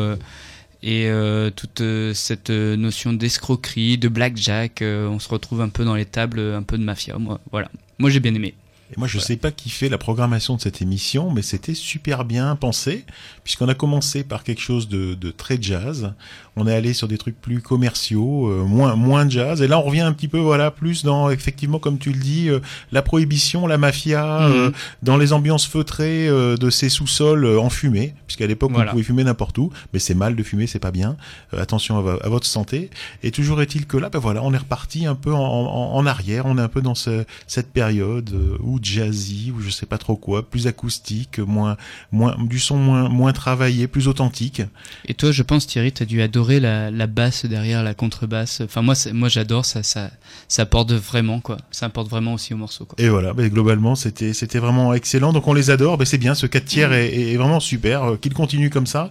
Et 0.86 1.08
toute 1.56 1.82
cette 2.12 2.50
notion 2.50 3.14
d'escroquerie, 3.14 3.96
de 3.96 4.08
blackjack, 4.08 4.82
on 4.82 5.18
se 5.18 5.28
retrouve 5.30 5.62
un 5.62 5.70
peu 5.70 5.84
dans 5.84 5.94
les 5.94 6.04
tables, 6.04 6.40
un 6.40 6.62
peu 6.62 6.76
de 6.76 6.84
mafia. 6.84 7.16
Moi, 7.16 7.40
voilà. 7.50 7.70
Moi, 7.98 8.10
j'ai 8.10 8.20
bien 8.20 8.34
aimé. 8.34 8.54
Et 8.92 8.98
moi, 8.98 9.08
je 9.08 9.18
sais 9.18 9.36
pas 9.36 9.50
qui 9.50 9.70
fait 9.70 9.88
la 9.88 9.98
programmation 9.98 10.56
de 10.56 10.60
cette 10.60 10.82
émission, 10.82 11.30
mais 11.30 11.42
c'était 11.42 11.74
super 11.74 12.24
bien 12.24 12.54
pensé, 12.54 13.04
puisqu'on 13.44 13.68
a 13.68 13.74
commencé 13.74 14.24
par 14.24 14.42
quelque 14.42 14.60
chose 14.60 14.88
de, 14.88 15.14
de 15.14 15.30
très 15.30 15.58
jazz. 15.60 16.12
On 16.56 16.66
est 16.66 16.74
allé 16.74 16.92
sur 16.94 17.08
des 17.08 17.18
trucs 17.18 17.40
plus 17.40 17.60
commerciaux, 17.60 18.48
euh, 18.48 18.64
moins 18.64 18.94
moins 18.96 19.28
jazz. 19.28 19.60
Et 19.60 19.66
là, 19.68 19.78
on 19.78 19.82
revient 19.82 20.00
un 20.00 20.12
petit 20.12 20.28
peu, 20.28 20.38
voilà, 20.38 20.70
plus 20.70 21.02
dans 21.04 21.28
effectivement, 21.30 21.78
comme 21.78 21.98
tu 21.98 22.12
le 22.12 22.18
dis, 22.18 22.48
euh, 22.48 22.60
la 22.92 23.02
prohibition, 23.02 23.66
la 23.66 23.76
mafia, 23.78 24.48
Mhm. 24.48 24.52
euh, 24.54 24.70
dans 25.02 25.16
les 25.16 25.32
ambiances 25.32 25.66
feutrées 25.66 26.28
euh, 26.28 26.56
de 26.56 26.70
ces 26.70 26.88
sous-sols 26.88 27.44
euh, 27.44 27.60
enfumés, 27.60 28.14
puisqu'à 28.26 28.46
l'époque, 28.46 28.70
Voilà. 28.72 28.90
on 28.90 28.92
pouvait 28.92 29.02
fumer 29.04 29.24
n'importe 29.24 29.58
où, 29.58 29.70
mais 29.92 29.98
c'est 29.98 30.14
mal 30.14 30.36
de 30.36 30.42
fumer, 30.42 30.66
c'est 30.66 30.78
pas 30.78 30.90
bien. 30.92 31.16
Euh, 31.52 31.60
attention 31.60 31.98
à, 31.98 32.00
vo- 32.02 32.18
à 32.22 32.28
votre 32.28 32.46
santé. 32.46 32.88
Et 33.22 33.30
toujours 33.30 33.60
est-il 33.60 33.86
que 33.86 33.96
là, 33.96 34.08
ben 34.08 34.18
voilà, 34.20 34.42
on 34.42 34.54
est 34.54 34.58
reparti 34.58 35.06
un 35.06 35.14
peu 35.16 35.34
en, 35.34 35.38
en- 35.40 35.94
en 35.96 36.06
arrière. 36.06 36.46
On 36.46 36.56
est 36.56 36.62
un 36.62 36.68
peu 36.68 36.80
dans 36.82 36.94
ce- 36.94 37.24
cette 37.46 37.72
période 37.72 38.30
euh, 38.32 38.56
où 38.62 38.78
jazzy, 38.80 39.52
ou 39.54 39.60
je 39.60 39.70
sais 39.70 39.86
pas 39.86 39.98
trop 39.98 40.16
quoi, 40.16 40.48
plus 40.48 40.66
acoustique, 40.68 41.38
moins, 41.40 41.76
moins, 42.12 42.36
du 42.40 42.58
son 42.60 42.76
moins, 42.76 43.08
moins 43.08 43.32
travaillé, 43.34 43.86
plus 43.86 44.08
authentique. 44.08 44.62
Et 45.06 45.14
toi, 45.14 45.30
je 45.30 45.42
pense, 45.42 45.66
Thierry, 45.66 45.92
t'as 45.92 46.06
dû 46.06 46.22
adorer 46.22 46.60
la, 46.60 46.90
la 46.90 47.06
basse 47.06 47.44
derrière, 47.44 47.82
la 47.82 47.94
contrebasse. 47.94 48.62
Enfin, 48.62 48.80
moi, 48.82 48.94
moi 49.12 49.28
j'adore 49.28 49.64
ça, 49.64 49.82
ça. 49.82 50.10
Ça 50.48 50.62
apporte 50.62 50.92
vraiment, 50.92 51.40
quoi. 51.40 51.58
Ça 51.70 51.86
apporte 51.86 52.08
vraiment 52.08 52.34
aussi 52.34 52.54
au 52.54 52.56
morceau, 52.56 52.86
quoi. 52.86 52.96
Et 52.98 53.08
voilà, 53.08 53.32
ben 53.34 53.48
globalement, 53.48 53.94
c'était, 53.94 54.32
c'était 54.32 54.58
vraiment 54.58 54.94
excellent. 54.94 55.32
Donc 55.32 55.46
on 55.46 55.52
les 55.52 55.70
adore. 55.70 55.98
Ben 55.98 56.04
c'est 56.04 56.18
bien. 56.18 56.34
Ce 56.34 56.46
4 56.46 56.64
tiers 56.64 56.92
est, 56.92 57.32
est 57.32 57.36
vraiment 57.36 57.60
super. 57.60 58.04
Euh, 58.04 58.16
Qu'il 58.16 58.32
continue 58.32 58.70
comme 58.70 58.86
ça. 58.86 59.10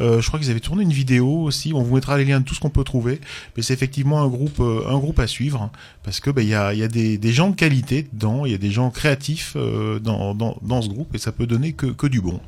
Euh, 0.00 0.20
je 0.20 0.26
crois 0.26 0.40
qu'ils 0.40 0.50
avaient 0.50 0.60
tourné 0.60 0.82
une 0.82 0.92
vidéo 0.92 1.42
aussi. 1.42 1.72
On 1.74 1.82
vous 1.82 1.94
mettra 1.94 2.18
les 2.18 2.24
liens 2.24 2.40
de 2.40 2.44
tout 2.44 2.54
ce 2.54 2.60
qu'on 2.60 2.70
peut 2.70 2.84
trouver. 2.84 3.20
Mais 3.56 3.62
c'est 3.62 3.74
effectivement 3.74 4.22
un 4.22 4.28
groupe, 4.28 4.60
euh, 4.60 4.88
un 4.88 4.98
groupe 4.98 5.18
à 5.18 5.26
suivre 5.26 5.62
hein, 5.62 5.70
parce 6.02 6.20
que 6.20 6.30
ben 6.30 6.42
il 6.42 6.48
y 6.48 6.54
a, 6.54 6.72
il 6.72 6.78
y 6.78 6.82
a 6.82 6.88
des, 6.88 7.18
des 7.18 7.32
gens 7.32 7.50
de 7.50 7.56
qualité 7.56 8.06
dedans. 8.12 8.44
Il 8.46 8.52
y 8.52 8.54
a 8.54 8.58
des 8.58 8.70
gens 8.70 8.90
créatifs 8.90 9.54
euh, 9.56 9.98
dans, 9.98 10.34
dans, 10.34 10.58
dans 10.62 10.82
ce 10.82 10.88
groupe 10.88 11.14
et 11.14 11.18
ça 11.18 11.32
peut 11.32 11.46
donner 11.46 11.72
que, 11.72 11.86
que 11.86 12.06
du 12.06 12.20
bon. 12.20 12.40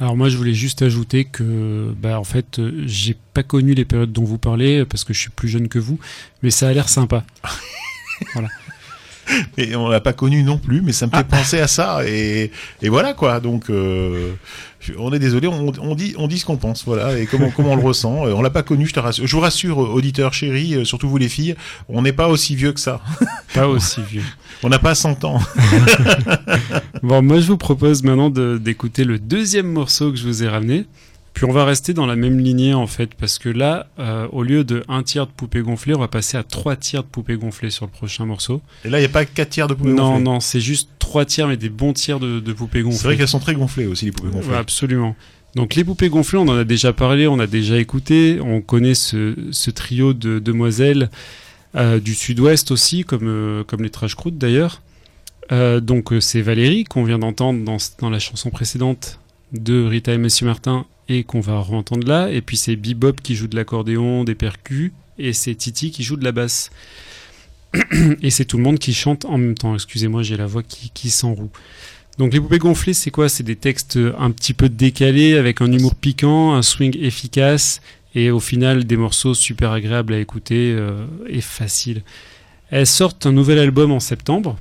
Alors 0.00 0.16
moi 0.16 0.28
je 0.28 0.36
voulais 0.36 0.54
juste 0.54 0.82
ajouter 0.82 1.24
que 1.24 1.94
bah 1.96 2.18
en 2.18 2.24
fait 2.24 2.58
euh, 2.58 2.82
j'ai 2.86 3.16
pas 3.32 3.44
connu 3.44 3.74
les 3.74 3.84
périodes 3.84 4.12
dont 4.12 4.24
vous 4.24 4.38
parlez 4.38 4.80
euh, 4.80 4.84
parce 4.84 5.04
que 5.04 5.14
je 5.14 5.20
suis 5.20 5.30
plus 5.30 5.48
jeune 5.48 5.68
que 5.68 5.78
vous 5.78 6.00
mais 6.42 6.50
ça 6.50 6.68
a 6.68 6.72
l'air 6.72 6.88
sympa. 6.88 7.24
voilà. 8.34 8.48
Et 9.56 9.74
on 9.76 9.88
l'a 9.88 10.00
pas 10.00 10.12
connu 10.12 10.42
non 10.42 10.58
plus, 10.58 10.82
mais 10.82 10.92
ça 10.92 11.06
me 11.06 11.12
fait 11.12 11.24
penser 11.24 11.60
à 11.60 11.68
ça. 11.68 12.06
Et, 12.06 12.50
et 12.82 12.88
voilà 12.88 13.14
quoi. 13.14 13.40
Donc, 13.40 13.70
euh, 13.70 14.34
on 14.98 15.12
est 15.12 15.18
désolé, 15.18 15.46
on, 15.48 15.72
on 15.80 15.94
dit, 15.94 16.14
on 16.18 16.26
dit 16.26 16.38
ce 16.38 16.44
qu'on 16.44 16.56
pense, 16.56 16.84
voilà, 16.84 17.18
et 17.18 17.26
comment, 17.26 17.50
comment 17.50 17.72
on 17.72 17.76
le 17.76 17.82
ressent. 17.82 18.26
Euh, 18.26 18.32
On 18.34 18.42
l'a 18.42 18.50
pas 18.50 18.62
connu, 18.62 18.86
je 18.86 18.94
te 18.94 19.00
rassure. 19.00 19.26
Je 19.26 19.34
vous 19.34 19.42
rassure, 19.42 19.82
euh, 19.82 19.88
auditeurs 19.88 20.32
chéris, 20.32 20.74
euh, 20.74 20.84
surtout 20.84 21.08
vous 21.08 21.16
les 21.16 21.28
filles, 21.28 21.54
on 21.88 22.02
n'est 22.02 22.12
pas 22.12 22.28
aussi 22.28 22.54
vieux 22.56 22.72
que 22.72 22.80
ça. 22.80 23.00
Pas 23.54 23.68
aussi 23.68 24.00
vieux. 24.02 24.22
On 24.62 24.68
n'a 24.68 24.78
pas 24.78 24.94
100 24.94 25.24
ans. 25.24 25.40
Bon 27.02 27.22
moi 27.22 27.38
je 27.38 27.46
vous 27.46 27.58
propose 27.58 28.02
maintenant 28.02 28.30
d'écouter 28.30 29.04
le 29.04 29.18
deuxième 29.18 29.70
morceau 29.70 30.10
que 30.10 30.16
je 30.16 30.26
vous 30.26 30.42
ai 30.42 30.48
ramené. 30.48 30.86
Puis 31.34 31.44
on 31.44 31.52
va 31.52 31.64
rester 31.64 31.94
dans 31.94 32.06
la 32.06 32.14
même 32.16 32.38
lignée 32.38 32.74
en 32.74 32.86
fait 32.86 33.14
parce 33.14 33.38
que 33.40 33.48
là 33.48 33.88
euh, 33.98 34.28
au 34.30 34.44
lieu 34.44 34.62
de 34.62 34.84
un 34.88 35.02
tiers 35.02 35.26
de 35.26 35.32
poupée 35.32 35.60
gonflée 35.62 35.92
on 35.94 35.98
va 35.98 36.06
passer 36.06 36.36
à 36.36 36.44
trois 36.44 36.76
tiers 36.76 37.02
de 37.02 37.08
poupée 37.08 37.36
gonflée 37.36 37.70
sur 37.70 37.84
le 37.86 37.90
prochain 37.90 38.24
morceau. 38.24 38.62
Et 38.84 38.88
là, 38.88 38.98
il 38.98 39.02
n'y 39.02 39.06
a 39.06 39.10
pas 39.10 39.24
4 39.24 39.48
tiers 39.50 39.66
de 39.66 39.74
poupées 39.74 39.90
Non 39.92 40.10
gonflées. 40.12 40.22
non 40.24 40.40
c'est 40.40 40.60
juste 40.60 40.88
trois 41.00 41.24
tiers 41.24 41.48
mais 41.48 41.56
des 41.56 41.68
bons 41.70 41.92
tiers 41.92 42.20
de, 42.20 42.38
de 42.38 42.52
poupées 42.52 42.82
gonflées. 42.82 42.98
C'est 42.98 43.06
vrai 43.08 43.16
qu'elles 43.16 43.28
sont 43.28 43.40
très 43.40 43.54
gonflées 43.54 43.86
aussi, 43.86 44.04
les 44.06 44.12
poupées 44.12 44.30
gonflées. 44.30 44.52
Ouais, 44.52 44.56
absolument. 44.56 45.16
Donc 45.56 45.74
les 45.74 45.84
poupées 45.84 46.08
gonflées, 46.08 46.38
on 46.38 46.48
en 46.48 46.56
a 46.56 46.64
déjà 46.64 46.92
parlé, 46.92 47.26
on 47.26 47.38
a 47.40 47.46
déjà 47.46 47.78
écouté, 47.78 48.38
on 48.40 48.60
connaît 48.60 48.94
ce, 48.94 49.34
ce 49.50 49.70
trio 49.70 50.12
de 50.12 50.38
demoiselles 50.38 51.10
euh, 51.76 51.98
du 52.00 52.14
sud-ouest 52.14 52.70
aussi, 52.70 53.02
comme, 53.04 53.26
euh, 53.28 53.64
comme 53.64 53.82
les 53.82 53.90
Trash 53.90 54.14
Croûtes 54.14 54.38
d'ailleurs. 54.38 54.82
Euh, 55.52 55.80
donc 55.80 56.12
c'est 56.20 56.40
Valérie 56.42 56.84
qu'on 56.84 57.04
vient 57.04 57.18
d'entendre 57.18 57.62
dans, 57.64 57.76
dans 58.00 58.10
la 58.10 58.18
chanson 58.18 58.50
précédente 58.50 59.18
de 59.52 59.84
Rita 59.84 60.12
et 60.12 60.18
Monsieur 60.18 60.46
Martin 60.46 60.86
et 61.08 61.24
qu'on 61.24 61.40
va 61.40 61.58
re-entendre 61.60 62.06
là. 62.06 62.30
Et 62.30 62.40
puis 62.40 62.56
c'est 62.56 62.76
Bebop 62.76 63.14
qui 63.22 63.34
joue 63.34 63.46
de 63.46 63.56
l'accordéon, 63.56 64.24
des 64.24 64.34
percus, 64.34 64.92
et 65.18 65.32
c'est 65.32 65.54
Titi 65.54 65.90
qui 65.90 66.02
joue 66.02 66.16
de 66.16 66.24
la 66.24 66.32
basse. 66.32 66.70
et 68.22 68.30
c'est 68.30 68.44
tout 68.44 68.56
le 68.56 68.62
monde 68.62 68.78
qui 68.78 68.94
chante 68.94 69.24
en 69.24 69.38
même 69.38 69.54
temps. 69.54 69.74
Excusez-moi, 69.74 70.22
j'ai 70.22 70.36
la 70.36 70.46
voix 70.46 70.62
qui, 70.62 70.90
qui 70.90 71.10
s'enroue. 71.10 71.50
Donc 72.18 72.32
les 72.32 72.40
poupées 72.40 72.58
gonflées, 72.58 72.94
c'est 72.94 73.10
quoi? 73.10 73.28
C'est 73.28 73.42
des 73.42 73.56
textes 73.56 73.98
un 74.18 74.30
petit 74.30 74.54
peu 74.54 74.68
décalés, 74.68 75.36
avec 75.36 75.60
un 75.60 75.70
humour 75.72 75.94
piquant, 75.96 76.54
un 76.54 76.62
swing 76.62 76.96
efficace, 77.00 77.80
et 78.14 78.30
au 78.30 78.40
final 78.40 78.84
des 78.84 78.96
morceaux 78.96 79.34
super 79.34 79.72
agréables 79.72 80.14
à 80.14 80.18
écouter 80.18 80.72
euh, 80.76 81.06
et 81.28 81.40
faciles. 81.40 82.02
Elles 82.70 82.86
sortent 82.86 83.26
un 83.26 83.32
nouvel 83.32 83.58
album 83.58 83.90
en 83.90 84.00
septembre. 84.00 84.56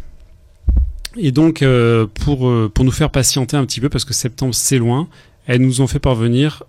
Et 1.16 1.32
donc 1.32 1.62
euh, 1.62 2.08
pour, 2.08 2.50
euh, 2.50 2.72
pour 2.74 2.86
nous 2.86 2.92
faire 2.92 3.12
patienter 3.12 3.56
un 3.56 3.66
petit 3.66 3.80
peu, 3.80 3.90
parce 3.90 4.06
que 4.06 4.14
septembre 4.14 4.56
c'est 4.56 4.80
loin, 4.80 5.08
elles 5.48 5.62
nous 5.62 5.82
ont 5.82 5.88
fait 5.88 6.00
parvenir 6.00 6.64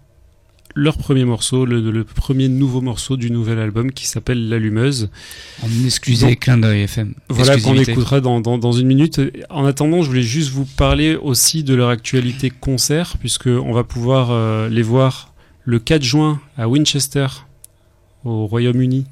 leur 0.74 0.98
premier 0.98 1.24
morceau, 1.24 1.64
le, 1.64 1.90
le 1.90 2.04
premier 2.04 2.48
nouveau 2.48 2.80
morceau 2.80 3.16
du 3.16 3.30
nouvel 3.30 3.58
album 3.58 3.92
qui 3.92 4.06
s'appelle 4.06 4.48
L'Allumeuse. 4.48 5.08
En 5.62 5.68
exclusé 5.84 6.26
Donc, 6.26 6.40
clin 6.40 6.58
d'œil 6.58 6.82
FM. 6.82 7.14
Voilà 7.28 7.58
qu'on 7.60 7.76
écoutera 7.76 8.20
dans, 8.20 8.40
dans, 8.40 8.58
dans 8.58 8.72
une 8.72 8.88
minute. 8.88 9.20
En 9.50 9.64
attendant, 9.64 10.02
je 10.02 10.08
voulais 10.08 10.22
juste 10.22 10.50
vous 10.50 10.64
parler 10.64 11.14
aussi 11.14 11.62
de 11.62 11.74
leur 11.74 11.88
actualité 11.90 12.50
concert, 12.50 13.16
puisque 13.18 13.46
on 13.46 13.72
va 13.72 13.84
pouvoir 13.84 14.30
euh, 14.30 14.68
les 14.68 14.82
voir 14.82 15.32
le 15.64 15.78
4 15.78 16.02
juin 16.02 16.40
à 16.56 16.68
Winchester, 16.68 17.28
au 18.24 18.46
Royaume-Uni, 18.46 19.06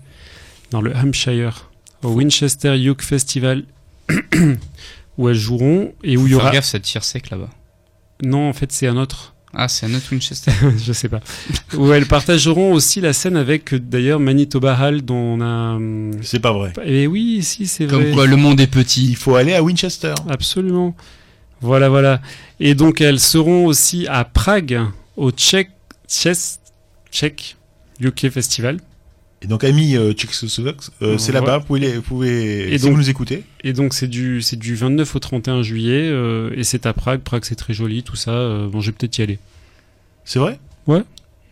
dans 0.71 0.81
le 0.81 0.95
Hampshire, 0.97 1.71
au 2.03 2.09
Winchester 2.09 2.77
Youth 2.77 3.03
Festival, 3.03 3.65
où 5.19 5.29
elles 5.29 5.35
joueront 5.37 5.93
et 6.03 6.17
où 6.17 6.27
il 6.27 6.33
y 6.33 6.35
aura. 6.35 6.47
Faire 6.47 6.55
gaffe, 6.55 6.65
ça 6.65 6.81
tire 6.81 7.05
sec 7.05 7.31
là-bas. 7.31 7.51
Non, 8.23 8.49
en 8.49 8.53
fait, 8.53 8.73
c'est 8.73 8.89
un 8.89 8.97
autre. 8.97 9.32
Ah, 9.55 9.69
c'est 9.69 9.87
un 9.87 9.95
autre 9.95 10.07
Winchester. 10.11 10.51
je 10.85 10.93
sais 10.93 11.09
pas. 11.09 11.21
Où 11.77 11.93
elles 11.93 12.07
partageront 12.07 12.73
aussi 12.73 13.01
la 13.01 13.13
scène 13.13 13.37
avec 13.37 13.75
d'ailleurs 13.75 14.19
Manitoba 14.19 14.79
Hall, 14.81 15.03
dont 15.03 15.15
on 15.15 15.41
a. 15.41 15.79
C'est 16.23 16.41
pas 16.41 16.53
vrai. 16.53 16.73
Et 16.85 17.07
oui, 17.07 17.43
si, 17.43 17.67
c'est 17.67 17.87
Comme 17.87 18.03
vrai. 18.05 18.13
quoi, 18.13 18.27
le 18.27 18.37
monde 18.37 18.61
est 18.61 18.67
petit. 18.67 19.07
Il 19.09 19.17
faut 19.17 19.35
aller 19.35 19.55
à 19.55 19.63
Winchester. 19.63 20.15
Absolument. 20.29 20.95
Voilà, 21.61 21.89
voilà. 21.89 22.21
Et 22.61 22.75
donc 22.75 23.01
elles 23.01 23.21
seront 23.21 23.67
aussi 23.67 24.07
à 24.09 24.25
Prague, 24.25 24.81
au 25.17 25.31
Czech, 25.31 25.71
Czech, 26.09 26.37
Czech 27.11 27.57
UK 28.01 28.31
Festival. 28.31 28.79
Et 29.43 29.49
donc, 29.49 29.65
amis 29.65 29.97
euh, 29.97 30.13
Tchécoslovaques, 30.13 30.77
euh, 31.03 31.19
c'est 31.19 31.33
là-bas, 31.33 31.59
vous 31.59 31.65
pouvez, 31.67 31.97
vous 31.97 32.03
pouvez 32.03 32.73
Et 32.73 32.79
si 32.79 32.85
donc- 32.85 32.93
vous 32.93 32.99
nous 32.99 33.11
écoutez. 33.11 33.43
Et 33.65 33.73
donc 33.73 33.93
c'est 33.93 34.07
du, 34.07 34.41
c'est 34.41 34.57
du 34.57 34.75
29 34.77 35.17
au 35.17 35.19
31 35.19 35.63
juillet, 35.63 36.09
euh, 36.11 36.51
et 36.57 36.63
c'est 36.65 36.87
à 36.87 36.93
Prague. 36.93 37.21
Prague 37.23 37.45
c'est 37.45 37.57
très 37.57 37.75
joli, 37.75 38.03
tout 38.05 38.15
ça. 38.17 38.31
euh, 38.31 38.69
bon, 38.69 38.81
je 38.81 38.87
vais 38.91 38.93
peut-être 38.97 39.19
y 39.19 39.23
aller. 39.23 39.39
C'est 40.25 40.39
vrai? 40.39 40.61
Ouais. 40.87 41.03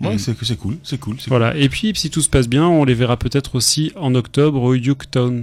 Ouais, 0.00 0.14
Mm. 0.14 0.18
c'est 0.18 0.44
c'est 0.44 0.56
cool, 0.56 0.78
c'est 0.84 0.98
cool. 0.98 1.16
Voilà. 1.26 1.54
Et 1.56 1.68
puis 1.68 1.92
si 1.96 2.08
tout 2.10 2.22
se 2.22 2.28
passe 2.30 2.48
bien, 2.48 2.66
on 2.66 2.84
les 2.84 2.94
verra 2.94 3.16
peut-être 3.18 3.54
aussi 3.56 3.92
en 3.96 4.14
octobre 4.14 4.62
au 4.62 4.74
Uketown. 4.74 5.42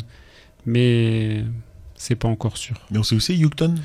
Mais 0.65 1.43
c'est 1.95 2.15
pas 2.15 2.27
encore 2.27 2.57
sûr. 2.57 2.75
Mais 2.91 2.97
on 2.97 3.03
sait 3.03 3.15
où 3.15 3.19
c'est, 3.19 3.35
Houston 3.35 3.75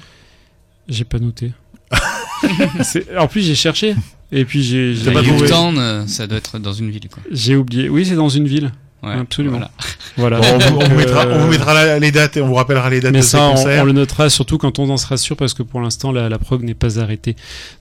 J'ai 0.88 1.04
pas 1.04 1.18
noté. 1.18 1.52
En 3.18 3.28
plus 3.28 3.42
j'ai 3.42 3.54
cherché. 3.54 3.94
Et 4.32 4.44
puis 4.44 4.62
j'ai 4.62 4.94
pas 5.12 5.22
trouvé. 5.22 5.46
Town, 5.48 5.76
euh, 5.78 6.06
ça 6.06 6.26
doit 6.26 6.38
être 6.38 6.58
dans 6.58 6.72
une 6.72 6.90
ville, 6.90 7.08
quoi. 7.12 7.22
J'ai 7.30 7.54
oublié. 7.54 7.88
Oui, 7.88 8.06
c'est 8.06 8.14
dans 8.16 8.28
une 8.30 8.48
ville. 8.48 8.72
Ouais, 9.02 9.14
Absolument. 9.14 9.58
voilà. 9.58 9.70
Voilà. 10.16 10.40
Bon, 10.40 10.46
on, 10.54 10.58
vous, 10.58 10.78
on 10.92 10.96
mettra, 10.96 11.26
on 11.26 11.30
euh, 11.30 11.38
vous 11.38 11.50
mettra 11.50 11.74
la- 11.74 11.98
les 11.98 12.12
dates 12.12 12.36
et 12.36 12.42
on 12.42 12.46
vous 12.46 12.54
rappellera 12.54 12.88
les 12.90 13.00
dates 13.00 13.12
Mais 13.12 13.18
de 13.18 13.24
ces 13.24 13.30
ça, 13.30 13.46
on, 13.46 13.50
concerts. 13.52 13.82
on 13.82 13.86
le 13.86 13.92
notera 13.92 14.28
surtout 14.30 14.58
quand 14.58 14.78
on 14.78 14.88
en 14.90 14.96
sera 14.96 15.16
sûr, 15.16 15.36
parce 15.36 15.54
que 15.54 15.62
pour 15.62 15.80
l'instant, 15.80 16.12
la, 16.12 16.28
la 16.28 16.38
prog 16.38 16.62
n'est 16.62 16.74
pas 16.74 17.00
arrêtée. 17.00 17.34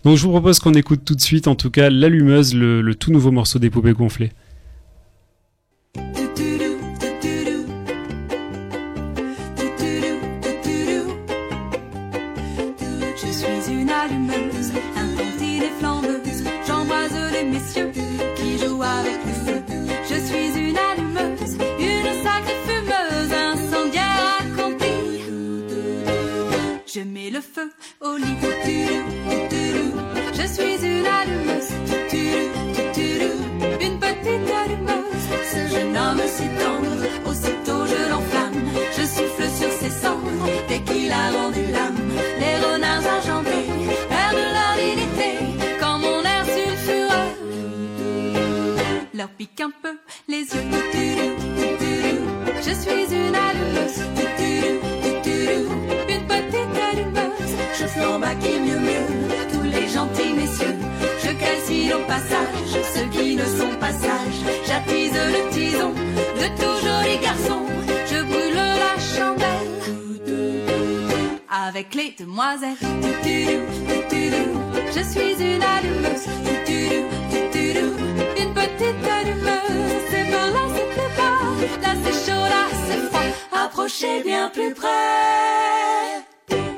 Donc, 0.03 0.17
je 0.17 0.23
vous 0.23 0.31
propose 0.31 0.59
qu'on 0.59 0.73
écoute 0.73 1.01
tout 1.05 1.13
de 1.13 1.21
suite, 1.21 1.47
en 1.47 1.55
tout 1.55 1.69
cas, 1.69 1.89
l'allumeuse, 1.89 2.55
le, 2.55 2.81
le 2.81 2.95
tout 2.95 3.11
nouveau 3.11 3.31
morceau 3.31 3.59
des 3.59 3.69
poupées 3.69 3.93
gonflées. 3.93 4.31
je 26.93 27.01
mets 27.01 27.29
le 27.29 27.39
feu 27.39 27.71
au 28.01 28.17
lit. 28.17 28.35
Je 30.33 30.45
suis 30.47 30.85
une 30.85 31.05
allumeuse, 31.05 31.71
une 33.79 33.99
petite 33.99 34.49
allumeuse. 34.61 35.27
Ce 35.51 35.61
jeune 35.73 35.95
homme 35.95 36.21
si 36.27 36.47
tendre, 36.59 37.05
aussitôt 37.29 37.85
je 37.85 38.09
l'enflamme, 38.09 38.61
je 38.97 39.03
souffle 39.03 39.47
sur 39.59 39.71
ses 39.71 39.89
cendres 39.89 40.49
dès 40.67 40.79
qu'il 40.81 41.11
a 41.11 41.31
rendu 41.31 41.65
l'âme. 41.71 42.11
Les 42.39 42.55
renards 42.65 43.07
argentés 43.07 43.67
perdent 44.09 44.49
leur 44.57 44.73
dignité 44.77 45.31
quand 45.79 45.97
mon 45.99 46.21
air 46.23 46.45
sulfureux 46.45 47.31
leur 49.13 49.29
pique 49.29 49.61
un 49.61 49.71
peu 49.81 49.97
les 50.27 50.41
yeux. 50.41 50.69
Je 52.63 52.73
suis 52.73 53.05
une 53.15 53.35
allumeuse. 53.35 54.30
Ceux 62.93 63.07
qui 63.11 63.35
ne 63.35 63.45
sont 63.45 63.75
pas 63.79 63.91
sages. 63.91 64.41
J'attise 64.67 65.13
le 65.13 65.49
tison 65.51 65.91
de 65.91 66.47
tout 66.59 66.77
joli 66.85 67.17
garçon. 67.21 67.61
Je 68.11 68.21
brûle 68.23 68.55
la 68.55 68.95
chandelle 69.13 69.71
avec 71.49 71.95
les 71.95 72.15
demoiselles. 72.17 72.77
Je 74.93 75.01
suis 75.03 75.35
une 75.41 75.63
allumeuse, 75.63 76.27
une 78.37 78.53
petite 78.53 79.05
allumeuse. 79.17 80.03
C'est 80.09 80.27
par 80.31 80.47
là, 80.51 80.63
c'est 80.75 80.89
plus 80.93 81.11
bas, 81.17 81.39
là 81.81 81.91
c'est 82.03 82.17
chaud, 82.25 82.45
là 82.53 82.63
c'est 82.87 83.01
froid. 83.07 83.29
Approchez 83.63 84.17
bien 84.23 84.49
plus 84.49 84.73
près. 84.73 84.89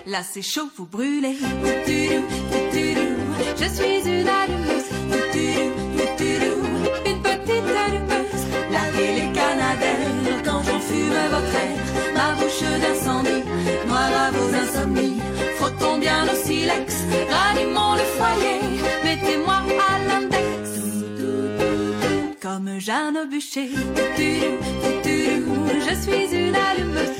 Là 0.05 0.21
c'est 0.23 0.41
chaud, 0.41 0.69
vous 0.77 0.85
brûlez. 0.85 1.37
Je 3.57 3.65
suis 3.65 4.01
une 4.07 4.27
allumeuse. 4.27 4.82
Une 5.35 7.19
petite 7.21 7.69
allumeuse. 7.85 8.45
Larguez 8.71 9.11
les 9.19 9.29
canadaires 9.31 10.41
quand 10.45 10.61
j'enfume 10.63 11.17
votre 11.31 11.55
air. 11.55 11.77
Ma 12.13 12.33
bouche 12.35 12.63
d'incendie, 12.81 13.43
noire 13.87 14.13
à 14.25 14.31
vos 14.31 14.53
insomnies. 14.53 15.19
Frottons 15.57 15.97
bien 15.97 16.25
nos 16.25 16.35
silex, 16.35 17.05
ranimons 17.29 17.93
le 17.95 18.05
foyer. 18.17 18.59
Mettez-moi 19.03 19.59
à 19.89 19.91
l'index. 20.07 20.61
Comme 22.41 22.79
Jeanne 22.79 23.17
au 23.23 23.27
bûcher. 23.27 23.69
Je 25.85 25.93
suis 26.01 26.27
une 26.35 26.55
allumeuse. 26.55 27.19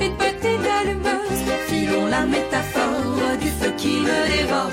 Une 0.00 0.16
petite 0.16 0.66
allumeuse. 0.80 1.42
Filons 1.68 2.06
la 2.06 2.22
métaphore 2.26 3.36
du 3.40 3.48
feu 3.48 3.72
qui 3.76 4.00
me 4.00 4.18
dévore. 4.36 4.70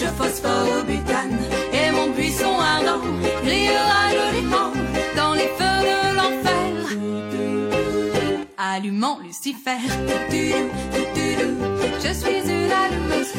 Je 0.00 0.06
phosphore 0.06 0.68
au 0.78 0.82
butane. 0.84 1.38
Et 1.72 1.90
mon 1.90 2.08
buisson 2.10 2.58
ardent 2.58 3.02
brillera 3.42 4.10
joliment 4.18 4.72
dans 5.16 5.34
les 5.34 5.50
feux 5.58 5.80
de 5.90 6.16
l'enfer. 6.16 6.72
Allumons 8.56 9.18
Lucifer. 9.24 9.80
Je 12.00 12.12
suis 12.14 12.42
une 12.56 12.72
allumeuse. 12.82 13.32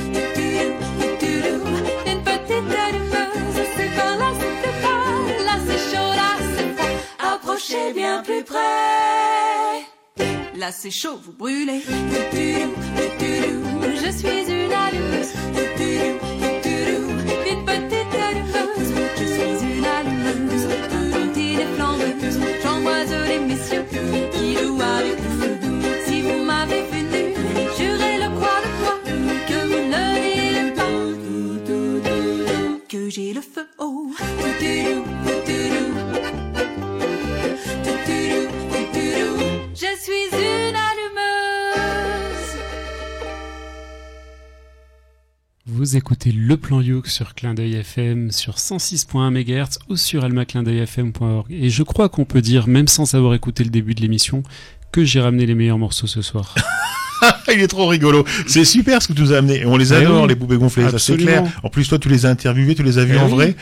Une 2.06 2.22
petite 2.24 2.72
allumeuse. 2.86 3.60
C'est 3.76 3.92
par 3.96 4.18
là, 4.18 4.30
c'est 4.40 4.76
bas. 4.84 5.46
Là, 5.46 5.56
c'est 5.66 5.84
chaud, 5.90 6.12
là, 6.22 6.32
c'est. 6.56 6.72
Approchez 7.26 7.94
bien 7.94 8.22
plus 8.24 8.44
près. 8.44 8.99
Là, 10.60 10.72
c'est 10.74 10.92
chaud, 10.92 11.18
vous 11.24 11.32
brûlez. 11.32 11.82
Je 11.82 11.90
suis 14.12 14.44
une 14.52 14.74
allumeuse. 14.74 15.34
Une 17.50 17.64
petite 17.64 18.14
allumeuse. 18.28 18.92
Je 19.18 19.26
suis 19.26 19.58
une 19.66 19.86
allumeuse. 19.86 20.68
Et 21.38 21.66
flambeuse. 21.76 22.40
J'embrasse 22.62 23.14
les 23.30 23.40
messieurs 23.40 23.86
qui 24.34 24.48
jouent 24.58 24.82
avec. 24.82 25.18
Si 26.06 26.22
vous 26.24 26.40
m'avez 26.44 26.84
vu 26.92 27.02
nu, 27.04 27.24
jurez 27.78 28.18
le 28.18 28.30
croix 28.36 28.60
de 28.66 28.70
toi 28.82 28.96
que 29.48 29.60
vous 29.70 29.84
ne 29.88 30.04
direz 30.26 30.72
pas 30.76 31.00
que 32.90 33.10
j'ai 33.10 33.32
le 33.34 33.40
feu 33.40 33.66
haut. 33.78 34.12
Suis 40.10 40.38
une 40.38 40.76
allumeuse. 40.76 42.58
Vous 45.68 45.96
écoutez 45.96 46.32
le 46.32 46.58
plan 46.58 46.82
Youk 46.82 47.08
sur 47.08 47.36
Clin 47.36 47.54
d'œil 47.54 47.76
FM 47.76 48.32
sur 48.32 48.56
106.1 48.56 49.30
MHz 49.30 49.78
ou 49.90 49.98
sur 49.98 50.24
almaclindeuilfm.org. 50.24 51.52
Et 51.52 51.70
je 51.70 51.84
crois 51.84 52.10
qu'on 52.10 52.26
peut 52.26 52.42
dire, 52.42 52.68
même 52.68 52.88
sans 52.88 53.14
avoir 53.14 53.36
écouté 53.36 53.64
le 53.64 53.70
début 53.70 53.94
de 53.94 54.02
l'émission, 54.02 54.42
que 54.92 55.06
j'ai 55.06 55.22
ramené 55.22 55.46
les 55.46 55.56
meilleurs 55.56 55.78
morceaux 55.78 56.08
ce 56.08 56.24
soir. 56.24 56.56
Il 57.54 57.60
est 57.62 57.68
trop 57.68 57.88
rigolo. 57.88 58.24
C'est 58.48 58.66
super 58.66 59.02
ce 59.02 59.08
que 59.08 59.14
tu 59.14 59.22
nous 59.22 59.34
as 59.34 59.38
amené. 59.38 59.62
Et 59.62 59.66
on 59.66 59.78
les 59.78 59.94
adore, 59.94 60.24
oui. 60.24 60.30
les 60.30 60.36
poupées 60.36 60.58
gonflées, 60.58 60.84
ça 60.84 60.90
c'est 60.92 60.96
Absolument. 61.14 61.26
clair. 61.44 61.60
En 61.64 61.70
plus, 61.70 61.88
toi, 61.88 62.00
tu 62.00 62.10
les 62.10 62.26
as 62.26 62.30
interviewés, 62.30 62.76
tu 62.76 62.84
les 62.84 62.98
as 62.98 63.06
vus 63.06 63.16
Eh 63.16 63.20
en 63.20 63.26
oui, 63.26 63.32
vrai. 63.32 63.56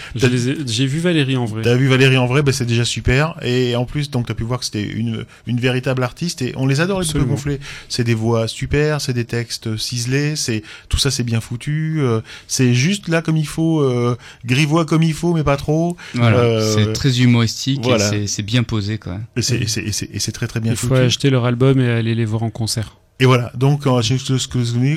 J'ai 0.68 0.86
vu 0.86 1.00
Valérie 1.00 1.38
en 1.38 1.46
vrai. 1.46 1.62
T'as 1.64 1.76
vu 1.76 1.88
Valérie 1.88 2.18
en 2.18 2.26
vrai, 2.28 2.42
bah, 2.42 2.52
c'est 2.52 2.66
déjà 2.66 2.86
super. 2.86 3.36
Et 3.44 3.76
en 3.76 3.86
plus, 3.86 4.12
donc, 4.12 4.28
t'as 4.28 4.34
pu 4.34 4.44
voir 4.44 4.60
que 4.60 4.66
c'était 4.66 4.84
une, 4.84 5.26
une 5.48 5.60
véritable 5.60 6.04
artiste. 6.04 6.42
Et 6.42 6.54
on 6.58 6.68
les 6.68 6.82
adore, 6.82 7.02
les 7.02 7.08
poupées 7.08 7.26
gonflées. 7.26 7.60
C'est 7.90 8.04
des 8.04 8.14
voix 8.14 8.48
super, 8.48 9.02
c'est 9.02 9.14
des 9.14 9.26
textes 9.26 9.78
ciselés, 9.78 10.36
c'est, 10.36 10.64
tout 10.90 10.98
ça, 10.98 11.12
c'est 11.12 11.24
bien 11.24 11.42
foutu. 11.42 11.98
euh, 12.00 12.22
c'est 12.48 12.74
juste 12.74 13.08
là 13.08 13.22
comme 13.22 13.38
il 13.38 13.48
faut, 13.48 13.82
euh, 13.82 14.16
grivois 14.46 14.86
comme 14.86 15.04
il 15.04 15.14
faut, 15.14 15.34
mais 15.34 15.44
pas 15.44 15.58
trop. 15.58 15.96
Voilà, 16.14 16.38
Euh, 16.38 16.76
c'est 16.76 16.94
très 16.94 17.20
humoristique 17.22 17.82
voilà. 17.84 18.14
et 18.16 18.28
c'est- 18.28 18.44
bien 18.44 18.64
posé 18.64 18.98
quoi. 18.98 19.18
Et 19.36 19.42
c'est, 19.42 19.58
et 19.58 19.68
c'est, 19.68 19.82
et 19.82 19.92
c'est, 19.92 20.10
et 20.14 20.20
c'est 20.20 20.32
très 20.32 20.48
très 20.48 20.60
bien 20.62 20.72
Il 20.72 20.78
faut 20.78 20.88
foutu. 20.88 21.00
acheter 21.02 21.30
leur 21.30 21.46
album 21.46 21.80
et 21.82 21.90
aller 21.90 22.16
les 22.16 22.24
voir 22.26 22.44
en 22.44 22.50
concert. 22.50 22.96
Et 23.20 23.26
voilà. 23.26 23.52
Donc, 23.56 23.88
en 23.88 24.00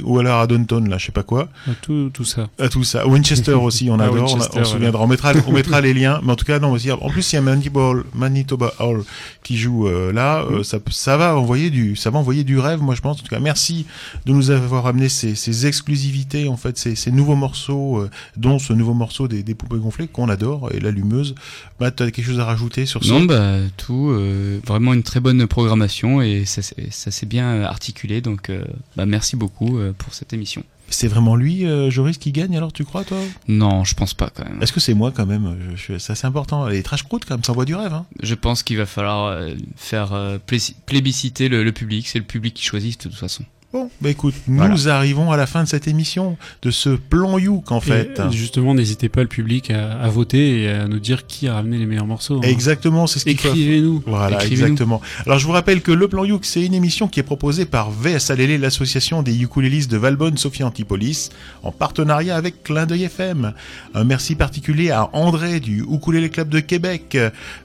ou 0.05 0.19
alors 0.19 0.41
à 0.41 0.47
Downton, 0.47 0.89
là, 0.89 0.99
je 0.99 1.07
sais 1.07 1.13
pas 1.13 1.23
quoi. 1.23 1.49
Tout, 1.81 2.11
tout 2.13 2.25
ça. 2.25 2.49
À 2.59 2.69
tout 2.69 2.85
ça. 2.85 3.07
Winchester 3.07 3.53
aussi, 3.55 3.89
on 3.91 3.99
Ah, 3.99 4.05
adore, 4.05 4.35
on, 4.35 4.59
on 4.61 4.65
se 4.65 4.71
souviendra. 4.71 5.03
On 5.03 5.07
mettra, 5.07 5.33
on 5.47 5.53
mettra 5.53 5.81
les 5.81 5.95
liens, 5.95 6.21
mais 6.23 6.33
en 6.33 6.37
tout 6.37 6.45
cas, 6.45 6.59
non, 6.59 6.73
aussi, 6.73 6.91
en 6.93 7.09
plus, 7.09 7.33
il 7.33 7.37
y 7.37 7.39
a 7.39 7.43
Manitoba, 7.43 8.03
Manitoba 8.15 8.73
Hall 8.79 9.05
qui 9.43 9.57
joue 9.57 9.87
euh, 9.89 10.13
là, 10.13 10.45
Mm. 10.45 10.55
euh, 10.55 10.63
ça, 10.63 10.79
ça 10.91 11.17
va 11.17 11.37
envoyer 11.37 11.71
du, 11.71 11.97
ça 11.97 12.11
va 12.11 12.19
envoyer 12.19 12.45
du 12.45 12.59
rêve, 12.59 12.81
moi 12.83 12.95
je 12.95 13.01
pense. 13.01 13.19
En 13.19 13.23
tout 13.23 13.29
cas, 13.29 13.41
merci 13.41 13.87
de 14.27 14.33
nous 14.33 14.51
avoir 14.51 14.87
amené 14.87 15.09
ces, 15.09 15.35
ces 15.35 15.67
exclusivités, 15.67 16.49
en 16.49 16.57
fait, 16.57 16.77
ces, 16.79 16.95
ces 16.95 17.11
nouveaux 17.11 17.37
morceaux, 17.37 17.99
euh, 18.01 18.11
dont 18.37 18.59
ce 18.59 18.73
nouveau 18.73 18.95
morceau 18.95 19.29
des, 19.29 19.43
des 19.43 19.55
poupées 19.55 19.77
gonflées 19.79 20.09
qu'on 20.09 20.29
adore 20.29 20.71
et 20.73 20.81
l'allumeuse. 20.81 21.35
Matt, 21.81 21.97
t'as 21.97 22.11
quelque 22.11 22.27
chose 22.27 22.39
à 22.41 22.45
rajouter 22.45 22.85
sur 22.87 23.03
ça 23.03 23.11
Non, 23.13 23.23
bah 23.25 23.57
tout, 23.77 24.11
euh, 24.11 24.59
vraiment 24.67 24.93
une 24.93 25.03
très 25.03 25.21
bonne 25.21 25.47
programmation 25.47 26.21
et 26.21 26.45
ça, 26.45 26.61
ça 26.63 27.11
s'est 27.11 27.27
bien 27.27 27.63
articulé. 27.63 28.10
Donc, 28.21 28.51
euh, 28.51 28.65
bah, 28.97 29.07
merci 29.07 29.37
beaucoup 29.37 29.79
euh, 29.79 29.93
pour 29.97 30.13
cette 30.15 30.33
émission. 30.33 30.65
C'est 30.93 31.07
vraiment 31.07 31.37
lui, 31.37 31.67
euh, 31.67 31.89
Joris, 31.89 32.19
qui 32.19 32.33
gagne 32.33 32.57
alors, 32.57 32.73
tu 32.73 32.85
crois, 32.85 33.05
toi? 33.05 33.19
Non, 33.47 33.85
je 33.85 33.95
pense 33.95 34.13
pas 34.13 34.29
quand 34.35 34.45
même. 34.45 34.61
Est-ce 34.61 34.73
que 34.73 34.81
c'est 34.81 34.95
moi 34.95 35.13
quand 35.15 35.25
même? 35.27 35.57
Je, 35.77 35.93
je- 35.95 35.99
Ça 35.99 36.17
c'est 36.17 36.27
important. 36.27 36.67
Les 36.67 36.83
trash 36.83 37.05
prout 37.05 37.25
quand 37.25 37.35
même, 37.35 37.45
ça 37.45 37.53
envoie 37.53 37.65
du 37.65 37.77
rêve. 37.77 37.95
Hein. 37.95 38.07
Je 38.21 38.35
pense 38.35 38.65
qu'il 38.65 38.77
va 38.77 38.87
falloir 38.87 39.27
euh, 39.27 39.51
faire 39.77 40.13
euh, 40.13 40.39
plé- 40.45 40.75
plébisciter 40.87 41.49
le, 41.49 41.63
le 41.63 41.71
public. 41.71 42.09
C'est 42.09 42.19
le 42.19 42.25
public 42.25 42.55
qui 42.55 42.65
choisit 42.65 42.99
de 42.99 43.09
toute 43.11 43.17
façon. 43.19 43.45
Bon, 43.73 43.89
bah 44.01 44.11
écoute, 44.11 44.35
Voilà. 44.49 44.69
nous 44.73 44.89
arrivons 44.89 45.31
à 45.31 45.37
la 45.37 45.47
fin 45.47 45.63
de 45.63 45.69
cette 45.69 45.87
émission, 45.87 46.37
de 46.63 46.73
ce 46.73 46.89
plan 46.91 47.39
Youk 47.39 47.71
en 47.71 47.81
fait. 47.81 48.19
Et, 48.19 48.33
justement, 48.37 48.75
n'hésitez 48.75 49.09
pas 49.09 49.21
le 49.23 49.29
public 49.29 49.71
à, 49.71 49.93
à 50.01 50.09
voter 50.09 50.63
et 50.63 50.69
à 50.71 50.89
nous 50.89 50.99
dire 50.99 51.25
qui 51.29 51.47
a 51.47 51.55
ramené 51.55 51.79
les 51.79 51.87
meilleurs 51.87 52.07
morceaux. 52.07 52.39
hein. 52.39 52.49
Exactement, 52.49 53.07
c'est 53.07 53.21
ce 53.21 53.27
qu'il 53.27 53.39
faut. 53.39 53.47
Écrivez-nous. 53.47 54.03
Voilà, 54.07 54.39
Écrivez-nous. 54.39 54.63
exactement. 54.73 55.01
Alors 55.25 55.39
je 55.39 55.47
vous 55.47 55.53
rappelle 55.53 55.83
que 55.83 55.93
Le 55.93 56.09
Plan 56.09 56.25
Youk, 56.25 56.45
c'est 56.47 56.67
une 56.67 56.75
émission 56.75 57.07
qui 57.07 57.21
est 57.21 57.23
proposée 57.23 57.65
par 57.65 57.93
VS 57.93 58.31
Alélé, 58.33 58.59
l'association 58.59 59.23
des 59.23 59.41
ukulélistes 59.41 59.89
de 59.89 59.99
Valbonne, 59.99 60.37
Sophie 60.37 60.65
Antipolis, 60.65 61.31
en 61.63 61.71
partenariat 61.71 62.35
avec 62.35 62.65
Clin 62.65 62.87
d'œil 62.87 63.05
FM. 63.05 63.53
Un 63.95 64.03
merci 64.05 64.35
particulier 64.35 64.91
à 64.91 65.11
André 65.13 65.61
du 65.61 65.85
Ukulélé 65.89 66.29
Club 66.29 66.49
de 66.49 66.59
Québec 66.59 67.17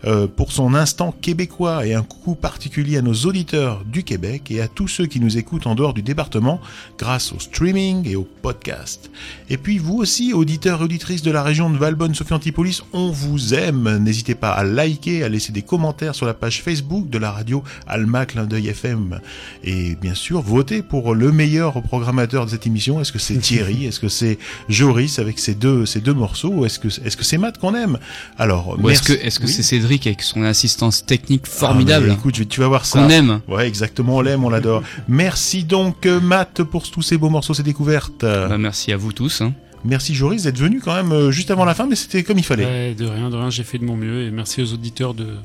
euh, 0.05 0.27
pour 0.27 0.51
son 0.51 0.75
instant 0.75 1.15
québécois 1.19 1.87
et 1.87 1.95
un 1.95 2.03
coucou 2.03 2.35
particulier 2.35 2.97
à 2.97 3.01
nos 3.01 3.15
auditeurs 3.25 3.83
du 3.85 4.03
Québec 4.03 4.51
et 4.51 4.61
à 4.61 4.67
tous 4.67 4.87
ceux 4.87 5.07
qui 5.07 5.19
nous 5.19 5.39
écoutent 5.39 5.65
en 5.65 5.73
dehors 5.73 5.94
du 5.95 6.01
département 6.03 6.59
grâce 6.99 7.31
au 7.33 7.39
streaming 7.39 8.07
et 8.07 8.15
au 8.15 8.27
podcast. 8.41 9.09
Et 9.49 9.57
puis 9.57 9.77
vous 9.79 9.95
aussi, 9.95 10.33
auditeurs 10.33 10.81
et 10.81 10.83
auditrices 10.83 11.21
de 11.23 11.31
la 11.31 11.41
région 11.41 11.69
de 11.69 11.77
Valbonne, 11.77 12.13
Sophie 12.13 12.33
Antipolis, 12.33 12.81
on 12.93 13.09
vous 13.09 13.53
aime. 13.53 13.97
N'hésitez 13.97 14.35
pas 14.35 14.51
à 14.51 14.63
liker, 14.63 15.23
à 15.23 15.29
laisser 15.29 15.51
des 15.51 15.61
commentaires 15.61 16.13
sur 16.13 16.25
la 16.25 16.33
page 16.33 16.61
Facebook 16.61 17.09
de 17.09 17.17
la 17.17 17.31
radio 17.31 17.63
Alma 17.87 18.25
Clin 18.25 18.45
d'œil 18.45 18.67
FM. 18.67 19.19
Et 19.63 19.95
bien 19.95 20.13
sûr, 20.13 20.41
votez 20.41 20.81
pour 20.81 21.15
le 21.15 21.31
meilleur 21.31 21.81
programmateur 21.81 22.45
de 22.45 22.51
cette 22.51 22.67
émission. 22.67 22.99
Est-ce 22.99 23.11
que 23.11 23.19
c'est 23.19 23.35
Thierry? 23.39 23.85
Est-ce 23.85 23.99
que 23.99 24.09
c'est 24.09 24.37
Joris 24.69 25.17
avec 25.19 25.39
ces 25.39 25.55
deux, 25.55 25.85
ces 25.85 26.01
deux 26.01 26.13
morceaux? 26.13 26.65
Est-ce 26.65 26.79
que 26.79 26.87
est-ce 26.87 27.15
que 27.15 27.23
c'est 27.23 27.37
Matt 27.37 27.57
qu'on 27.57 27.73
aime? 27.75 27.97
Alors, 28.37 28.77
Ou 28.81 28.89
est-ce 28.89 29.01
que 29.03 29.13
est-ce 29.13 29.39
que 29.39 29.45
Oui. 29.45 29.51
c'est 29.51 29.63
Cédric 29.63 30.05
avec 30.07 30.21
son 30.21 30.43
assistance 30.43 31.05
technique 31.05 31.43
Ah, 31.45 31.49
formidable 31.49 32.11
écoute, 32.11 32.47
tu 32.49 32.59
vas 32.59 32.67
voir 32.67 32.85
ça. 32.85 32.99
Qu'on 32.99 33.09
aime? 33.09 33.39
Ouais, 33.47 33.67
exactement, 33.67 34.17
on 34.17 34.21
l'aime, 34.21 34.43
on 34.43 34.49
l'adore. 34.49 34.83
Merci 35.07 35.63
donc 35.63 35.84
euh, 36.05 36.19
Matt 36.21 36.63
pour 36.63 36.89
tous 36.89 37.01
ces 37.01 37.17
beaux 37.17 37.29
morceaux, 37.29 37.53
ces 37.53 37.63
découvertes. 37.63 38.21
Bah, 38.21 38.57
merci 38.57 38.91
à 38.93 38.97
vous 38.97 39.11
tous. 39.11 39.41
hein. 39.41 39.53
Merci 39.83 40.15
Joris 40.15 40.43
d'être 40.43 40.57
venu 40.57 40.79
quand 40.79 40.95
même 40.95 41.11
euh, 41.11 41.31
juste 41.31 41.51
avant 41.51 41.63
la 41.65 41.75
fin, 41.75 41.85
mais 41.85 41.95
c'était 41.95 42.23
comme 42.23 42.39
il 42.39 42.43
fallait. 42.45 42.65
Ouais, 42.65 42.95
de 42.95 43.05
rien, 43.05 43.29
de 43.29 43.35
rien, 43.35 43.49
j'ai 43.51 43.63
fait 43.63 43.77
de 43.77 43.85
mon 43.85 43.95
mieux 43.95 44.23
et 44.23 44.31
merci 44.31 44.61
aux 44.63 44.73
auditeurs 44.73 45.13
de, 45.13 45.35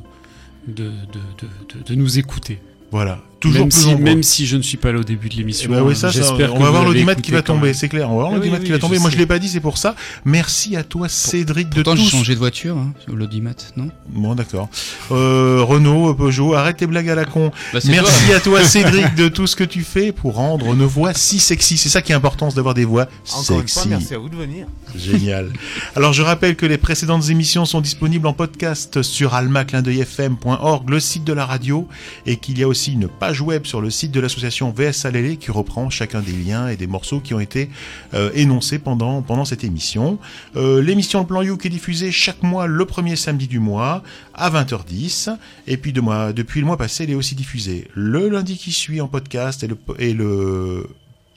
de, 0.67 0.85
de, 0.85 0.89
de, 0.89 1.79
de- 1.79 1.85
de 1.85 1.95
nous 1.95 2.19
écouter. 2.19 2.59
Voilà. 2.91 3.21
Toujours 3.41 3.61
même 3.63 3.69
plus 3.71 3.81
si, 3.81 3.95
même 3.97 4.23
si 4.23 4.47
je 4.47 4.57
ne 4.57 4.63
suis 4.63 4.77
pas 4.77 4.93
là 4.93 5.01
au 5.01 5.05
début 5.05 5.29
de 5.29 5.35
Eh 5.35 5.39
l'émission. 5.39 5.71
ben 5.71 5.83
oui, 5.83 5.93
euh, 5.93 5.95
ça, 5.95 6.13
ça, 6.13 6.19
j'espère 6.19 6.55
on 6.55 6.59
que 6.59 6.63
va 6.63 6.71
voir 6.71 6.85
l'audimat 6.85 7.15
qui 7.15 7.31
va 7.33 7.43
tomber, 7.43 7.73
c'est 7.75 7.89
clair. 7.89 8.11
On 8.11 8.17
va 8.17 8.23
voir 8.25 8.33
l'audimat 8.35 8.57
oui, 8.59 8.65
qui 8.65 8.71
oui, 8.71 8.73
va 8.73 8.79
tomber. 8.79 8.97
je 8.97 9.01
Moi, 9.01 9.11
je 9.11 9.17
l'ai 9.17 9.27
pas 9.27 9.39
dit, 9.39 9.49
c'est 9.49 9.61
pour 9.61 9.79
ça. 9.79 9.95
Merci 10.25 10.77
à 10.77 10.85
toi, 10.85 11.09
Cédric, 11.09 11.69
de 11.71 11.83
Pourtant, 11.83 11.97
j'ai 11.97 12.09
changé 12.09 12.35
de 12.35 12.39
voiture, 12.39 12.77
hein, 12.77 12.93
l'audimat, 13.09 13.53
non? 13.77 13.89
Bon, 14.09 14.35
d'accord. 14.35 14.69
Euh, 15.11 15.63
Renault, 15.63 16.15
Peugeot, 16.15 16.55
arrête 16.55 16.77
tes 16.77 16.87
blagues 16.87 17.09
à 17.09 17.15
la 17.15 17.25
con. 17.25 17.51
Bah, 17.73 17.81
Merci 17.85 18.27
toi. 18.27 18.37
à 18.37 18.41
toi, 18.41 18.65
Cédric, 18.65 19.15
de 19.15 19.29
tout 19.29 19.47
ce 19.47 19.57
que 19.57 19.65
tu 19.65 19.83
fais 19.83 20.13
pour 20.13 20.35
rendre 20.35 20.75
nos 20.75 20.87
voix 20.89 21.15
si 21.15 21.39
sexy. 21.39 21.77
C'est 21.79 21.89
ça 21.89 22.03
qui 22.03 22.13
est 22.13 22.15
important, 22.15 22.51
c'est 22.51 22.57
d'avoir 22.57 22.75
des 22.75 22.85
voix 22.85 23.09
Encore 23.33 23.61
une 23.61 23.67
sexy. 23.67 23.75
fois, 23.75 23.87
merci 23.89 24.15
à 24.15 24.19
vous 24.19 24.29
de 24.29 24.37
venir. 24.37 24.67
Génial. 24.97 25.51
Alors 25.97 26.13
je 26.13 26.23
rappelle 26.23 26.57
que 26.57 26.67
les 26.67 26.79
précédentes 26.79 27.29
émissions 27.31 27.65
sont 27.65 27.81
disponibles 27.81 28.27
en 28.27 28.33
podcast 28.33 29.03
sur 29.03 29.35
almaclindeuilfm.org, 29.35 30.91
le 30.91 31.01
site 31.01 31.25
de 31.25 31.33
la 31.33 31.47
radio, 31.47 31.87
et 32.27 32.37
qu'il 32.37 32.59
y 32.59 32.63
a 32.63 32.69
aussi 32.69 32.93
une 32.93 33.09
page 33.09 33.30
web 33.39 33.67
sur 33.67 33.81
le 33.81 33.91
site 33.91 34.11
de 34.11 34.19
l'association 34.19 34.73
VS 34.77 35.05
Alélé 35.05 35.37
qui 35.37 35.53
reprend 35.53 35.91
chacun 35.91 36.21
des 36.21 36.33
liens 36.33 36.69
et 36.69 36.77
des 36.77 36.89
morceaux 36.89 37.21
qui 37.21 37.35
ont 37.35 37.41
été 37.41 37.71
euh, 38.15 38.31
énoncés 38.35 38.81
pendant, 38.81 39.23
pendant 39.23 39.45
cette 39.45 39.63
émission. 39.63 40.19
Euh, 40.57 40.83
L'émission 40.83 41.21
Le 41.21 41.27
Plan 41.27 41.43
Youk 41.43 41.65
est 41.67 41.71
diffusée 41.71 42.11
chaque 42.11 42.43
mois 42.43 42.67
le 42.67 42.85
premier 42.85 43.15
samedi 43.15 43.47
du 43.47 43.61
mois 43.61 44.03
à 44.35 44.51
20h10, 44.51 45.37
et 45.67 45.77
puis 45.77 45.93
de 45.93 46.01
mois, 46.01 46.33
depuis 46.33 46.61
le 46.61 46.67
mois 46.67 46.77
passé, 46.77 47.05
elle 47.05 47.11
est 47.11 47.15
aussi 47.15 47.35
diffusée 47.35 47.87
le 47.95 48.29
lundi 48.29 48.57
qui 48.57 48.73
suit 48.73 49.01
en 49.01 49.09
podcast 49.09 49.63
et 49.63 49.69
le, 49.69 49.77
et 49.99 50.15
le 50.15 50.89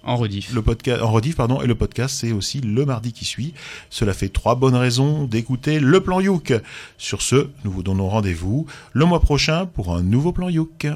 En 0.03 0.15
rediff. 0.17 0.53
le 0.53 0.61
podcast 0.61 1.01
en 1.01 1.11
rediff 1.11 1.35
pardon 1.35 1.61
et 1.61 1.67
le 1.67 1.75
podcast 1.75 2.17
c'est 2.19 2.31
aussi 2.31 2.61
le 2.61 2.85
mardi 2.85 3.13
qui 3.13 3.25
suit. 3.25 3.53
Cela 3.89 4.13
fait 4.13 4.29
trois 4.29 4.55
bonnes 4.55 4.75
raisons 4.75 5.25
d'écouter 5.25 5.79
le 5.79 5.99
plan 6.01 6.19
Youk. 6.19 6.53
Sur 6.97 7.21
ce, 7.21 7.49
nous 7.65 7.71
vous 7.71 7.83
donnons 7.83 8.09
rendez-vous 8.09 8.65
le 8.93 9.05
mois 9.05 9.19
prochain 9.19 9.65
pour 9.65 9.95
un 9.95 10.01
nouveau 10.01 10.31
plan 10.31 10.49
Youk. 10.49 10.87